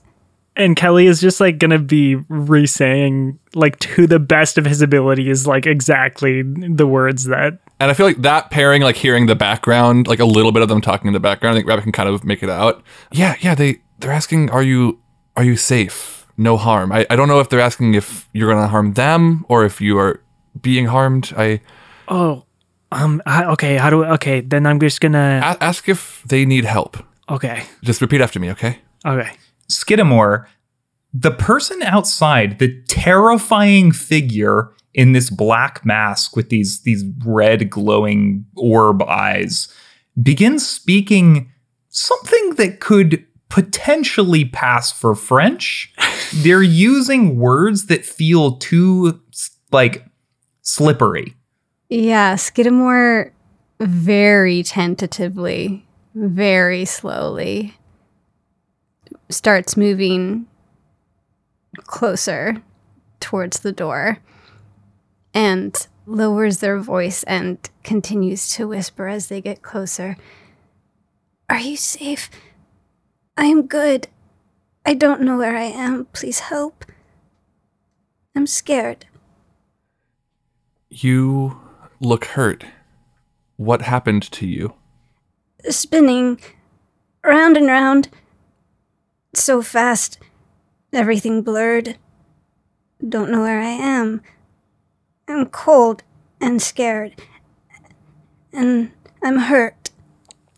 And 0.55 0.75
Kelly 0.75 1.05
is 1.05 1.21
just 1.21 1.39
like 1.39 1.59
gonna 1.59 1.77
be 1.77 2.15
re-saying 2.29 3.37
like 3.53 3.77
to 3.79 4.07
the 4.07 4.17
best 4.17 4.57
of 4.57 4.65
his 4.65 4.81
abilities, 4.81 5.45
like 5.45 5.67
exactly 5.67 6.41
the 6.41 6.87
words 6.87 7.25
that 7.25 7.59
And 7.79 7.91
I 7.91 7.93
feel 7.93 8.07
like 8.07 8.23
that 8.23 8.49
pairing, 8.49 8.81
like 8.81 8.95
hearing 8.95 9.27
the 9.27 9.35
background, 9.35 10.07
like 10.07 10.19
a 10.19 10.25
little 10.25 10.51
bit 10.51 10.63
of 10.63 10.69
them 10.69 10.81
talking 10.81 11.07
in 11.07 11.13
the 11.13 11.19
background, 11.19 11.53
I 11.53 11.59
think 11.59 11.67
Rabbit 11.67 11.83
can 11.83 11.91
kind 11.91 12.09
of 12.09 12.23
make 12.23 12.41
it 12.41 12.49
out. 12.49 12.81
Yeah, 13.11 13.35
yeah. 13.39 13.53
They 13.53 13.81
they're 13.99 14.11
asking, 14.11 14.49
are 14.49 14.63
you 14.63 14.99
are 15.35 15.43
you 15.43 15.57
safe? 15.57 16.25
No 16.37 16.57
harm. 16.57 16.91
I, 16.91 17.05
I 17.09 17.15
don't 17.15 17.27
know 17.27 17.39
if 17.39 17.49
they're 17.49 17.59
asking 17.59 17.93
if 17.93 18.27
you're 18.33 18.51
gonna 18.51 18.67
harm 18.67 18.93
them 18.93 19.45
or 19.49 19.63
if 19.63 19.79
you 19.79 19.99
are 19.99 20.23
being 20.59 20.87
harmed. 20.87 21.33
I 21.37 21.61
oh 22.07 22.45
um 22.91 23.21
I, 23.25 23.45
okay 23.53 23.77
how 23.77 23.89
do 23.89 24.03
okay 24.05 24.41
then 24.41 24.65
I'm 24.65 24.79
just 24.79 25.01
gonna 25.01 25.41
a- 25.43 25.63
ask 25.63 25.87
if 25.89 26.23
they 26.27 26.45
need 26.45 26.65
help. 26.65 26.97
okay 27.29 27.63
Just 27.83 28.01
repeat 28.01 28.21
after 28.21 28.39
me, 28.39 28.49
okay? 28.51 28.79
okay 29.05 29.31
Skidamore, 29.69 30.45
the 31.13 31.31
person 31.31 31.83
outside, 31.83 32.59
the 32.59 32.81
terrifying 32.87 33.91
figure 33.91 34.71
in 34.93 35.11
this 35.11 35.29
black 35.29 35.85
mask 35.85 36.35
with 36.35 36.49
these 36.49 36.81
these 36.81 37.03
red 37.25 37.69
glowing 37.69 38.45
orb 38.55 39.03
eyes, 39.03 39.67
begins 40.21 40.65
speaking 40.67 41.51
something 41.89 42.55
that 42.55 42.79
could 42.79 43.25
potentially 43.49 44.45
pass 44.45 44.91
for 44.91 45.15
French. 45.15 45.93
They're 46.33 46.63
using 46.63 47.37
words 47.39 47.85
that 47.87 48.05
feel 48.05 48.57
too 48.57 49.21
like 49.71 50.05
slippery. 50.61 51.33
Yeah, 51.89 52.35
Skidamore 52.35 53.31
very 53.79 54.63
tentatively, 54.63 55.85
very 56.13 56.83
slowly 56.85 57.75
starts 59.29 59.77
moving 59.77 60.47
closer 61.83 62.61
towards 63.19 63.59
the 63.59 63.71
door 63.71 64.19
and 65.33 65.87
lowers 66.05 66.59
their 66.59 66.79
voice 66.79 67.23
and 67.23 67.57
continues 67.83 68.49
to 68.51 68.67
whisper 68.67 69.07
as 69.07 69.27
they 69.27 69.41
get 69.41 69.61
closer. 69.61 70.17
Are 71.49 71.59
you 71.59 71.77
safe? 71.77 72.29
I 73.35 73.45
am 73.45 73.67
good. 73.67 74.07
I 74.85 74.93
don't 74.93 75.21
know 75.21 75.37
where 75.37 75.55
I 75.55 75.63
am. 75.65 76.05
Please 76.05 76.39
help. 76.39 76.85
I'm 78.35 78.47
scared. 78.47 79.05
You 80.89 81.59
look 81.99 82.25
hurt. 82.25 82.63
What 83.57 83.81
happened 83.81 84.23
to 84.33 84.47
you? 84.47 84.73
spinning 85.69 86.39
round 87.25 87.57
and 87.57 87.67
round 87.67 88.07
so 89.33 89.61
fast, 89.61 90.17
everything 90.93 91.41
blurred. 91.41 91.97
Don't 93.07 93.29
know 93.31 93.41
where 93.41 93.59
I 93.59 93.65
am. 93.65 94.21
I'm 95.27 95.47
cold 95.47 96.03
and 96.39 96.61
scared, 96.61 97.21
and 98.53 98.91
I'm 99.23 99.37
hurt. 99.39 99.89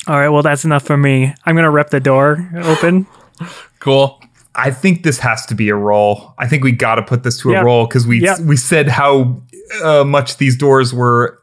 all 0.08 0.20
right 0.20 0.30
well 0.30 0.44
that's 0.44 0.64
enough 0.66 0.84
for 0.86 0.98
me 0.98 1.34
I'm 1.46 1.56
gonna 1.56 1.72
rip 1.72 1.90
the 1.90 2.00
door 2.00 2.50
open 2.56 3.08
Cool. 3.80 4.20
I 4.56 4.72
think 4.72 5.04
this 5.04 5.20
has 5.20 5.46
to 5.46 5.56
be 5.56 5.70
a 5.70 5.76
roll. 5.76 6.34
I 6.38 6.46
think 6.48 6.66
we 6.66 6.74
got 6.74 6.96
to 6.96 7.02
put 7.04 7.24
this 7.24 7.40
to 7.40 7.52
a 7.52 7.54
Yep. 7.54 7.64
roll 7.64 7.88
because 7.88 8.06
we 8.06 8.20
Yep. 8.22 8.40
we 8.42 8.58
said 8.58 8.90
how 8.90 9.42
uh, 9.84 10.04
much 10.04 10.38
these 10.38 10.58
doors 10.58 10.94
were. 10.94 11.42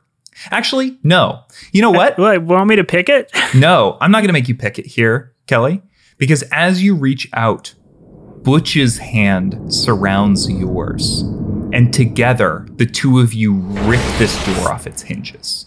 Actually, 0.50 0.98
no. 1.02 1.42
You 1.72 1.82
know 1.82 1.90
what? 1.90 2.18
what 2.18 2.42
want 2.42 2.68
me 2.68 2.76
to 2.76 2.84
pick 2.84 3.08
it 3.08 3.30
No, 3.54 3.96
I'm 4.00 4.10
not 4.10 4.18
going 4.18 4.28
to 4.28 4.32
make 4.32 4.48
you 4.48 4.54
pick 4.54 4.78
it 4.78 4.86
here, 4.86 5.32
Kelly, 5.46 5.82
because 6.18 6.42
as 6.52 6.82
you 6.82 6.94
reach 6.94 7.28
out, 7.32 7.74
Butch's 8.42 8.98
hand 8.98 9.74
surrounds 9.74 10.48
yours, 10.50 11.22
and 11.72 11.92
together 11.92 12.66
the 12.76 12.86
two 12.86 13.18
of 13.18 13.32
you 13.32 13.54
rip 13.54 14.00
this 14.18 14.36
door 14.46 14.72
off 14.72 14.86
its 14.86 15.02
hinges. 15.02 15.66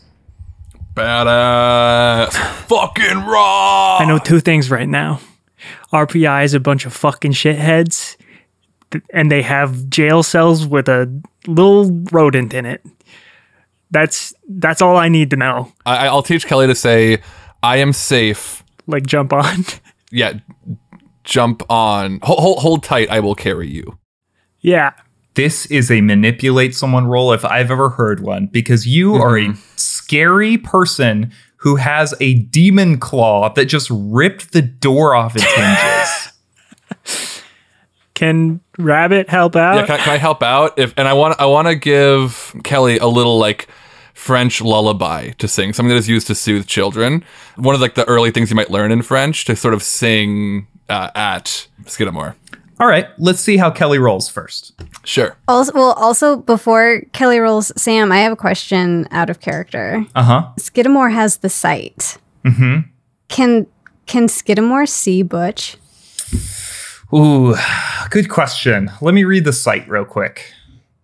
Badass. 0.93 2.33
Fucking 2.67 3.25
raw. 3.25 3.97
I 3.97 4.05
know 4.05 4.17
two 4.17 4.39
things 4.39 4.69
right 4.69 4.87
now. 4.87 5.19
RPI 5.91 6.45
is 6.45 6.53
a 6.53 6.59
bunch 6.59 6.85
of 6.85 6.93
fucking 6.93 7.31
shitheads, 7.31 8.15
th- 8.17 8.28
and 9.13 9.31
they 9.31 9.41
have 9.41 9.89
jail 9.89 10.23
cells 10.23 10.65
with 10.65 10.87
a 10.87 11.11
little 11.47 11.91
rodent 12.11 12.53
in 12.53 12.65
it. 12.65 12.85
That's 13.91 14.33
that's 14.47 14.81
all 14.81 14.97
I 14.97 15.09
need 15.09 15.29
to 15.31 15.35
know. 15.35 15.71
I, 15.85 16.07
I'll 16.07 16.23
teach 16.23 16.45
Kelly 16.45 16.67
to 16.67 16.75
say, 16.75 17.21
I 17.63 17.77
am 17.77 17.93
safe. 17.93 18.63
Like 18.87 19.05
jump 19.05 19.33
on. 19.33 19.65
Yeah, 20.11 20.39
jump 21.23 21.61
on. 21.69 22.19
Hold, 22.23 22.39
hold, 22.39 22.59
hold 22.59 22.83
tight. 22.83 23.11
I 23.11 23.19
will 23.19 23.35
carry 23.35 23.69
you. 23.69 23.99
yeah. 24.61 24.93
This 25.35 25.67
is 25.67 25.91
a 25.91 26.01
manipulate 26.01 26.73
someone 26.73 27.05
roll 27.05 27.31
if 27.31 27.45
I've 27.45 27.69
ever 27.69 27.89
heard 27.89 28.19
one, 28.19 28.47
because 28.47 28.87
you 28.87 29.13
are 29.13 29.37
a 29.37 29.45
mm-hmm. 29.45 29.61
scary 29.75 30.57
person 30.57 31.31
who 31.57 31.75
has 31.75 32.15
a 32.19 32.33
demon 32.33 32.97
claw 32.97 33.53
that 33.53 33.65
just 33.65 33.89
ripped 33.91 34.51
the 34.51 34.63
door 34.63 35.13
off 35.13 35.35
its 35.35 35.45
hinges. 37.05 37.38
Can 38.19 38.59
Rabbit 38.77 39.29
help 39.29 39.55
out? 39.55 39.75
Yeah, 39.77 39.85
can, 39.85 39.95
I- 39.99 40.03
can 40.03 40.13
I 40.13 40.17
help 40.17 40.43
out? 40.43 40.77
If 40.77 40.93
and 40.97 41.07
I 41.07 41.13
want 41.13 41.39
I 41.39 41.45
want 41.45 41.69
to 41.69 41.75
give 41.75 42.53
Kelly 42.65 42.97
a 42.97 43.07
little 43.07 43.39
like 43.39 43.69
French 44.13 44.61
lullaby 44.61 45.29
to 45.37 45.47
sing, 45.47 45.71
something 45.71 45.87
that 45.89 45.95
is 45.95 46.09
used 46.09 46.27
to 46.27 46.35
soothe 46.35 46.67
children. 46.67 47.23
One 47.55 47.75
of 47.75 47.79
like 47.79 47.95
the 47.95 48.03
early 48.09 48.31
things 48.31 48.49
you 48.49 48.57
might 48.57 48.69
learn 48.69 48.91
in 48.91 49.03
French 49.03 49.45
to 49.45 49.55
sort 49.55 49.73
of 49.73 49.81
sing 49.81 50.67
uh, 50.89 51.11
at 51.15 51.65
Skidamore. 51.85 52.35
All 52.81 52.87
right, 52.87 53.07
let's 53.19 53.39
see 53.39 53.55
how 53.55 53.71
Kelly 53.71 53.99
rolls 53.99 54.27
first. 54.27 54.73
Sure. 55.05 55.37
Also, 55.47 55.71
well, 55.73 55.93
also 55.93 56.35
before 56.37 57.03
Kelly 57.13 57.39
rolls, 57.39 57.71
Sam, 57.81 58.11
I 58.11 58.17
have 58.19 58.33
a 58.33 58.37
question 58.37 59.07
out 59.11 59.29
of 59.29 59.39
character. 59.39 60.05
Uh 60.13 60.23
huh. 60.23 60.49
Skidamore 60.59 61.13
has 61.13 61.37
the 61.37 61.49
sight. 61.49 62.17
Mm-hmm. 62.43 62.89
Can 63.29 63.65
can 64.07 64.27
Skidamore 64.27 64.89
see 64.89 65.23
Butch? 65.23 65.77
Ooh, 67.13 67.55
good 68.09 68.29
question. 68.29 68.91
Let 69.01 69.13
me 69.13 69.23
read 69.23 69.45
the 69.45 69.53
sight 69.53 69.87
real 69.89 70.05
quick. 70.05 70.53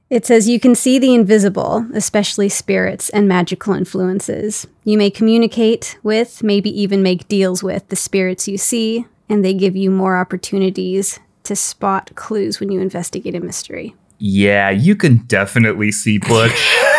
It 0.10 0.26
says 0.26 0.48
you 0.48 0.60
can 0.60 0.76
see 0.76 1.00
the 1.00 1.16
invisible, 1.16 1.88
especially 1.94 2.48
spirits 2.48 3.10
and 3.10 3.28
magical 3.28 3.74
influences. 3.74 4.68
You 4.84 4.98
may 5.00 5.10
communicate 5.10 5.98
with, 6.04 6.44
maybe 6.44 6.70
even 6.80 7.02
make 7.02 7.28
deals 7.28 7.64
with 7.64 7.90
the 7.90 7.96
spirits 7.96 8.48
you 8.48 8.58
see, 8.58 9.08
and 9.28 9.44
they 9.44 9.54
give 9.54 9.76
you 9.76 9.90
more 9.90 10.16
opportunities 10.16 11.20
to 11.44 11.56
spot 11.56 12.12
clues 12.14 12.60
when 12.60 12.72
you 12.72 12.80
investigate 12.82 13.36
a 13.36 13.40
mystery. 13.40 13.96
Yeah, 14.20 14.70
you 14.70 14.96
can 14.96 15.18
definitely 15.26 15.92
see 15.92 16.20
Butch. 16.20 16.78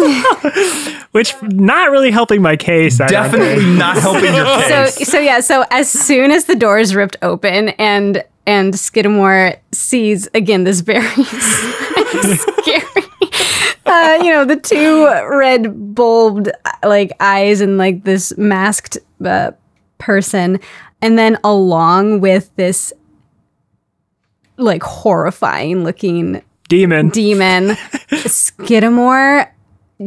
Which 1.12 1.34
not 1.42 1.90
really 1.90 2.10
helping 2.10 2.42
my 2.42 2.56
case. 2.56 2.98
Definitely 2.98 3.64
not 3.76 3.96
helping 3.98 4.34
your 4.34 4.44
case. 4.86 5.08
so 5.08 5.18
yeah, 5.18 5.40
so 5.40 5.64
as 5.70 5.90
soon 5.90 6.30
as 6.30 6.44
the 6.44 6.56
door 6.56 6.78
is 6.78 6.94
ripped 6.94 7.16
open 7.22 7.70
and 7.70 8.24
and 8.46 8.74
Skidamore 8.74 9.58
sees 9.72 10.28
again 10.34 10.64
this 10.64 10.80
very 10.80 11.06
scary 11.24 13.00
uh, 13.90 14.18
you 14.22 14.30
know, 14.30 14.44
the 14.44 14.56
two 14.56 15.04
red 15.36 15.94
bulbed 15.94 16.52
like 16.84 17.12
eyes 17.20 17.60
and 17.60 17.76
like 17.76 18.04
this 18.04 18.36
masked 18.38 18.98
uh, 19.24 19.50
person 19.98 20.60
and 21.02 21.18
then 21.18 21.38
along 21.42 22.20
with 22.20 22.54
this 22.56 22.92
like 24.56 24.82
horrifying 24.82 25.84
looking 25.84 26.42
Demon. 26.68 27.08
demon 27.08 27.70
Skidamore. 28.10 29.48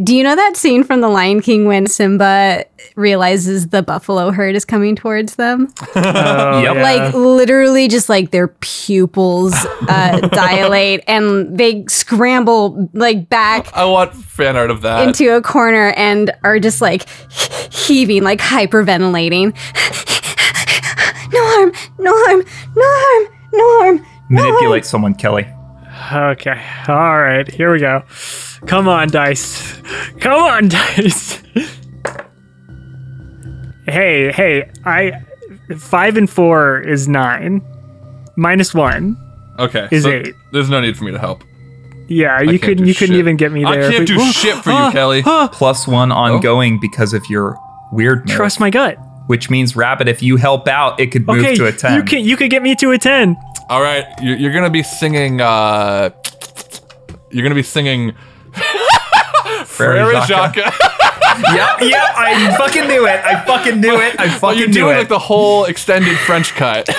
Do 0.01 0.15
you 0.15 0.23
know 0.23 0.35
that 0.35 0.57
scene 0.57 0.83
from 0.83 1.01
The 1.01 1.07
Lion 1.07 1.39
King 1.39 1.65
when 1.67 1.85
Simba 1.85 2.65
realizes 2.95 3.67
the 3.67 3.83
buffalo 3.83 4.31
herd 4.31 4.55
is 4.55 4.65
coming 4.65 4.95
towards 4.95 5.35
them? 5.35 5.71
Oh, 5.95 6.61
Yep. 6.61 6.75
yeah. 6.75 6.81
Like 6.81 7.13
literally, 7.13 7.87
just 7.87 8.09
like 8.09 8.31
their 8.31 8.47
pupils 8.47 9.53
uh, 9.87 10.19
dilate 10.31 11.03
and 11.07 11.55
they 11.57 11.85
scramble 11.87 12.89
like 12.93 13.29
back 13.29 13.71
I 13.75 13.85
want 13.85 14.13
fan 14.15 14.55
art 14.57 14.71
of 14.71 14.81
that. 14.81 15.07
into 15.07 15.35
a 15.35 15.41
corner 15.41 15.89
and 15.95 16.31
are 16.43 16.59
just 16.59 16.81
like 16.81 17.07
heaving, 17.71 18.23
like 18.23 18.39
hyperventilating. 18.39 19.53
no 21.33 21.39
harm, 21.53 21.71
no 21.99 22.11
harm, 22.25 22.43
no 22.75 22.83
harm, 22.85 23.33
no 23.53 23.79
harm. 23.79 24.05
Manipulate 24.29 24.85
someone, 24.85 25.13
Kelly. 25.13 25.47
Okay. 26.11 26.61
All 26.87 27.19
right. 27.19 27.47
Here 27.47 27.71
we 27.71 27.79
go. 27.79 28.03
Come 28.67 28.87
on, 28.87 29.09
dice. 29.09 29.73
Come 30.19 30.33
on, 30.41 30.67
dice. 30.69 31.41
hey, 33.85 34.31
hey. 34.31 34.69
I 34.85 35.21
five 35.77 36.17
and 36.17 36.29
four 36.29 36.79
is 36.79 37.07
nine. 37.07 37.61
Minus 38.35 38.73
one. 38.73 39.17
okay. 39.59 39.87
Is 39.91 40.03
so 40.03 40.09
eight. 40.11 40.33
There's 40.51 40.69
no 40.69 40.81
need 40.81 40.97
for 40.97 41.03
me 41.03 41.11
to 41.11 41.19
help. 41.19 41.43
Yeah, 42.07 42.41
you 42.41 42.59
couldn't. 42.59 42.83
do 42.83 42.89
You 42.89 42.95
couldn't 42.95 43.15
even 43.15 43.37
get 43.37 43.51
me 43.51 43.63
there. 43.63 43.87
I 43.87 43.91
can't 43.91 44.07
But- 44.07 44.17
do 44.17 44.31
shit 44.31 44.55
for 44.57 44.71
you, 44.71 44.91
Kelly. 44.91 45.23
Plus 45.51 45.87
one 45.87 46.11
ongoing 46.11 46.79
because 46.79 47.13
of 47.13 47.23
your 47.29 47.57
weird 47.91 48.27
Trust 48.27 48.59
my 48.59 48.69
gut. 48.69 48.97
which 49.27 49.49
means 49.49 49.75
Rabbit, 49.75 50.07
if 50.07 50.21
you 50.23 50.35
help 50.37 50.67
out, 50.67 50.99
it 50.99 51.07
could 51.11 51.25
move 51.27 51.39
Okay, 51.39 51.55
to 51.55 51.67
a 51.67 51.71
10. 51.71 51.95
you 51.95 52.03
can 52.03 52.19
you 52.25 52.35
could 52.35 52.49
get 52.49 52.61
me 52.63 52.75
to 52.75 52.91
a 52.91 52.97
ten. 52.97 53.37
All 53.69 53.81
right, 53.81 54.05
you're, 54.21 54.35
you're 54.35 54.53
gonna 54.53 54.69
be 54.69 54.83
singing. 54.83 55.39
uh 55.41 56.09
You're 57.31 57.43
gonna 57.43 57.55
be 57.55 57.63
singing. 57.63 58.13
Frere 59.73 60.05
Frere 60.05 60.21
Jacques. 60.27 60.55
Jacques. 60.55 60.55
yep, 61.53 61.81
yep, 61.81 62.09
I 62.15 62.55
fucking 62.57 62.87
knew 62.87 63.05
it. 63.07 63.19
I 63.25 63.43
fucking 63.45 63.79
knew 63.81 63.95
it. 63.99 64.19
I 64.19 64.27
Well, 64.27 64.39
fucking 64.39 64.59
you're 64.59 64.67
knew 64.67 64.73
doing 64.73 64.95
it. 64.95 64.99
like 64.99 65.09
the 65.09 65.19
whole 65.19 65.65
extended 65.65 66.17
French 66.19 66.53
cut. 66.53 66.87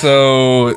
so 0.00 0.70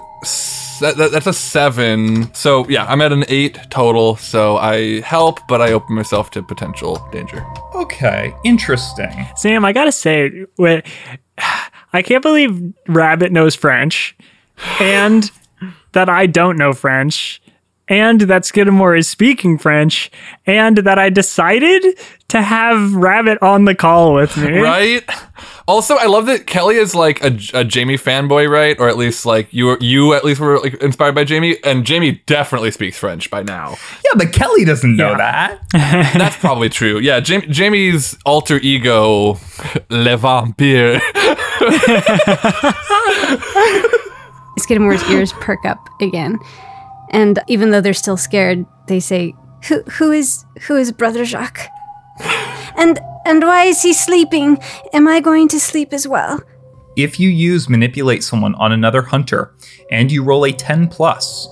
that, 0.82 0.96
that- 0.98 1.12
that's 1.12 1.28
a 1.28 1.34
seven. 1.34 2.34
So 2.34 2.68
yeah, 2.70 2.86
I'm 2.86 3.02
at 3.02 3.12
an 3.12 3.26
eight 3.28 3.60
total. 3.70 4.16
So 4.18 4.58
I 4.58 5.02
help, 5.02 5.40
but 5.48 5.62
I 5.62 5.72
open 5.74 5.96
myself 5.96 6.30
to 6.32 6.44
potential 6.44 7.06
danger. 7.12 7.46
okay, 7.76 8.34
interesting. 8.44 9.28
Sam, 9.36 9.66
I 9.66 9.74
gotta 9.74 9.92
say, 9.92 10.46
wait, 10.58 10.86
I 11.94 12.02
can't 12.02 12.22
believe 12.24 12.74
Rabbit 12.88 13.32
knows 13.32 13.56
French, 13.56 14.16
and 14.80 15.30
that 15.94 16.10
I 16.10 16.26
don't 16.28 16.58
know 16.58 16.74
French, 16.74 17.42
and 17.90 18.22
that 18.22 18.44
Skidamore 18.44 18.98
is 18.98 19.08
speaking 19.08 19.58
French, 19.58 20.12
and 20.46 20.78
that 20.80 21.00
I 21.00 21.10
decided 21.10 21.84
to 22.30 22.42
have 22.42 22.94
Rabbit 22.94 23.38
on 23.42 23.66
the 23.66 23.74
call 23.76 24.14
with 24.14 24.36
me. 24.38 24.60
Right. 24.68 25.04
Also, 25.68 25.96
I 25.96 26.06
love 26.08 26.26
that 26.26 26.48
Kelly 26.48 26.76
is 26.76 26.96
like 26.96 27.22
a, 27.24 27.38
a 27.54 27.64
Jamie 27.64 27.98
fanboy, 27.98 28.50
right? 28.50 28.78
Or 28.80 28.88
at 28.90 28.98
least 28.98 29.26
like 29.26 29.48
you, 29.54 29.66
were- 29.68 29.78
you 29.82 30.14
at 30.14 30.26
least 30.26 30.40
were 30.42 30.60
like 30.60 30.74
inspired 30.76 31.14
by 31.16 31.24
Jamie, 31.24 31.58
and 31.64 31.86
Jamie 31.86 32.22
definitely 32.26 32.72
speaks 32.72 32.98
French 32.98 33.30
by 33.30 33.44
now. 33.44 33.76
Yeah, 34.04 34.12
but 34.18 34.34
Kelly 34.34 34.66
doesn't 34.66 34.96
know 34.96 35.12
Yeah. 35.12 35.18
that. 35.18 36.14
That's 36.18 36.38
probably 36.38 36.70
true. 36.70 37.00
Yeah, 37.00 37.20
Jam- 37.20 37.50
Jamie's 37.52 38.18
alter 38.26 38.58
ego, 38.58 39.38
Le 39.90 40.18
Vampire. 40.18 41.00
Skidamore's 44.60 45.08
ears 45.12 45.34
perk 45.34 45.64
up 45.66 45.88
again, 46.02 46.40
and 47.12 47.40
even 47.48 47.72
though 47.72 47.82
they're 47.82 47.94
still 47.94 48.18
scared, 48.18 48.66
they 48.88 49.00
say, 49.00 49.34
"Who, 49.68 49.82
who 49.84 50.12
is, 50.12 50.46
who 50.64 50.76
is 50.76 50.92
Brother 50.92 51.26
Jacques? 51.26 51.70
And 52.76 53.00
and 53.26 53.42
why 53.42 53.64
is 53.64 53.82
he 53.82 53.94
sleeping? 53.94 54.60
Am 54.94 55.08
I 55.08 55.20
going 55.20 55.48
to 55.50 55.60
sleep 55.60 55.94
as 55.94 56.08
well?" 56.08 56.40
If 56.96 57.20
you 57.20 57.30
use 57.30 57.70
manipulate 57.70 58.24
someone 58.24 58.56
on 58.56 58.72
another 58.72 59.02
hunter 59.04 59.54
and 59.92 60.12
you 60.12 60.24
roll 60.24 60.46
a 60.46 60.52
10 60.52 60.88
plus, 60.88 61.48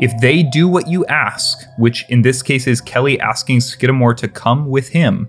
if 0.00 0.12
they 0.20 0.42
do 0.42 0.66
what 0.66 0.88
you 0.88 1.04
ask, 1.06 1.58
which 1.78 2.06
in 2.08 2.22
this 2.22 2.42
case 2.42 2.66
is 2.66 2.80
Kelly 2.80 3.20
asking 3.20 3.58
Skidamore 3.58 4.16
to 4.16 4.26
come 4.26 4.68
with 4.68 4.88
him, 4.88 5.28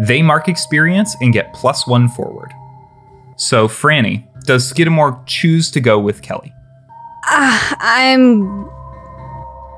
they 0.00 0.22
mark 0.22 0.48
experience 0.48 1.14
and 1.20 1.32
get 1.32 1.52
plus 1.52 1.86
one 1.86 2.08
forward. 2.08 2.50
So, 3.36 3.68
Franny, 3.68 4.26
does 4.46 4.72
Skidamore 4.72 5.24
choose 5.26 5.70
to 5.72 5.80
go 5.80 5.98
with 5.98 6.22
Kelly? 6.22 6.52
Ah, 7.26 7.76
I'm. 7.78 8.68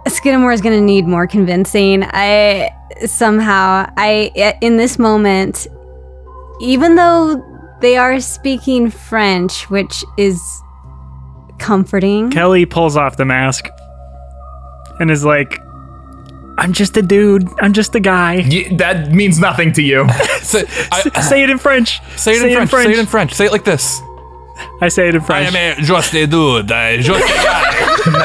Skidamore 0.06 0.52
is 0.52 0.60
going 0.60 0.78
to 0.78 0.85
need 0.85 1.06
more 1.06 1.26
convincing. 1.26 2.05
I 2.05 2.70
somehow 3.06 3.90
I 3.97 4.31
eh, 4.36 4.52
in 4.60 4.76
this 4.76 4.98
moment, 4.98 5.66
even 6.60 6.94
though 6.94 7.43
they 7.81 7.97
are 7.97 8.20
speaking 8.20 8.90
French, 8.90 9.68
which 9.70 10.05
is 10.16 10.40
comforting. 11.59 12.31
Kelly 12.31 12.66
pulls 12.66 12.97
off 12.97 13.16
the 13.16 13.24
mask 13.24 13.68
and 15.01 15.10
is 15.10 15.24
like, 15.24 15.60
"I'm 16.59 16.72
just 16.72 16.97
a 16.97 17.02
dude. 17.02 17.48
I'm 17.60 17.72
just 17.72 17.94
a 17.94 18.01
guy." 18.01 18.47
Y- 18.48 18.76
that 18.76 19.10
means 19.12 19.39
nothing 19.39 19.72
to 19.72 19.82
you. 19.82 20.06
say, 20.40 20.64
I, 20.93 21.20
Say 21.20 21.43
it 21.43 21.51
in 21.51 21.59
French. 21.59 22.01
say 22.16 22.35
it 22.35 22.59
in 22.59 22.66
French. 22.68 22.85
Say 22.86 22.93
it 22.93 22.98
in 22.98 23.06
French. 23.06 23.35
Say 23.35 23.47
it 23.47 23.52
like 23.52 23.64
this. 23.64 24.01
I 24.81 24.89
say 24.89 25.09
it 25.09 25.14
in 25.14 25.20
French. 25.20 25.48
I'm 25.55 25.78
a 25.81 25.82
just 25.82 26.14
a 26.14 26.26
dude. 26.26 26.70
I 26.70 26.98
just 26.98 27.24
a 27.24 27.35
guy. 27.35 27.63
no, 28.06 28.12
no. 28.12 28.24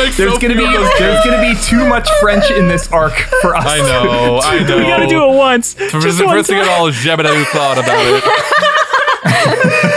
I 0.00 0.12
There's 0.16 0.38
gonna 0.38 0.54
be 0.54 0.64
those 0.66 0.90
there's 0.98 1.24
gonna 1.24 1.40
be 1.40 1.54
too 1.62 1.86
much 1.88 2.08
French 2.20 2.50
in 2.50 2.68
this 2.68 2.90
arc 2.92 3.14
for 3.42 3.54
us. 3.56 3.64
I 3.66 3.78
know, 3.78 4.40
I 4.42 4.58
know. 4.64 4.76
We 4.78 4.84
gotta 4.84 5.06
do 5.06 5.24
it 5.24 5.36
once. 5.36 5.74
For 5.74 6.00
Just 6.00 6.18
the 6.18 6.26
one 6.26 6.36
first 6.36 6.48
thing 6.50 6.60
time. 6.60 6.68
at 6.68 6.78
all, 6.78 6.90
Jebediah 6.90 7.44
thought 7.46 7.78
about 7.78 8.06
it. 8.06 8.24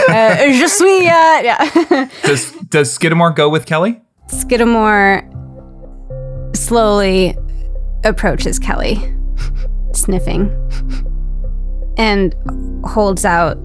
Uh, 0.08 0.36
je 0.52 0.66
suis, 0.68 1.06
uh, 1.06 1.40
yeah. 1.42 2.08
Does 2.22 2.52
does 2.68 2.98
Skidamore 2.98 3.34
go 3.34 3.48
with 3.48 3.64
Kelly? 3.64 4.00
Skidamore 4.26 5.24
slowly 6.54 7.34
approaches 8.04 8.58
Kelly, 8.58 8.96
sniffing, 9.94 10.50
and 11.96 12.34
holds 12.84 13.24
out 13.24 13.56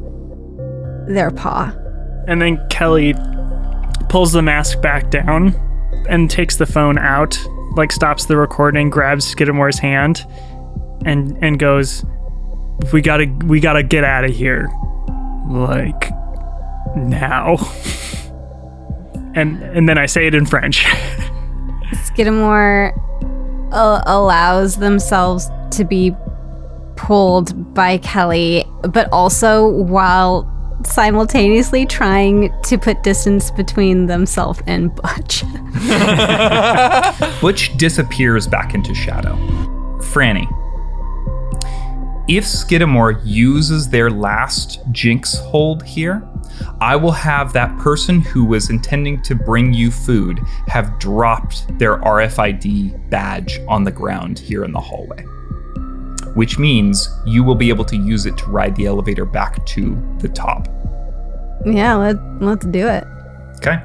their 1.07 1.31
paw. 1.31 1.73
And 2.27 2.41
then 2.41 2.65
Kelly 2.69 3.13
pulls 4.09 4.33
the 4.33 4.41
mask 4.41 4.81
back 4.81 5.09
down 5.09 5.55
and 6.09 6.29
takes 6.29 6.57
the 6.57 6.65
phone 6.65 6.97
out, 6.97 7.37
like 7.75 7.91
stops 7.91 8.25
the 8.25 8.37
recording, 8.37 8.89
grabs 8.89 9.33
Skidamore's 9.33 9.79
hand, 9.79 10.25
and 11.05 11.37
and 11.41 11.57
goes, 11.57 12.05
"We 12.91 13.01
gotta, 13.01 13.27
we 13.45 13.59
gotta 13.59 13.83
get 13.83 14.03
out 14.03 14.25
of 14.25 14.31
here, 14.31 14.69
like 15.49 16.11
now." 16.95 17.57
and 19.35 19.61
and 19.63 19.87
then 19.87 19.97
I 19.97 20.05
say 20.05 20.27
it 20.27 20.35
in 20.35 20.45
French. 20.45 20.83
Skidamore 21.93 22.93
uh, 23.71 24.01
allows 24.05 24.77
themselves 24.77 25.49
to 25.71 25.85
be 25.85 26.15
pulled 26.95 27.73
by 27.73 27.99
Kelly, 27.99 28.65
but 28.81 29.07
also 29.11 29.67
while 29.67 30.51
simultaneously 30.85 31.85
trying 31.85 32.53
to 32.63 32.77
put 32.77 33.03
distance 33.03 33.51
between 33.51 34.05
themselves 34.05 34.61
and 34.67 34.93
Butch. 34.95 35.43
Butch 37.41 37.75
disappears 37.77 38.47
back 38.47 38.73
into 38.73 38.93
shadow. 38.93 39.35
Franny. 39.99 40.47
If 42.27 42.43
Skidamore 42.43 43.21
uses 43.23 43.89
their 43.89 44.09
last 44.09 44.79
jinx 44.91 45.35
hold 45.35 45.83
here, 45.83 46.27
I 46.81 46.95
will 46.95 47.11
have 47.11 47.53
that 47.53 47.77
person 47.79 48.21
who 48.21 48.43
was 48.43 48.69
intending 48.69 49.21
to 49.23 49.35
bring 49.35 49.73
you 49.73 49.91
food 49.91 50.39
have 50.67 50.99
dropped 50.99 51.65
their 51.79 51.97
RFID 51.99 53.09
badge 53.09 53.59
on 53.67 53.83
the 53.83 53.91
ground 53.91 54.39
here 54.39 54.63
in 54.63 54.73
the 54.73 54.81
hallway. 54.81 55.25
Which 56.37 56.59
means 56.59 57.09
you 57.25 57.43
will 57.43 57.55
be 57.55 57.69
able 57.69 57.83
to 57.85 57.97
use 57.97 58.27
it 58.27 58.37
to 58.37 58.45
ride 58.45 58.75
the 58.75 58.85
elevator 58.85 59.25
back 59.25 59.65
to 59.65 59.99
the 60.19 60.29
top. 60.29 60.67
yeah, 61.65 61.95
let, 61.95 62.15
let's 62.39 62.63
do 62.67 62.87
it. 62.87 63.03
Okay. 63.55 63.81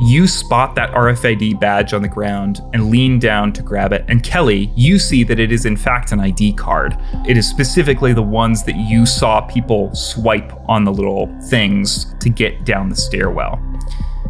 You 0.00 0.26
spot 0.26 0.74
that 0.74 0.90
RFID 0.90 1.60
badge 1.60 1.94
on 1.94 2.02
the 2.02 2.08
ground 2.08 2.60
and 2.74 2.90
lean 2.90 3.20
down 3.20 3.52
to 3.52 3.62
grab 3.62 3.92
it. 3.92 4.04
And 4.08 4.24
Kelly, 4.24 4.72
you 4.74 4.98
see 4.98 5.22
that 5.22 5.38
it 5.38 5.52
is 5.52 5.66
in 5.66 5.76
fact 5.76 6.10
an 6.10 6.18
ID 6.18 6.54
card. 6.54 6.98
It 7.28 7.36
is 7.36 7.48
specifically 7.48 8.12
the 8.12 8.22
ones 8.22 8.64
that 8.64 8.74
you 8.76 9.06
saw 9.06 9.40
people 9.42 9.94
swipe 9.94 10.52
on 10.68 10.82
the 10.82 10.92
little 10.92 11.28
things 11.48 12.12
to 12.18 12.28
get 12.28 12.64
down 12.64 12.88
the 12.88 12.96
stairwell. 12.96 13.58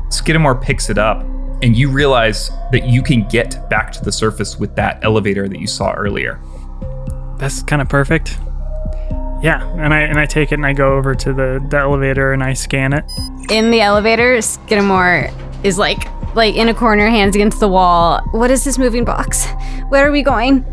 Skidamore 0.09 0.63
picks 0.63 0.91
it 0.91 0.99
up, 0.99 1.23
and 1.63 1.75
you 1.75 1.89
realize 1.89 2.51
that 2.73 2.87
you 2.87 3.03
can 3.03 3.27
get 3.27 3.69
back 3.71 3.91
to 3.93 4.05
the 4.05 4.13
surface 4.13 4.59
with 4.59 4.77
that 4.77 5.03
elevator 5.03 5.49
that 5.49 5.59
you 5.59 5.67
saw 5.67 5.95
earlier. 5.95 6.39
That's 7.39 7.63
kind 7.63 7.83
of 7.83 7.89
perfect. 7.89 8.39
Yeah, 9.43 9.69
and 9.79 9.93
I 9.93 10.01
and 10.01 10.19
I 10.19 10.27
take 10.27 10.51
it 10.53 10.55
and 10.55 10.67
I 10.67 10.73
go 10.73 10.97
over 10.97 11.15
to 11.15 11.33
the, 11.33 11.65
the 11.69 11.79
elevator 11.79 12.33
and 12.33 12.43
I 12.43 12.55
scan 12.55 12.93
it. 12.93 13.05
In 13.51 13.71
the 13.71 13.81
elevator, 13.81 14.37
Skidamore 14.39 15.33
is 15.65 15.79
like 15.79 16.09
like 16.35 16.55
in 16.55 16.69
a 16.69 16.75
corner, 16.75 17.09
hands 17.09 17.35
against 17.35 17.61
the 17.61 17.69
wall. 17.69 18.21
What 18.33 18.51
is 18.51 18.65
this 18.65 18.79
moving 18.79 19.05
box? 19.05 19.47
Where 19.89 20.07
are 20.07 20.13
we 20.13 20.23
going? 20.23 20.65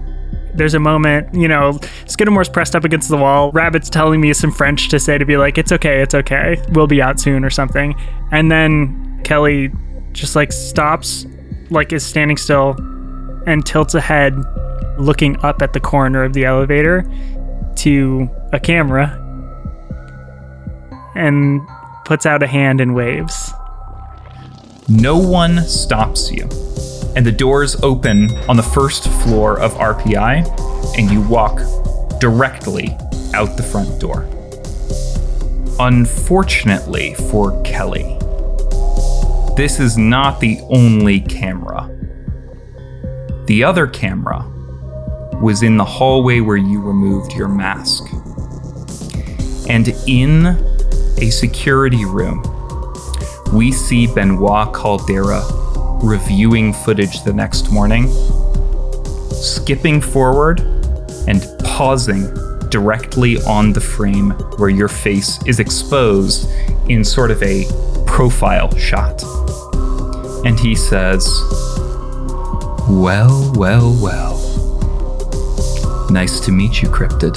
there's 0.53 0.73
a 0.73 0.79
moment, 0.79 1.33
you 1.33 1.47
know, 1.47 1.73
Skidamore's 2.05 2.49
pressed 2.49 2.75
up 2.75 2.83
against 2.83 3.09
the 3.09 3.17
wall. 3.17 3.51
Rabbit's 3.51 3.89
telling 3.89 4.21
me 4.21 4.33
some 4.33 4.51
French 4.51 4.89
to 4.89 4.99
say 4.99 5.17
to 5.17 5.25
be 5.25 5.37
like, 5.37 5.57
it's 5.57 5.71
okay, 5.71 6.01
it's 6.01 6.13
okay. 6.13 6.63
We'll 6.69 6.87
be 6.87 7.01
out 7.01 7.19
soon 7.19 7.43
or 7.43 7.49
something. 7.49 7.95
And 8.31 8.51
then 8.51 9.21
Kelly 9.23 9.71
just 10.11 10.35
like 10.35 10.51
stops, 10.51 11.25
like 11.69 11.91
is 11.91 12.05
standing 12.05 12.37
still 12.37 12.75
and 13.47 13.65
tilts 13.65 13.95
ahead, 13.95 14.35
looking 14.97 15.39
up 15.43 15.61
at 15.61 15.73
the 15.73 15.79
corner 15.79 16.23
of 16.23 16.33
the 16.33 16.45
elevator 16.45 17.03
to 17.75 18.29
a 18.51 18.59
camera 18.59 19.19
and 21.15 21.61
puts 22.05 22.25
out 22.25 22.43
a 22.43 22.47
hand 22.47 22.81
and 22.81 22.95
waves. 22.95 23.51
No 24.89 25.17
one 25.17 25.63
stops 25.63 26.31
you. 26.31 26.49
And 27.15 27.25
the 27.25 27.31
doors 27.31 27.75
open 27.83 28.31
on 28.49 28.57
the 28.57 28.63
first 28.63 29.07
floor 29.07 29.59
of 29.59 29.73
RPI, 29.75 30.97
and 30.97 31.11
you 31.11 31.21
walk 31.21 31.59
directly 32.19 32.97
out 33.33 33.55
the 33.55 33.63
front 33.63 33.99
door. 34.01 34.27
Unfortunately 35.79 37.13
for 37.13 37.61
Kelly, 37.63 38.17
this 39.55 39.79
is 39.79 39.97
not 39.97 40.39
the 40.39 40.59
only 40.69 41.19
camera. 41.19 41.89
The 43.45 43.63
other 43.63 43.85
camera 43.85 44.43
was 45.43 45.61
in 45.61 45.75
the 45.75 45.83
hallway 45.83 46.39
where 46.39 46.55
you 46.55 46.79
removed 46.79 47.33
your 47.33 47.49
mask. 47.49 48.05
And 49.69 49.89
in 50.07 50.45
a 51.17 51.29
security 51.29 52.05
room, 52.05 52.41
we 53.51 53.73
see 53.73 54.07
Benoit 54.07 54.73
Caldera 54.73 55.43
reviewing 56.01 56.71
footage 56.71 57.23
the 57.23 57.33
next 57.33 57.73
morning, 57.73 58.07
skipping 59.31 59.99
forward 59.99 60.61
and 61.27 61.45
pausing 61.65 62.33
directly 62.69 63.37
on 63.43 63.73
the 63.73 63.81
frame 63.81 64.31
where 64.57 64.69
your 64.69 64.87
face 64.87 65.45
is 65.45 65.59
exposed 65.59 66.49
in 66.87 67.03
sort 67.03 67.31
of 67.31 67.43
a 67.43 67.65
profile 68.07 68.73
shot. 68.77 69.21
And 70.45 70.57
he 70.57 70.73
says, 70.73 71.25
Well, 72.89 73.51
well, 73.55 73.93
well. 74.01 74.32
Nice 76.13 76.39
to 76.41 76.51
meet 76.51 76.79
you, 76.83 76.89
Cryptid. 76.89 77.35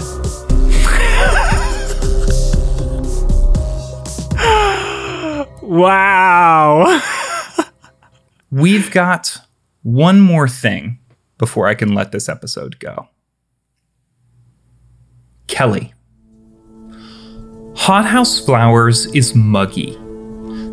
Wow. 5.63 7.01
We've 8.51 8.91
got 8.91 9.39
one 9.83 10.21
more 10.21 10.47
thing 10.47 10.99
before 11.39 11.67
I 11.67 11.75
can 11.75 11.95
let 11.95 12.13
this 12.13 12.29
episode 12.29 12.79
go. 12.79 13.09
Kelly. 15.47 15.95
Hothouse 17.77 18.45
Flowers 18.45 19.07
is 19.15 19.35
muggy. 19.35 19.99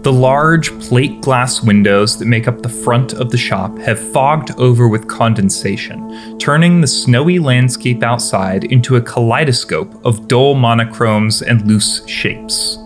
The 0.04 0.12
large 0.12 0.78
plate 0.82 1.22
glass 1.22 1.64
windows 1.64 2.20
that 2.20 2.26
make 2.26 2.46
up 2.46 2.62
the 2.62 2.68
front 2.68 3.14
of 3.14 3.30
the 3.30 3.38
shop 3.38 3.78
have 3.78 4.12
fogged 4.12 4.52
over 4.58 4.90
with 4.90 5.08
condensation, 5.08 6.38
turning 6.40 6.82
the 6.82 6.88
snowy 6.88 7.40
landscape 7.40 8.04
outside 8.04 8.66
into 8.66 8.98
a 8.98 9.02
kaleidoscope 9.02 10.06
of 10.06 10.28
dull 10.28 10.56
monochromes 10.56 11.42
and 11.42 11.66
loose 11.66 12.06
shapes. 12.06 12.78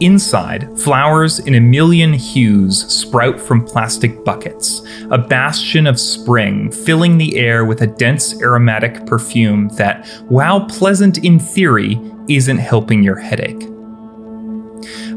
Inside, 0.00 0.68
flowers 0.78 1.38
in 1.38 1.54
a 1.54 1.60
million 1.60 2.12
hues 2.12 2.86
sprout 2.86 3.40
from 3.40 3.64
plastic 3.64 4.22
buckets, 4.22 4.82
a 5.10 5.16
bastion 5.16 5.86
of 5.86 5.98
spring 5.98 6.70
filling 6.70 7.16
the 7.16 7.34
air 7.38 7.64
with 7.64 7.80
a 7.80 7.86
dense 7.86 8.42
aromatic 8.42 9.06
perfume 9.06 9.68
that, 9.78 10.06
while 10.28 10.66
pleasant 10.66 11.16
in 11.24 11.38
theory, 11.38 11.98
isn't 12.28 12.58
helping 12.58 13.02
your 13.02 13.16
headache. 13.16 13.62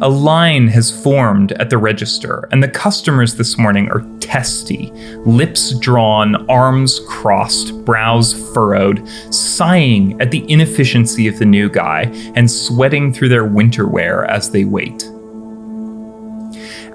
A 0.02 0.10
line 0.10 0.68
has 0.68 0.92
formed 1.04 1.52
at 1.54 1.70
the 1.70 1.78
register, 1.78 2.48
and 2.52 2.62
the 2.62 2.68
customers 2.68 3.36
this 3.36 3.58
morning 3.58 3.90
are 3.90 4.06
testy, 4.20 4.92
lips 5.26 5.78
drawn, 5.80 6.50
arms 6.50 7.00
crossed, 7.08 7.86
brows 7.86 8.34
furrowed, 8.54 9.08
sighing 9.34 10.20
at 10.22 10.32
the 10.32 10.50
inefficiency 10.52 11.28
of 11.28 11.40
the 11.40 11.46
new 11.46 11.70
guy 11.70 12.04
and 12.36 12.50
sweating 12.50 13.14
through 13.14 13.30
their 13.30 13.46
winter 13.46 13.88
wear 13.88 14.26
as 14.26 14.52
they 14.52 14.66
wait. 14.66 15.04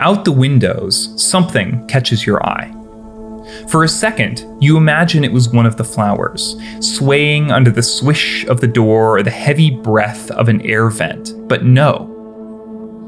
Out 0.00 0.24
the 0.24 0.32
windows, 0.32 1.12
something 1.22 1.86
catches 1.86 2.26
your 2.26 2.44
eye. 2.46 2.74
For 3.68 3.84
a 3.84 3.88
second, 3.88 4.44
you 4.60 4.76
imagine 4.76 5.24
it 5.24 5.32
was 5.32 5.48
one 5.48 5.66
of 5.66 5.76
the 5.76 5.84
flowers, 5.84 6.56
swaying 6.80 7.50
under 7.50 7.70
the 7.70 7.82
swish 7.82 8.44
of 8.46 8.60
the 8.60 8.66
door 8.66 9.18
or 9.18 9.22
the 9.22 9.30
heavy 9.30 9.70
breath 9.70 10.30
of 10.32 10.48
an 10.48 10.60
air 10.62 10.88
vent, 10.88 11.32
but 11.48 11.64
no. 11.64 12.09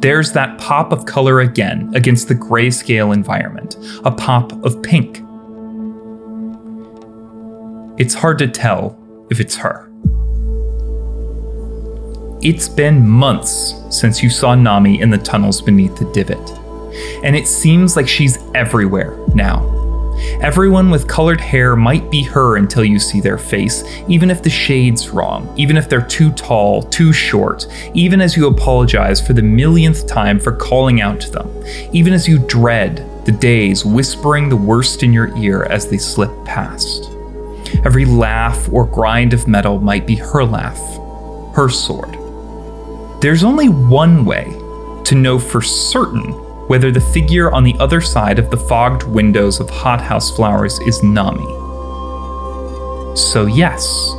There's 0.03 0.33
that 0.33 0.59
pop 0.59 0.91
of 0.91 1.07
color 1.07 1.41
again 1.41 1.93
against 1.95 2.27
the 2.27 2.35
grayscale 2.35 3.15
environment, 3.15 3.77
a 4.05 4.11
pop 4.11 4.53
of 4.65 4.83
pink. 4.83 5.19
It's 8.01 8.13
hard 8.13 8.39
to 8.41 8.49
tell 8.49 8.99
if 9.31 9.39
it's 9.39 9.55
her. 9.55 9.89
It's 12.43 12.69
been 12.69 13.09
months 13.09 13.77
since 13.91 14.25
you 14.25 14.29
saw 14.29 14.57
Nammi 14.57 15.01
in 15.01 15.11
the 15.11 15.19
tunnels 15.19 15.63
beneath 15.63 15.97
the 15.97 16.13
divot. 16.13 16.51
And 17.23 17.37
it 17.37 17.47
seems 17.47 17.95
like 17.95 18.09
she's 18.09 18.39
everywhere 18.57 19.17
now. 19.37 19.82
Everyone 20.41 20.91
with 20.91 21.09
colored 21.09 21.41
hair 21.41 21.77
might 21.77 22.11
be 22.11 22.23
her 22.23 22.57
until 22.57 22.85
you 22.85 22.99
see 22.99 23.21
their 23.21 23.39
face, 23.39 23.85
even 24.09 24.31
if 24.31 24.43
the 24.43 24.51
shade's 24.51 25.11
wrong, 25.11 25.53
even 25.57 25.77
if 25.77 25.89
they're 25.89 26.07
too 26.07 26.33
tall, 26.33 26.83
too 26.83 27.13
short, 27.13 27.67
even 27.95 28.21
as 28.21 28.37
you 28.37 28.47
apologize 28.47 29.25
for 29.25 29.33
the 29.33 29.43
millionth 29.43 30.07
time 30.07 30.41
for 30.41 30.53
calling 30.53 31.01
out 31.01 31.21
to 31.21 31.31
them, 31.31 31.65
even 31.93 32.13
as 32.13 32.27
you 32.27 32.39
dread 32.39 33.09
the 33.25 33.33
days 33.33 33.85
whispering 33.85 34.49
the 34.49 34.57
worst 34.57 35.03
in 35.03 35.13
your 35.13 35.37
ear 35.37 35.65
as 35.65 35.89
they 35.89 35.99
slip 35.99 36.31
past. 36.45 37.11
Every 37.85 38.05
laugh 38.05 38.69
or 38.73 38.87
grind 38.87 39.33
of 39.33 39.49
metal 39.49 39.79
might 39.79 40.07
be 40.07 40.17
her 40.17 40.45
laugh, 40.45 40.81
her 41.55 41.69
sword. 41.69 42.19
There's 43.23 43.45
only 43.45 43.69
one 43.69 44.25
way 44.25 44.45
to 45.05 45.15
know 45.15 45.39
for 45.39 45.63
certain 45.63 46.33
whether 46.69 46.91
the 46.91 47.01
figure 47.01 47.53
on 47.53 47.65
the 47.65 47.75
other 47.79 48.01
side 48.01 48.39
of 48.39 48.51
the 48.51 48.57
fogged 48.57 49.03
windows 49.05 49.61
of 49.61 49.69
hothouse 49.69 50.35
flowers 50.35 50.79
is 50.81 51.01
Nammi. 51.01 51.59
So, 53.17 53.47
yes, 53.47 54.11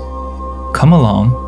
come 0.74 0.94
along. 0.94 1.40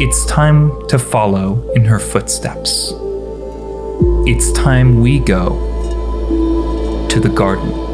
It's 0.00 0.24
time 0.26 0.86
to 0.88 0.98
follow 0.98 1.70
in 1.74 1.84
her 1.84 1.98
footsteps. 1.98 2.92
It's 4.26 4.50
time 4.52 5.00
we 5.00 5.18
go 5.18 7.08
to 7.10 7.20
the 7.20 7.28
garden. 7.28 7.91